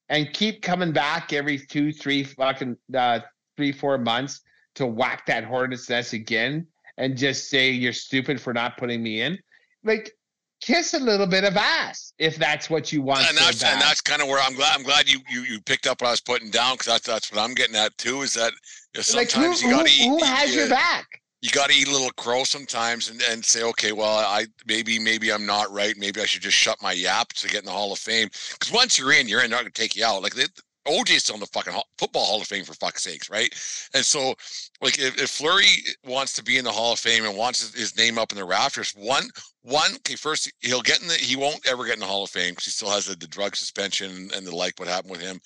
and 0.08 0.32
keep 0.32 0.62
coming 0.62 0.92
back 0.92 1.32
every 1.34 1.58
two, 1.58 1.92
three 1.92 2.24
fucking 2.24 2.76
uh, 2.94 3.20
three, 3.56 3.72
four 3.72 3.98
months 3.98 4.40
to 4.76 4.86
whack 4.86 5.26
that 5.26 5.44
hornet's 5.44 5.90
nest 5.90 6.14
again 6.14 6.66
and 6.98 7.16
just 7.16 7.48
say 7.48 7.70
you're 7.70 7.92
stupid 7.94 8.40
for 8.40 8.52
not 8.52 8.76
putting 8.76 9.02
me 9.02 9.22
in. 9.22 9.38
Like 9.84 10.12
kiss 10.60 10.92
a 10.92 10.98
little 10.98 11.26
bit 11.26 11.44
of 11.44 11.56
ass 11.56 12.12
if 12.18 12.36
that's 12.36 12.68
what 12.68 12.92
you 12.92 13.00
want. 13.00 13.26
And 13.28 13.38
that's 13.38 13.62
and 13.62 13.80
that's 13.80 14.00
kind 14.00 14.20
of 14.20 14.28
where 14.28 14.42
I'm 14.42 14.54
glad 14.54 14.76
I'm 14.76 14.82
glad 14.82 15.08
you 15.08 15.20
you 15.30 15.42
you 15.42 15.60
picked 15.60 15.86
up 15.86 16.02
what 16.02 16.08
I 16.08 16.10
was 16.10 16.20
putting 16.20 16.50
down 16.50 16.74
because 16.74 16.86
that's 16.86 17.06
that's 17.06 17.32
what 17.32 17.40
I'm 17.40 17.54
getting 17.54 17.76
at 17.76 17.96
too. 17.96 18.22
Is 18.22 18.34
that 18.34 18.52
you 18.52 18.98
know, 18.98 19.02
sometimes 19.02 19.34
like 19.34 19.60
who, 19.60 19.68
you 19.68 19.76
got 19.76 19.86
to 19.86 19.92
eat. 19.92 20.08
Who 20.08 20.24
has 20.24 20.54
you, 20.54 20.60
your 20.60 20.68
back? 20.68 21.06
You 21.40 21.50
got 21.50 21.70
to 21.70 21.76
eat 21.76 21.86
a 21.86 21.92
little 21.92 22.10
crow 22.16 22.42
sometimes 22.42 23.10
and, 23.10 23.22
and 23.30 23.44
say, 23.44 23.62
okay, 23.62 23.92
well, 23.92 24.18
I 24.18 24.46
maybe 24.66 24.98
maybe 24.98 25.32
I'm 25.32 25.46
not 25.46 25.70
right. 25.72 25.94
Maybe 25.96 26.20
I 26.20 26.24
should 26.26 26.42
just 26.42 26.56
shut 26.56 26.82
my 26.82 26.92
yap 26.92 27.28
to 27.34 27.48
get 27.48 27.60
in 27.60 27.66
the 27.66 27.72
Hall 27.72 27.92
of 27.92 27.98
Fame. 27.98 28.28
Because 28.52 28.72
once 28.72 28.98
you're 28.98 29.12
in, 29.12 29.28
you're 29.28 29.40
in. 29.42 29.50
They're 29.50 29.58
not 29.58 29.62
going 29.62 29.72
to 29.72 29.80
take 29.80 29.94
you 29.94 30.04
out. 30.04 30.22
Like 30.22 30.34
they, 30.34 30.46
OJ's 30.88 31.24
still 31.24 31.34
in 31.34 31.40
the 31.40 31.46
fucking 31.46 31.74
football 31.98 32.24
Hall 32.24 32.40
of 32.40 32.46
Fame 32.46 32.64
for 32.64 32.74
fuck's 32.74 33.02
sakes, 33.02 33.30
right? 33.30 33.52
And 33.94 34.04
so, 34.04 34.34
like, 34.80 34.98
if, 34.98 35.20
if 35.20 35.30
Fleury 35.30 35.66
wants 36.04 36.32
to 36.34 36.42
be 36.42 36.58
in 36.58 36.64
the 36.64 36.72
Hall 36.72 36.92
of 36.92 36.98
Fame 36.98 37.24
and 37.24 37.36
wants 37.36 37.74
his, 37.74 37.96
name 37.96 38.18
up 38.18 38.32
in 38.32 38.38
the 38.38 38.44
rafters, 38.44 38.92
one, 38.96 39.28
one, 39.62 39.92
okay, 39.96 40.14
first 40.14 40.50
he'll 40.60 40.82
get 40.82 41.02
in 41.02 41.08
the, 41.08 41.14
he 41.14 41.36
won't 41.36 41.66
ever 41.66 41.84
get 41.84 41.94
in 41.94 42.00
the 42.00 42.06
Hall 42.06 42.24
of 42.24 42.30
Fame 42.30 42.52
because 42.52 42.64
he 42.64 42.70
still 42.70 42.90
has 42.90 43.06
the, 43.06 43.16
the 43.16 43.26
drug 43.26 43.56
suspension 43.56 44.30
and 44.34 44.46
the 44.46 44.54
like, 44.54 44.78
what 44.78 44.88
happened 44.88 45.10
with 45.10 45.20
him. 45.20 45.40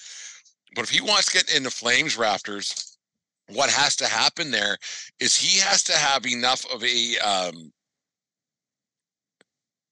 But 0.74 0.84
if 0.84 0.90
he 0.90 1.00
wants 1.00 1.26
to 1.26 1.38
get 1.38 1.54
in 1.54 1.62
the 1.62 1.70
Flames 1.70 2.16
rafters, 2.16 2.98
what 3.48 3.70
has 3.70 3.96
to 3.96 4.06
happen 4.06 4.50
there 4.50 4.78
is 5.20 5.36
he 5.36 5.58
has 5.60 5.82
to 5.84 5.92
have 5.92 6.26
enough 6.26 6.64
of 6.72 6.82
a, 6.84 7.18
um, 7.18 7.72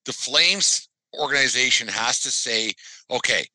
the 0.07 0.13
Flames 0.13 0.89
organization 1.19 1.89
has 1.89 2.21
to 2.21 2.31
say, 2.31 2.73
okay, 3.11 3.47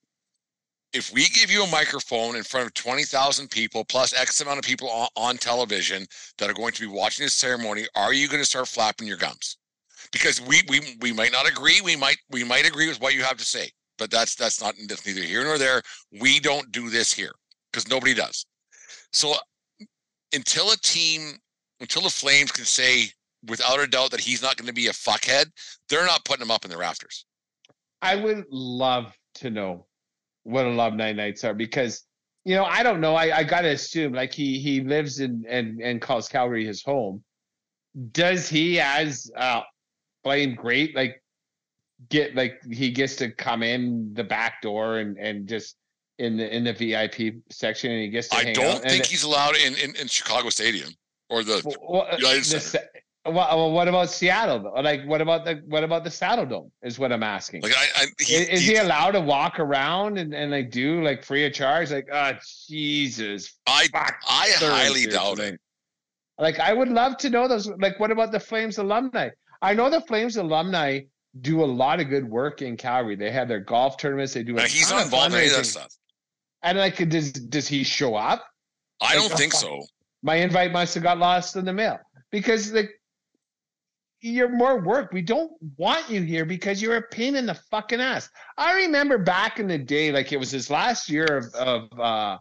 if 0.96 1.12
we 1.12 1.28
give 1.28 1.52
you 1.52 1.62
a 1.64 1.68
microphone 1.68 2.38
in 2.38 2.44
front 2.44 2.66
of 2.66 2.74
20,000 2.74 3.50
people 3.50 3.84
plus 3.84 4.14
X 4.14 4.40
amount 4.40 4.60
of 4.60 4.64
people 4.64 4.90
on, 4.90 5.10
on, 5.18 5.38
television 5.38 6.08
that 6.38 6.50
are 6.50 6.54
going 6.54 6.72
to 6.72 6.82
be 6.82 6.88
watching 6.88 7.26
this 7.26 7.34
ceremony, 7.34 7.86
are 7.96 8.14
you 8.14 8.30
going 8.30 8.42
to 8.42 8.46
start 8.46 8.68
flapping 8.68 9.06
your 9.06 9.18
gums? 9.18 9.58
Because 10.14 10.40
we 10.40 10.62
we 10.70 10.98
we 11.02 11.12
might 11.12 11.34
not 11.34 11.50
agree, 11.50 11.82
we 11.82 11.98
might 11.98 12.18
we 12.30 12.44
might 12.44 12.66
agree 12.66 12.88
with 12.88 13.02
what 13.02 13.14
you 13.14 13.24
have 13.24 13.38
to 13.38 13.44
say, 13.44 13.70
but 13.98 14.10
that's 14.10 14.36
that's 14.36 14.62
not 14.62 14.76
that's 14.88 15.06
neither 15.06 15.22
here 15.22 15.44
nor 15.44 15.58
there. 15.58 15.82
We 16.22 16.40
don't 16.40 16.72
do 16.72 16.90
this 16.90 17.12
here 17.12 17.34
because 17.72 17.90
nobody 17.90 18.14
does. 18.14 18.46
So 19.12 19.34
until 20.34 20.72
a 20.72 20.78
team, 20.78 21.34
until 21.82 22.04
the 22.04 22.10
Flames 22.10 22.52
can 22.52 22.66
say 22.66 23.10
without 23.48 23.80
a 23.80 23.88
doubt 23.88 24.12
that 24.12 24.22
he's 24.22 24.42
not 24.42 24.56
going 24.56 24.68
to 24.68 24.74
be 24.74 24.88
a 24.88 24.92
fuckhead, 24.92 25.48
they're 25.90 26.06
not 26.06 26.24
putting 26.24 26.44
him 26.44 26.52
up 26.52 26.64
in 26.64 26.72
the 26.72 26.78
rafters. 26.78 27.26
I 28.02 28.16
would 28.16 28.46
love 28.50 29.14
to 29.36 29.50
know 29.50 29.88
what 30.46 30.66
alumni 30.66 31.12
nights 31.12 31.44
are 31.44 31.54
because 31.54 32.04
you 32.46 32.56
know 32.56 32.64
I 32.64 32.84
don't 32.84 33.02
know 33.02 33.16
I, 33.16 33.40
I 33.40 33.44
gotta 33.44 33.70
assume 33.70 34.14
like 34.14 34.34
he 34.34 34.60
he 34.60 34.82
lives 34.82 35.20
in 35.20 35.44
and 35.50 35.82
and 35.82 36.02
calls 36.02 36.30
Calgary 36.30 36.66
his 36.66 36.82
home. 36.84 37.24
Does 38.12 38.48
he 38.48 38.80
as 38.80 39.30
uh 39.36 39.62
playing 40.24 40.56
great 40.56 40.96
like 40.96 41.22
get 42.10 42.36
like 42.36 42.62
he 42.72 42.92
gets 42.92 43.16
to 43.18 43.32
come 43.32 43.64
in 43.64 44.14
the 44.14 44.24
back 44.24 44.62
door 44.62 45.00
and 45.00 45.18
and 45.18 45.48
just 45.48 45.76
in 46.20 46.38
the 46.38 46.56
in 46.56 46.64
the 46.64 46.74
VIP 46.74 47.36
section 47.50 47.92
and 47.92 48.02
he 48.02 48.10
gets 48.10 48.30
to 48.30 48.38
I 48.38 48.54
don't 48.54 48.84
think 48.84 49.06
he's 49.06 49.24
allowed 49.24 49.56
in, 49.56 49.74
in 49.76 49.96
in 49.96 50.08
Chicago 50.08 50.50
Stadium 50.50 50.92
or 51.30 51.44
the 51.44 51.62
well, 51.82 52.08
United 52.18 52.46
the, 52.46 52.60
Center. 52.60 52.86
Well, 53.26 53.72
what 53.72 53.88
about 53.88 54.12
Seattle? 54.12 54.72
Like, 54.84 55.04
what 55.06 55.20
about 55.20 55.46
the 55.46 55.64
what 55.66 55.84
about 55.84 56.04
the 56.04 56.12
Saddledome? 56.12 56.70
Is 56.84 57.00
what 57.00 57.12
I'm 57.12 57.24
asking. 57.24 57.64
Like, 57.64 57.74
I, 57.76 58.04
I 58.04 58.06
he, 58.20 58.36
is, 58.36 58.50
is 58.50 58.62
he, 58.62 58.74
he, 58.74 58.76
allowed 58.78 59.12
to 59.12 59.22
walk 59.22 59.60
around 59.60 60.20
and, 60.20 60.34
and 60.34 60.52
like 60.52 60.70
do 60.70 61.04
like 61.04 61.24
free 61.24 61.44
of 61.46 61.54
charge? 61.54 61.92
Like, 61.92 62.08
oh 62.12 62.34
Jesus! 62.68 63.58
I 63.66 63.88
I 63.96 64.52
highly 64.58 65.08
doubt 65.08 65.40
it. 65.40 65.60
Like, 66.38 66.60
I 66.60 66.74
would 66.74 66.90
love 66.90 67.18
to 67.18 67.30
know 67.32 67.48
those. 67.48 67.68
Like, 67.80 68.00
what 68.00 68.12
about 68.12 68.32
the 68.32 68.40
Flames 68.40 68.78
alumni? 68.78 69.30
I 69.62 69.74
know 69.74 69.90
the 69.90 70.02
Flames 70.02 70.38
alumni 70.38 71.02
do 71.42 71.64
a 71.64 71.66
lot 71.66 72.00
of 72.00 72.10
good 72.10 72.30
work 72.30 72.62
in 72.62 72.78
Calgary. 72.78 73.16
They 73.16 73.32
have 73.32 73.48
their 73.48 73.60
golf 73.60 73.98
tournaments. 73.98 74.34
They 74.34 74.44
do. 74.44 74.56
A 74.58 74.62
he's 74.62 74.92
not 74.92 75.04
involved 75.04 75.34
in 75.34 75.40
any 75.40 75.50
of 75.50 75.56
that 75.56 75.66
stuff. 75.66 75.96
And 76.62 76.78
like, 76.78 76.98
does 77.10 77.32
does 77.32 77.68
he 77.68 77.84
show 77.84 78.14
up? 78.14 78.46
I 79.02 79.18
like, 79.18 79.30
don't 79.30 79.38
think 79.38 79.54
so. 79.54 79.84
My 80.22 80.36
invite 80.36 80.72
must 80.72 80.94
have 80.94 81.04
got 81.04 81.18
lost 81.18 81.56
in 81.56 81.66
the 81.66 81.74
mail 81.74 82.00
because 82.32 82.72
like 82.72 82.92
you're 84.22 84.50
more 84.50 84.82
work. 84.82 85.12
We 85.12 85.22
don't 85.22 85.52
want 85.78 86.10
you 86.10 86.22
here 86.22 86.46
because 86.46 86.82
you're 86.82 86.98
a 86.98 87.02
pain 87.02 87.36
in 87.36 87.46
the 87.46 87.54
fucking 87.54 88.02
ass. 88.02 88.30
I 88.58 88.74
remember 88.74 89.18
back 89.18 89.60
in 89.60 89.68
the 89.68 89.78
day, 89.78 90.12
like 90.12 90.32
it 90.32 90.38
was 90.38 90.52
his 90.52 90.70
last 90.70 91.10
year 91.10 91.26
of 91.26 91.54
of 91.56 92.00
uh 92.00 92.38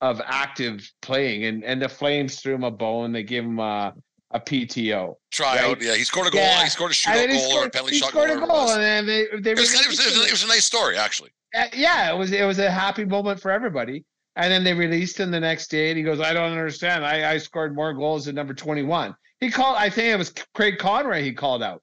of 0.00 0.20
active 0.24 0.90
playing, 1.02 1.44
and 1.44 1.64
and 1.64 1.80
the 1.80 1.88
Flames 1.88 2.40
threw 2.40 2.54
him 2.54 2.64
a 2.64 2.70
bone. 2.70 3.12
They 3.12 3.22
gave 3.22 3.44
him 3.44 3.58
a 3.58 3.94
a 4.32 4.40
PTO 4.40 5.14
tryout. 5.30 5.76
Right? 5.76 5.82
Yeah, 5.82 5.94
he 5.94 6.04
scored 6.04 6.28
a 6.28 6.30
goal. 6.30 6.40
Yeah. 6.40 6.64
He 6.64 6.70
scored 6.70 6.90
a 6.90 6.94
shootout 6.94 7.28
goal 7.28 7.38
scored, 7.38 7.64
or 7.64 7.66
a 7.66 7.70
penalty 7.70 7.96
shot 7.96 8.12
goal. 8.12 8.22
He 8.24 8.32
scored 8.32 8.42
a 8.42 8.46
goal, 8.46 8.70
and 8.70 9.08
they 9.08 9.26
they 9.40 9.52
it 9.52 9.58
was, 9.58 9.74
it, 9.74 9.86
was, 9.86 10.00
it, 10.00 10.30
was, 10.30 10.44
a 10.44 10.48
nice 10.48 10.64
story 10.64 10.96
actually. 10.96 11.30
Uh, 11.54 11.64
yeah, 11.74 12.12
it 12.12 12.16
was 12.16 12.32
it 12.32 12.44
was 12.44 12.58
a 12.58 12.70
happy 12.70 13.04
moment 13.04 13.40
for 13.40 13.50
everybody. 13.50 14.04
And 14.38 14.52
then 14.52 14.64
they 14.64 14.74
released 14.74 15.18
him 15.18 15.30
the 15.30 15.40
next 15.40 15.68
day, 15.68 15.88
and 15.88 15.96
he 15.96 16.04
goes, 16.04 16.20
"I 16.20 16.34
don't 16.34 16.52
understand. 16.52 17.06
I, 17.06 17.32
I 17.32 17.38
scored 17.38 17.74
more 17.74 17.94
goals 17.94 18.26
than 18.26 18.34
number 18.34 18.52
21." 18.52 19.14
He 19.40 19.50
called. 19.50 19.76
I 19.78 19.90
think 19.90 20.12
it 20.12 20.16
was 20.16 20.32
Craig 20.54 20.78
Conroy. 20.78 21.22
He 21.22 21.32
called 21.32 21.62
out. 21.62 21.82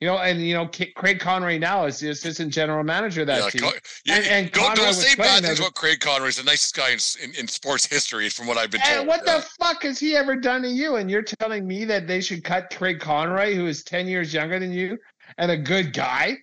You 0.00 0.08
know, 0.08 0.18
and 0.18 0.42
you 0.42 0.54
know, 0.54 0.68
Craig 0.96 1.20
Conroy 1.20 1.58
now 1.58 1.84
is 1.84 2.00
the 2.00 2.10
assistant 2.10 2.52
general 2.52 2.82
manager 2.82 3.20
of 3.20 3.28
that 3.28 3.44
yeah, 3.44 3.50
team. 3.50 3.60
Con- 3.60 3.72
yeah, 4.04 4.16
and, 4.16 4.26
and 4.26 4.52
don't, 4.52 4.74
don't 4.74 4.94
say 4.94 5.14
bad 5.14 5.44
things 5.44 5.60
about 5.60 5.74
Craig 5.74 6.00
Conroy. 6.00 6.26
He's 6.26 6.38
the 6.38 6.42
nicest 6.42 6.74
guy 6.74 6.90
in, 6.90 6.98
in, 7.22 7.36
in, 7.36 7.46
sports 7.46 7.86
history, 7.86 8.28
from 8.28 8.48
what 8.48 8.58
I've 8.58 8.72
been 8.72 8.80
and 8.84 8.96
told. 8.96 9.06
what 9.06 9.22
yeah. 9.24 9.36
the 9.36 9.42
fuck 9.60 9.84
has 9.84 10.00
he 10.00 10.16
ever 10.16 10.34
done 10.34 10.62
to 10.62 10.68
you? 10.68 10.96
And 10.96 11.08
you're 11.08 11.22
telling 11.22 11.68
me 11.68 11.84
that 11.84 12.08
they 12.08 12.20
should 12.20 12.42
cut 12.42 12.74
Craig 12.76 12.98
Conroy, 12.98 13.54
who 13.54 13.68
is 13.68 13.84
ten 13.84 14.08
years 14.08 14.34
younger 14.34 14.58
than 14.58 14.72
you 14.72 14.98
and 15.38 15.52
a 15.52 15.56
good 15.56 15.92
guy, 15.92 16.36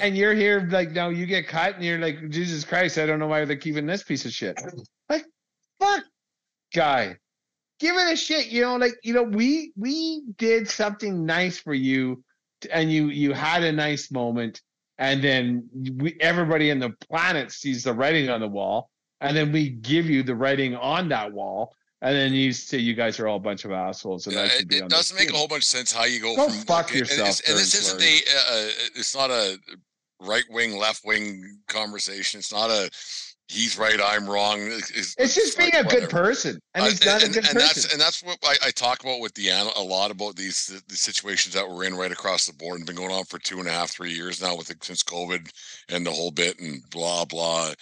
and 0.00 0.16
you're 0.16 0.32
here 0.32 0.66
like, 0.70 0.92
no, 0.92 1.10
you 1.10 1.26
get 1.26 1.46
cut, 1.46 1.74
and 1.74 1.84
you're 1.84 1.98
like, 1.98 2.30
Jesus 2.30 2.64
Christ, 2.64 2.96
I 2.96 3.04
don't 3.04 3.18
know 3.18 3.26
why 3.26 3.44
they're 3.44 3.54
keeping 3.54 3.84
this 3.84 4.02
piece 4.02 4.24
of 4.24 4.32
shit. 4.32 4.58
Like, 5.10 5.26
fuck, 5.78 6.04
guy 6.74 7.18
give 7.84 7.96
it 7.96 8.12
a 8.12 8.16
shit. 8.16 8.46
You 8.46 8.62
know, 8.62 8.76
like 8.76 8.94
you 9.02 9.12
know, 9.12 9.22
we 9.22 9.72
we 9.76 10.22
did 10.38 10.68
something 10.68 11.24
nice 11.26 11.58
for 11.58 11.74
you, 11.74 12.24
and 12.72 12.90
you 12.90 13.08
you 13.08 13.32
had 13.32 13.62
a 13.62 13.72
nice 13.72 14.10
moment, 14.10 14.62
and 14.98 15.22
then 15.22 15.68
we 15.98 16.16
everybody 16.20 16.70
in 16.70 16.78
the 16.78 16.90
planet 17.08 17.52
sees 17.52 17.84
the 17.84 17.92
writing 17.92 18.30
on 18.30 18.40
the 18.40 18.48
wall, 18.48 18.90
and 19.20 19.36
then 19.36 19.52
we 19.52 19.68
give 19.68 20.06
you 20.06 20.22
the 20.22 20.34
writing 20.34 20.74
on 20.74 21.08
that 21.10 21.30
wall, 21.32 21.74
and 22.00 22.16
then 22.16 22.32
you 22.32 22.52
say 22.52 22.78
you 22.78 22.94
guys 22.94 23.20
are 23.20 23.28
all 23.28 23.36
a 23.36 23.40
bunch 23.40 23.64
of 23.66 23.72
assholes. 23.72 24.26
And 24.26 24.36
Yeah, 24.36 24.44
it, 24.46 24.72
it 24.72 24.88
doesn't 24.88 25.16
make 25.16 25.30
a 25.30 25.36
whole 25.36 25.48
bunch 25.48 25.64
of 25.64 25.68
sense 25.68 25.92
how 25.92 26.04
you 26.04 26.20
go, 26.20 26.34
Go 26.36 26.48
from 26.48 26.58
fuck 26.64 26.90
and- 26.90 27.00
and 27.00 27.08
yourself, 27.10 27.28
this- 27.28 27.40
And, 27.48 27.58
this 27.58 27.74
isn't 27.74 28.02
a, 28.02 28.16
uh, 28.16 28.70
it's 28.96 29.14
not 29.14 29.30
a 29.30 29.58
right 30.20 30.44
wing, 30.48 30.76
left 30.78 31.04
wing 31.04 31.58
conversation. 31.68 32.38
It's 32.38 32.52
not 32.52 32.70
a 32.70 32.90
he's 33.48 33.78
right, 33.78 33.98
I'm 34.02 34.28
wrong. 34.28 34.58
It's, 34.60 35.16
It's 35.18 35.34
just 35.34 35.56
being 35.58 35.70
like 35.72 35.84
a 35.84 35.84
good 35.84 36.08
whatever. 36.08 36.08
person, 36.08 36.58
and 36.74 36.84
Uh, 36.84 36.88
he's 36.90 37.04
not 37.04 37.22
a 37.22 37.28
good 37.28 37.36
and 37.36 37.44
person. 37.46 37.58
that's 37.58 37.92
and 37.92 38.00
that's 38.00 38.22
what 38.22 38.38
I, 38.44 38.56
I 38.66 38.70
talk 38.70 39.02
about 39.02 39.20
with 39.20 39.34
Deanna 39.34 39.76
a 39.76 39.82
lot 39.82 40.10
about 40.10 40.36
these 40.36 40.66
the 40.88 40.96
situations 40.96 41.54
that 41.54 41.68
we're 41.68 41.84
in 41.84 41.94
right 41.94 42.10
across 42.12 42.46
the 42.46 42.52
board 42.52 42.78
and 42.78 42.86
been 42.86 42.96
going 42.96 43.12
on 43.12 43.24
for 43.24 43.38
two 43.38 43.58
and 43.60 43.68
a 43.68 43.72
half, 43.72 43.90
three 43.90 44.12
years 44.12 44.40
now 44.42 44.56
with 44.56 44.68
the, 44.68 44.76
since 44.82 45.02
COVID 45.02 45.50
and 45.88 46.04
the 46.06 46.10
whole 46.12 46.30
bit 46.30 46.58
and 46.58 46.82
blah 46.90 47.24
blah. 47.24 47.72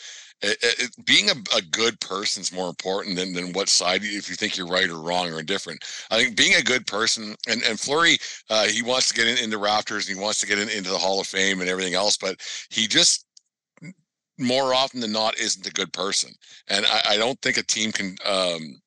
It, 0.42 0.58
it, 0.62 0.80
it- 0.80 1.04
being 1.06 1.30
a, 1.30 1.34
a 1.56 1.62
good 1.62 2.00
person 2.00 2.42
is 2.42 2.52
more 2.52 2.68
important 2.68 3.16
than, 3.16 3.32
than 3.32 3.52
what 3.52 3.68
side 3.68 4.02
if 4.02 4.28
you 4.28 4.34
think 4.34 4.56
you're 4.56 4.66
right 4.66 4.90
or 4.90 5.00
wrong 5.00 5.32
or 5.32 5.38
indifferent. 5.38 5.84
I 6.10 6.16
think 6.18 6.36
being 6.36 6.54
a 6.56 6.62
good 6.62 6.86
person 6.86 7.34
and 7.48 7.62
and 7.62 7.78
Fleury, 7.80 8.18
uh, 8.50 8.66
he 8.66 8.82
wants 8.82 9.08
to 9.08 9.14
get 9.14 9.26
in, 9.28 9.38
into 9.38 9.58
rafters 9.58 10.08
and 10.08 10.16
he 10.18 10.22
wants 10.22 10.40
to 10.40 10.46
get 10.46 10.58
in, 10.58 10.68
into 10.68 10.90
the 10.90 10.98
Hall 10.98 11.20
of 11.20 11.26
Fame 11.26 11.60
and 11.60 11.70
everything 11.70 11.94
else, 11.94 12.16
but 12.16 12.40
he 12.70 12.86
just 12.88 13.26
more 14.42 14.74
often 14.74 15.00
than 15.00 15.12
not 15.12 15.38
isn't 15.38 15.66
a 15.66 15.70
good 15.70 15.92
person. 15.92 16.32
And 16.68 16.86
I, 16.86 17.00
I 17.10 17.16
don't 17.16 17.40
think 17.40 17.56
a 17.56 17.62
team 17.62 17.92
can 17.92 18.16
um 18.24 18.80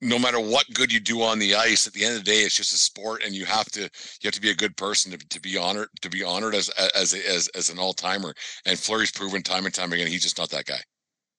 no 0.00 0.18
matter 0.18 0.40
what 0.40 0.66
good 0.74 0.92
you 0.92 0.98
do 0.98 1.22
on 1.22 1.38
the 1.38 1.54
ice 1.54 1.86
at 1.86 1.92
the 1.92 2.04
end 2.04 2.16
of 2.16 2.24
the 2.24 2.30
day 2.30 2.40
it's 2.40 2.56
just 2.56 2.72
a 2.72 2.76
sport 2.76 3.22
and 3.24 3.34
you 3.34 3.44
have 3.44 3.66
to 3.70 3.82
you 3.82 4.24
have 4.24 4.34
to 4.34 4.40
be 4.40 4.50
a 4.50 4.54
good 4.54 4.76
person 4.76 5.12
to, 5.12 5.18
to 5.28 5.40
be 5.40 5.56
honored 5.56 5.88
to 6.00 6.10
be 6.10 6.24
honored 6.24 6.54
as 6.54 6.68
as 6.96 7.14
as 7.14 7.48
as 7.48 7.70
an 7.70 7.78
all-timer. 7.78 8.34
And 8.66 8.78
Fleury's 8.78 9.12
proven 9.12 9.42
time 9.42 9.64
and 9.64 9.74
time 9.74 9.92
again 9.92 10.08
he's 10.08 10.22
just 10.22 10.38
not 10.38 10.50
that 10.50 10.66
guy. 10.66 10.80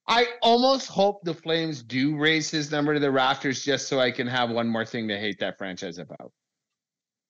I 0.07 0.27
almost 0.41 0.87
hope 0.87 1.23
the 1.23 1.33
Flames 1.33 1.81
do 1.81 2.17
raise 2.17 2.51
his 2.51 2.71
number 2.71 2.93
to 2.93 2.99
the 2.99 3.11
rafters 3.11 3.63
just 3.63 3.87
so 3.87 3.99
I 3.99 4.11
can 4.11 4.27
have 4.27 4.49
one 4.49 4.67
more 4.67 4.85
thing 4.85 5.07
to 5.07 5.17
hate 5.17 5.39
that 5.39 5.57
franchise 5.57 5.97
about. 5.97 6.31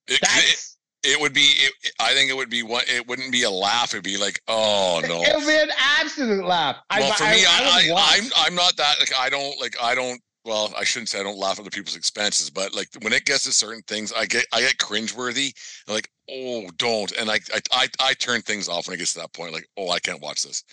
it, 0.08 0.73
it, 1.04 1.20
would 1.20 1.34
be 1.34 1.42
it, 1.58 1.74
i 2.00 2.14
think 2.14 2.30
it 2.30 2.36
would 2.36 2.50
be 2.50 2.64
one 2.64 2.84
it 2.88 3.08
wouldn't 3.08 3.32
be 3.32 3.44
a 3.44 3.50
laugh 3.50 3.94
it'd 3.94 4.04
be 4.04 4.18
like 4.18 4.40
oh 4.48 5.02
no 5.08 5.22
it 5.22 5.36
would 5.36 5.48
be 5.48 5.56
an 5.56 5.72
absolute 6.00 6.46
laugh. 6.46 6.78
well 6.92 7.12
I, 7.12 7.16
for 7.16 7.24
me 7.26 7.46
I, 7.46 7.88
I, 7.90 7.92
watch. 7.92 8.04
i'm 8.14 8.32
i'm 8.38 8.56
not 8.56 8.76
that 8.78 8.96
like 9.00 9.12
i 9.18 9.30
don't 9.30 9.60
like 9.60 9.76
i 9.82 9.96
don't 9.96 10.22
well, 10.46 10.74
I 10.78 10.84
shouldn't 10.84 11.10
say 11.10 11.20
I 11.20 11.24
don't 11.24 11.38
laugh 11.38 11.54
at 11.54 11.60
other 11.60 11.70
people's 11.70 11.96
expenses, 11.96 12.50
but 12.50 12.74
like 12.76 12.90
when 13.02 13.14
it 13.14 13.26
gets 13.26 13.44
to 13.44 13.54
certain 13.54 13.82
things, 13.88 14.12
I 14.12 14.26
get 14.26 14.46
I 14.52 14.62
get 14.62 14.78
cringeworthy. 14.78 15.54
Like, 15.88 16.10
oh, 16.30 16.70
don't, 16.78 17.12
and 17.14 17.30
I 17.30 17.40
I 17.54 17.62
I, 17.72 17.88
I 18.02 18.14
turn 18.14 18.42
things 18.42 18.68
off 18.68 18.88
when 18.88 18.96
it 18.96 18.98
gets 18.98 19.14
to 19.14 19.20
that 19.22 19.34
point. 19.34 19.54
Like, 19.54 19.68
oh, 19.78 19.90
I 19.90 20.00
can't 20.00 20.22
watch 20.22 20.44
this. 20.44 20.64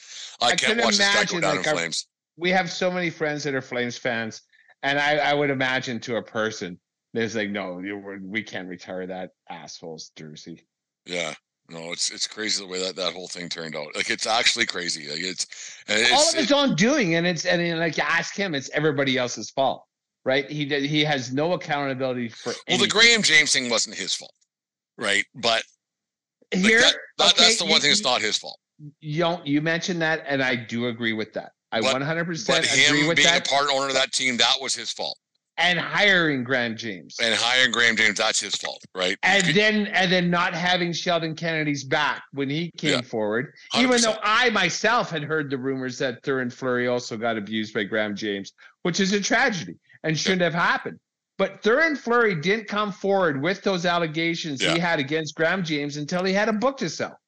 I, 0.40 0.46
I 0.46 0.48
can't 0.56 0.76
can 0.76 0.84
watch 0.84 0.96
this 0.96 1.06
guy 1.06 1.24
go 1.24 1.36
imagine, 1.36 1.40
down 1.40 1.56
like, 1.56 1.66
in 1.66 1.68
our- 1.70 1.76
flames. 1.76 2.06
we 2.36 2.50
have 2.50 2.70
so 2.70 2.90
many 2.90 3.10
friends 3.10 3.44
that 3.44 3.54
are 3.54 3.62
Flames 3.62 3.96
fans, 3.96 4.42
and 4.82 4.98
I, 4.98 5.18
I 5.18 5.34
would 5.34 5.50
imagine 5.50 6.00
to 6.00 6.16
a 6.16 6.22
person, 6.22 6.78
there's 7.12 7.34
like, 7.36 7.50
no, 7.50 7.80
you, 7.80 8.20
we 8.22 8.42
can't 8.42 8.68
retire 8.68 9.06
that 9.06 9.30
asshole's 9.48 10.10
jersey. 10.16 10.66
Yeah. 11.06 11.34
No, 11.68 11.92
it's 11.92 12.10
it's 12.10 12.26
crazy 12.26 12.64
the 12.64 12.68
way 12.68 12.82
that 12.84 12.96
that 12.96 13.12
whole 13.12 13.28
thing 13.28 13.48
turned 13.48 13.76
out. 13.76 13.94
Like, 13.94 14.10
it's 14.10 14.26
actually 14.26 14.66
crazy. 14.66 15.08
Like, 15.08 15.20
it's 15.20 15.46
and 15.86 15.98
All 16.12 16.20
it's 16.20 16.32
of 16.34 16.40
his 16.40 16.50
own 16.52 16.74
doing, 16.74 17.14
and 17.14 17.24
it's 17.24 17.44
and 17.46 17.78
like 17.78 17.96
you 17.96 18.02
ask 18.04 18.34
him, 18.34 18.56
it's 18.56 18.68
everybody 18.70 19.16
else's 19.16 19.50
fault, 19.50 19.84
right? 20.24 20.50
He 20.50 20.64
did, 20.64 20.82
he 20.84 21.04
has 21.04 21.32
no 21.32 21.52
accountability 21.52 22.28
for. 22.28 22.54
well, 22.68 22.78
the. 22.78 22.88
Graham 22.88 23.22
James 23.22 23.52
thing 23.52 23.70
wasn't 23.70 23.94
his 23.96 24.12
fault, 24.14 24.34
right? 24.98 25.24
But 25.36 25.62
like, 26.52 26.64
here, 26.64 26.80
that, 26.80 26.94
that, 27.18 27.32
okay, 27.34 27.44
that's 27.44 27.58
the 27.58 27.64
one 27.64 27.74
you- 27.74 27.80
thing 27.80 27.90
that's 27.90 28.02
not 28.02 28.20
his 28.20 28.36
fault. 28.36 28.58
You 29.00 29.20
don't, 29.20 29.46
you 29.46 29.60
mentioned 29.60 30.02
that, 30.02 30.24
and 30.26 30.42
I 30.42 30.56
do 30.56 30.86
agree 30.88 31.12
with 31.12 31.32
that. 31.34 31.52
I 31.70 31.80
100% 31.82 32.46
But 32.48 32.64
agree 32.64 33.02
him 33.02 33.06
with 33.06 33.16
being 33.18 33.28
that. 33.28 33.46
a 33.46 33.50
part 33.50 33.68
owner 33.70 33.86
of 33.88 33.94
that 33.94 34.10
team, 34.12 34.38
that 34.38 34.54
was 34.60 34.74
his 34.74 34.90
fault. 34.90 35.16
And 35.60 35.78
hiring 35.78 36.42
Graham 36.42 36.76
James. 36.76 37.16
And 37.22 37.34
hiring 37.34 37.70
Graham 37.70 37.94
James, 37.96 38.16
that's 38.18 38.40
his 38.40 38.54
fault, 38.54 38.82
right? 38.94 39.16
and 39.22 39.44
could- 39.44 39.54
then 39.54 39.86
and 39.88 40.10
then 40.10 40.30
not 40.30 40.54
having 40.54 40.92
Sheldon 40.92 41.36
Kennedy's 41.36 41.84
back 41.84 42.22
when 42.32 42.48
he 42.48 42.70
came 42.78 42.90
Yeah. 42.92 43.00
forward, 43.02 43.52
even 43.76 44.00
though 44.00 44.18
I 44.22 44.48
myself 44.50 45.10
had 45.10 45.22
heard 45.22 45.50
the 45.50 45.58
rumors 45.58 45.98
that 45.98 46.22
Theoren 46.22 46.50
Fleury 46.52 46.86
also 46.88 47.16
got 47.18 47.36
abused 47.36 47.74
by 47.74 47.84
Graham 47.84 48.16
James, 48.16 48.52
which 48.82 49.00
is 49.00 49.12
a 49.12 49.20
tragedy 49.20 49.74
and 50.02 50.18
shouldn't 50.18 50.40
have 50.40 50.54
happened. 50.54 50.98
But 51.36 51.62
Theoren 51.62 51.96
Fleury 51.96 52.34
didn't 52.34 52.66
come 52.68 52.90
forward 52.90 53.42
with 53.42 53.62
those 53.62 53.84
allegations 53.84 54.62
Yeah. 54.62 54.72
he 54.74 54.78
had 54.78 54.98
against 54.98 55.34
Graham 55.34 55.62
James 55.62 55.98
until 55.98 56.24
he 56.24 56.32
had 56.32 56.48
a 56.48 56.52
book 56.54 56.78
to 56.78 56.88
sell. 56.88 57.19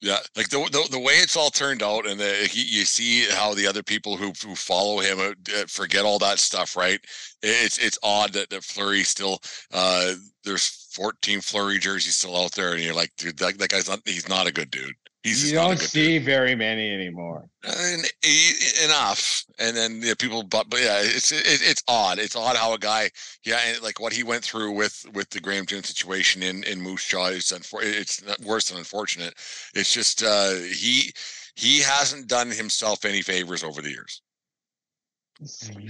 Yeah, 0.00 0.18
like 0.36 0.48
the, 0.48 0.58
the 0.70 0.86
the 0.92 0.98
way 1.00 1.14
it's 1.14 1.36
all 1.36 1.50
turned 1.50 1.82
out, 1.82 2.06
and 2.06 2.20
the, 2.20 2.48
he, 2.48 2.62
you 2.62 2.84
see 2.84 3.24
how 3.30 3.52
the 3.54 3.66
other 3.66 3.82
people 3.82 4.16
who 4.16 4.32
who 4.44 4.54
follow 4.54 5.00
him 5.00 5.18
uh, 5.18 5.32
uh, 5.56 5.66
forget 5.66 6.04
all 6.04 6.20
that 6.20 6.38
stuff, 6.38 6.76
right? 6.76 7.00
It's 7.42 7.78
it's 7.78 7.98
odd 8.04 8.32
that 8.34 8.50
that 8.50 8.62
Fleury 8.62 9.02
still 9.02 9.40
uh 9.72 10.14
there's 10.44 10.68
14 10.92 11.40
Fleury 11.40 11.78
jerseys 11.78 12.16
still 12.16 12.36
out 12.36 12.52
there, 12.52 12.74
and 12.74 12.82
you're 12.82 12.94
like, 12.94 13.10
dude, 13.16 13.38
that, 13.38 13.58
that 13.58 13.70
guy's 13.70 13.88
not 13.88 14.00
he's 14.04 14.28
not 14.28 14.46
a 14.46 14.52
good 14.52 14.70
dude. 14.70 14.94
He's 15.24 15.50
you 15.50 15.58
don't 15.58 15.78
see 15.78 16.18
very 16.18 16.54
many 16.54 16.94
anymore. 16.94 17.48
And, 17.64 18.04
e- 18.24 18.84
enough, 18.84 19.44
and 19.58 19.76
then 19.76 20.00
yeah, 20.02 20.14
people, 20.16 20.44
but 20.44 20.70
but 20.70 20.80
yeah, 20.80 21.00
it's 21.02 21.32
it, 21.32 21.42
it's 21.44 21.82
odd. 21.88 22.18
It's 22.18 22.36
odd 22.36 22.56
how 22.56 22.72
a 22.72 22.78
guy, 22.78 23.10
yeah, 23.44 23.58
and 23.66 23.82
like 23.82 23.98
what 23.98 24.12
he 24.12 24.22
went 24.22 24.44
through 24.44 24.72
with 24.72 25.04
with 25.14 25.28
the 25.30 25.40
Graham 25.40 25.66
Jones 25.66 25.88
situation 25.88 26.42
in 26.42 26.62
in 26.64 26.80
Moose 26.80 27.06
Jaw 27.06 27.26
is 27.26 27.46
unfor- 27.46 27.82
it's 27.82 28.22
worse 28.44 28.68
than 28.68 28.78
unfortunate. 28.78 29.34
It's 29.74 29.92
just 29.92 30.22
uh 30.22 30.54
he 30.54 31.12
he 31.56 31.80
hasn't 31.80 32.28
done 32.28 32.50
himself 32.50 33.04
any 33.04 33.20
favors 33.20 33.64
over 33.64 33.82
the 33.82 33.90
years. 33.90 34.22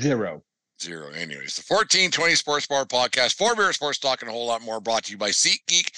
Zero. 0.01 0.43
Zero. 0.81 1.11
Anyways, 1.11 1.57
the 1.57 1.75
1420 1.75 2.35
Sports 2.37 2.67
Bar 2.67 2.85
podcast, 2.85 3.35
four 3.35 3.57
beer 3.57 3.73
sports 3.73 3.99
talk, 3.99 4.23
and 4.23 4.31
a 4.31 4.33
whole 4.33 4.47
lot 4.47 4.63
more 4.63 4.81
brought 4.81 5.05
to 5.05 5.13
you 5.13 5.19
by 5.19 5.31
SeatGeek 5.31 5.91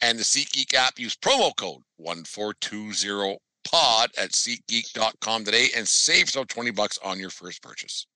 and 0.00 0.18
the 0.18 0.22
SeatGeek 0.22 0.74
app. 0.74 0.98
Use 0.98 1.16
promo 1.16 1.54
code 1.56 1.82
1420 1.96 3.38
pod 3.64 4.10
at 4.18 4.30
SeatGeek.com 4.32 5.44
today 5.44 5.68
and 5.76 5.86
save 5.86 6.20
yourself 6.22 6.48
20 6.48 6.70
bucks 6.70 6.98
on 7.04 7.18
your 7.18 7.30
first 7.30 7.62
purchase. 7.62 8.06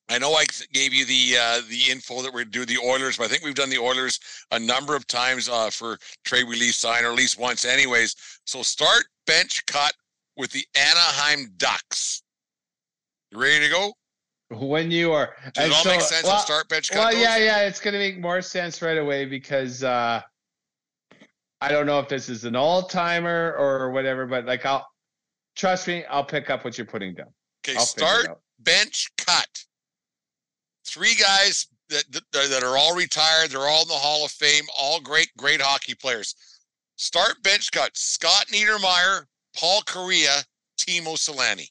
I 0.08 0.18
know 0.18 0.32
I 0.34 0.44
gave 0.72 0.94
you 0.94 1.04
the 1.04 1.36
uh, 1.40 1.62
the 1.68 1.90
info 1.90 2.22
that 2.22 2.32
we're 2.32 2.44
do 2.44 2.64
the 2.64 2.78
Oilers, 2.78 3.16
but 3.16 3.24
I 3.24 3.28
think 3.28 3.42
we've 3.42 3.56
done 3.56 3.70
the 3.70 3.78
Oilers 3.78 4.20
a 4.52 4.58
number 4.58 4.94
of 4.94 5.06
times 5.08 5.48
uh, 5.48 5.70
for 5.70 5.98
trade 6.24 6.44
release 6.44 6.76
sign, 6.76 7.04
or 7.04 7.08
at 7.08 7.16
least 7.16 7.40
once, 7.40 7.64
anyways. 7.64 8.14
So 8.44 8.62
start 8.62 9.04
bench 9.26 9.66
cut 9.66 9.94
with 10.36 10.52
the 10.52 10.64
Anaheim 10.76 11.52
Ducks. 11.56 12.22
You 13.32 13.40
ready 13.40 13.66
to 13.66 13.70
go? 13.72 13.92
When 14.50 14.92
you 14.92 15.12
are, 15.12 15.34
Does 15.54 15.66
it 15.66 15.72
all 15.72 15.82
so, 15.82 15.90
make 15.90 16.00
sense? 16.02 16.22
Well, 16.22 16.34
I'll 16.34 16.38
start 16.38 16.68
bench 16.68 16.88
cut. 16.90 16.98
well 16.98 17.12
those? 17.12 17.20
yeah, 17.20 17.36
yeah, 17.38 17.66
it's 17.66 17.80
gonna 17.80 17.98
make 17.98 18.20
more 18.20 18.40
sense 18.40 18.80
right 18.80 18.98
away 18.98 19.24
because 19.24 19.82
uh 19.82 20.22
I 21.60 21.70
don't 21.70 21.86
know 21.86 21.98
if 21.98 22.08
this 22.08 22.28
is 22.28 22.44
an 22.44 22.54
all 22.54 22.82
timer 22.82 23.54
or 23.58 23.90
whatever, 23.90 24.26
but 24.26 24.44
like 24.44 24.66
I'll 24.66 24.86
trust 25.54 25.88
me, 25.88 26.04
I'll 26.04 26.24
pick 26.24 26.50
up 26.50 26.64
what 26.64 26.76
you're 26.76 26.86
putting 26.86 27.14
down. 27.14 27.32
Okay, 27.66 27.76
I'll 27.76 27.86
start 27.86 28.28
bench 28.60 29.10
cut. 29.18 29.48
Three 30.86 31.14
guys 31.14 31.66
that, 31.88 32.04
that 32.12 32.22
that 32.32 32.62
are 32.62 32.76
all 32.76 32.94
retired. 32.94 33.50
They're 33.50 33.66
all 33.66 33.82
in 33.82 33.88
the 33.88 33.94
Hall 33.94 34.24
of 34.24 34.30
Fame. 34.30 34.64
All 34.78 35.00
great, 35.00 35.30
great 35.38 35.60
hockey 35.60 35.94
players. 35.94 36.34
Start 36.96 37.42
bench 37.42 37.70
cut. 37.72 37.96
Scott 37.96 38.46
Niedermeyer, 38.48 39.24
Paul 39.56 39.82
Kariya, 39.82 40.44
Teemu 40.78 41.16
Selanne. 41.16 41.68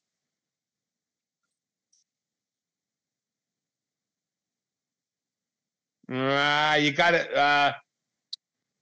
Ah, 6.11 6.75
you 6.75 6.91
got 6.91 7.15
it. 7.15 7.33
Uh, 7.35 7.73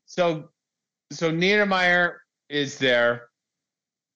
so, 0.06 0.50
so 1.16 1.32
Niedermeyer 1.32 2.16
is 2.50 2.78
there. 2.78 3.30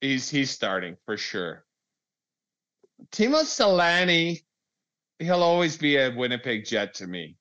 He's 0.02 0.30
he's 0.30 0.52
starting 0.52 0.96
for 1.06 1.18
sure. 1.18 1.66
Teemu 3.12 3.44
Selanne, 3.44 4.42
he'll 5.20 5.44
always 5.44 5.78
be 5.78 5.98
a 5.98 6.14
Winnipeg 6.16 6.66
Jet 6.66 6.94
to 6.96 7.08
me. 7.08 7.36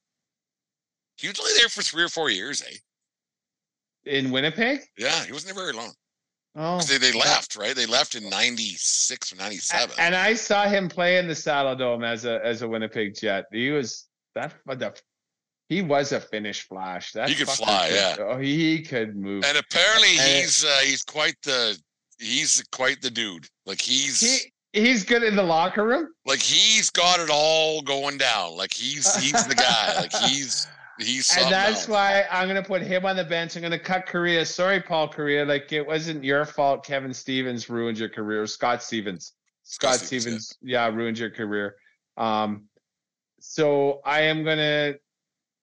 He 1.16 1.28
was 1.28 1.38
only 1.40 1.52
there 1.56 1.68
for 1.68 1.82
three 1.82 2.02
or 2.02 2.08
four 2.08 2.30
years, 2.30 2.62
eh? 2.62 2.76
In 4.10 4.30
Winnipeg? 4.30 4.80
Yeah, 4.98 5.24
he 5.24 5.32
wasn't 5.32 5.54
there 5.54 5.64
very 5.64 5.74
long. 5.74 5.92
Oh, 6.58 6.80
They, 6.80 6.98
they 6.98 7.12
left, 7.12 7.56
right? 7.56 7.76
They 7.76 7.84
left 7.84 8.14
in 8.14 8.28
96 8.30 9.32
or 9.32 9.36
97. 9.36 9.94
and 9.98 10.14
I 10.14 10.34
saw 10.34 10.66
him 10.66 10.88
play 10.88 11.18
in 11.18 11.26
the 11.28 11.34
Saddledome 11.34 12.06
as 12.06 12.24
a 12.24 12.40
as 12.44 12.62
a 12.62 12.68
Winnipeg 12.68 13.14
Jet. 13.14 13.44
He 13.52 13.70
was 13.70 14.06
that 14.34 14.54
the 14.66 14.94
he 15.68 15.82
was 15.82 16.12
a 16.12 16.20
Finnish 16.20 16.62
flash. 16.68 17.12
That 17.12 17.28
He 17.28 17.34
could 17.34 17.48
fly, 17.48 17.88
could- 17.88 17.94
yeah. 17.96 18.16
Oh, 18.20 18.38
he 18.38 18.82
could 18.82 19.16
move. 19.16 19.44
And 19.44 19.58
apparently 19.58 20.10
And- 20.18 20.42
he's 20.42 20.64
uh, 20.64 20.78
he's 20.84 21.02
quite 21.02 21.36
the 21.42 21.78
he's 22.18 22.62
quite 22.72 23.00
the 23.02 23.10
dude. 23.10 23.46
Like 23.66 23.80
he's 23.80 24.20
he 24.72 24.80
he's 24.80 25.04
good 25.04 25.22
in 25.22 25.34
the 25.36 25.42
locker 25.42 25.84
room. 25.86 26.08
like 26.24 26.40
he's 26.40 26.90
got 26.90 27.20
it 27.20 27.30
all 27.32 27.82
going 27.82 28.18
down. 28.18 28.56
Like 28.56 28.72
he's 28.72 29.14
he's 29.16 29.46
the 29.46 29.54
guy. 29.54 29.94
Like 30.00 30.12
he's 30.30 30.66
he's 31.00 31.36
and 31.36 31.50
that's 31.52 31.80
else. 31.80 31.88
why 31.88 32.24
I'm 32.30 32.46
gonna 32.48 32.62
put 32.62 32.82
him 32.82 33.04
on 33.04 33.16
the 33.16 33.24
bench. 33.24 33.56
I'm 33.56 33.62
gonna 33.62 33.78
cut 33.78 34.06
Kariya. 34.06 34.46
Sorry, 34.46 34.80
Paul 34.80 35.08
Kariya. 35.08 35.46
Like 35.46 35.72
it 35.72 35.86
wasn't 35.86 36.22
your 36.24 36.44
fault. 36.44 36.84
Kevin 36.86 37.12
Stevens 37.12 37.68
ruined 37.68 37.98
your 37.98 38.08
career. 38.08 38.46
Scott 38.46 38.82
Stevens. 38.82 39.32
Scott, 39.68 39.96
Stevens, 39.96 40.22
Stevens, 40.50 40.58
yeah. 40.62 40.86
ruined 40.88 41.18
your 41.18 41.30
career. 41.30 41.74
Um, 42.16 42.68
so 43.40 44.00
I 44.04 44.22
am 44.22 44.44
gonna. 44.44 44.94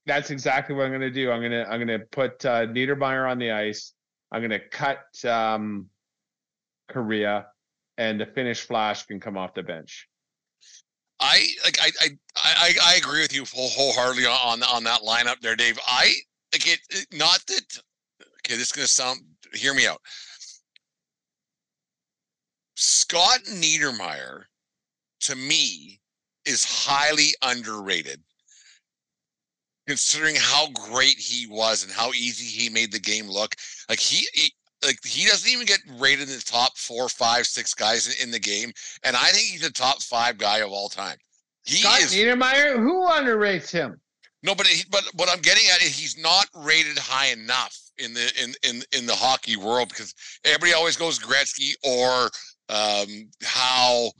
That's 0.05 0.31
exactly 0.31 0.75
what 0.75 0.85
I'm 0.85 0.91
gonna 0.91 1.09
do. 1.09 1.31
I'm 1.31 1.41
gonna 1.41 1.65
I'm 1.69 1.79
gonna 1.79 1.99
put 1.99 2.45
uh, 2.45 2.67
Niedermeyer 2.67 3.29
on 3.29 3.39
the 3.39 3.51
ice. 3.51 3.93
I'm 4.31 4.41
gonna 4.41 4.59
cut 4.59 5.03
um, 5.25 5.89
Kariya, 6.91 7.45
and 7.97 8.19
the 8.19 8.25
Finnish 8.25 8.61
Flash 8.61 9.05
can 9.05 9.19
come 9.19 9.37
off 9.37 9.53
the 9.53 9.63
bench. 9.63 10.09
I 11.19 11.47
like 11.63 11.77
I 11.81 11.91
I 12.01 12.09
I, 12.35 12.73
I 12.83 12.95
agree 12.95 13.21
with 13.21 13.33
you 13.33 13.45
whole, 13.53 13.69
wholeheartedly 13.69 14.25
on 14.25 14.61
on 14.63 14.83
that 14.83 15.01
lineup 15.01 15.39
there, 15.39 15.55
Dave. 15.55 15.79
I 15.87 16.13
like 16.51 16.67
it, 16.67 16.79
not 17.13 17.41
that 17.47 17.79
okay, 18.39 18.57
this 18.57 18.67
is 18.67 18.71
gonna 18.73 18.87
sound 18.87 19.21
hear 19.53 19.73
me 19.73 19.87
out. 19.87 20.01
Scott 22.75 23.39
Niedermeyer, 23.45 24.43
to 25.21 25.35
me, 25.35 26.01
is 26.45 26.65
highly 26.65 27.29
underrated. 27.41 28.21
Considering 29.87 30.35
how 30.39 30.69
great 30.69 31.17
he 31.17 31.45
was 31.47 31.83
and 31.83 31.91
how 31.91 32.11
easy 32.11 32.45
he 32.45 32.69
made 32.69 32.91
the 32.91 32.99
game 32.99 33.27
look, 33.27 33.55
like 33.89 33.99
he, 33.99 34.25
he 34.33 34.53
like 34.85 34.97
he 35.03 35.25
doesn't 35.27 35.51
even 35.51 35.65
get 35.65 35.79
rated 35.97 36.29
in 36.29 36.35
the 36.35 36.41
top 36.41 36.77
four, 36.77 37.09
five, 37.09 37.45
six 37.45 37.73
guys 37.73 38.07
in, 38.07 38.27
in 38.27 38.31
the 38.31 38.39
game, 38.39 38.71
and 39.03 39.15
I 39.15 39.25
think 39.25 39.49
he's 39.49 39.65
a 39.65 39.71
top 39.71 40.01
five 40.01 40.37
guy 40.37 40.59
of 40.59 40.71
all 40.71 40.89
time. 40.89 41.17
He 41.65 41.77
Scott 41.77 42.01
is 42.01 42.13
Niedermeyer, 42.13 42.77
who 42.77 43.07
underrates 43.07 43.71
him? 43.71 43.99
no, 44.43 44.53
but 44.53 44.67
he, 44.67 44.83
but 44.91 45.03
what 45.15 45.29
I'm 45.29 45.39
getting 45.39 45.63
at 45.73 45.81
is 45.81 45.97
he's 45.97 46.17
not 46.17 46.47
rated 46.53 46.97
high 46.97 47.27
enough 47.27 47.77
in 47.97 48.13
the 48.13 48.31
in 48.41 48.53
in 48.69 48.83
in 48.91 49.05
the 49.05 49.15
hockey 49.15 49.55
world 49.55 49.89
because 49.89 50.13
everybody 50.43 50.73
always 50.73 50.97
goes 50.97 51.17
Gretzky 51.17 51.73
or 51.83 52.29
um 52.69 53.29
Howe, 53.41 54.11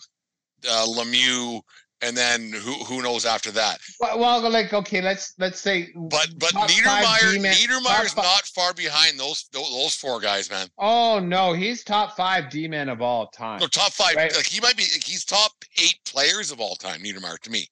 uh, 0.70 0.86
Lemieux, 0.88 1.62
and 2.04 2.16
then 2.18 2.52
who 2.52 2.74
who 2.84 3.02
knows 3.02 3.26
after 3.26 3.52
that. 3.52 3.80
Well, 4.00 4.20
well, 4.20 4.50
like 4.50 4.74
okay, 4.74 5.02
let's 5.02 5.34
let's 5.40 5.60
say. 5.60 5.90
But 5.96 6.30
but 6.38 6.52
Niedermeyer 6.52 7.40
Niedermeyer's 7.40 8.16
not 8.16 8.46
far 8.46 8.74
behind 8.74 9.20
those 9.20 9.46
those, 9.52 9.96
four 9.96 10.20
guys, 10.20 10.50
man. 10.50 10.68
Oh 10.78 11.20
no, 11.20 11.54
he's 11.54 11.84
top 11.84 12.16
five 12.16 12.50
D 12.50 12.68
man 12.68 12.90
of 12.90 13.02
all 13.02 13.28
time. 13.28 13.60
No, 13.60 13.68
top 13.68 13.92
five. 13.92 14.16
Right. 14.16 14.36
Like 14.36 14.46
he 14.46 14.60
might 14.60 14.78
be. 14.78 14.84
He's 14.84 15.26
top 15.26 15.52
eight 15.82 16.00
players 16.06 16.52
of 16.52 16.60
all 16.60 16.76
time. 16.76 17.02
Niedermeyer 17.02 17.40
to 17.40 17.50
me, 17.50 17.68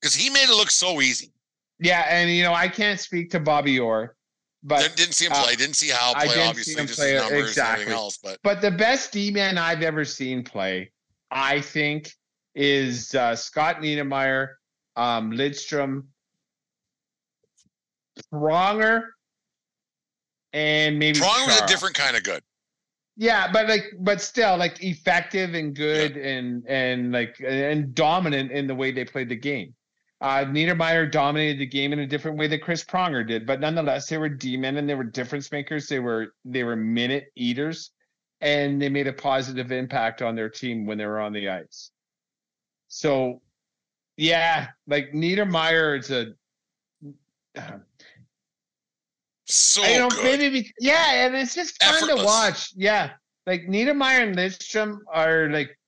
because 0.00 0.14
he 0.14 0.30
made 0.30 0.48
it 0.48 0.56
look 0.56 0.70
so 0.70 1.00
easy. 1.00 1.32
Yeah, 1.80 2.06
and 2.08 2.30
you 2.30 2.42
know 2.42 2.54
I 2.54 2.68
can't 2.68 3.00
speak 3.00 3.30
to 3.30 3.40
Bobby 3.40 3.78
Orr, 3.78 4.16
but 4.62 4.80
didn't, 4.80 4.96
didn't 4.96 5.14
see 5.14 5.26
him 5.26 5.32
uh, 5.32 5.42
play. 5.42 5.56
Didn't 5.56 5.76
see 5.76 5.90
how 5.90 6.12
I 6.14 6.26
play. 6.26 6.46
Obviously, 6.46 6.80
him 6.80 6.86
just 6.86 6.98
play, 6.98 7.14
numbers 7.14 7.30
and 7.32 7.40
exactly. 7.40 7.82
everything 7.82 7.98
else. 7.98 8.18
But 8.18 8.38
but 8.42 8.60
the 8.60 8.70
best 8.70 9.12
D 9.12 9.30
man 9.30 9.58
I've 9.58 9.82
ever 9.82 10.04
seen 10.04 10.42
play, 10.42 10.90
I 11.30 11.60
think, 11.60 12.12
is 12.58 13.14
uh, 13.14 13.36
Scott 13.36 13.76
Niedermeyer, 13.76 14.54
um, 14.96 15.30
Lidstrom, 15.30 16.06
Pronger, 18.32 19.04
and 20.52 20.98
maybe 20.98 21.20
Prong 21.20 21.46
was 21.46 21.60
a 21.60 21.66
different 21.68 21.94
kind 21.94 22.16
of 22.16 22.24
good. 22.24 22.42
Yeah, 23.16 23.50
but 23.52 23.68
like, 23.68 23.84
but 24.00 24.20
still, 24.20 24.56
like 24.56 24.82
effective 24.82 25.54
and 25.54 25.74
good 25.74 26.16
and 26.16 26.66
and 26.66 27.12
like 27.12 27.40
and 27.46 27.94
dominant 27.94 28.50
in 28.50 28.66
the 28.66 28.74
way 28.74 28.90
they 28.90 29.04
played 29.04 29.28
the 29.28 29.36
game. 29.36 29.74
Uh, 30.20 30.44
Niedermeyer 30.44 31.10
dominated 31.10 31.60
the 31.60 31.66
game 31.66 31.92
in 31.92 32.00
a 32.00 32.06
different 32.06 32.38
way 32.38 32.48
that 32.48 32.60
Chris 32.60 32.82
Pronger 32.82 33.24
did, 33.24 33.46
but 33.46 33.60
nonetheless, 33.60 34.08
they 34.08 34.18
were 34.18 34.28
D-men 34.28 34.78
and 34.78 34.88
they 34.88 34.96
were 34.96 35.04
difference 35.04 35.52
makers. 35.52 35.86
They 35.86 36.00
were 36.00 36.34
they 36.44 36.64
were 36.64 36.74
minute 36.74 37.26
eaters, 37.36 37.92
and 38.40 38.82
they 38.82 38.88
made 38.88 39.06
a 39.06 39.12
positive 39.12 39.70
impact 39.70 40.22
on 40.22 40.34
their 40.34 40.48
team 40.48 40.86
when 40.86 40.98
they 40.98 41.06
were 41.06 41.20
on 41.20 41.32
the 41.32 41.48
ice. 41.48 41.92
So, 42.88 43.42
yeah, 44.16 44.68
like 44.86 45.12
Niedermeyer 45.12 45.98
is 45.98 46.10
a 46.10 46.34
So 49.44 49.82
you 49.82 49.98
know, 49.98 50.10
good. 50.10 50.24
maybe 50.24 50.62
be, 50.62 50.72
yeah, 50.78 51.26
and 51.26 51.34
it's 51.34 51.54
just 51.54 51.82
fun 51.82 51.94
Effortless. 51.94 52.20
to 52.20 52.24
watch. 52.24 52.72
Yeah, 52.76 53.12
like 53.46 53.62
Niedermeyer 53.62 54.22
and 54.22 54.36
Lidstrom 54.36 54.98
are 55.12 55.48
like 55.48 55.78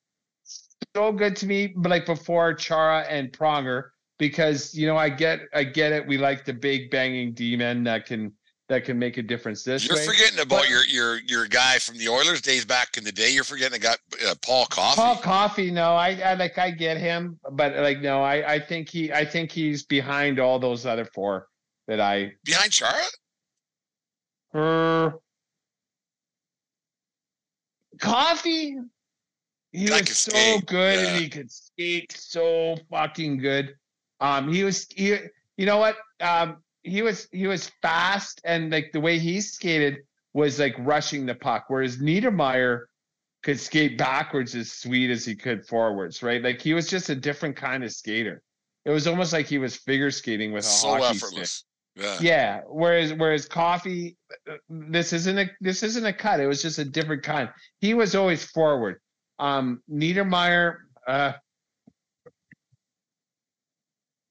so 0.97 1.13
good 1.13 1.37
to 1.37 1.47
me, 1.47 1.75
but 1.77 1.91
like 1.91 2.07
before 2.07 2.55
Chara 2.55 3.03
and 3.09 3.31
Pronger, 3.33 3.91
because 4.19 4.75
you 4.75 4.87
know 4.87 4.97
I 4.97 5.11
get 5.11 5.41
I 5.53 5.65
get 5.65 5.93
it. 5.93 6.07
We 6.07 6.17
like 6.17 6.45
the 6.45 6.55
big 6.55 6.91
banging 6.91 7.33
D-men 7.35 7.85
that 7.85 8.07
can 8.07 8.33
that 8.71 8.85
can 8.85 8.97
make 8.97 9.19
a 9.19 9.23
difference 9.23 9.65
this 9.65 9.85
You're 9.85 9.97
way. 9.97 10.07
forgetting 10.07 10.39
about 10.39 10.61
But- 10.61 10.69
your 10.71 10.85
your 10.85 11.19
your 11.27 11.47
guy 11.49 11.81
from 11.81 11.99
the 11.99 12.09
Oilers 12.09 12.41
days 12.41 12.65
back 12.65 12.97
in 12.97 13.03
the 13.03 13.11
day. 13.11 13.31
You're 13.31 13.43
forgetting 13.45 13.81
got 13.81 13.99
uh, 14.25 14.37
Paul 14.43 14.65
Coffey. 14.67 14.97
Paul 15.01 15.17
Coffey, 15.17 15.71
no, 15.73 15.97
I, 15.97 16.11
I 16.25 16.35
like 16.35 16.57
I 16.57 16.71
get 16.71 16.97
him, 16.97 17.39
but 17.51 17.75
like 17.77 18.01
no, 18.01 18.23
I 18.23 18.55
I 18.55 18.61
think 18.61 18.89
he 18.89 19.13
I 19.13 19.25
think 19.25 19.51
he's 19.51 19.83
behind 19.83 20.39
all 20.39 20.61
those 20.61 20.87
other 20.87 21.05
four 21.05 21.49
that 21.89 21.99
I 22.01 22.33
behind 22.45 22.71
Chara. 22.71 23.03
Uh, 24.55 25.11
Coffey. 28.01 28.77
He 29.73 29.87
Guy 29.87 30.01
was 30.01 30.17
so 30.19 30.31
skate, 30.31 30.67
good 30.67 30.99
yeah. 31.01 31.09
and 31.11 31.21
he 31.21 31.29
could 31.29 31.51
skate 31.51 32.13
so 32.13 32.77
fucking 32.91 33.39
good. 33.39 33.75
Um, 34.21 34.53
he 34.53 34.65
was 34.65 34.87
he, 34.95 35.17
you 35.57 35.67
know 35.67 35.79
what? 35.79 35.97
Um, 36.21 36.59
he 36.83 37.03
was 37.03 37.29
he 37.33 37.47
was 37.47 37.71
fast 37.83 38.41
and 38.45 38.71
like 38.71 38.91
the 38.93 39.01
way 39.01 39.19
he 39.19 39.41
skated 39.41 39.99
was 40.33 40.59
like 40.59 40.75
rushing 40.79 41.27
the 41.27 41.35
puck, 41.35 41.65
whereas 41.69 41.99
Niedermeyer 41.99 42.85
could 43.43 43.59
skate 43.59 43.97
backwards 43.99 44.55
as 44.55 44.73
sweet 44.73 45.11
as 45.11 45.25
he 45.25 45.35
could 45.35 45.67
forwards, 45.67 46.23
right? 46.23 46.43
Like 46.43 46.61
he 46.61 46.75
was 46.75 46.87
just 46.89 47.09
a 47.09 47.15
different 47.15 47.57
kind 47.57 47.83
of 47.85 47.93
skater. 47.93 48.43
It 48.85 48.91
was 48.91 49.07
almost 49.07 49.33
like 49.33 49.47
he 49.47 49.59
was 49.59 49.77
figure 49.77 50.11
skating 50.11 50.53
with 50.53 50.65
a 50.65 50.69
So 50.69 50.89
hockey 50.89 51.19
stick. 51.19 51.49
Yeah. 51.97 52.19
Yeah. 52.21 52.61
Whereas 52.69 53.13
whereas 53.13 53.47
Coffey, 53.47 54.17
uh, 54.49 54.55
this 54.69 55.13
isn't 55.13 55.39
a 55.39 55.51
this 55.61 55.83
isn't 55.83 56.07
a 56.07 56.13
cut. 56.13 56.41
It 56.41 56.47
was 56.47 56.63
just 56.63 56.79
a 56.79 56.85
different 56.85 57.23
kind. 57.23 57.51
He 57.81 57.95
was 57.95 58.15
always 58.15 58.45
forward. 58.45 59.01
Um, 59.39 59.83
Niedermeyer, 59.91 60.77
uh, 61.07 61.33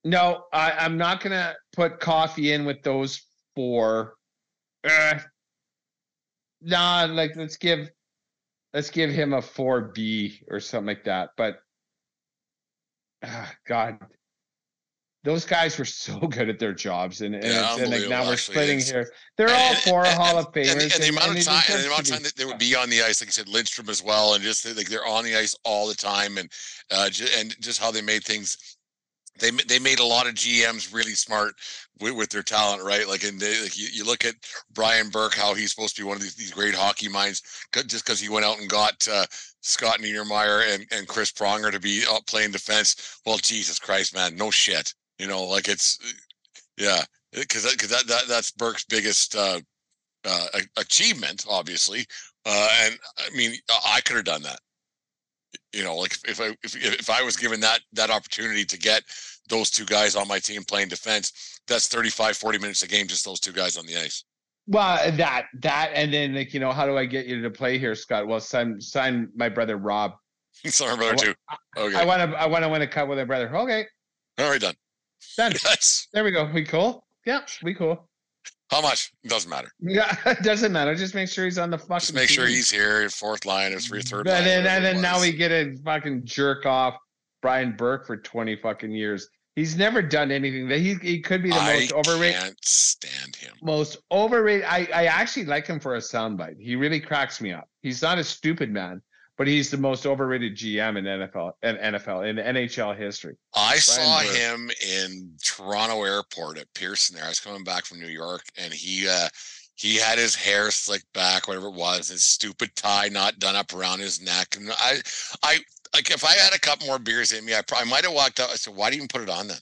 No, 0.04 0.44
I, 0.52 0.72
I'm 0.72 0.96
not 0.96 1.22
gonna 1.22 1.54
put 1.72 2.00
Coffey 2.00 2.52
in 2.52 2.64
with 2.64 2.82
those 2.82 3.22
four. 3.54 4.14
Uh, 4.88 5.18
nah, 6.62 7.04
like 7.04 7.36
let's 7.36 7.56
give 7.56 7.90
let's 8.72 8.90
give 8.90 9.10
him 9.10 9.34
a 9.34 9.42
four 9.42 9.92
B 9.94 10.40
or 10.48 10.60
something 10.60 10.86
like 10.86 11.04
that. 11.04 11.30
But 11.36 11.60
ah, 13.24 13.52
God, 13.66 13.98
those 15.22 15.44
guys 15.44 15.78
were 15.78 15.84
so 15.84 16.18
good 16.28 16.48
at 16.48 16.58
their 16.58 16.72
jobs, 16.72 17.20
and 17.20 17.34
and, 17.34 17.44
Yeah, 17.44 17.76
and 17.76 17.90
like 17.90 18.08
now 18.08 18.26
we're 18.26 18.36
splitting 18.36 18.78
it's- 18.78 18.90
here. 18.90 19.12
They're 19.36 19.50
all 19.50 19.74
four 19.74 20.06
and- 20.06 20.16
Hall 20.16 20.38
of 20.38 20.46
and, 20.46 20.54
Famers, 20.54 20.88
the, 20.88 20.94
and 20.94 21.02
the 21.02 21.08
amount 21.08 21.38
of 21.38 21.44
time, 21.44 21.62
and 21.70 21.82
the 21.82 21.86
amount 21.86 22.00
of 22.00 22.14
time 22.14 22.22
that 22.22 22.36
they 22.36 22.44
would 22.46 22.58
be 22.58 22.74
on 22.74 22.88
the 22.88 23.02
ice, 23.02 23.20
like 23.20 23.28
I 23.28 23.32
said, 23.32 23.46
Lidstrom 23.46 23.88
as 23.90 24.02
well, 24.02 24.34
and 24.34 24.42
just 24.42 24.64
like 24.76 24.88
they're 24.88 25.06
on 25.06 25.24
the 25.24 25.36
ice 25.36 25.54
all 25.64 25.86
the 25.88 25.94
time, 25.94 26.38
and 26.38 26.50
uh, 26.90 27.10
and 27.36 27.54
just 27.60 27.80
how 27.80 27.90
they 27.90 28.00
made 28.02 28.24
things. 28.24 28.56
They 29.38 29.50
they 29.50 29.78
made 29.78 30.00
a 30.00 30.04
lot 30.04 30.26
of 30.26 30.34
GMs 30.34 30.92
really 30.92 31.14
smart 31.14 31.54
with, 32.00 32.14
with 32.14 32.30
their 32.30 32.42
talent, 32.42 32.82
right? 32.82 33.08
Like, 33.08 33.24
and 33.24 33.40
they, 33.40 33.62
like 33.62 33.78
you, 33.78 33.88
you 33.92 34.04
look 34.04 34.24
at 34.24 34.34
Brian 34.72 35.08
Burke, 35.08 35.34
how 35.34 35.54
he's 35.54 35.70
supposed 35.70 35.96
to 35.96 36.02
be 36.02 36.06
one 36.08 36.16
of 36.16 36.22
these, 36.22 36.34
these 36.34 36.50
great 36.50 36.74
hockey 36.74 37.08
minds, 37.08 37.42
just 37.86 38.04
because 38.04 38.20
he 38.20 38.28
went 38.28 38.44
out 38.44 38.58
and 38.58 38.68
got 38.68 39.06
uh, 39.10 39.24
Scott 39.60 40.00
Niedermeyer 40.00 40.74
and, 40.74 40.86
and 40.92 41.08
Chris 41.08 41.32
Pronger 41.32 41.70
to 41.70 41.80
be 41.80 42.04
up 42.10 42.26
playing 42.26 42.52
defense. 42.52 43.20
Well, 43.24 43.38
Jesus 43.38 43.78
Christ, 43.78 44.14
man, 44.14 44.36
no 44.36 44.50
shit. 44.50 44.92
You 45.18 45.26
know, 45.26 45.44
like 45.44 45.68
it's 45.68 45.98
yeah, 46.78 47.02
because 47.32 47.64
cause 47.76 47.90
that, 47.90 48.06
that 48.06 48.22
that's 48.26 48.50
Burke's 48.52 48.84
biggest 48.84 49.36
uh, 49.36 49.60
uh, 50.24 50.46
achievement, 50.76 51.44
obviously. 51.48 52.06
Uh, 52.46 52.68
and 52.84 52.98
I 53.18 53.36
mean, 53.36 53.52
I 53.86 54.00
could 54.00 54.16
have 54.16 54.24
done 54.24 54.42
that. 54.42 54.60
You 55.72 55.84
know, 55.84 55.96
like 55.96 56.16
if 56.26 56.40
I 56.40 56.56
if 56.62 56.76
if 56.76 57.10
I 57.10 57.22
was 57.22 57.36
given 57.36 57.60
that 57.60 57.80
that 57.92 58.10
opportunity 58.10 58.64
to 58.64 58.78
get 58.78 59.04
those 59.48 59.70
two 59.70 59.84
guys 59.84 60.16
on 60.16 60.26
my 60.26 60.38
team 60.38 60.64
playing 60.64 60.88
defense, 60.88 61.60
that's 61.66 61.88
35, 61.88 62.36
40 62.36 62.58
minutes 62.58 62.82
a 62.82 62.88
game, 62.88 63.06
just 63.06 63.24
those 63.24 63.40
two 63.40 63.52
guys 63.52 63.76
on 63.76 63.86
the 63.86 63.96
ice. 63.96 64.24
Well, 64.66 64.98
uh, 65.00 65.10
that 65.16 65.46
that, 65.60 65.90
and 65.94 66.12
then 66.12 66.34
like 66.34 66.52
you 66.52 66.60
know, 66.60 66.72
how 66.72 66.86
do 66.86 66.96
I 66.96 67.04
get 67.06 67.26
you 67.26 67.40
to 67.42 67.50
play 67.50 67.78
here, 67.78 67.94
Scott? 67.94 68.26
Well, 68.26 68.40
sign 68.40 68.80
sign 68.80 69.28
my 69.34 69.48
brother 69.48 69.76
Rob. 69.76 70.12
Sorry, 70.66 70.96
brother, 70.96 71.16
too. 71.16 71.34
Okay, 71.76 71.96
I 71.96 72.04
want 72.04 72.30
to 72.30 72.38
I 72.38 72.46
want 72.46 72.64
to 72.64 72.68
win 72.68 72.82
a 72.82 72.86
cup 72.86 73.08
with 73.08 73.18
my 73.18 73.24
brother. 73.24 73.54
Okay, 73.56 73.86
all 74.38 74.50
right, 74.50 74.60
done. 74.60 74.74
done. 75.36 75.52
That's 75.64 76.08
There 76.12 76.24
we 76.24 76.30
go. 76.30 76.50
We 76.52 76.64
cool? 76.64 77.04
Yeah, 77.26 77.40
we 77.62 77.74
cool. 77.74 78.09
How 78.70 78.80
much 78.80 79.12
doesn't 79.26 79.50
matter. 79.50 79.68
Yeah, 79.80 80.14
it 80.26 80.42
doesn't 80.42 80.72
matter. 80.72 80.94
Just 80.94 81.14
make 81.14 81.28
sure 81.28 81.44
he's 81.44 81.58
on 81.58 81.70
the 81.70 81.78
fucking. 81.78 81.98
Just 81.98 82.14
make 82.14 82.28
sure 82.28 82.46
he's 82.46 82.70
here, 82.70 83.08
fourth 83.10 83.44
line, 83.44 83.72
or 83.72 83.80
three, 83.80 84.00
third 84.02 84.28
And 84.28 84.46
then, 84.46 84.66
and 84.66 84.84
then 84.84 85.00
now 85.00 85.20
we 85.20 85.32
get 85.32 85.50
a 85.50 85.76
fucking 85.84 86.24
jerk 86.24 86.66
off 86.66 86.96
Brian 87.42 87.74
Burke 87.76 88.06
for 88.06 88.16
twenty 88.16 88.56
fucking 88.56 88.92
years. 88.92 89.28
He's 89.56 89.76
never 89.76 90.00
done 90.00 90.30
anything 90.30 90.68
that 90.68 90.78
he 90.78 90.94
he 90.94 91.20
could 91.20 91.42
be 91.42 91.50
the 91.50 91.56
I 91.56 91.80
most 91.80 91.92
overrated. 91.92 92.36
I 92.36 92.42
can't 92.42 92.64
stand 92.64 93.36
him. 93.36 93.54
Most 93.60 93.98
overrated. 94.12 94.64
I 94.64 94.88
I 94.94 95.06
actually 95.06 95.46
like 95.46 95.66
him 95.66 95.80
for 95.80 95.96
a 95.96 95.98
soundbite. 95.98 96.60
He 96.60 96.76
really 96.76 97.00
cracks 97.00 97.40
me 97.40 97.52
up. 97.52 97.68
He's 97.82 98.00
not 98.00 98.18
a 98.18 98.24
stupid 98.24 98.70
man, 98.70 99.02
but 99.40 99.46
he's 99.46 99.70
the 99.70 99.76
most 99.78 100.04
overrated 100.04 100.54
GM 100.54 100.98
in 100.98 101.04
NFL 101.06 101.52
and 101.62 101.78
NFL 101.78 102.28
in 102.28 102.36
NHL 102.36 102.94
history. 102.94 103.36
I 103.56 103.76
saw 103.76 104.20
Burke. 104.20 104.36
him 104.36 104.70
in 104.86 105.32
Toronto 105.42 106.04
Airport 106.04 106.58
at 106.58 106.66
Pearson. 106.74 107.16
There, 107.16 107.24
I 107.24 107.28
was 107.28 107.40
coming 107.40 107.64
back 107.64 107.86
from 107.86 108.00
New 108.00 108.08
York, 108.08 108.42
and 108.58 108.70
he 108.70 109.08
uh, 109.08 109.28
he 109.76 109.96
had 109.96 110.18
his 110.18 110.34
hair 110.34 110.70
slicked 110.70 111.10
back, 111.14 111.48
whatever 111.48 111.68
it 111.68 111.74
was, 111.74 112.08
his 112.08 112.22
stupid 112.22 112.76
tie 112.76 113.08
not 113.08 113.38
done 113.38 113.56
up 113.56 113.72
around 113.72 114.00
his 114.00 114.20
neck. 114.20 114.56
And 114.58 114.70
I, 114.72 114.98
I 115.42 115.56
like 115.94 116.10
if 116.10 116.22
I 116.22 116.32
had 116.32 116.54
a 116.54 116.60
couple 116.60 116.86
more 116.86 116.98
beers 116.98 117.32
in 117.32 117.42
me, 117.42 117.54
I 117.54 117.62
probably 117.62 117.88
might 117.88 118.04
have 118.04 118.12
walked 118.12 118.40
out. 118.40 118.50
I 118.50 118.56
said, 118.56 118.76
"Why 118.76 118.90
do 118.90 118.96
you 118.96 119.04
even 119.04 119.08
put 119.08 119.22
it 119.22 119.30
on 119.30 119.48
then? 119.48 119.56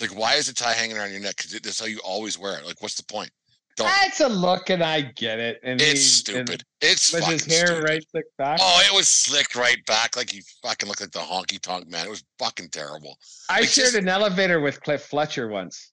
Like, 0.00 0.16
why 0.16 0.34
is 0.34 0.46
the 0.46 0.52
tie 0.52 0.72
hanging 0.72 0.96
around 0.96 1.10
your 1.10 1.18
neck? 1.18 1.34
Because 1.36 1.50
that's 1.50 1.80
how 1.80 1.86
you 1.86 1.98
always 2.04 2.38
wear 2.38 2.60
it. 2.60 2.64
Like, 2.64 2.80
what's 2.80 2.94
the 2.94 3.12
point? 3.12 3.32
Don't. 3.76 3.86
That's 3.88 4.20
a 4.20 4.28
look, 4.28 4.70
and 4.70 4.82
I 4.84 5.00
get 5.00 5.40
it. 5.40 5.58
And 5.64 5.80
It's 5.80 6.26
he- 6.28 6.36
and 6.36 6.46
stupid. 6.48 6.64
It's 6.80 7.12
With 7.12 7.24
his 7.24 7.44
hair 7.44 7.66
stupid. 7.66 7.84
right 7.88 8.04
slicked 8.10 8.36
back. 8.36 8.58
Oh, 8.62 8.82
it 8.86 8.94
was 8.94 9.08
slicked 9.08 9.56
right 9.56 9.84
back, 9.86 10.16
like 10.16 10.30
he 10.30 10.42
fucking 10.62 10.88
looked 10.88 11.00
like 11.00 11.10
the 11.10 11.18
honky 11.18 11.60
tonk 11.60 11.88
man. 11.88 12.06
It 12.06 12.10
was 12.10 12.22
fucking 12.38 12.68
terrible. 12.68 13.18
I 13.48 13.60
like, 13.60 13.68
shared 13.68 13.86
just- 13.86 13.96
an 13.96 14.08
elevator 14.08 14.60
with 14.60 14.80
Cliff 14.82 15.02
Fletcher 15.04 15.48
once. 15.48 15.90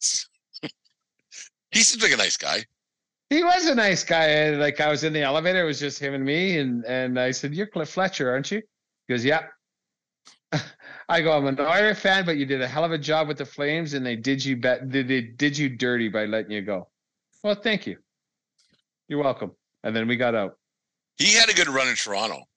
He 1.70 1.80
seems 1.82 2.02
like 2.02 2.12
a 2.12 2.16
nice 2.16 2.38
guy. 2.38 2.64
He 3.28 3.44
was 3.44 3.66
a 3.66 3.74
nice 3.74 4.02
guy. 4.02 4.24
and, 4.24 4.58
Like 4.58 4.80
I 4.80 4.88
was 4.88 5.04
in 5.04 5.12
the 5.12 5.20
elevator, 5.20 5.60
it 5.60 5.66
was 5.66 5.78
just 5.78 5.98
him 6.00 6.14
and 6.14 6.24
me, 6.24 6.58
and 6.58 6.82
and 6.86 7.20
I 7.20 7.30
said, 7.30 7.54
"You're 7.54 7.66
Cliff 7.66 7.90
Fletcher, 7.90 8.30
aren't 8.30 8.50
you?" 8.50 8.62
He 9.06 9.12
goes, 9.14 9.22
"Yeah." 9.24 9.42
I 11.08 11.20
go, 11.20 11.36
"I'm 11.36 11.46
an 11.46 11.60
Oilers 11.60 11.98
fan, 11.98 12.24
but 12.24 12.36
you 12.36 12.46
did 12.46 12.62
a 12.62 12.68
hell 12.68 12.84
of 12.84 12.92
a 12.92 12.98
job 12.98 13.28
with 13.28 13.38
the 13.38 13.46
Flames, 13.46 13.94
and 13.94 14.04
they 14.04 14.16
did 14.16 14.44
you 14.44 14.56
bet 14.56 14.90
they, 14.90 15.02
they 15.02 15.20
did 15.20 15.56
you 15.56 15.68
dirty 15.68 16.08
by 16.08 16.24
letting 16.26 16.52
you 16.52 16.62
go." 16.62 16.88
Well, 17.42 17.54
thank 17.54 17.86
you. 17.86 17.98
You're 19.08 19.22
welcome. 19.22 19.52
And 19.84 19.94
then 19.94 20.08
we 20.08 20.16
got 20.16 20.34
out. 20.34 20.58
He 21.16 21.34
had 21.34 21.48
a 21.48 21.54
good 21.54 21.68
run 21.68 21.88
in 21.88 21.96
Toronto. 21.96 22.47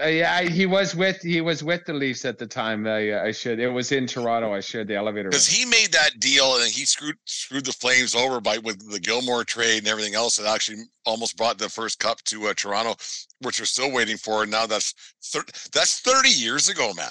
Uh, 0.00 0.06
yeah, 0.06 0.32
I, 0.32 0.48
he 0.48 0.64
was 0.64 0.94
with 0.94 1.20
he 1.22 1.40
was 1.40 1.64
with 1.64 1.84
the 1.84 1.92
Leafs 1.92 2.24
at 2.24 2.38
the 2.38 2.46
time. 2.46 2.86
I 2.86 3.20
I 3.26 3.32
should. 3.32 3.58
It 3.58 3.68
was 3.68 3.90
in 3.90 4.06
Toronto. 4.06 4.54
I 4.54 4.60
shared 4.60 4.86
the 4.86 4.94
elevator. 4.94 5.28
because 5.28 5.46
he 5.48 5.64
made 5.64 5.88
that 5.92 6.20
deal 6.20 6.54
and 6.56 6.70
he 6.70 6.84
screwed 6.84 7.16
screwed 7.24 7.64
the 7.64 7.72
Flames 7.72 8.14
over 8.14 8.40
by 8.40 8.58
with 8.58 8.78
the 8.92 9.00
Gilmour 9.00 9.44
trade 9.44 9.78
and 9.78 9.88
everything 9.88 10.14
else. 10.14 10.36
That 10.36 10.46
actually 10.46 10.84
almost 11.04 11.36
brought 11.36 11.58
the 11.58 11.68
first 11.68 11.98
cup 11.98 12.22
to 12.26 12.46
uh, 12.46 12.54
Toronto, 12.54 12.94
which 13.40 13.58
we're 13.58 13.66
still 13.66 13.90
waiting 13.90 14.16
for. 14.16 14.42
And 14.42 14.52
now 14.52 14.66
that's 14.66 14.94
thir- 15.20 15.44
that's 15.72 15.98
thirty 16.00 16.30
years 16.30 16.68
ago, 16.68 16.92
man. 16.94 17.10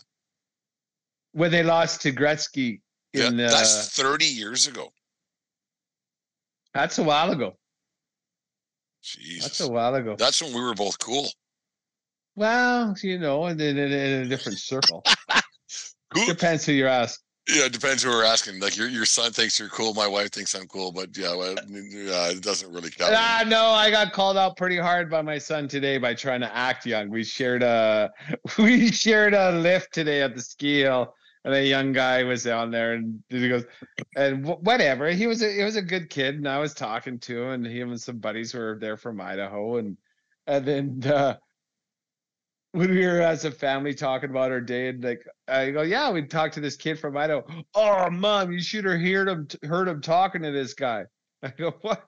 when 1.34 1.52
they 1.52 1.64
lost 1.64 2.02
to 2.04 2.14
Gretzky 2.14 2.80
Yeah, 3.12 3.28
in 3.28 3.40
uh, 3.40 3.50
that's 3.50 3.90
thirty 3.90 4.26
years 4.26 4.66
ago. 4.68 4.94
that's 6.74 7.00
a 7.00 7.04
while 7.04 7.32
ago. 7.32 7.58
Jesus, 9.04 9.44
That's 9.44 9.60
a 9.62 9.70
while 9.72 9.96
ago. 9.96 10.16
that's 10.18 10.42
when 10.42 10.54
we 10.54 10.62
were 10.62 10.74
both 10.74 11.00
cool. 11.00 11.28
Well, 12.38 12.96
you 13.02 13.18
know, 13.18 13.46
and 13.46 13.60
in, 13.60 13.80
in 13.80 13.92
a 14.22 14.26
different 14.28 14.60
circle. 14.60 15.04
Who? 16.14 16.26
Depends 16.28 16.68
who 16.68 16.72
you're 16.72 16.88
asked. 16.88 17.24
Yeah, 17.50 17.66
it 17.66 17.74
depends 17.74 18.04
who 18.04 18.10
we're 18.10 18.26
asking. 18.26 18.60
Like 18.60 18.78
your 18.78 18.88
your 18.88 19.06
son 19.06 19.32
thinks 19.32 19.58
you're 19.58 19.70
cool. 19.70 19.96
My 19.96 20.08
wife 20.08 20.30
thinks 20.32 20.54
I'm 20.54 20.68
cool, 20.68 20.92
but 20.92 21.18
yeah, 21.18 21.36
well, 21.36 21.56
yeah 21.68 22.30
it 22.30 22.44
doesn't 22.44 22.72
really 22.72 22.92
count. 22.92 23.14
Ah, 23.16 23.44
no, 23.48 23.70
I 23.70 23.90
got 23.90 24.14
called 24.14 24.38
out 24.38 24.56
pretty 24.56 24.78
hard 24.78 25.10
by 25.10 25.24
my 25.24 25.40
son 25.40 25.68
today 25.68 25.98
by 25.98 26.14
trying 26.14 26.42
to 26.42 26.56
act 26.56 26.86
young. 26.86 27.10
We 27.10 27.24
shared 27.24 27.64
a 27.64 28.12
we 28.60 28.92
shared 28.92 29.34
a 29.34 29.54
lift 29.54 29.92
today 29.92 30.22
at 30.22 30.36
the 30.36 30.42
ski 30.42 30.82
hill, 30.82 31.16
and 31.44 31.56
a 31.56 31.66
young 31.66 31.92
guy 31.92 32.24
was 32.24 32.44
down 32.44 32.70
there, 32.70 32.94
and 32.94 33.24
he 33.30 33.50
goes, 33.50 33.66
and 34.16 34.46
wh- 34.46 34.62
whatever. 34.62 35.10
He 35.10 35.26
was 35.26 35.42
a 35.42 35.52
he 35.52 35.64
was 35.64 35.76
a 35.76 35.82
good 35.82 36.12
kid, 36.12 36.36
and 36.36 36.48
I 36.48 36.60
was 36.60 36.76
talking 36.76 37.18
to 37.20 37.44
him, 37.44 37.66
and 37.66 37.66
him 37.66 37.90
and 37.90 38.00
some 38.00 38.20
buddies 38.20 38.54
were 38.54 38.78
there 38.80 38.98
from 38.98 39.20
Idaho, 39.20 39.78
and 39.78 39.98
and 40.46 40.66
then 40.66 41.12
uh, 41.12 41.38
when 42.72 42.92
we 42.92 43.06
were 43.06 43.22
as 43.22 43.46
a 43.46 43.52
family 43.52 43.94
talking 43.94 44.30
about 44.30 44.52
our 44.52 44.62
day, 44.62 44.90
and 44.90 45.04
like 45.04 45.26
I 45.48 45.72
go, 45.72 45.82
yeah, 45.82 46.12
we 46.12 46.24
talked 46.24 46.54
to 46.56 46.60
this 46.60 46.76
kid 46.76 47.00
from 47.00 47.18
Idaho. 47.18 47.46
Oh, 47.76 48.10
mom, 48.10 48.52
you 48.52 48.62
should 48.62 48.86
have 48.86 49.00
heard 49.00 49.30
him 49.30 49.48
heard 49.64 49.88
him 49.88 50.02
talking 50.02 50.42
to 50.44 50.52
this 50.52 50.74
guy. 50.74 51.06
I 51.44 51.50
go, 51.50 51.72
what? 51.82 52.04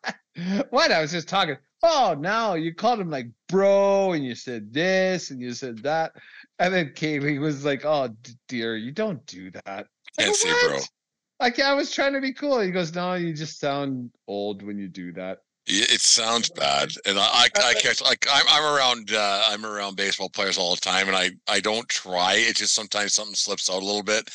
What? 0.70 0.92
I 0.92 1.02
was 1.02 1.12
just 1.12 1.28
talking. 1.28 1.58
Oh, 1.82 2.16
no, 2.18 2.56
you 2.56 2.74
called 2.74 3.00
him 3.00 3.10
like 3.10 3.28
bro, 3.48 4.14
and 4.14 4.26
you 4.26 4.36
said 4.36 4.74
this, 4.74 5.32
and 5.32 5.42
you 5.42 5.54
said 5.54 5.82
that, 5.84 6.12
and 6.60 6.74
then 6.74 6.94
Kaylee 6.96 7.40
was 7.40 7.64
like, 7.64 7.86
"Oh, 7.86 8.10
dear, 8.48 8.76
you 8.76 8.92
don't 8.92 9.26
do 9.26 9.52
that." 9.52 9.88
Can't 10.18 10.36
say 10.36 10.54
bro. 10.68 10.80
Like 11.40 11.60
I 11.60 11.74
was 11.74 11.92
trying 11.92 12.14
to 12.14 12.22
be 12.22 12.34
cool. 12.34 12.60
He 12.60 12.72
goes, 12.72 12.94
"No, 12.94 13.14
you 13.14 13.34
just 13.34 13.60
sound 13.60 14.12
old 14.28 14.62
when 14.62 14.78
you 14.78 14.88
do 14.88 15.14
that." 15.14 15.40
It 15.72 16.02
sounds 16.02 16.50
bad, 16.50 16.92
and 17.06 17.20
I, 17.20 17.24
I, 17.24 17.50
I 17.64 17.74
catch 17.76 18.02
like 18.02 18.26
I'm, 18.32 18.46
I'm 18.50 18.76
around 18.76 19.12
uh, 19.14 19.44
I'm 19.48 19.66
around 19.66 19.96
baseball 19.98 20.30
players 20.30 20.58
all 20.58 20.74
the 20.74 20.82
time, 20.82 21.08
and 21.08 21.16
I, 21.16 21.30
I 21.48 21.60
don't 21.60 21.88
try. 21.88 22.36
It 22.36 22.56
just 22.56 22.74
sometimes 22.74 23.14
something 23.14 23.36
slips 23.36 23.70
out 23.70 23.84
a 23.84 23.86
little 23.86 24.02
bit, 24.02 24.30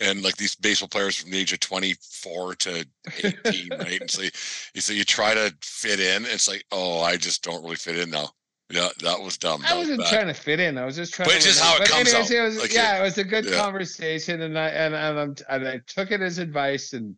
and 0.00 0.22
like 0.22 0.36
these 0.36 0.56
baseball 0.56 0.88
players 0.88 1.16
from 1.16 1.30
the 1.30 1.38
age 1.38 1.52
of 1.52 1.60
24 1.60 2.54
to 2.56 2.86
18, 3.22 3.68
right? 3.78 4.00
And 4.00 4.10
so 4.10 4.22
you, 4.22 4.30
so 4.80 4.92
you 4.92 5.04
try 5.04 5.34
to 5.34 5.54
fit 5.62 6.00
in. 6.00 6.24
It's 6.26 6.48
like, 6.48 6.64
oh, 6.72 7.00
I 7.00 7.16
just 7.16 7.44
don't 7.44 7.62
really 7.62 7.76
fit 7.76 7.98
in 7.98 8.10
now. 8.10 8.30
Yeah, 8.70 8.88
that 9.00 9.20
was 9.20 9.36
dumb. 9.36 9.60
That 9.62 9.72
I 9.72 9.74
was 9.74 9.88
wasn't 9.88 10.00
bad. 10.00 10.12
trying 10.12 10.26
to 10.28 10.34
fit 10.34 10.58
in. 10.58 10.78
I 10.78 10.84
was 10.84 10.96
just 10.96 11.12
trying. 11.14 11.28
But 11.28 11.40
to 11.40 11.40
just 11.42 11.60
how 11.60 11.76
it 11.76 11.80
But 11.80 11.88
comes 11.90 12.08
anyways, 12.08 12.30
out. 12.32 12.36
It 12.36 12.42
was, 12.42 12.58
Like, 12.58 12.72
yeah, 12.74 12.98
it 12.98 13.02
was 13.02 13.18
a 13.18 13.24
good 13.24 13.44
yeah. 13.44 13.56
conversation, 13.56 14.40
and 14.42 14.58
I 14.58 14.68
and 14.68 14.94
and, 14.94 15.18
I'm, 15.20 15.34
and 15.48 15.68
I 15.68 15.80
took 15.86 16.10
it 16.10 16.22
as 16.22 16.38
advice, 16.38 16.92
and 16.94 17.14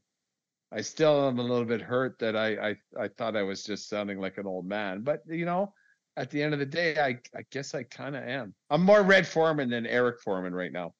I 0.75 0.81
still 0.81 1.29
am 1.29 1.39
a 1.39 1.43
little 1.43 1.65
bit 1.65 1.81
hurt 1.81 2.19
that 2.19 2.37
I 2.37 2.71
I 2.71 2.77
I 3.05 3.09
thought 3.09 3.37
I 3.37 3.43
was 3.43 3.65
just 3.65 3.89
sounding 3.89 4.19
like 4.19 4.39
an 4.39 4.47
old 4.47 4.67
man, 4.67 5.03
but 5.03 5.23
you 5.29 5.45
know. 5.45 5.73
At 6.17 6.31
the 6.31 6.41
end 6.41 6.53
of 6.53 6.61
the 6.61 6.67
day, 6.67 6.97
I, 6.97 7.19
I 7.37 7.43
guess 7.51 7.75
I 7.75 7.83
kind 7.83 8.15
of 8.15 8.23
am. 8.23 8.55
I'm 8.71 8.85
more 8.85 9.03
Red 9.03 9.27
Forman 9.27 9.69
than 9.69 9.85
Eric 9.85 10.21
Forman 10.21 10.55
right 10.55 10.71
now. 10.71 10.95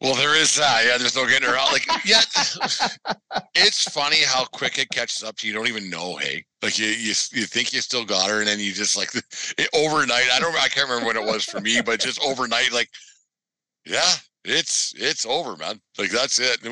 Well, 0.00 0.14
there 0.14 0.40
is 0.40 0.54
that. 0.56 0.84
Yeah, 0.86 0.96
there's 0.96 1.16
no 1.16 1.26
getting 1.26 1.48
around. 1.48 1.72
Like, 1.72 1.86
yeah, 2.04 2.20
it's 3.56 3.82
funny 3.90 4.22
how 4.24 4.44
quick 4.44 4.78
it 4.78 4.88
catches 4.90 5.24
up 5.24 5.36
to 5.38 5.46
you. 5.46 5.52
You 5.52 5.58
don't 5.58 5.68
even 5.68 5.90
know. 5.90 6.16
Hey, 6.16 6.44
like 6.62 6.78
you, 6.78 6.86
you, 6.86 7.14
you 7.32 7.44
think 7.46 7.72
you 7.72 7.80
still 7.80 8.04
got 8.04 8.30
her, 8.30 8.38
and 8.38 8.46
then 8.46 8.60
you 8.60 8.72
just 8.72 8.96
like 8.96 9.10
it, 9.14 9.68
overnight. 9.74 10.28
I 10.32 10.38
don't. 10.38 10.54
I 10.54 10.68
can't 10.68 10.88
remember 10.88 11.06
when 11.08 11.16
it 11.16 11.24
was 11.24 11.44
for 11.44 11.60
me, 11.60 11.80
but 11.80 11.98
just 11.98 12.22
overnight, 12.22 12.72
like, 12.72 12.88
yeah, 13.86 14.12
it's 14.44 14.94
it's 14.96 15.26
over, 15.26 15.56
man. 15.56 15.80
Like 15.98 16.10
that's 16.10 16.38
it. 16.38 16.64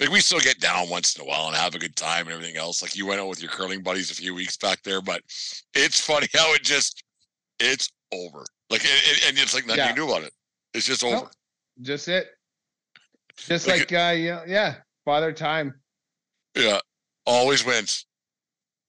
Like 0.00 0.10
we 0.10 0.20
still 0.20 0.40
get 0.40 0.60
down 0.60 0.88
once 0.88 1.16
in 1.16 1.22
a 1.22 1.24
while 1.24 1.46
and 1.46 1.56
have 1.56 1.74
a 1.74 1.78
good 1.78 1.96
time 1.96 2.26
and 2.26 2.32
everything 2.32 2.56
else. 2.56 2.82
Like 2.82 2.96
you 2.96 3.06
went 3.06 3.20
out 3.20 3.28
with 3.28 3.42
your 3.42 3.50
curling 3.50 3.82
buddies 3.82 4.10
a 4.10 4.14
few 4.14 4.34
weeks 4.34 4.56
back 4.56 4.82
there, 4.82 5.00
but 5.00 5.22
it's 5.74 6.00
funny 6.00 6.28
how 6.34 6.52
it 6.54 6.62
just 6.62 7.02
it's 7.60 7.90
over. 8.12 8.44
Like 8.70 8.84
and, 8.84 9.20
and 9.28 9.38
it's 9.38 9.54
like 9.54 9.66
nothing 9.66 9.84
yeah. 9.84 9.96
you 9.96 10.04
about 10.08 10.24
it. 10.24 10.32
It's 10.74 10.86
just 10.86 11.04
over. 11.04 11.16
Nope. 11.16 11.30
Just 11.80 12.08
it. 12.08 12.28
Just 13.36 13.66
like, 13.66 13.90
like 13.90 13.92
uh, 13.92 14.14
yeah, 14.14 14.42
yeah, 14.46 14.74
father 15.04 15.32
time. 15.32 15.74
Yeah, 16.54 16.80
always 17.26 17.64
wins. 17.64 18.06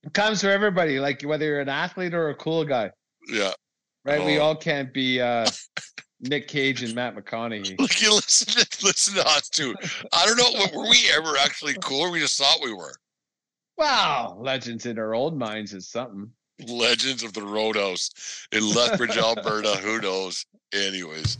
It 0.04 0.14
comes 0.14 0.42
for 0.42 0.50
everybody, 0.50 1.00
like 1.00 1.22
whether 1.22 1.46
you're 1.46 1.62
an 1.62 1.70
athlete 1.70 2.14
or 2.14 2.30
a 2.30 2.36
cool 2.36 2.66
guy. 2.66 2.92
Yeah. 3.30 3.52
Right. 4.04 4.20
Oh. 4.20 4.26
We 4.26 4.38
all 4.38 4.56
can't 4.56 4.94
be 4.94 5.22
uh 5.22 5.48
Nick 6.24 6.48
Cage 6.48 6.84
and 6.84 6.96
Matt 6.96 7.16
McConaughey. 7.16 7.78
Look, 7.80 8.02
you 8.02 8.14
listen 8.14 8.54
to 8.54 8.68
listen 8.86 9.16
to 9.16 9.28
us 9.28 9.50
too. 9.50 9.76
I 10.12 10.26
don't 10.26 10.38
know. 10.38 10.80
Were 10.80 10.90
we 10.90 10.98
ever 11.14 11.36
actually 11.40 11.76
cool? 11.82 12.12
we 12.12 12.20
just 12.20 12.38
thought 12.38 12.60
we 12.64 12.74
were. 12.74 12.94
Wow, 13.78 14.38
legends 14.40 14.86
in 14.86 15.00
our 15.00 15.14
old 15.14 15.38
minds 15.38 15.74
is 15.74 15.88
something. 15.88 16.30
Legends 16.68 17.24
of 17.24 17.34
the 17.34 17.42
Roadhouse 17.42 18.48
in 18.52 18.74
Lethbridge, 18.74 19.18
Alberta. 19.18 19.76
Who 19.84 20.00
knows? 20.00 20.46
Anyways, 20.72 21.36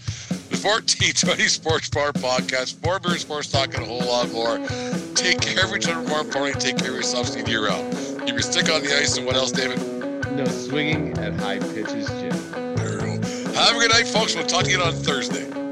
the 0.50 0.58
1420 0.58 1.48
Sports 1.48 1.90
Bar 1.90 2.12
Podcast, 2.14 2.84
more 2.84 3.00
beer, 3.00 3.18
sports 3.18 3.52
talk, 3.52 3.74
and 3.76 3.84
a 3.84 3.86
whole 3.86 4.06
lot 4.06 4.32
more. 4.32 4.58
Take 5.16 5.42
care 5.42 5.66
of 5.66 5.76
each 5.76 5.88
other. 5.88 6.08
More 6.08 6.22
importantly, 6.22 6.60
take 6.60 6.78
care 6.78 6.90
of 6.90 6.96
yourself. 6.96 7.28
See 7.28 7.44
you 7.50 7.64
around. 7.64 7.92
Keep 8.26 8.30
your 8.30 8.42
stick 8.42 8.70
on 8.70 8.82
the 8.84 8.98
ice. 8.98 9.18
And 9.18 9.26
what 9.26 9.36
else, 9.36 9.52
David? 9.52 9.80
No 10.36 10.46
swinging 10.46 11.18
at 11.20 11.34
high 11.34 11.60
pitches, 11.60 12.10
Jim. 12.10 12.53
Have 13.64 13.78
a 13.78 13.80
good 13.80 13.92
night, 13.92 14.08
folks. 14.08 14.36
We'll 14.36 14.46
talk 14.46 14.66
to 14.66 14.72
you 14.72 14.82
on 14.82 14.92
Thursday. 14.92 15.63